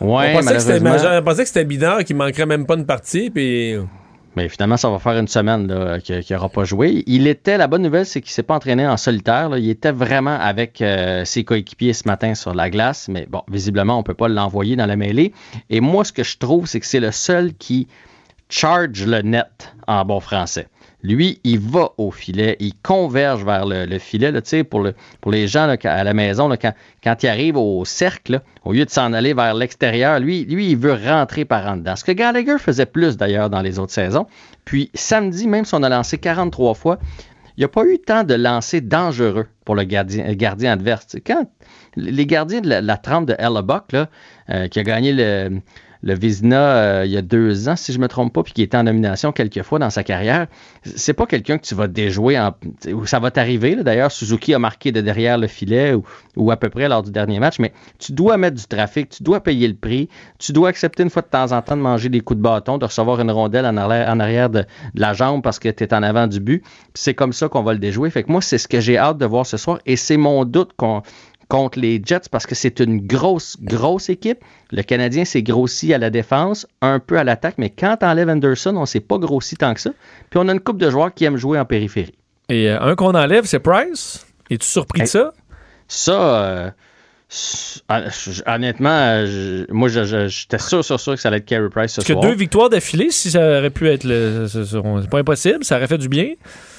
Ouais, 0.01 0.33
on 0.35 0.39
pensait 0.39 0.55
que 0.55 0.61
c'était 0.61 0.89
on 0.89 1.23
pensait 1.23 1.43
que 1.43 1.49
c'était 1.49 1.65
Bidard 1.65 2.05
qui 2.05 2.15
manquerait 2.15 2.47
même 2.47 2.67
pas 2.67 2.75
une 2.75 2.87
partie, 2.87 3.31
puis 3.31 3.77
Mais 4.37 4.49
finalement, 4.49 4.77
ça 4.77 4.89
va 4.91 4.99
faire 4.99 5.19
une 5.19 5.29
semaine 5.29 6.01
qu'il 6.05 6.25
n'aura 6.31 6.49
pas 6.49 6.65
joué. 6.65 7.03
Il 7.07 7.27
était, 7.27 7.59
la 7.59 7.67
bonne 7.67 7.83
nouvelle, 7.83 8.07
c'est 8.07 8.21
qu'il 8.21 8.31
s'est 8.31 8.45
pas 8.45 8.55
entraîné 8.55 8.87
en 8.87 8.97
solitaire. 8.97 9.57
Il 9.57 9.69
était 9.69 9.91
vraiment 9.91 10.39
avec 10.39 10.81
euh, 10.81 11.25
ses 11.25 11.43
coéquipiers 11.43 11.93
ce 11.93 12.07
matin 12.07 12.35
sur 12.35 12.55
la 12.55 12.71
glace, 12.71 13.09
mais 13.09 13.27
bon, 13.29 13.43
visiblement, 13.49 13.99
on 13.99 14.03
peut 14.03 14.15
pas 14.15 14.29
l'envoyer 14.29 14.77
dans 14.77 14.87
la 14.87 14.97
mêlée. 14.97 15.33
Et 15.69 15.81
moi, 15.81 16.05
ce 16.05 16.13
que 16.13 16.23
je 16.23 16.39
trouve, 16.39 16.67
c'est 16.67 16.79
que 16.79 16.87
c'est 16.87 17.01
le 17.01 17.11
seul 17.11 17.55
qui 17.55 17.89
charge 18.49 19.05
le 19.05 19.23
net 19.23 19.75
en 19.87 20.05
bon 20.05 20.21
français. 20.21 20.69
Lui, 21.03 21.41
il 21.45 21.59
va 21.59 21.91
au 21.97 22.11
filet, 22.11 22.57
il 22.61 22.75
converge 22.75 23.45
vers 23.45 23.65
le, 23.65 23.87
le 23.87 23.99
filet. 23.99 24.31
Là, 24.31 24.41
pour, 24.69 24.87
pour 25.21 25.31
les 25.31 25.49
gens 25.49 25.75
à 25.83 26.05
la 26.05 26.15
maison, 26.15 26.51
quand, 27.03 27.23
il 27.23 27.29
arrive 27.29 27.57
au 27.57 27.85
cercle, 27.85 28.43
au 28.65 28.73
lieu 28.73 28.85
de 28.85 28.91
s'en 28.91 29.13
aller 29.13 29.33
vers 29.33 29.55
l'extérieur, 29.55 30.21
lui, 30.21 30.47
il 30.49 30.77
veut 30.77 30.93
rentrer 30.93 31.45
par 31.45 31.67
en 31.67 31.77
dedans. 31.77 31.97
Ce 31.97 32.05
que 32.05 32.13
Gallagher 32.13 32.59
faisait 32.59 32.87
plus 32.87 33.17
d'ailleurs 33.17 33.49
dans 33.49 33.63
les 33.63 33.79
autres 33.79 33.93
saisons. 33.93 34.27
Puis 34.65 34.91
samedi, 34.95 35.49
même 35.49 35.65
si 35.65 35.75
on 35.75 35.83
a 35.83 35.89
lancé 35.89 36.19
43 36.19 36.75
fois, 36.75 36.99
il 37.57 37.61
n'y 37.61 37.65
a 37.65 37.69
pas 37.69 37.85
eu 37.85 37.99
tant 37.99 38.25
de 38.25 38.35
lancers 38.35 38.83
dangereux 38.83 39.47
pour 39.65 39.75
le 39.75 39.85
gardien, 39.85 40.73
adverse. 40.73 41.17
Quand 41.27 41.51
les 41.97 42.27
gardiens 42.27 42.61
de 42.61 42.69
la, 42.69 42.81
la 42.81 42.97
trempe 42.97 43.27
de 43.27 43.35
Hellebuck, 43.39 43.93
là, 43.93 44.09
euh, 44.51 44.69
qui 44.69 44.79
a 44.79 44.83
gagné 44.83 45.13
le, 45.13 45.61
le 46.03 46.15
Vizina 46.15 46.77
euh, 46.77 47.03
il 47.05 47.13
y 47.13 47.17
a 47.17 47.23
deux 47.23 47.69
ans, 47.69 47.77
si 47.77 47.93
je 47.93 47.99
ne 47.99 48.03
me 48.03 48.09
trompe 48.09 48.33
pas, 48.33 48.43
puis 48.43 48.53
qui 48.53 48.63
était 48.63 48.77
en 48.77 48.85
nomination 48.85 49.33
quelques 49.33 49.63
fois 49.63 49.79
dans 49.79 49.91
sa 49.91 50.03
carrière, 50.03 50.47
c'est 50.85 51.13
pas 51.13 51.27
quelqu'un 51.27 51.59
que 51.59 51.67
tu 51.67 51.75
vas 51.75 51.89
déjouer. 51.89 52.39
En, 52.39 52.55
ça 53.05 53.19
va 53.19 53.31
t'arriver. 53.31 53.77
D'ailleurs, 53.77 54.11
Suzuki 54.11 54.55
a 54.55 54.59
marqué 54.59 54.93
de 54.93 55.01
derrière 55.01 55.39
le 55.39 55.47
filet 55.47 55.93
ou, 55.93 56.05
ou 56.37 56.51
à 56.51 56.57
peu 56.57 56.71
près 56.71 56.89
lors 56.89 57.03
du 57.03 57.11
dernier 57.11 57.39
match, 57.39 57.59
mais 57.59 57.73
tu 57.99 58.13
dois 58.13 58.37
mettre 58.37 58.57
du 58.57 58.67
trafic, 58.67 59.11
tu 59.11 59.23
dois 59.23 59.41
payer 59.41 59.69
le 59.69 59.75
prix, 59.75 60.09
tu 60.39 60.53
dois 60.53 60.71
accepter 60.71 61.03
une 61.03 61.11
fois 61.11 61.23
de 61.23 61.29
temps 61.29 61.53
en 61.53 61.63
temps 61.63 61.77
de 61.77 61.83
manger 61.83 62.09
des 62.09 62.21
coups 62.21 62.39
de 62.39 62.43
bâton, 62.43 62.79
de 62.79 62.85
recevoir 62.85 63.21
une 63.21 63.31
rondelle 63.31 63.67
en 63.67 63.77
arrière, 63.77 64.51
de, 64.51 64.65
la 64.95 65.13
jambe 65.13 65.43
parce 65.43 65.59
que 65.59 65.69
tu 65.69 65.85
es 65.85 65.95
en 65.95 66.03
avant 66.03 66.27
du 66.27 66.41
but. 66.41 66.65
C'est 66.95 67.15
comme 67.15 67.33
ça 67.33 67.49
qu'on 67.49 67.63
va 67.63 67.73
le 67.73 67.79
déjouer. 67.79 68.11
Fait 68.11 68.23
que 68.23 68.33
moi, 68.33 68.41
c'est 68.41 68.59
ce 68.59 68.69
que 68.69 68.81
j'ai 68.81 68.97
hâte 68.97 69.19
de 69.19 69.27
voir 69.27 69.47
ce 69.47 69.57
soir 69.57 69.79
et 69.87 69.97
c'est 69.97 70.17
mon 70.17 70.45
doute 70.45 70.73
qu'on 70.77 71.03
contre 71.51 71.79
les 71.79 72.01
Jets 72.03 72.31
parce 72.31 72.47
que 72.47 72.55
c'est 72.55 72.81
une 72.81 73.07
grosse, 73.07 73.59
grosse 73.61 74.09
équipe. 74.09 74.39
Le 74.71 74.83
Canadien 74.83 75.27
s'est 75.27 75.43
grossi 75.43 75.93
à 75.93 75.99
la 75.99 76.09
défense, 76.09 76.67
un 76.81 77.01
peu 77.01 77.19
à 77.19 77.25
l'attaque, 77.25 77.57
mais 77.59 77.69
quand 77.69 77.99
t'enlèves 77.99 78.31
Anderson, 78.31 78.75
on 78.77 78.87
s'est 78.87 79.01
pas 79.01 79.19
grossi 79.19 79.57
tant 79.57 79.75
que 79.75 79.81
ça. 79.81 79.91
Puis 80.31 80.41
on 80.43 80.49
a 80.49 80.53
une 80.53 80.61
coupe 80.61 80.79
de 80.79 80.89
joueurs 80.89 81.13
qui 81.13 81.25
aiment 81.25 81.37
jouer 81.37 81.59
en 81.59 81.67
périphérie. 81.67 82.15
Et 82.49 82.71
euh, 82.71 82.81
un 82.81 82.95
qu'on 82.95 83.15
enlève, 83.15 83.45
c'est 83.45 83.59
Price? 83.59 84.27
Es-tu 84.49 84.67
surpris 84.67 85.03
de 85.03 85.07
ça? 85.07 85.33
Ça, 85.89 86.45
euh, 86.45 86.71
honnêtement, 88.47 88.89
euh, 88.91 89.27
je- 89.69 89.73
moi, 89.73 89.89
j'étais 89.89 90.59
sûr, 90.59 90.85
sûr, 90.85 90.99
sûr 90.99 91.15
que 91.15 91.21
ça 91.21 91.29
allait 91.29 91.39
être 91.39 91.47
Carey 91.47 91.69
Price 91.71 91.93
ce 91.93 91.97
Parce 91.97 92.07
que 92.09 92.13
soir. 92.15 92.25
deux 92.25 92.35
victoires 92.35 92.69
d'affilée, 92.71 93.11
si 93.11 93.31
ça 93.31 93.59
aurait 93.59 93.71
pu 93.71 93.89
être 93.89 94.05
le. 94.05 94.47
C'est 94.49 95.11
pas 95.11 95.19
impossible, 95.19 95.65
ça 95.65 95.77
aurait 95.77 95.87
fait 95.87 95.99
du 95.99 96.09
bien. 96.09 96.29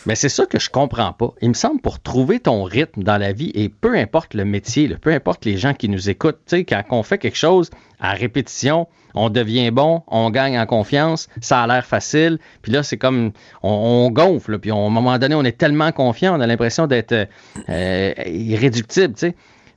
Mais 0.05 0.15
c'est 0.15 0.29
ça 0.29 0.45
que 0.45 0.59
je 0.59 0.69
comprends 0.69 1.13
pas. 1.13 1.33
Il 1.41 1.49
me 1.49 1.53
semble 1.53 1.79
pour 1.79 1.99
trouver 1.99 2.39
ton 2.39 2.63
rythme 2.63 3.03
dans 3.03 3.17
la 3.17 3.33
vie, 3.33 3.51
et 3.53 3.69
peu 3.69 3.95
importe 3.97 4.33
le 4.33 4.45
métier, 4.45 4.87
là, 4.87 4.95
peu 4.99 5.11
importe 5.13 5.45
les 5.45 5.57
gens 5.57 5.73
qui 5.73 5.89
nous 5.89 6.09
écoutent, 6.09 6.39
tu 6.47 6.57
sais, 6.57 6.63
quand 6.63 6.83
on 6.89 7.03
fait 7.03 7.17
quelque 7.19 7.37
chose 7.37 7.69
à 7.99 8.13
répétition, 8.13 8.87
on 9.13 9.29
devient 9.29 9.69
bon, 9.69 10.01
on 10.07 10.31
gagne 10.31 10.57
en 10.57 10.65
confiance, 10.65 11.27
ça 11.39 11.61
a 11.61 11.67
l'air 11.67 11.85
facile, 11.85 12.39
puis 12.63 12.71
là, 12.71 12.81
c'est 12.81 12.97
comme, 12.97 13.31
on, 13.61 13.69
on 14.07 14.09
gonfle, 14.09 14.53
là, 14.53 14.57
puis 14.59 14.71
on- 14.71 14.85
à 14.85 14.87
un 14.87 14.89
moment 14.89 15.19
donné, 15.19 15.35
on 15.35 15.43
est 15.43 15.57
tellement 15.57 15.91
confiant, 15.91 16.35
on 16.35 16.41
a 16.41 16.47
l'impression 16.47 16.87
d'être 16.87 17.11
euh, 17.11 17.25
euh, 17.69 18.13
irréductible, 18.25 19.13
tu 19.13 19.19
sais. 19.27 19.35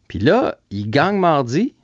Puis 0.09 0.19
là, 0.19 0.59
il 0.71 0.91
gagne 0.91 1.17
mardi, 1.17 1.75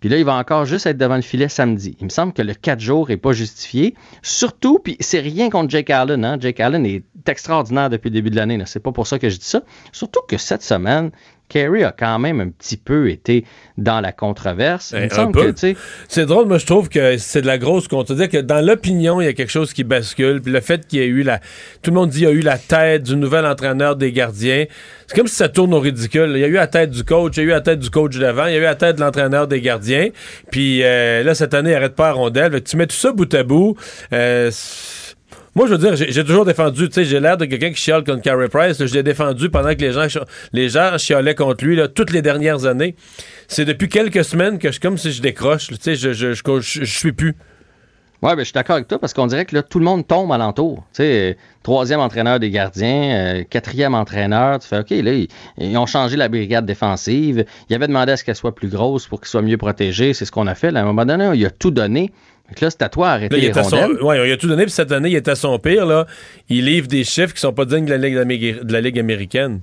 puis 0.00 0.10
là, 0.10 0.18
il 0.18 0.24
va 0.24 0.34
encore 0.34 0.66
juste 0.66 0.86
être 0.86 0.98
devant 0.98 1.16
le 1.16 1.22
filet 1.22 1.48
samedi. 1.48 1.96
Il 2.00 2.04
me 2.04 2.10
semble 2.10 2.32
que 2.32 2.42
le 2.42 2.54
4 2.54 2.78
jours 2.80 3.08
n'est 3.08 3.16
pas 3.16 3.32
justifié. 3.32 3.94
Surtout, 4.22 4.78
puis 4.78 4.96
c'est 5.00 5.20
rien 5.20 5.48
contre 5.48 5.70
Jake 5.70 5.90
Allen. 5.90 6.24
Hein? 6.24 6.36
Jake 6.38 6.60
Allen 6.60 6.84
est 6.84 7.02
extraordinaire 7.26 7.88
depuis 7.88 8.10
le 8.10 8.14
début 8.14 8.30
de 8.30 8.36
l'année. 8.36 8.58
là. 8.58 8.66
C'est 8.66 8.80
pas 8.80 8.92
pour 8.92 9.06
ça 9.06 9.18
que 9.18 9.30
je 9.30 9.38
dis 9.38 9.46
ça. 9.46 9.62
Surtout 9.92 10.20
que 10.28 10.36
cette 10.36 10.62
semaine, 10.62 11.10
Kerry 11.48 11.84
a 11.84 11.92
quand 11.92 12.18
même 12.18 12.40
un 12.40 12.48
petit 12.48 12.76
peu 12.76 13.08
été 13.10 13.44
dans 13.78 14.00
la 14.00 14.12
controverse. 14.12 14.92
Il 14.96 15.04
Un 15.04 15.08
semble 15.08 15.32
peu. 15.32 15.44
que, 15.46 15.50
tu 15.50 15.58
sais, 15.60 15.76
C'est 16.08 16.26
drôle, 16.26 16.46
moi 16.46 16.58
je 16.58 16.66
trouve 16.66 16.88
que 16.88 17.16
c'est 17.18 17.42
de 17.42 17.46
la 17.46 17.58
grosse 17.58 17.88
contre 17.88 18.14
dire 18.14 18.28
que 18.28 18.38
dans 18.38 18.64
l'opinion, 18.64 19.20
il 19.20 19.24
y 19.26 19.28
a 19.28 19.32
quelque 19.32 19.52
chose 19.52 19.72
qui 19.72 19.84
bascule. 19.84 20.40
Puis 20.42 20.52
le 20.52 20.60
fait 20.60 20.86
qu'il 20.86 20.98
y 20.98 21.02
ait 21.02 21.06
eu 21.06 21.22
la. 21.22 21.38
Tout 21.82 21.90
le 21.90 21.94
monde 21.96 22.10
dit 22.10 22.18
qu'il 22.20 22.28
y 22.28 22.30
a 22.30 22.34
eu 22.34 22.40
la 22.40 22.58
tête 22.58 23.02
du 23.04 23.16
nouvel 23.16 23.46
entraîneur 23.46 23.96
des 23.96 24.12
gardiens. 24.12 24.64
C'est 25.06 25.16
comme 25.16 25.28
si 25.28 25.36
ça 25.36 25.48
tourne 25.48 25.72
au 25.72 25.78
ridicule. 25.80 26.32
Il 26.34 26.40
y 26.40 26.44
a 26.44 26.48
eu 26.48 26.52
la 26.54 26.66
tête 26.66 26.90
du 26.90 27.04
coach, 27.04 27.34
il 27.36 27.40
y 27.40 27.42
a 27.42 27.44
eu 27.44 27.50
la 27.50 27.60
tête 27.60 27.78
du 27.78 27.90
coach 27.90 28.16
d'avant, 28.18 28.46
il 28.46 28.54
y 28.54 28.56
a 28.56 28.58
eu 28.58 28.62
la 28.62 28.74
tête 28.74 28.96
de 28.96 29.00
l'entraîneur 29.00 29.46
des 29.46 29.60
gardiens. 29.60 30.08
Puis 30.50 30.82
euh, 30.82 31.22
là, 31.22 31.34
cette 31.34 31.54
année, 31.54 31.70
il 31.70 31.74
arrête 31.74 31.94
pas 31.94 32.08
à 32.08 32.12
rondelle. 32.12 32.60
Tu 32.64 32.76
mets 32.76 32.86
tout 32.88 32.96
ça 32.96 33.12
bout 33.12 33.32
à 33.34 33.42
bout. 33.44 33.76
euh, 34.12 34.50
moi, 35.56 35.66
je 35.66 35.72
veux 35.72 35.78
dire, 35.78 35.96
j'ai 35.96 36.22
toujours 36.22 36.44
défendu, 36.44 36.86
tu 36.86 36.92
sais, 36.92 37.04
j'ai 37.06 37.18
l'air 37.18 37.38
de 37.38 37.46
quelqu'un 37.46 37.70
qui 37.70 37.80
chiale 37.80 38.04
contre 38.04 38.20
Carey 38.20 38.50
Price. 38.50 38.76
Je 38.76 38.92
l'ai 38.92 39.02
défendu 39.02 39.48
pendant 39.48 39.74
que 39.74 39.80
les 39.80 39.90
gens, 39.90 40.06
les 40.52 40.68
gens 40.68 40.98
chialaient 40.98 41.34
contre 41.34 41.64
lui 41.64 41.76
là, 41.76 41.88
toutes 41.88 42.10
les 42.10 42.20
dernières 42.20 42.66
années. 42.66 42.94
C'est 43.48 43.64
depuis 43.64 43.88
quelques 43.88 44.22
semaines 44.22 44.58
que 44.58 44.70
je 44.70 44.78
comme 44.78 44.98
si 44.98 45.12
je 45.12 45.22
décroche. 45.22 45.68
Tu 45.68 45.76
sais, 45.80 45.94
je, 45.96 46.12
je, 46.12 46.34
je, 46.34 46.84
suis 46.84 47.12
plus. 47.12 47.36
Ouais, 48.20 48.36
ben, 48.36 48.40
je 48.40 48.44
suis 48.44 48.52
d'accord 48.52 48.76
avec 48.76 48.86
toi 48.86 48.98
parce 48.98 49.14
qu'on 49.14 49.26
dirait 49.26 49.46
que 49.46 49.54
là, 49.54 49.62
tout 49.62 49.78
le 49.78 49.86
monde 49.86 50.06
tombe 50.06 50.30
alentour. 50.30 50.84
Tu 50.92 51.04
sais, 51.04 51.38
troisième 51.62 52.00
entraîneur 52.00 52.38
des 52.38 52.50
gardiens, 52.50 53.14
euh, 53.14 53.44
quatrième 53.48 53.94
entraîneur. 53.94 54.58
Tu 54.58 54.68
fais, 54.68 54.80
OK, 54.80 54.90
là, 54.90 55.12
ils, 55.14 55.28
ils 55.56 55.78
ont 55.78 55.86
changé 55.86 56.18
la 56.18 56.28
brigade 56.28 56.66
défensive. 56.66 57.46
Ils 57.70 57.74
avaient 57.74 57.88
demandé 57.88 58.12
à 58.12 58.18
ce 58.18 58.24
qu'elle 58.24 58.36
soit 58.36 58.54
plus 58.54 58.68
grosse 58.68 59.06
pour 59.06 59.22
qu'ils 59.22 59.28
soient 59.28 59.40
mieux 59.40 59.56
protégés. 59.56 60.12
C'est 60.12 60.26
ce 60.26 60.32
qu'on 60.32 60.48
a 60.48 60.54
fait. 60.54 60.70
Là, 60.70 60.80
à 60.80 60.82
un 60.82 60.86
moment 60.86 61.06
donné, 61.06 61.30
il 61.34 61.46
a 61.46 61.50
tout 61.50 61.70
donné. 61.70 62.12
Donc 62.48 62.60
là, 62.60 62.70
c'est 62.70 62.82
à 62.82 62.88
toi 62.88 63.08
d'arrêter 63.08 63.36
les 63.40 63.52
son, 63.52 63.62
rondelles. 63.62 64.02
ouais, 64.02 64.28
il 64.28 64.32
a 64.32 64.36
tout 64.36 64.46
donné, 64.46 64.62
puis 64.64 64.72
cette 64.72 64.92
année, 64.92 65.08
il 65.10 65.16
est 65.16 65.28
à 65.28 65.34
son 65.34 65.58
pire. 65.58 65.84
Là. 65.86 66.06
Il 66.48 66.64
livre 66.66 66.86
des 66.86 67.02
chiffres 67.04 67.34
qui 67.34 67.40
sont 67.40 67.52
pas 67.52 67.64
dignes 67.64 67.86
de 67.86 67.90
la 67.94 67.98
Ligue, 67.98 68.62
de 68.62 68.72
la 68.72 68.80
Ligue 68.80 68.98
américaine. 68.98 69.60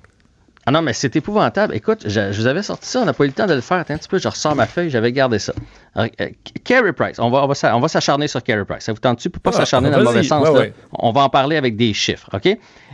Ah 0.66 0.72
non, 0.72 0.82
mais 0.82 0.94
c'est 0.94 1.14
épouvantable. 1.18 1.76
Écoute, 1.76 2.04
je, 2.06 2.32
je 2.32 2.38
vous 2.40 2.48
avais 2.48 2.64
sorti 2.64 2.88
ça, 2.88 3.02
on 3.02 3.06
n'a 3.06 3.12
pas 3.14 3.26
eu 3.26 3.28
le 3.28 3.34
temps 3.34 3.48
de 3.48 3.54
le 3.54 3.60
faire. 3.60 3.78
Attends 3.80 3.96
un 3.96 3.98
petit 3.98 4.08
peu, 4.08 4.18
je 4.18 4.30
ressors 4.30 4.56
ma 4.56 4.66
feuille, 4.66 4.90
j'avais 4.90 5.12
gardé 5.12 5.38
ça. 5.38 5.54
Alors, 5.94 6.10
euh, 6.22 6.30
Carey 6.64 6.94
Price, 6.94 7.20
on 7.20 7.30
va, 7.30 7.44
on 7.44 7.48
va, 7.48 7.54
s'a- 7.54 7.76
on 7.76 7.82
va 7.82 7.90
s'acharner 7.90 8.30
sur 8.30 8.42
Carey 8.44 8.64
Price. 8.64 8.84
Ça 8.86 8.94
vous 8.94 9.00
tente-tu? 9.00 9.30
Pour 9.30 9.42
pas 9.42 9.52
Ah, 9.54 9.58
s'acharner 9.58 9.90
dans 9.90 9.98
le 9.98 10.06
mauvais 10.06 10.24
sens. 10.24 10.48
Ouais. 10.50 10.74
On 10.94 11.12
va 11.12 11.22
en 11.24 11.30
parler 11.30 11.58
avec 11.58 11.76
des 11.76 11.94
chiffres, 11.94 12.30
OK? 12.34 12.46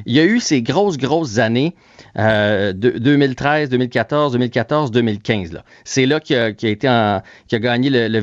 Il 0.07 0.15
y 0.15 0.19
a 0.19 0.23
eu 0.23 0.39
ces 0.39 0.63
grosses, 0.63 0.97
grosses 0.97 1.37
années, 1.37 1.75
euh, 2.17 2.73
de- 2.73 2.97
2013, 2.97 3.69
2014, 3.69 4.31
2014, 4.33 4.91
2015. 4.91 5.51
là. 5.53 5.63
C'est 5.83 6.05
là 6.05 6.19
qu'il 6.19 6.37
a, 6.37 6.51
qu'il 6.51 6.69
a 6.69 6.71
été 6.71 6.89
en- 6.89 7.21
qu'il 7.47 7.55
a 7.57 7.59
gagné 7.59 7.89
le, 7.89 8.07
le 8.07 8.19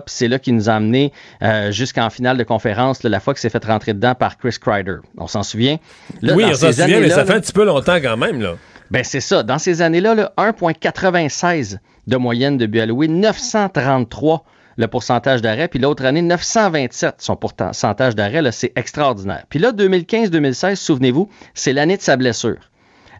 puis 0.00 0.14
c'est 0.14 0.28
là 0.28 0.38
qu'il 0.38 0.54
nous 0.54 0.68
a 0.70 0.74
amené 0.74 1.12
euh, 1.42 1.70
jusqu'en 1.72 2.10
finale 2.10 2.36
de 2.36 2.44
conférence, 2.44 3.02
là, 3.02 3.10
la 3.10 3.20
fois 3.20 3.34
qu'il 3.34 3.40
s'est 3.40 3.50
fait 3.50 3.64
rentrer 3.64 3.94
dedans 3.94 4.14
par 4.14 4.38
Chris 4.38 4.56
Kreider. 4.60 4.96
On 5.18 5.26
s'en 5.26 5.42
souvient? 5.42 5.78
Là, 6.22 6.34
oui, 6.34 6.44
on 6.44 6.54
s'en 6.54 6.72
souvient, 6.72 7.00
mais 7.00 7.08
ça 7.10 7.24
fait 7.24 7.34
un 7.34 7.40
petit 7.40 7.52
peu 7.52 7.64
longtemps 7.64 7.96
quand 8.00 8.16
même. 8.16 8.40
là. 8.40 8.54
ben 8.90 9.02
c'est 9.04 9.20
ça. 9.20 9.42
Dans 9.42 9.58
ces 9.58 9.82
années-là, 9.82 10.14
là, 10.14 10.32
1,96 10.38 11.78
de 12.06 12.16
moyenne 12.16 12.56
de 12.56 12.66
buts 12.66 12.80
alloués, 12.80 13.08
933 13.08 14.44
le 14.78 14.88
pourcentage 14.88 15.40
d'arrêt, 15.40 15.68
puis 15.68 15.78
l'autre 15.78 16.04
année, 16.04 16.20
927 16.20 17.14
son 17.18 17.34
pourcentage 17.34 18.14
d'arrêt, 18.14 18.42
c'est 18.52 18.72
extraordinaire. 18.76 19.44
Puis 19.48 19.58
là, 19.58 19.72
2015-2016, 19.72 20.74
souvenez-vous, 20.76 21.30
c'est 21.54 21.72
l'année 21.72 21.96
de 21.96 22.02
sa 22.02 22.16
blessure. 22.16 22.58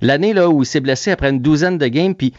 L'année 0.00 0.32
là 0.32 0.48
où 0.48 0.62
il 0.62 0.66
s'est 0.66 0.80
blessé 0.80 1.10
après 1.10 1.30
une 1.30 1.40
douzaine 1.40 1.78
de 1.78 1.86
games, 1.86 2.14
puis 2.14 2.32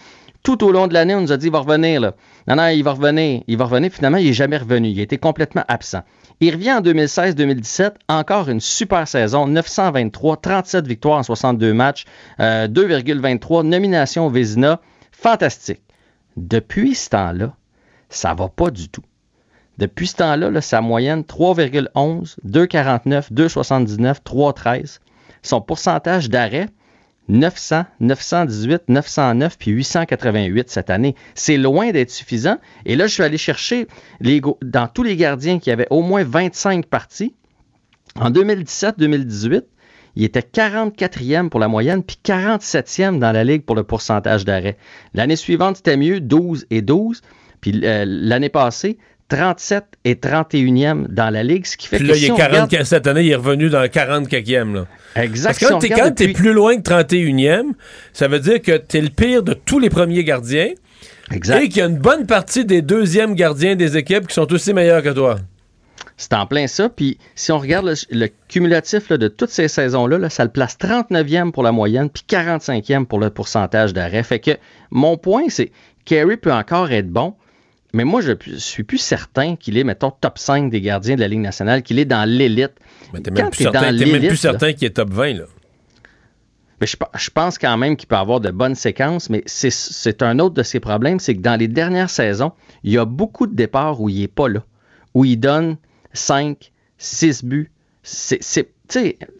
tout 0.43 0.63
au 0.63 0.71
long 0.71 0.87
de 0.87 0.93
l'année, 0.93 1.15
on 1.15 1.21
nous 1.21 1.31
a 1.31 1.37
dit 1.37 1.47
il 1.47 1.51
va 1.51 1.59
revenir. 1.59 1.99
Là. 1.99 2.13
Non, 2.47 2.55
non, 2.55 2.67
il 2.67 2.83
va 2.83 2.93
revenir, 2.93 3.41
il 3.47 3.57
va 3.57 3.65
revenir. 3.65 3.91
Finalement, 3.91 4.17
il 4.17 4.27
n'est 4.27 4.33
jamais 4.33 4.57
revenu. 4.57 4.89
Il 4.89 4.99
été 4.99 5.17
complètement 5.17 5.63
absent. 5.67 6.03
Il 6.39 6.53
revient 6.53 6.73
en 6.73 6.81
2016-2017, 6.81 7.95
encore 8.07 8.47
une 8.47 8.59
super 8.59 9.07
saison, 9.07 9.47
923, 9.47 10.37
37 10.37 10.87
victoires 10.87 11.17
en 11.17 11.23
62 11.23 11.73
matchs, 11.73 12.05
euh, 12.39 12.67
2,23 12.67 13.65
nominations 13.65 14.27
au 14.27 14.29
Vézina. 14.29 14.79
Fantastique. 15.11 15.81
Depuis 16.37 16.93
ce 16.93 17.09
temps-là, 17.09 17.55
ça 18.09 18.33
va 18.35 18.49
pas 18.49 18.69
du 18.69 18.87
tout. 18.87 19.03
Depuis 19.79 20.07
ce 20.07 20.17
temps-là, 20.17 20.49
là, 20.49 20.61
sa 20.61 20.81
moyenne 20.81 21.21
3,11, 21.21 22.35
2,49, 22.47 23.33
2,79, 23.33 24.17
3,13. 24.23 24.99
Son 25.41 25.61
pourcentage 25.61 26.29
d'arrêt, 26.29 26.67
900, 27.29 27.85
918, 27.99 28.83
909 28.87 29.57
puis 29.57 29.71
888 29.71 30.69
cette 30.69 30.89
année. 30.89 31.15
C'est 31.35 31.57
loin 31.57 31.91
d'être 31.91 32.11
suffisant. 32.11 32.57
Et 32.85 32.95
là, 32.95 33.07
je 33.07 33.13
suis 33.13 33.23
allé 33.23 33.37
chercher 33.37 33.87
dans 34.21 34.87
tous 34.87 35.03
les 35.03 35.15
gardiens 35.15 35.59
qui 35.59 35.71
avaient 35.71 35.87
au 35.89 36.01
moins 36.01 36.23
25 36.23 36.85
parties. 36.85 37.35
En 38.15 38.31
2017-2018, 38.31 39.63
il 40.15 40.23
était 40.23 40.39
44e 40.39 41.49
pour 41.49 41.59
la 41.59 41.67
moyenne, 41.67 42.01
puis 42.01 42.17
47e 42.23 43.19
dans 43.19 43.31
la 43.31 43.43
ligue 43.43 43.63
pour 43.63 43.75
le 43.75 43.83
pourcentage 43.83 44.45
d'arrêt. 44.45 44.77
L'année 45.13 45.35
suivante, 45.35 45.77
c'était 45.77 45.97
mieux, 45.97 46.19
12 46.19 46.65
et 46.71 46.81
12. 46.81 47.21
Puis 47.61 47.81
euh, 47.83 48.03
l'année 48.07 48.49
passée, 48.49 48.97
37 49.29 49.83
et 50.05 50.15
31e 50.15 51.07
dans 51.09 51.29
la 51.29 51.43
ligue, 51.43 51.65
ce 51.65 51.75
qui 51.77 51.87
fait 51.87 51.97
Puis 51.97 52.07
que 52.07 52.11
là, 52.11 52.17
il 52.17 52.21
si 52.21 52.25
est 52.27 52.31
on 52.31 52.35
40, 52.37 52.69
regarde- 52.69 52.85
cette 52.85 53.07
année, 53.07 53.23
il 53.23 53.31
est 53.31 53.35
revenu 53.35 53.69
dans 53.69 53.81
le 53.81 53.87
44e. 53.89 54.73
Là. 54.73 54.85
Exact. 55.15 55.47
Parce 55.59 55.59
que 55.79 55.85
Si 55.85 55.89
quand 55.93 56.11
t'es 56.11 56.27
depuis- 56.27 56.33
plus 56.33 56.53
loin 56.53 56.77
que 56.77 56.81
31e, 56.81 57.73
ça 58.13 58.27
veut 58.27 58.39
dire 58.39 58.61
que 58.61 58.77
t'es 58.77 59.01
le 59.01 59.09
pire 59.09 59.43
de 59.43 59.53
tous 59.53 59.79
les 59.79 59.89
premiers 59.89 60.23
gardiens. 60.23 60.69
Exact. 61.33 61.61
Et 61.61 61.67
qu'il 61.69 61.79
y 61.79 61.81
a 61.81 61.87
une 61.87 61.97
bonne 61.97 62.25
partie 62.25 62.63
des 62.63 62.81
deuxièmes 62.81 63.35
gardiens 63.35 63.75
des 63.75 63.97
équipes 63.97 64.27
qui 64.27 64.33
sont 64.33 64.51
aussi 64.53 64.73
meilleurs 64.73 65.03
que 65.03 65.09
toi. 65.09 65.35
C'est 66.15 66.33
en 66.33 66.45
plein 66.45 66.67
ça. 66.67 66.87
Puis 66.89 67.17
si 67.35 67.51
on 67.51 67.59
regarde 67.59 67.85
le, 67.85 67.93
le 68.11 68.27
cumulatif 68.47 69.09
là, 69.09 69.17
de 69.17 69.27
toutes 69.27 69.49
ces 69.49 69.67
saisons-là, 69.67 70.17
là, 70.17 70.29
ça 70.29 70.45
le 70.45 70.49
place 70.51 70.77
39e 70.79 71.51
pour 71.51 71.63
la 71.63 71.71
moyenne, 71.73 72.09
puis 72.09 72.23
45e 72.27 73.05
pour 73.05 73.19
le 73.19 73.29
pourcentage 73.29 73.93
d'arrêt. 73.93 74.23
Fait 74.23 74.39
que 74.39 74.51
mon 74.89 75.17
point, 75.17 75.43
c'est 75.49 75.71
Carey 76.05 76.37
peut 76.37 76.53
encore 76.53 76.91
être 76.91 77.09
bon, 77.09 77.33
mais 77.93 78.03
moi, 78.03 78.21
je 78.21 78.31
ne 78.31 78.57
suis 78.57 78.83
plus 78.83 78.97
certain 78.97 79.55
qu'il 79.55 79.77
est, 79.77 79.83
mettons, 79.83 80.11
top 80.11 80.37
5 80.37 80.69
des 80.69 80.81
gardiens 80.81 81.15
de 81.15 81.21
la 81.21 81.27
Ligue 81.27 81.39
nationale, 81.39 81.83
qu'il 81.83 81.99
est 81.99 82.05
dans 82.05 82.27
l'élite. 82.29 82.73
Mais 83.13 83.21
t'es 83.21 83.31
Quand 83.31 83.41
même 83.43 83.49
plus 83.51 83.63
certain, 83.63 83.91
même 83.91 84.27
plus 84.27 84.37
certain 84.37 84.73
qu'il 84.73 84.87
est 84.87 84.91
top 84.91 85.09
20. 85.11 85.33
Là. 85.33 85.43
mais 86.79 86.85
je, 86.87 86.95
pe- 86.97 87.05
je 87.17 87.29
pense 87.31 87.57
quand 87.57 87.75
même 87.77 87.95
qu'il 87.95 88.07
peut 88.07 88.15
avoir 88.17 88.39
de 88.39 88.51
bonnes 88.51 88.75
séquences, 88.75 89.29
mais 89.29 89.41
c'est- 89.45 90.21
un 90.21 90.37
autre 90.39 90.53
de 90.55 90.63
ses 90.63 90.79
problèmes, 90.79 91.19
c'est 91.19 91.35
que 91.35 91.41
dans 91.41 91.55
les 91.59 91.67
dernières 91.67 92.09
saisons, 92.09 92.51
il 92.83 92.91
y 92.91 92.97
a 92.97 93.05
beaucoup 93.05 93.47
de 93.47 93.55
départs 93.55 93.99
où 94.01 94.09
il 94.09 94.19
n'est 94.19 94.27
pas 94.27 94.47
là, 94.49 94.63
où 95.13 95.25
il 95.25 95.37
donne 95.37 95.77
5, 96.13 96.71
6 96.97 97.43
buts. 97.45 97.71
C'est, 98.03 98.39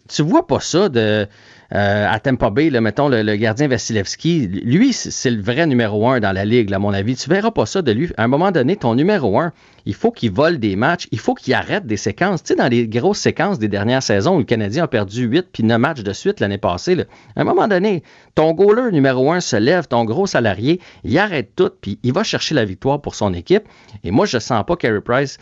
tu 0.08 0.22
vois 0.22 0.46
pas 0.46 0.60
ça 0.60 0.88
de, 0.88 1.26
euh, 1.74 2.06
à 2.08 2.18
Tampa 2.18 2.48
Bay, 2.48 2.70
là, 2.70 2.80
mettons, 2.80 3.08
le, 3.08 3.36
gardien 3.36 3.68
Vasilevski. 3.68 4.46
Lui, 4.46 4.94
c'est 4.94 5.10
c'est 5.10 5.30
le 5.30 5.42
vrai 5.42 5.66
numéro 5.66 6.08
un 6.08 6.20
dans 6.20 6.32
la 6.32 6.44
ligue, 6.44 6.70
là, 6.70 6.76
à 6.76 6.78
mon 6.78 6.94
avis. 6.94 7.16
Tu 7.16 7.28
verras 7.28 7.50
pas 7.50 7.66
ça 7.66 7.82
de 7.82 7.92
lui. 7.92 8.10
À 8.16 8.24
un 8.24 8.28
moment 8.28 8.52
donné, 8.52 8.76
ton 8.76 8.94
numéro 8.94 9.38
un, 9.38 9.52
il 9.84 9.94
faut 9.94 10.10
qu'il 10.10 10.30
vole 10.30 10.58
des 10.58 10.76
matchs, 10.76 11.08
il 11.12 11.18
faut 11.18 11.34
qu'il 11.34 11.52
arrête 11.54 11.86
des 11.86 11.96
séquences. 11.96 12.42
Tu 12.42 12.48
sais, 12.48 12.54
dans 12.54 12.68
les 12.68 12.88
grosses 12.88 13.18
séquences 13.18 13.58
des 13.58 13.68
dernières 13.68 14.02
saisons 14.02 14.36
où 14.36 14.38
le 14.38 14.44
Canadien 14.44 14.84
a 14.84 14.88
perdu 14.88 15.24
8 15.24 15.48
puis 15.52 15.62
9 15.62 15.78
matchs 15.78 16.02
de 16.02 16.12
suite 16.12 16.40
l'année 16.40 16.56
passée, 16.56 16.94
là, 16.94 17.04
à 17.36 17.42
un 17.42 17.44
moment 17.44 17.68
donné, 17.68 18.02
ton 18.34 18.52
goaler 18.52 18.90
numéro 18.92 19.30
un 19.32 19.40
se 19.40 19.56
lève, 19.56 19.88
ton 19.88 20.04
gros 20.04 20.26
salarié, 20.26 20.80
il 21.04 21.18
arrête 21.18 21.50
tout, 21.54 21.70
puis 21.80 21.98
il 22.02 22.12
va 22.12 22.22
chercher 22.22 22.54
la 22.54 22.64
victoire 22.64 23.02
pour 23.02 23.14
son 23.14 23.34
équipe. 23.34 23.64
Et 24.04 24.10
moi, 24.10 24.24
je 24.24 24.38
sens 24.38 24.64
pas 24.66 24.76
Carey 24.76 25.00
Price 25.02 25.38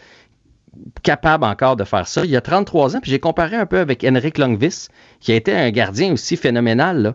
capable 1.02 1.44
encore 1.44 1.76
de 1.76 1.84
faire 1.84 2.06
ça. 2.06 2.24
Il 2.24 2.34
a 2.36 2.40
33 2.40 2.96
ans, 2.96 3.00
puis 3.00 3.10
j'ai 3.10 3.20
comparé 3.20 3.56
un 3.56 3.66
peu 3.66 3.78
avec 3.78 4.04
Henrik 4.04 4.38
Longvis, 4.38 4.88
qui 5.20 5.32
a 5.32 5.34
été 5.34 5.52
un 5.52 5.70
gardien 5.70 6.12
aussi 6.12 6.36
phénoménal, 6.36 7.02
là. 7.02 7.14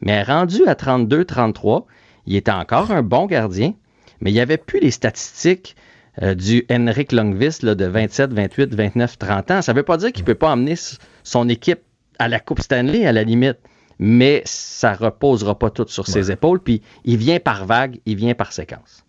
mais 0.00 0.22
rendu 0.22 0.66
à 0.66 0.74
32-33, 0.74 1.84
il 2.26 2.36
était 2.36 2.50
encore 2.50 2.90
un 2.90 3.02
bon 3.02 3.26
gardien, 3.26 3.74
mais 4.20 4.30
il 4.30 4.34
n'y 4.34 4.40
avait 4.40 4.58
plus 4.58 4.80
les 4.80 4.90
statistiques 4.90 5.76
euh, 6.22 6.34
du 6.34 6.66
Henrik 6.70 7.12
Longvis 7.12 7.58
là, 7.62 7.74
de 7.74 7.84
27, 7.84 8.32
28, 8.32 8.74
29, 8.74 9.18
30 9.18 9.50
ans. 9.50 9.62
Ça 9.62 9.72
ne 9.72 9.78
veut 9.78 9.84
pas 9.84 9.96
dire 9.96 10.12
qu'il 10.12 10.22
ne 10.22 10.26
peut 10.26 10.34
pas 10.34 10.50
emmener 10.50 10.74
son 11.22 11.48
équipe 11.48 11.80
à 12.18 12.28
la 12.28 12.40
Coupe 12.40 12.60
Stanley, 12.60 13.06
à 13.06 13.12
la 13.12 13.22
limite, 13.22 13.58
mais 13.98 14.42
ça 14.44 14.94
reposera 14.94 15.58
pas 15.58 15.70
tout 15.70 15.86
sur 15.88 16.06
ses 16.06 16.30
épaules, 16.30 16.60
puis 16.60 16.82
il 17.04 17.16
vient 17.16 17.40
par 17.40 17.66
vague, 17.66 18.00
il 18.06 18.16
vient 18.16 18.34
par 18.34 18.52
séquence. 18.52 19.04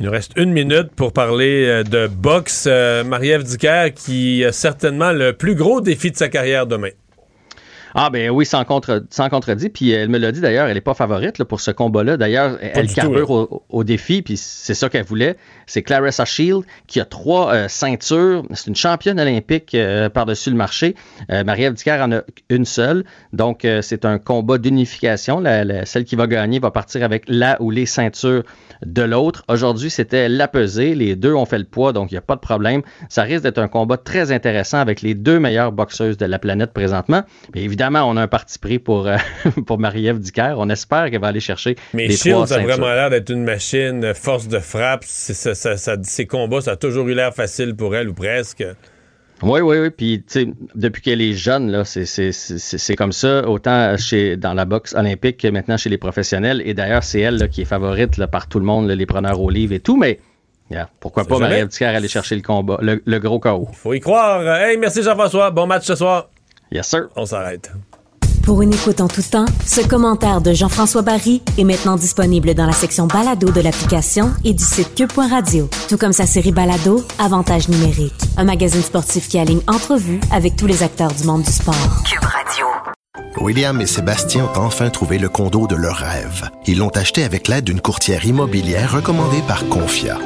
Il 0.00 0.06
nous 0.06 0.12
reste 0.12 0.32
une 0.36 0.52
minute 0.52 0.92
pour 0.94 1.12
parler 1.12 1.66
euh, 1.66 1.82
de 1.82 2.06
boxe. 2.06 2.66
Euh, 2.68 3.02
Marie-Ève 3.02 3.44
qui 3.90 4.44
a 4.44 4.52
certainement 4.52 5.10
le 5.10 5.32
plus 5.32 5.56
gros 5.56 5.80
défi 5.80 6.12
de 6.12 6.16
sa 6.16 6.28
carrière 6.28 6.68
demain. 6.68 6.90
Ah 8.00 8.10
ben 8.10 8.30
oui, 8.30 8.46
sans, 8.46 8.64
contre, 8.64 9.04
sans 9.10 9.28
contredit. 9.28 9.70
Puis 9.70 9.90
elle 9.90 10.08
me 10.08 10.18
l'a 10.18 10.30
dit 10.30 10.40
d'ailleurs, 10.40 10.68
elle 10.68 10.74
n'est 10.74 10.80
pas 10.80 10.94
favorite 10.94 11.38
là, 11.38 11.44
pour 11.44 11.60
ce 11.60 11.72
combat-là. 11.72 12.16
D'ailleurs, 12.16 12.56
elle 12.60 12.86
tout, 12.86 12.94
carbure 12.94 13.30
au, 13.30 13.64
au 13.68 13.82
défi, 13.82 14.22
puis 14.22 14.36
c'est 14.36 14.74
ça 14.74 14.88
qu'elle 14.88 15.04
voulait. 15.04 15.36
C'est 15.66 15.82
Clarissa 15.82 16.24
Shield 16.24 16.62
qui 16.86 17.00
a 17.00 17.04
trois 17.04 17.52
euh, 17.52 17.66
ceintures. 17.66 18.44
C'est 18.54 18.68
une 18.68 18.76
championne 18.76 19.18
olympique 19.18 19.74
euh, 19.74 20.08
par-dessus 20.08 20.50
le 20.50 20.56
marché. 20.56 20.94
Euh, 21.32 21.42
Marie-Ève 21.42 21.72
Dicker 21.72 21.98
en 22.00 22.12
a 22.12 22.20
une 22.50 22.64
seule. 22.64 23.04
Donc 23.32 23.66
c'est 23.82 24.04
un 24.04 24.18
combat 24.18 24.58
d'unification. 24.58 25.42
Celle 25.84 26.04
qui 26.04 26.14
va 26.14 26.28
gagner 26.28 26.60
va 26.60 26.70
partir 26.70 27.02
avec 27.02 27.24
la 27.26 27.60
ou 27.60 27.72
les 27.72 27.86
ceintures 27.86 28.44
de 28.86 29.02
l'autre. 29.02 29.42
Aujourd'hui, 29.48 29.90
c'était 29.90 30.28
la 30.28 30.46
pesée. 30.46 30.94
Les 30.94 31.16
deux 31.16 31.34
ont 31.34 31.46
fait 31.46 31.58
le 31.58 31.64
poids, 31.64 31.92
donc 31.92 32.12
il 32.12 32.14
n'y 32.14 32.18
a 32.18 32.22
pas 32.22 32.36
de 32.36 32.40
problème. 32.40 32.82
Ça 33.08 33.22
risque 33.22 33.42
d'être 33.42 33.58
un 33.58 33.66
combat 33.66 33.96
très 33.96 34.30
intéressant 34.30 34.78
avec 34.78 35.02
les 35.02 35.14
deux 35.14 35.40
meilleures 35.40 35.72
boxeuses 35.72 36.16
de 36.16 36.26
la 36.26 36.38
planète 36.38 36.72
présentement. 36.72 37.22
Mais 37.54 37.62
évidemment, 37.62 37.87
évidemment, 37.88 38.10
on 38.10 38.16
a 38.16 38.22
un 38.22 38.28
parti 38.28 38.58
pris 38.58 38.78
pour, 38.78 39.06
euh, 39.06 39.16
pour 39.66 39.78
Marie-Ève 39.78 40.18
Dicker. 40.18 40.54
On 40.58 40.68
espère 40.70 41.10
qu'elle 41.10 41.20
va 41.20 41.28
aller 41.28 41.40
chercher 41.40 41.76
Mais 41.94 42.06
les 42.06 42.16
trois 42.16 42.46
Shields 42.46 42.52
a 42.58 42.62
vraiment 42.62 42.86
l'air 42.94 43.10
d'être 43.10 43.30
une 43.30 43.44
machine, 43.44 44.04
euh, 44.04 44.14
force 44.14 44.48
de 44.48 44.58
frappe. 44.58 45.04
C'est- 45.06 45.34
ça- 45.34 45.54
ça- 45.54 45.76
ça- 45.76 45.96
ses 46.02 46.26
combats, 46.26 46.60
ça 46.60 46.72
a 46.72 46.76
toujours 46.76 47.08
eu 47.08 47.14
l'air 47.14 47.34
facile 47.34 47.74
pour 47.74 47.94
elle, 47.96 48.08
ou 48.08 48.14
presque. 48.14 48.64
Oui, 49.40 49.60
oui, 49.60 49.78
oui. 49.78 49.90
Puis, 49.90 50.24
tu 50.26 50.40
sais, 50.40 50.48
depuis 50.74 51.00
qu'elle 51.00 51.20
est 51.20 51.32
jeune, 51.32 51.70
là, 51.70 51.84
c'est, 51.84 52.96
comme 52.96 53.12
ça, 53.12 53.48
autant 53.48 53.96
chez, 53.96 54.36
dans 54.36 54.52
la 54.52 54.64
boxe 54.64 54.94
olympique 54.94 55.36
que 55.36 55.46
maintenant 55.48 55.76
chez 55.76 55.88
les 55.90 55.98
professionnels. 55.98 56.60
Et 56.64 56.74
d'ailleurs, 56.74 57.04
c'est 57.04 57.20
elle 57.20 57.36
là, 57.38 57.46
qui 57.46 57.62
est 57.62 57.64
favorite 57.64 58.16
là, 58.16 58.26
par 58.26 58.48
tout 58.48 58.58
le 58.58 58.64
monde, 58.64 58.88
là, 58.88 58.96
les 58.96 59.06
preneurs 59.06 59.40
au 59.40 59.48
livre 59.48 59.74
et 59.74 59.78
tout. 59.80 59.96
Mais, 59.96 60.18
yeah, 60.72 60.88
pourquoi 60.98 61.24
pas. 61.24 61.38
Marie-Ève 61.38 61.68
Dicker 61.68 61.84
aller 61.84 62.08
chercher 62.08 62.34
le 62.34 62.42
combat, 62.42 62.78
le, 62.82 63.00
le 63.04 63.18
gros 63.20 63.38
KO. 63.38 63.68
Faut 63.74 63.94
y 63.94 64.00
croire. 64.00 64.42
Hey, 64.56 64.76
merci 64.76 65.04
Jean-François. 65.04 65.52
Bon 65.52 65.66
match 65.68 65.84
ce 65.84 65.94
soir. 65.94 66.30
Yes, 66.70 66.88
sir. 66.88 67.08
On 67.16 67.26
s'arrête. 67.26 67.70
Pour 68.48 68.62
une 68.62 68.72
écoute 68.72 69.02
en 69.02 69.08
tout 69.08 69.20
temps, 69.20 69.44
ce 69.66 69.86
commentaire 69.86 70.40
de 70.40 70.54
Jean-François 70.54 71.02
Barry 71.02 71.42
est 71.58 71.64
maintenant 71.64 71.96
disponible 71.96 72.54
dans 72.54 72.64
la 72.64 72.72
section 72.72 73.06
balado 73.06 73.50
de 73.50 73.60
l'application 73.60 74.32
et 74.42 74.54
du 74.54 74.64
site 74.64 74.94
cube.radio. 74.94 75.68
Tout 75.86 75.98
comme 75.98 76.14
sa 76.14 76.24
série 76.24 76.50
balado, 76.50 77.04
Avantage 77.18 77.68
numérique. 77.68 78.14
Un 78.38 78.44
magazine 78.44 78.80
sportif 78.80 79.28
qui 79.28 79.38
aligne 79.38 79.60
entrevues 79.66 80.20
avec 80.32 80.56
tous 80.56 80.66
les 80.66 80.82
acteurs 80.82 81.12
du 81.12 81.24
monde 81.24 81.42
du 81.42 81.52
sport. 81.52 81.74
Cube 82.06 82.24
Radio. 82.24 82.64
William 83.38 83.78
et 83.82 83.86
Sébastien 83.86 84.46
ont 84.46 84.60
enfin 84.60 84.88
trouvé 84.88 85.18
le 85.18 85.28
condo 85.28 85.66
de 85.66 85.76
leur 85.76 85.96
rêve. 85.96 86.48
Ils 86.66 86.78
l'ont 86.78 86.88
acheté 86.88 87.24
avec 87.24 87.48
l'aide 87.48 87.64
d'une 87.64 87.82
courtière 87.82 88.24
immobilière 88.24 88.92
recommandée 88.94 89.42
par 89.46 89.68
Confia. 89.68 90.16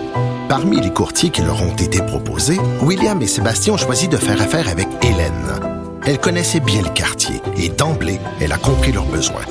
Parmi 0.48 0.81
les 0.81 0.93
courtiers 0.93 1.31
qui 1.31 1.43
leur 1.43 1.60
ont 1.60 1.74
été 1.74 2.01
proposés, 2.02 2.60
William 2.82 3.20
et 3.20 3.27
Sébastien 3.27 3.74
ont 3.74 3.78
choisi 3.78 4.06
de 4.06 4.16
faire 4.16 4.40
affaire 4.40 4.69
avec 4.69 4.86
Hélène. 5.02 5.81
Elle 6.04 6.18
connaissait 6.18 6.60
bien 6.60 6.82
le 6.82 6.88
quartier 6.88 7.40
et 7.56 7.68
d'emblée, 7.68 8.18
elle 8.40 8.52
a 8.52 8.58
compris 8.58 8.90
leurs 8.90 9.06
besoins. 9.06 9.44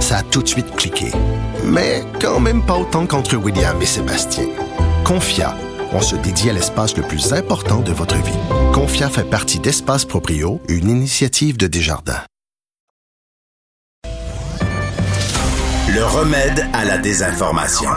Ça 0.00 0.18
a 0.18 0.22
tout 0.22 0.42
de 0.42 0.48
suite 0.48 0.70
cliqué. 0.76 1.10
Mais 1.64 2.04
quand 2.20 2.38
même 2.38 2.64
pas 2.64 2.76
autant 2.76 3.06
qu'entre 3.06 3.36
William 3.36 3.80
et 3.82 3.86
Sébastien. 3.86 4.44
Confia, 5.04 5.56
on 5.92 6.00
se 6.00 6.14
dédie 6.14 6.48
à 6.48 6.52
l'espace 6.52 6.96
le 6.96 7.02
plus 7.02 7.32
important 7.32 7.80
de 7.80 7.90
votre 7.92 8.16
vie. 8.16 8.38
Confia 8.72 9.08
fait 9.08 9.28
partie 9.28 9.58
d'Espace 9.58 10.04
Proprio, 10.04 10.60
une 10.68 10.88
initiative 10.88 11.56
de 11.56 11.66
Desjardins. 11.66 12.22
Le 15.88 16.04
remède 16.04 16.66
à 16.72 16.84
la 16.84 16.98
désinformation. 16.98 17.90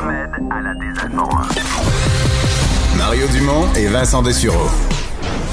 Mario 2.98 3.28
Dumont 3.28 3.68
et 3.76 3.88
Vincent 3.88 4.24
Dessureau. 4.24 4.70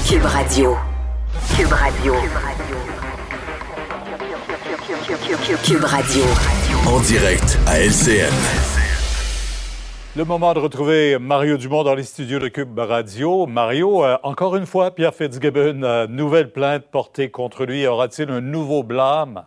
Cube 0.07 0.25
Radio. 0.25 0.75
Cube 1.45 1.71
Radio. 1.71 2.13
Cube 5.63 5.83
Radio. 5.83 6.23
En 6.87 6.99
direct 7.01 7.59
à 7.67 7.79
LCN. 7.79 8.33
Le 10.15 10.25
moment 10.25 10.53
de 10.53 10.59
retrouver 10.59 11.19
Mario 11.19 11.57
Dumont 11.57 11.83
dans 11.83 11.93
les 11.93 12.03
studios 12.03 12.39
de 12.39 12.47
Cube 12.47 12.77
Radio. 12.79 13.45
Mario, 13.45 14.03
euh, 14.03 14.17
encore 14.23 14.55
une 14.55 14.65
fois, 14.65 14.95
Pierre 14.95 15.13
Fitzgibbon, 15.13 15.83
euh, 15.83 16.07
nouvelle 16.07 16.51
plainte 16.51 16.85
portée 16.91 17.29
contre 17.29 17.65
lui. 17.65 17.85
Aura-t-il 17.85 18.29
un 18.31 18.41
nouveau 18.41 18.83
blâme? 18.83 19.43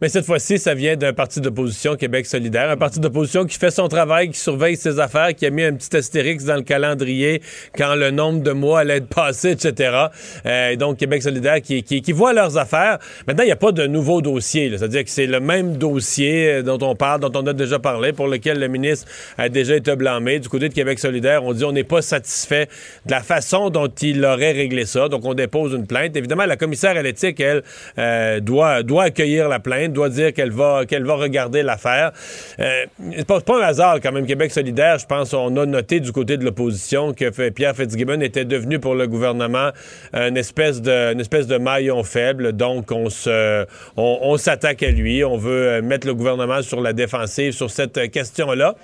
Mais 0.00 0.08
cette 0.08 0.26
fois-ci, 0.26 0.58
ça 0.58 0.74
vient 0.74 0.96
d'un 0.96 1.12
parti 1.12 1.40
d'opposition, 1.40 1.96
Québec 1.96 2.26
solidaire, 2.26 2.70
un 2.70 2.76
parti 2.76 3.00
d'opposition 3.00 3.44
qui 3.44 3.58
fait 3.58 3.70
son 3.70 3.88
travail, 3.88 4.30
qui 4.30 4.38
surveille 4.38 4.76
ses 4.76 4.98
affaires, 4.98 5.34
qui 5.34 5.46
a 5.46 5.50
mis 5.50 5.62
un 5.62 5.74
petit 5.74 5.96
astérix 5.96 6.44
dans 6.44 6.56
le 6.56 6.62
calendrier 6.62 7.40
quand 7.76 7.94
le 7.94 8.10
nombre 8.10 8.42
de 8.42 8.50
mois 8.50 8.80
allait 8.80 8.96
être 8.96 9.08
passé, 9.08 9.50
etc. 9.52 10.06
Euh, 10.46 10.76
donc, 10.76 10.98
Québec 10.98 11.22
solidaire 11.22 11.60
qui, 11.60 12.12
voit 12.12 12.32
leurs 12.32 12.58
affaires. 12.58 12.98
Maintenant, 13.26 13.42
il 13.44 13.46
n'y 13.46 13.52
a 13.52 13.56
pas 13.56 13.72
de 13.72 13.86
nouveau 13.86 14.20
dossier. 14.20 14.70
C'est-à-dire 14.76 15.04
que 15.04 15.10
c'est 15.10 15.26
le 15.26 15.40
même 15.40 15.76
dossier 15.76 16.48
euh, 16.48 16.62
dont 16.62 16.78
on 16.82 16.94
parle, 16.94 17.20
dont 17.20 17.32
on 17.34 17.46
a 17.46 17.52
déjà 17.52 17.78
parlé, 17.78 18.12
pour 18.12 18.28
lequel 18.28 18.58
le 18.58 18.68
ministre 18.68 19.06
a 19.38 19.48
déjà 19.48 19.76
été 19.76 19.94
blâmé. 19.96 20.38
Du 20.38 20.48
côté 20.48 20.68
de 20.68 20.74
Québec 20.74 20.98
solidaire, 20.98 21.44
on 21.44 21.52
dit 21.52 21.64
on 21.64 21.72
n'est 21.72 21.84
pas 21.84 22.02
satisfait 22.02 22.68
de 23.06 23.10
la 23.10 23.22
façon 23.22 23.70
dont 23.70 23.88
il 23.88 24.24
aurait 24.24 24.52
réglé 24.52 24.86
ça. 24.86 25.08
Donc, 25.08 25.24
on 25.24 25.34
dépose 25.34 25.72
une 25.72 25.86
plainte. 25.86 26.16
Évidemment, 26.16 26.46
la 26.46 26.56
commissaire 26.56 26.96
à 26.96 27.02
l'éthique, 27.02 27.40
elle, 27.40 27.62
euh, 27.98 28.40
doit 28.40 29.02
accueillir 29.02 29.48
la 29.48 29.60
plainte, 29.60 29.83
doit 29.92 30.08
dire 30.08 30.32
qu'elle 30.32 30.50
va, 30.50 30.84
qu'elle 30.86 31.04
va 31.04 31.14
regarder 31.14 31.62
l'affaire. 31.62 32.12
Euh, 32.60 32.84
c'est 33.16 33.26
pas, 33.26 33.40
pas 33.40 33.60
un 33.60 33.66
hasard, 33.66 34.00
quand 34.02 34.12
même, 34.12 34.26
Québec 34.26 34.50
solidaire. 34.50 34.98
Je 34.98 35.06
pense 35.06 35.34
on 35.34 35.56
a 35.56 35.66
noté 35.66 36.00
du 36.00 36.12
côté 36.12 36.36
de 36.36 36.44
l'opposition 36.44 37.12
que 37.12 37.48
Pierre 37.50 37.76
Fitzgibbon 37.76 38.20
était 38.20 38.44
devenu 38.44 38.78
pour 38.78 38.94
le 38.94 39.06
gouvernement 39.06 39.70
une 40.12 40.36
espèce 40.36 40.80
de, 40.80 41.18
espèce 41.20 41.46
de 41.46 41.58
maillon 41.58 42.02
faible. 42.04 42.52
Donc, 42.52 42.90
on 42.92 43.10
se, 43.10 43.66
on 43.96 44.36
s'attaque 44.36 44.82
à 44.82 44.90
lui. 44.90 45.24
On 45.24 45.36
veut 45.36 45.68
euh, 45.68 45.82
mettre 45.82 46.06
le 46.06 46.14
gouvernement 46.14 46.62
sur 46.62 46.80
la 46.80 46.92
défensive 46.92 47.52
sur 47.52 47.70
cette 47.70 47.98
euh, 47.98 48.08
question-là. 48.08 48.74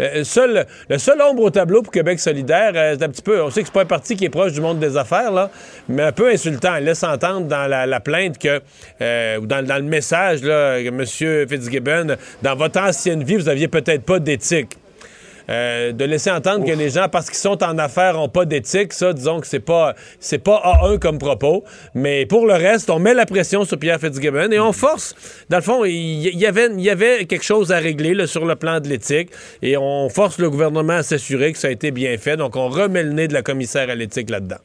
Euh, 0.00 0.64
le 0.88 0.98
seul 0.98 1.22
ombre 1.22 1.42
au 1.42 1.50
tableau 1.50 1.82
pour 1.82 1.92
Québec 1.92 2.18
solidaire, 2.20 2.72
euh, 2.74 2.96
c'est 2.98 3.04
un 3.04 3.08
petit 3.08 3.22
peu, 3.22 3.42
on 3.42 3.50
sait 3.50 3.60
que 3.60 3.68
c'est 3.68 3.74
pas 3.74 3.82
un 3.82 3.86
parti 3.86 4.16
qui 4.16 4.24
est 4.24 4.30
proche 4.30 4.52
du 4.52 4.60
monde 4.60 4.78
des 4.78 4.96
affaires, 4.96 5.32
là, 5.32 5.50
mais 5.88 6.02
un 6.02 6.12
peu 6.12 6.30
insultant. 6.30 6.76
Il 6.76 6.84
laisse 6.84 7.02
entendre 7.02 7.46
dans 7.46 7.66
la, 7.68 7.86
la 7.86 8.00
plainte 8.00 8.38
que, 8.38 8.60
euh, 9.00 9.38
ou 9.38 9.46
dans, 9.46 9.64
le 9.64 9.82
message, 9.82 10.40
que 10.40 10.88
M. 10.88 11.46
Fitzgibbon, 11.48 12.16
dans 12.42 12.56
votre 12.56 12.80
ancienne 12.80 13.22
vie, 13.22 13.36
vous 13.36 13.48
aviez 13.48 13.68
peut-être 13.68 14.02
pas 14.02 14.18
d'éthique. 14.18 14.76
Euh, 15.50 15.92
de 15.92 16.04
laisser 16.04 16.30
entendre 16.30 16.64
que 16.64 16.72
les 16.72 16.90
gens, 16.90 17.08
parce 17.10 17.26
qu'ils 17.26 17.38
sont 17.38 17.62
en 17.62 17.76
affaires, 17.76 18.14
n'ont 18.14 18.28
pas 18.30 18.46
d'éthique, 18.46 18.92
ça, 18.94 19.12
disons 19.12 19.40
que 19.40 19.46
c'est 19.46 19.60
pas 19.60 19.94
c'est 20.18 20.38
pas 20.38 20.62
A1 20.64 20.98
comme 20.98 21.18
propos. 21.18 21.64
Mais 21.94 22.24
pour 22.24 22.46
le 22.46 22.54
reste, 22.54 22.88
on 22.88 22.98
met 22.98 23.12
la 23.12 23.26
pression 23.26 23.64
sur 23.64 23.78
Pierre 23.78 24.00
Fitzgibbon 24.00 24.50
et 24.52 24.58
on 24.60 24.72
force. 24.72 25.14
Dans 25.50 25.58
le 25.58 25.62
fond, 25.62 25.84
il 25.84 25.94
y, 26.36 26.46
avait, 26.46 26.68
y 26.76 26.88
avait 26.88 27.26
quelque 27.26 27.44
chose 27.44 27.72
à 27.72 27.78
régler 27.78 28.14
là, 28.14 28.26
sur 28.26 28.46
le 28.46 28.56
plan 28.56 28.80
de 28.80 28.88
l'éthique 28.88 29.30
et 29.60 29.76
on 29.76 30.08
force 30.08 30.38
le 30.38 30.48
gouvernement 30.48 30.94
à 30.94 31.02
s'assurer 31.02 31.52
que 31.52 31.58
ça 31.58 31.68
a 31.68 31.70
été 31.70 31.90
bien 31.90 32.16
fait. 32.16 32.36
Donc, 32.38 32.56
on 32.56 32.68
remet 32.68 33.02
le 33.02 33.12
nez 33.12 33.28
de 33.28 33.34
la 33.34 33.42
commissaire 33.42 33.90
à 33.90 33.94
l'éthique 33.94 34.30
là-dedans. 34.30 34.56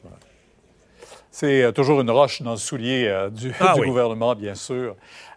C'est 1.30 1.62
euh, 1.62 1.72
toujours 1.72 2.00
une 2.00 2.10
roche 2.10 2.42
dans 2.42 2.52
le 2.52 2.56
soulier 2.56 3.06
euh, 3.06 3.30
du, 3.30 3.52
Ah 3.60 3.72
du 3.74 3.82
oui. 3.82 3.86
gouvernement, 3.86 4.34
bien 4.34 4.54
sûr. 4.54 4.96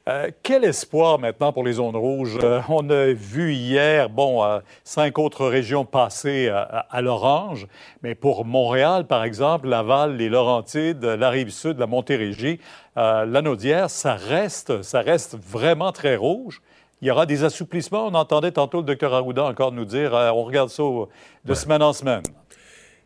Euh, 0.10 0.30
quel 0.44 0.66
espoir 0.66 1.18
maintenant 1.18 1.54
pour 1.54 1.64
les 1.64 1.74
zones 1.74 1.96
rouges? 1.96 2.38
Euh, 2.44 2.60
on 2.68 2.90
a 2.90 3.14
vu 3.14 3.54
hier, 3.54 4.10
bon, 4.10 4.44
euh, 4.44 4.60
cinq 4.84 5.18
autres 5.18 5.46
régions 5.48 5.86
passer 5.86 6.50
à, 6.50 7.02
l'orange, 7.02 7.68
mais 8.02 8.14
pour 8.14 8.44
Montréal, 8.44 9.08
par 9.08 9.24
exemple, 9.24 9.70
Laval, 9.70 10.18
les 10.18 10.28
Laurentides, 10.28 11.06
la 11.06 11.30
Rive-Sud, 11.30 11.80
la 11.80 11.88
Montérégie, 11.88 12.60
euh, 12.98 13.26
l'Anaudière, 13.26 13.90
ça 13.90 14.16
reste, 14.16 14.82
ça 14.82 15.00
reste 15.00 15.38
vraiment 15.38 15.94
très 15.94 16.18
rouge. 16.18 16.62
Il 17.02 17.08
y 17.08 17.12
aura 17.12 17.26
des 17.26 17.46
assouplissements. 17.46 18.08
On 18.08 18.14
entendait 18.14 18.52
tantôt 18.52 18.80
le 18.80 18.86
docteur 18.86 19.14
Arruda 19.14 19.46
encore 19.46 19.72
nous 19.72 19.86
dire, 19.86 20.14
on 20.14 20.44
regarde 20.44 20.70
ça 20.70 20.84
de 21.46 21.54
semaine 21.54 21.84
en 21.84 21.92
semaine. 21.92 22.24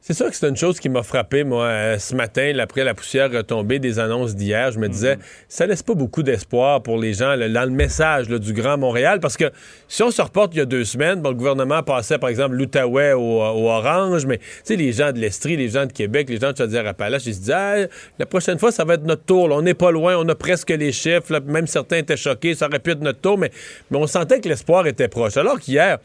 C'est 0.08 0.14
sûr 0.14 0.30
que 0.30 0.38
c'est 0.38 0.48
une 0.48 0.56
chose 0.56 0.80
qui 0.80 0.88
m'a 0.88 1.04
frappé, 1.04 1.44
moi, 1.44 1.66
euh, 1.66 2.00
ce 2.00 2.16
matin, 2.16 2.58
après 2.60 2.86
la 2.86 2.94
poussière 2.94 3.30
retombée 3.30 3.78
des 3.78 4.00
annonces 4.00 4.36
d'hier. 4.36 4.72
Je 4.72 4.80
me 4.80 4.88
disais, 4.88 5.18
ça 5.50 5.66
laisse 5.66 5.84
pas 5.84 5.96
beaucoup 5.96 6.24
d'espoir 6.24 6.82
pour 6.82 6.98
les 6.98 7.12
gens 7.12 7.36
là, 7.36 7.50
dans 7.50 7.66
le 7.66 7.76
message 7.76 8.30
là, 8.30 8.40
du 8.40 8.54
Grand 8.54 8.78
Montréal, 8.78 9.20
parce 9.20 9.36
que 9.36 9.52
si 9.90 10.04
on 10.04 10.10
se 10.10 10.22
reporte 10.22 10.56
il 10.56 10.60
y 10.60 10.62
a 10.62 10.66
deux 10.66 10.86
semaines, 10.86 11.20
bon, 11.20 11.32
le 11.32 11.36
gouvernement 11.36 11.84
passait, 11.84 12.18
par 12.20 12.30
exemple, 12.30 12.56
l'Outaouais 12.56 13.12
au, 13.12 13.20
au 13.20 13.68
Orange, 13.70 14.26
mais 14.26 14.38
tu 14.38 14.46
sais, 14.64 14.76
les 14.78 14.94
gens 14.94 15.12
de 15.12 15.20
l'Estrie, 15.20 15.58
les 15.58 15.68
gens 15.68 15.86
de 15.86 15.92
Québec, 15.92 16.30
les 16.30 16.40
gens 16.40 16.54
de 16.54 16.58
Chaudière-Appalaches, 16.58 17.26
ils 17.26 17.36
se 17.36 17.40
disaient, 17.40 17.54
Ah, 17.54 17.76
la 18.18 18.26
prochaine 18.26 18.60
fois, 18.60 18.72
ça 18.72 18.86
va 18.86 18.94
être 18.94 19.04
notre 19.04 19.26
tour. 19.26 19.50
là. 19.50 19.56
On 19.56 19.62
n'est 19.62 19.74
pas 19.74 19.92
loin, 19.92 20.16
on 20.16 20.30
a 20.30 20.36
presque 20.36 20.70
les 20.70 20.94
chiffres. 20.94 21.38
Même 21.46 21.68
certains 21.68 21.98
étaient 21.98 22.16
choqués, 22.16 22.56
ça 22.56 22.68
aurait 22.68 22.80
pu 22.80 22.92
être 22.92 23.02
notre 23.02 23.20
tour, 23.20 23.38
mais, 23.38 23.52
mais 23.92 23.98
on 23.98 24.08
sentait 24.08 24.40
que 24.40 24.48
l'espoir 24.48 24.88
était 24.88 25.10
proche. 25.10 25.36
Alors 25.36 25.60
qu'hier, 25.60 25.98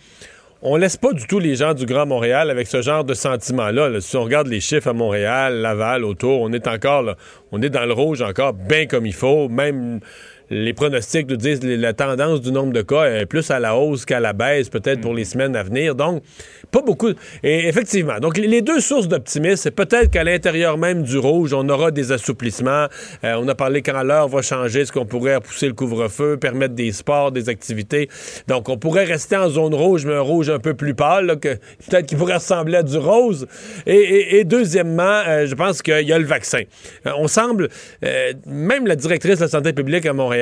on 0.63 0.77
laisse 0.77 0.97
pas 0.97 1.13
du 1.13 1.27
tout 1.27 1.41
les 1.41 1.57
gens 1.57 1.75
du 1.75 1.87
Grand 1.87 2.07
Montréal 2.07 2.49
avec 2.49 2.69
ce 2.69 2.83
genre 2.83 3.05
de 3.05 3.15
sentiment-là. 3.15 3.89
là. 3.89 4.01
Si 4.01 4.17
on 4.17 4.23
regarde 4.23 4.47
les 4.47 4.61
chiffres 4.61 4.89
à 4.89 4.93
Montréal, 4.93 5.57
Laval, 5.57 6.05
autour, 6.05 6.41
on 6.41 6.53
est 6.53 6.69
encore 6.69 7.17
on 7.51 7.61
est 7.61 7.69
dans 7.69 7.85
le 7.85 7.93
rouge 7.93 8.23
encore 8.23 8.53
bien 8.53 8.87
comme 8.87 9.05
il 9.05 9.13
faut. 9.13 9.49
Même 9.49 10.01
les 10.53 10.75
pronostics 10.75 11.29
nous 11.29 11.37
disent 11.37 11.61
que 11.61 11.67
la 11.67 11.95
tendance 11.95 12.43
du 12.43 12.53
nombre 12.53 12.73
de 12.73 12.83
cas 12.83 13.05
est 13.05 13.27
plus 13.27 13.51
à 13.51 13.59
la 13.59 13.75
hausse 13.75 14.05
qu'à 14.05 14.21
la 14.21 14.33
baisse, 14.35 14.69
peut-être 14.69 15.01
pour 15.01 15.15
les 15.15 15.25
semaines 15.25 15.57
à 15.57 15.63
venir. 15.63 15.95
Donc, 15.95 16.23
pas 16.71 16.83
beaucoup. 16.83 17.11
Et 17.43 17.69
effectivement, 17.69 18.19
donc 18.21 18.37
les- 18.37 18.61
deux 18.63 18.81
sources 18.81 19.09
d'optimisme, 19.09 19.57
c'est 19.57 19.71
peut-être 19.73 20.11
qu'à 20.11 20.25
l'intérieur 20.25 20.77
même 20.79 21.03
du 21.03 21.19
rouge, 21.19 21.53
on 21.55 21.69
aura 21.69 21.91
des 21.91 22.13
assouplissements. 22.13 22.87
Euh, 23.25 23.35
on 23.41 23.49
a 23.49 23.55
parlé 23.55 23.83
quand 23.83 24.03
l'heure 24.03 24.29
va 24.29 24.43
changer, 24.43 24.81
est-ce 24.81 24.93
qu'on 24.93 25.07
pourrait 25.07 25.37
repousser 25.37 25.67
le 25.67 25.73
couvre-feu, 25.73 26.37
permettre 26.37 26.75
des 26.75 26.93
sports, 26.93 27.33
des 27.33 27.49
activités. 27.49 28.09
Donc, 28.47 28.69
on 28.69 28.77
pourrait 28.77 29.05
rester 29.05 29.37
en 29.37 29.49
zone 29.49 29.75
rouge, 29.75 30.05
mais 30.05 30.15
un 30.15 30.21
rouge 30.21 30.51
un 30.51 30.59
peu 30.59 30.75
plus 30.75 30.95
pâle, 30.95 31.27
là, 31.27 31.37
que 31.37 31.55
peut-être 31.89 32.07
qu'il 32.07 32.19
pourrait 32.19 32.35
ressembler 32.35 32.77
à 32.77 32.83
du 32.83 32.99
rose. 32.99 33.47
Et, 33.87 33.95
et- 33.97 34.37
et 34.41 34.45
deuxièmement, 34.45 35.23
euh, 35.27 35.47
je 35.47 35.55
pense 35.55 35.83
qu'il 35.83 36.07
y 36.07 36.13
a 36.13 36.19
le 36.19 36.27
vaccin. 36.27 36.63
Euh, 37.07 37.11
on 37.19 37.27
semble, 37.27 37.69
même 38.47 38.87
la 38.87 38.97
directrice 38.97 39.37
de 39.39 39.45
la 39.45 39.49
santé 39.49 39.73
publique 39.73 40.07
à 40.07 40.13
Montréal, 40.13 40.42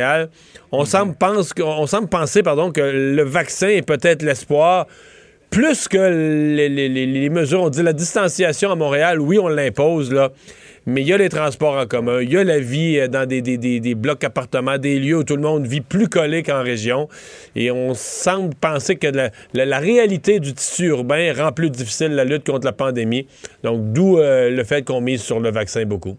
on 0.73 0.85
semble 0.85 1.15
pense 1.17 1.53
que- 1.53 1.63
on 1.63 1.87
semble 1.87 2.09
penser, 2.09 2.43
pardon, 2.43 2.71
que 2.73 2.81
le 2.81 3.23
vaccin 3.23 3.69
est 3.69 3.83
peut-être 3.87 4.23
l'espoir 4.23 4.87
plus 5.51 5.89
que 5.89 5.99
les, 5.99 6.69
les- 6.69 6.89
les- 6.89 7.07
les 7.07 7.29
mesures, 7.29 7.63
on 7.63 7.71
dit 7.71 7.83
la 7.83 7.93
distanciation 7.93 8.71
à 8.71 8.77
Montréal, 8.77 9.21
oui, 9.21 9.37
on 9.39 9.49
l'impose, 9.49 10.13
là. 10.13 10.31
mais 10.87 11.03
il 11.03 11.09
y 11.09 11.13
a 11.13 11.19
les 11.19 11.29
transports 11.29 11.77
en 11.77 11.87
commun, 11.87 12.21
il 12.23 12.31
y 12.33 12.37
a 12.37 12.45
la 12.45 12.61
vie 12.61 12.99
euh, 13.01 13.09
dans 13.09 13.27
des, 13.27 13.43
des, 13.43 13.59
des, 13.59 13.81
des 13.81 13.95
blocs 13.97 14.23
appartements, 14.23 14.79
des 14.79 15.01
lieux 15.01 15.19
où 15.19 15.25
tout 15.25 15.35
le 15.37 15.43
monde 15.43 15.67
vit 15.67 15.81
plus 15.81 16.09
collé 16.09 16.43
qu'en 16.45 16.63
région. 16.63 17.09
Et 17.57 17.71
on 17.73 17.95
semble 17.95 18.55
penser 18.55 18.95
que 18.97 19.09
la, 19.09 19.31
la- 19.53 19.67
la 19.67 19.79
réalité 19.81 20.39
du 20.39 20.55
tissu 20.55 20.87
urbain 20.87 21.33
rend 21.37 21.51
plus 21.53 21.69
difficile 21.71 22.13
la 22.13 22.25
lutte 22.25 22.47
contre 22.47 22.65
la 22.67 22.73
pandémie. 22.73 23.27
Donc, 23.65 23.93
d'où 23.93 24.19
euh, 24.19 24.51
le 24.51 24.63
fait 24.65 24.85
qu'on 24.85 25.01
mise 25.01 25.21
sur 25.21 25.41
le 25.41 25.51
vaccin 25.51 25.85
beaucoup. 25.85 26.17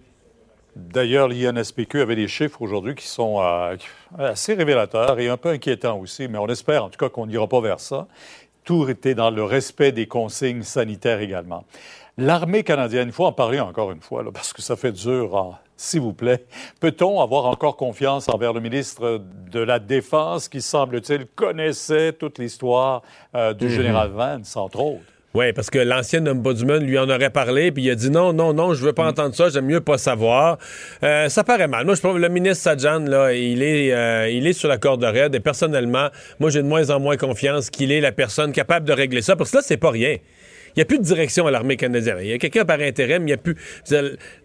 D'ailleurs, 0.76 1.27
l'INSPQ 1.27 2.02
avait 2.02 2.15
des 2.15 2.27
chiffres 2.27 2.61
aujourd'hui 2.61 2.95
qui 2.95 3.06
sont 3.07 3.41
euh, 3.41 3.76
assez 4.18 4.53
révélateurs 4.53 5.19
et 5.19 5.27
un 5.27 5.38
peu 5.38 5.49
inquiétants 5.49 5.99
aussi, 5.99 6.27
mais 6.27 6.38
on 6.38 6.48
espère 6.48 6.85
en 6.85 6.89
tout 6.89 6.98
cas 6.98 7.10
qu'on 7.10 7.26
n'ira 7.27 7.48
pas 7.48 7.60
vers 7.61 7.80
ça. 7.80 8.07
Tout 8.64 8.88
était 8.89 9.15
dans 9.15 9.31
le 9.31 9.43
respect 9.43 9.91
des 9.91 10.07
consignes 10.07 10.64
sanitaires 10.64 11.19
également. 11.19 11.65
L'armée 12.18 12.64
canadienne, 12.64 13.07
il 13.07 13.14
faut 13.14 13.26
en 13.26 13.31
parler 13.31 13.60
encore 13.60 13.91
une 13.91 14.02
fois, 14.02 14.22
là, 14.23 14.31
parce 14.31 14.53
que 14.53 14.61
ça 14.61 14.76
fait 14.76 14.91
dur, 14.91 15.35
hein. 15.35 15.57
s'il 15.76 16.02
vous 16.02 16.14
plaît. 16.14 16.45
Peut-on 16.80 17.19
avoir 17.22 17.45
encore 17.45 17.76
confiance 17.76 18.30
envers 18.30 18.53
le 18.53 18.60
ministre 18.60 19.22
de 19.49 19.60
la 19.60 19.80
Défense 19.80 20.48
qui, 20.48 20.61
semble-t-il, 20.61 21.26
connaissait 21.26 22.14
toute 22.14 22.38
l'histoire 22.38 23.02
euh, 23.35 23.53
du 23.53 23.65
Mhm. 23.65 23.72
général 23.72 24.10
Vance, 24.11 24.56
entre 24.56 24.80
autres? 24.80 25.02
Oui, 25.34 25.53
parce 25.53 25.70
que 25.70 25.80
l'ancien 25.80 26.26
ombudsman 26.28 26.84
lui 26.84 26.99
en 26.99 27.10
aurait 27.10 27.30
parlé, 27.30 27.72
puis 27.72 27.84
il 27.84 27.90
a 27.90 27.95
dit 27.95 28.10
non, 28.10 28.34
non, 28.34 28.53
non, 28.53 28.74
je 28.74 28.84
veux 28.84 28.91
pas 28.91 29.08
entendre 29.08 29.34
ça, 29.34 29.48
j'aime 29.48 29.66
mieux 29.66 29.80
pas 29.80 29.98
savoir. 29.98 30.58
Euh, 31.03 31.30
ça 31.30 31.45
paraît 31.45 31.70
mal. 31.70 31.86
Moi, 31.86 31.95
je 31.95 32.02
trouve 32.02 32.20
le 32.20 32.28
ministre 32.28 32.64
Sajan, 32.64 32.99
là, 32.99 33.32
il 33.32 33.64
est, 33.64 33.94
euh, 33.94 34.30
il 34.30 34.45
est 34.45 34.52
sur 34.52 34.68
la 34.68 34.78
corde 34.78 35.03
raide, 35.06 35.34
et 35.34 35.40
personnellement, 35.40 36.10
moi, 36.41 36.49
j'ai 36.49 36.62
de 36.62 36.68
moins 36.68 36.90
en 36.90 36.99
moins 36.99 37.16
confiance 37.16 37.70
qu'il 37.70 37.94
est 37.94 38.02
la 38.02 38.12
personne 38.12 38.52
capable 38.52 38.86
de 38.86 38.91
régler 38.91 39.22
ça, 39.22 39.38
parce 39.38 39.52
que 39.52 39.58
là, 39.58 39.64
c'est 39.66 39.78
pas 39.78 39.91
rien. 39.91 40.18
Il 40.76 40.80
n'y 40.80 40.84
a 40.84 40.86
plus 40.86 40.99
de 40.99 41.03
direction 41.03 41.48
à 41.48 41.52
l'armée 41.52 41.76
canadienne. 41.76 42.18
Il 42.22 42.28
y 42.28 42.34
a 42.34 42.38
quelqu'un 42.38 42.64
par 42.64 42.80
intérim, 42.80 43.24
il 43.24 43.26
n'y 43.26 43.34
a 43.34 43.38
plus. 43.38 43.56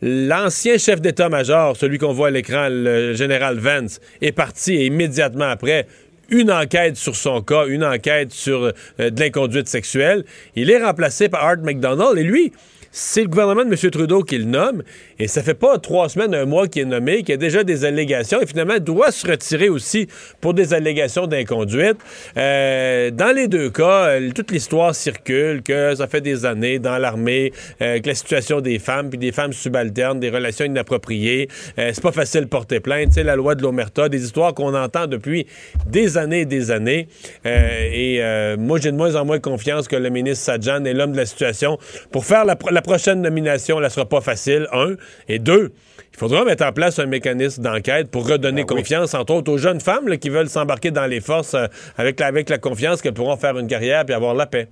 L'ancien 0.02 0.76
chef 0.76 1.00
d'état-major, 1.00 1.76
celui 1.76 1.98
qu'on 1.98 2.12
voit 2.12 2.28
à 2.28 2.30
l'écran, 2.30 2.68
le 2.68 3.14
général 3.14 3.58
Vance, 3.58 4.00
est 4.20 4.32
parti 4.32 4.74
et 4.74 4.86
immédiatement 4.86 5.44
après, 5.44 5.86
une 6.30 6.50
enquête 6.50 6.96
sur 6.96 7.16
son 7.16 7.42
cas, 7.42 7.66
une 7.66 7.84
enquête 7.84 8.32
sur 8.32 8.72
euh, 9.00 9.10
de 9.10 9.20
l'inconduite 9.20 9.68
sexuelle. 9.68 10.24
Il 10.54 10.70
est 10.70 10.82
remplacé 10.82 11.28
par 11.28 11.44
Art 11.44 11.58
McDonald 11.58 12.18
et 12.18 12.24
lui, 12.24 12.52
c'est 12.90 13.22
le 13.22 13.28
gouvernement 13.28 13.64
de 13.64 13.70
M. 13.70 13.90
Trudeau 13.90 14.22
qui 14.22 14.38
le 14.38 14.44
nomme 14.44 14.82
et 15.18 15.28
ça 15.28 15.42
fait 15.42 15.54
pas 15.54 15.78
trois 15.78 16.08
semaines, 16.08 16.34
un 16.34 16.44
mois 16.44 16.68
qu'il 16.68 16.82
est 16.82 16.86
nommé, 16.86 17.18
qu'il 17.18 17.30
y 17.30 17.32
a 17.32 17.36
déjà 17.36 17.64
des 17.64 17.84
allégations 17.84 18.40
et 18.40 18.46
finalement 18.46 18.78
doit 18.78 19.10
se 19.10 19.26
retirer 19.26 19.68
aussi 19.68 20.08
pour 20.40 20.54
des 20.54 20.74
allégations 20.74 21.26
d'inconduite. 21.26 21.96
Euh, 22.36 23.10
dans 23.10 23.34
les 23.34 23.48
deux 23.48 23.70
cas, 23.70 24.06
euh, 24.08 24.30
toute 24.32 24.50
l'histoire 24.50 24.94
circule 24.94 25.62
que 25.62 25.94
ça 25.94 26.06
fait 26.06 26.20
des 26.20 26.44
années 26.44 26.78
dans 26.78 26.98
l'armée 26.98 27.52
euh, 27.80 28.00
que 28.00 28.08
la 28.08 28.14
situation 28.14 28.60
des 28.60 28.78
femmes 28.78 29.08
puis 29.10 29.18
des 29.18 29.32
femmes 29.32 29.52
subalternes, 29.52 30.20
des 30.20 30.30
relations 30.30 30.64
inappropriées, 30.64 31.48
euh, 31.78 31.90
c'est 31.92 32.02
pas 32.02 32.12
facile 32.12 32.42
de 32.42 32.46
porter 32.46 32.80
plainte. 32.80 33.12
C'est 33.12 33.24
la 33.24 33.36
loi 33.36 33.54
de 33.54 33.62
l'omerta, 33.62 34.08
des 34.08 34.24
histoires 34.24 34.54
qu'on 34.54 34.74
entend 34.74 35.06
depuis 35.06 35.46
des 35.86 36.18
années 36.18 36.40
et 36.40 36.44
des 36.46 36.70
années. 36.70 37.08
Euh, 37.46 37.90
et 37.92 38.56
moi, 38.58 38.78
j'ai 38.80 38.90
de 38.92 38.96
moins 38.96 39.14
en 39.16 39.24
moins 39.24 39.38
confiance 39.38 39.88
que 39.88 39.96
le 39.96 40.10
ministre 40.10 40.44
Sajan 40.44 40.84
est 40.84 40.92
l'homme 40.94 41.12
de 41.12 41.16
la 41.16 41.26
situation. 41.26 41.78
Pour 42.10 42.24
faire 42.24 42.44
la, 42.44 42.56
pro- 42.56 42.70
la 42.70 42.82
prochaine 42.82 43.22
nomination, 43.22 43.80
elle 43.82 43.90
sera 43.90 44.06
pas 44.08 44.20
facile, 44.20 44.66
un. 44.72 44.94
Et 45.28 45.38
deux, 45.38 45.72
il 46.12 46.18
faudra 46.18 46.44
mettre 46.44 46.64
en 46.64 46.72
place 46.72 46.98
un 46.98 47.06
mécanisme 47.06 47.62
d'enquête 47.62 48.10
pour 48.10 48.26
redonner 48.26 48.64
confiance, 48.64 49.12
entre 49.14 49.34
autres, 49.34 49.52
aux 49.52 49.58
jeunes 49.58 49.80
femmes 49.80 50.08
là, 50.08 50.16
qui 50.16 50.30
veulent 50.30 50.48
s'embarquer 50.48 50.90
dans 50.90 51.06
les 51.06 51.20
forces 51.20 51.54
euh, 51.54 51.66
avec, 51.96 52.20
la, 52.20 52.26
avec 52.26 52.48
la 52.48 52.58
confiance 52.58 53.02
qu'elles 53.02 53.14
pourront 53.14 53.36
faire 53.36 53.58
une 53.58 53.66
carrière 53.66 54.04
puis 54.04 54.14
avoir 54.14 54.34
la 54.34 54.46
paix. 54.46 54.68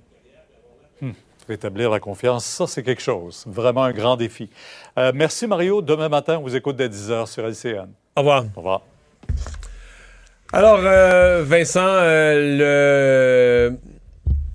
Rétablir 1.47 1.91
la 1.91 1.99
confiance, 1.99 2.43
ça, 2.43 2.65
c'est 2.65 2.81
quelque 2.81 3.03
chose. 3.03 3.43
Vraiment 3.45 3.83
un 3.83 3.91
grand 3.91 4.17
défi. 4.17 4.49
Euh, 4.97 5.11
merci, 5.13 5.45
Mario. 5.45 5.83
Demain 5.83 6.09
matin, 6.09 6.39
on 6.39 6.41
vous 6.41 6.55
écoute 6.55 6.75
dès 6.75 6.89
10 6.89 7.11
h 7.11 7.25
sur 7.27 7.45
LCN. 7.45 7.89
Au 8.15 8.21
revoir. 8.21 8.45
Au 8.55 8.61
revoir. 8.61 8.81
Alors, 10.51 10.79
euh, 10.81 11.43
Vincent, 11.45 11.85
le. 11.85 13.77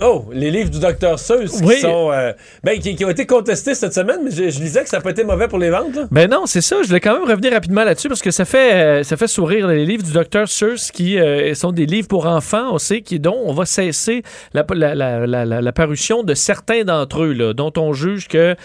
Oh, 0.02 0.24
les 0.32 0.50
livres 0.50 0.70
du 0.70 0.80
docteur 0.80 1.18
Seuss 1.18 1.60
qui 1.60 1.80
sont. 1.80 2.10
euh, 2.10 2.32
ben, 2.64 2.78
qui, 2.78 2.96
qui 2.96 3.04
ont 3.04 3.10
été 3.10 3.26
contestés 3.26 3.74
cette 3.74 3.92
semaine, 3.92 4.20
mais 4.24 4.30
je, 4.30 4.48
je 4.48 4.58
lisais 4.60 4.82
que 4.82 4.88
ça 4.88 5.00
pas 5.00 5.10
été 5.10 5.24
mauvais 5.24 5.46
pour 5.46 5.58
les 5.58 5.68
ventes. 5.68 5.94
là. 5.94 6.06
Ben 6.10 6.30
non, 6.30 6.46
c'est 6.46 6.62
ça. 6.62 6.76
Je 6.82 6.88
voulais 6.88 7.00
quand 7.00 7.12
même 7.18 7.28
revenir 7.28 7.52
rapidement 7.52 7.84
là-dessus 7.84 8.08
parce 8.08 8.22
que 8.22 8.30
ça 8.30 8.44
fait, 8.46 8.72
euh, 8.74 9.02
ça 9.02 9.16
fait 9.18 9.26
sourire 9.26 9.66
les 9.68 9.84
livres 9.84 10.02
du 10.02 10.12
Dr. 10.12 10.46
Seuss 10.46 10.90
qui 10.90 11.18
euh, 11.18 11.52
sont 11.54 11.72
des 11.72 11.84
livres 11.84 12.08
pour 12.08 12.26
enfants, 12.26 12.72
on 12.72 12.78
sait, 12.78 13.02
qui, 13.02 13.20
dont 13.20 13.36
on 13.44 13.52
va 13.52 13.66
cesser 13.66 14.22
la, 14.54 14.64
la, 14.74 14.94
la, 15.26 15.44
la, 15.44 15.72
parution 15.72 16.22
de 16.22 16.32
certains 16.34 16.84
d'entre 16.84 17.24
eux, 17.24 17.32
là, 17.32 17.52
dont 17.52 17.72
on 17.76 17.92
juge 17.92 18.26
que 18.28 18.56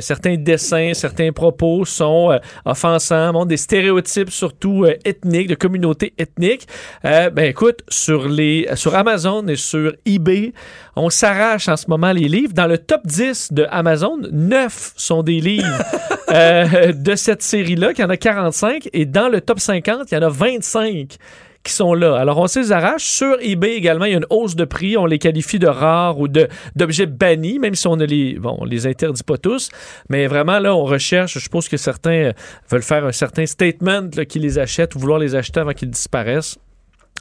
certains 0.00 0.36
dessins, 0.36 0.92
certains 0.94 1.32
propos 1.32 1.84
sont 1.84 2.38
offensants, 2.64 3.32
montrent 3.32 3.46
des 3.46 3.56
stéréotypes 3.56 4.30
surtout 4.30 4.86
ethniques, 5.04 5.48
de 5.48 5.54
communautés 5.54 6.14
ethniques. 6.18 6.66
Ben 7.02 7.38
écoute, 7.38 7.80
sur, 7.88 8.28
les, 8.28 8.68
sur 8.74 8.94
Amazon 8.94 9.46
et 9.48 9.56
sur 9.56 9.92
eBay, 10.06 10.52
on 10.96 11.10
s'arrache 11.10 11.68
en 11.68 11.76
ce 11.76 11.86
moment 11.88 12.12
les 12.12 12.28
livres. 12.28 12.52
Dans 12.52 12.66
le 12.66 12.78
top 12.78 13.02
10 13.04 13.52
de 13.52 13.66
Amazon, 13.70 14.18
9 14.30 14.92
sont 14.96 15.22
des 15.22 15.40
livres 15.40 15.82
euh, 16.30 16.92
de 16.92 17.14
cette 17.14 17.42
série-là, 17.42 17.92
qu'il 17.92 18.02
y 18.02 18.06
en 18.06 18.10
a 18.10 18.16
45. 18.16 18.88
Et 18.92 19.06
dans 19.06 19.28
le 19.28 19.40
top 19.40 19.60
50, 19.60 20.10
il 20.10 20.14
y 20.14 20.18
en 20.18 20.22
a 20.22 20.28
25 20.28 21.16
qui 21.64 21.72
sont 21.72 21.94
là. 21.94 22.16
Alors, 22.16 22.38
on 22.38 22.46
les 22.54 22.72
arrache. 22.72 23.04
Sur 23.04 23.38
eBay 23.40 23.74
également, 23.74 24.04
il 24.04 24.12
y 24.12 24.14
a 24.14 24.18
une 24.18 24.26
hausse 24.30 24.54
de 24.54 24.64
prix. 24.64 24.96
On 24.96 25.06
les 25.06 25.18
qualifie 25.18 25.58
de 25.58 25.66
rares 25.66 26.20
ou 26.20 26.28
d'objets 26.28 27.06
bannis, 27.06 27.58
même 27.58 27.74
si 27.74 27.88
on 27.88 27.96
ne 27.96 28.04
les, 28.04 28.34
bon, 28.34 28.56
on 28.60 28.64
les 28.64 28.86
interdit 28.86 29.22
pas 29.22 29.38
tous. 29.38 29.70
Mais 30.10 30.26
vraiment, 30.26 30.58
là, 30.58 30.76
on 30.76 30.84
recherche. 30.84 31.34
Je 31.34 31.38
suppose 31.38 31.68
que 31.68 31.78
certains 31.78 32.10
euh, 32.10 32.32
veulent 32.70 32.82
faire 32.82 33.04
un 33.06 33.12
certain 33.12 33.46
statement 33.46 34.08
qui 34.28 34.38
les 34.38 34.58
achètent 34.58 34.94
ou 34.94 34.98
vouloir 34.98 35.18
les 35.18 35.34
acheter 35.34 35.60
avant 35.60 35.72
qu'ils 35.72 35.90
disparaissent. 35.90 36.58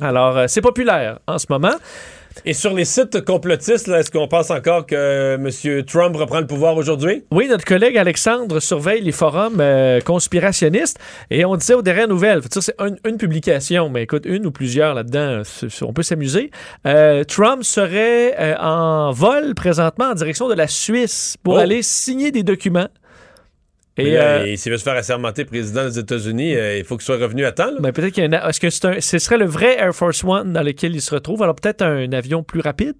Alors, 0.02 0.38
euh, 0.38 0.46
c'est 0.48 0.62
populaire 0.62 1.20
en 1.28 1.38
ce 1.38 1.46
moment. 1.50 1.76
Et 2.46 2.54
sur 2.54 2.74
les 2.74 2.86
sites 2.86 3.24
complotistes, 3.24 3.88
est-ce 3.88 4.12
qu'on 4.12 4.28
pense 4.28 4.52
encore 4.52 4.86
que 4.86 4.96
euh, 4.96 5.36
M. 5.36 5.84
Trump 5.86 6.16
reprend 6.16 6.40
le 6.40 6.48
pouvoir 6.48 6.76
aujourd'hui? 6.76 7.24
Oui, 7.32 7.48
notre 7.48 7.64
collègue 7.66 7.98
Alexandre 7.98 8.60
surveille 8.60 9.02
les 9.02 9.12
forums 9.12 9.60
euh, 9.60 10.00
conspirationnistes 10.02 10.98
et 11.30 11.46
on 11.46 11.56
disait 11.56 11.74
aux 11.76 11.82
dernières 11.82 12.08
nouvelles, 12.08 12.42
c'est 12.52 12.76
une, 12.80 12.98
une 13.08 13.18
publication, 13.18 13.90
mais 13.90 14.04
écoute, 14.04 14.24
une 14.26 14.46
ou 14.46 14.52
plusieurs 14.52 14.94
là-dedans, 14.94 15.42
on 15.84 15.94
peut 15.94 16.04
s'amuser. 16.04 16.52
Euh, 16.88 17.24
Trump 17.24 17.64
serait 17.64 18.36
euh, 18.40 18.56
en 18.60 19.12
vol 19.12 19.54
présentement 19.56 20.06
en 20.12 20.14
direction 20.16 20.48
de 20.50 20.54
la 20.56 20.68
Suisse 20.68 21.38
pour 21.44 21.54
Oh. 21.56 21.58
aller 21.58 21.82
signer 21.84 22.32
des 22.32 22.44
documents. 22.44 22.88
Et 23.96 24.08
Et 24.10 24.18
euh, 24.20 24.48
il 24.48 24.58
s'il 24.58 24.72
veut 24.72 24.78
se 24.80 24.84
faire 24.84 24.96
assermenter 24.96 25.46
président 25.46 25.86
des 25.86 26.00
États-Unis, 26.00 26.56
euh, 26.56 26.78
il 26.80 26.84
faut 26.84 26.98
qu'il 26.98 27.06
soit 27.06 27.18
revenu 27.18 27.46
à 27.46 27.52
temps. 27.52 27.68
là. 27.72 27.78
ben, 27.80 27.92
peut-être 27.92 28.12
qu'il 28.14 28.24
y 28.24 28.26
a 28.26 28.30
un 28.30 28.34
a- 28.34 28.50
Est-ce 28.50 28.60
que 28.60 28.70
c'est 28.72 28.86
un- 28.86 29.00
ce 29.00 29.20
serait 29.20 29.38
le 29.38 29.46
vrai 29.46 29.78
Air 29.78 29.94
Force 29.94 30.24
One 30.24 30.52
dans 30.54 30.64
lequel 30.64 30.96
il 30.96 31.02
se 31.02 31.14
retrouve? 31.14 31.44
Alors 31.44 31.54
peut-être 31.54 31.84
un 31.84 32.12
avion 32.12 32.42
plus 32.42 32.60
rapide? 32.62 32.96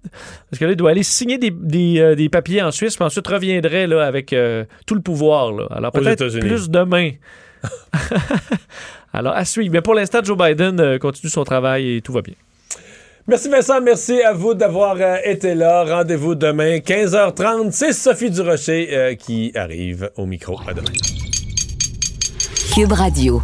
Parce 0.50 0.60
que 0.60 0.64
là, 0.66 0.70
il 0.70 0.76
doit 0.76 0.90
aller 0.92 1.02
signer 1.02 1.36
des, 1.38 1.50
des, 1.50 1.98
euh, 1.98 2.14
des 2.14 2.28
papiers 2.28 2.62
en 2.62 2.70
Suisse, 2.70 2.94
puis 2.94 3.04
ensuite 3.04 3.26
reviendrait 3.26 3.88
là, 3.88 4.04
avec 4.06 4.32
euh, 4.32 4.64
tout 4.86 4.94
le 4.94 5.00
pouvoir. 5.02 5.50
Là. 5.52 5.66
Alors 5.72 5.90
peut-être 5.90 6.38
plus 6.40 6.70
demain. 6.70 7.10
Alors 9.12 9.34
à 9.34 9.44
suivre. 9.44 9.72
Mais 9.72 9.80
pour 9.80 9.94
l'instant, 9.94 10.20
Joe 10.22 10.36
Biden 10.36 10.98
continue 10.98 11.30
son 11.30 11.44
travail 11.44 11.96
et 11.96 12.00
tout 12.02 12.12
va 12.12 12.20
bien. 12.22 12.34
Merci 13.26 13.48
Vincent, 13.48 13.80
merci 13.80 14.20
à 14.20 14.34
vous 14.34 14.52
d'avoir 14.52 14.96
euh, 15.00 15.16
été 15.24 15.54
là. 15.54 15.82
Rendez-vous 15.84 16.34
demain, 16.34 16.76
15h30. 16.76 17.70
C'est 17.70 17.94
Sophie 17.94 18.30
Durocher 18.30 18.88
euh, 18.92 19.14
qui 19.14 19.50
arrive 19.54 20.10
au 20.18 20.26
micro. 20.26 20.60
À 20.68 20.74
demain. 20.74 20.92
Cube 22.74 22.92
Radio. 22.92 23.40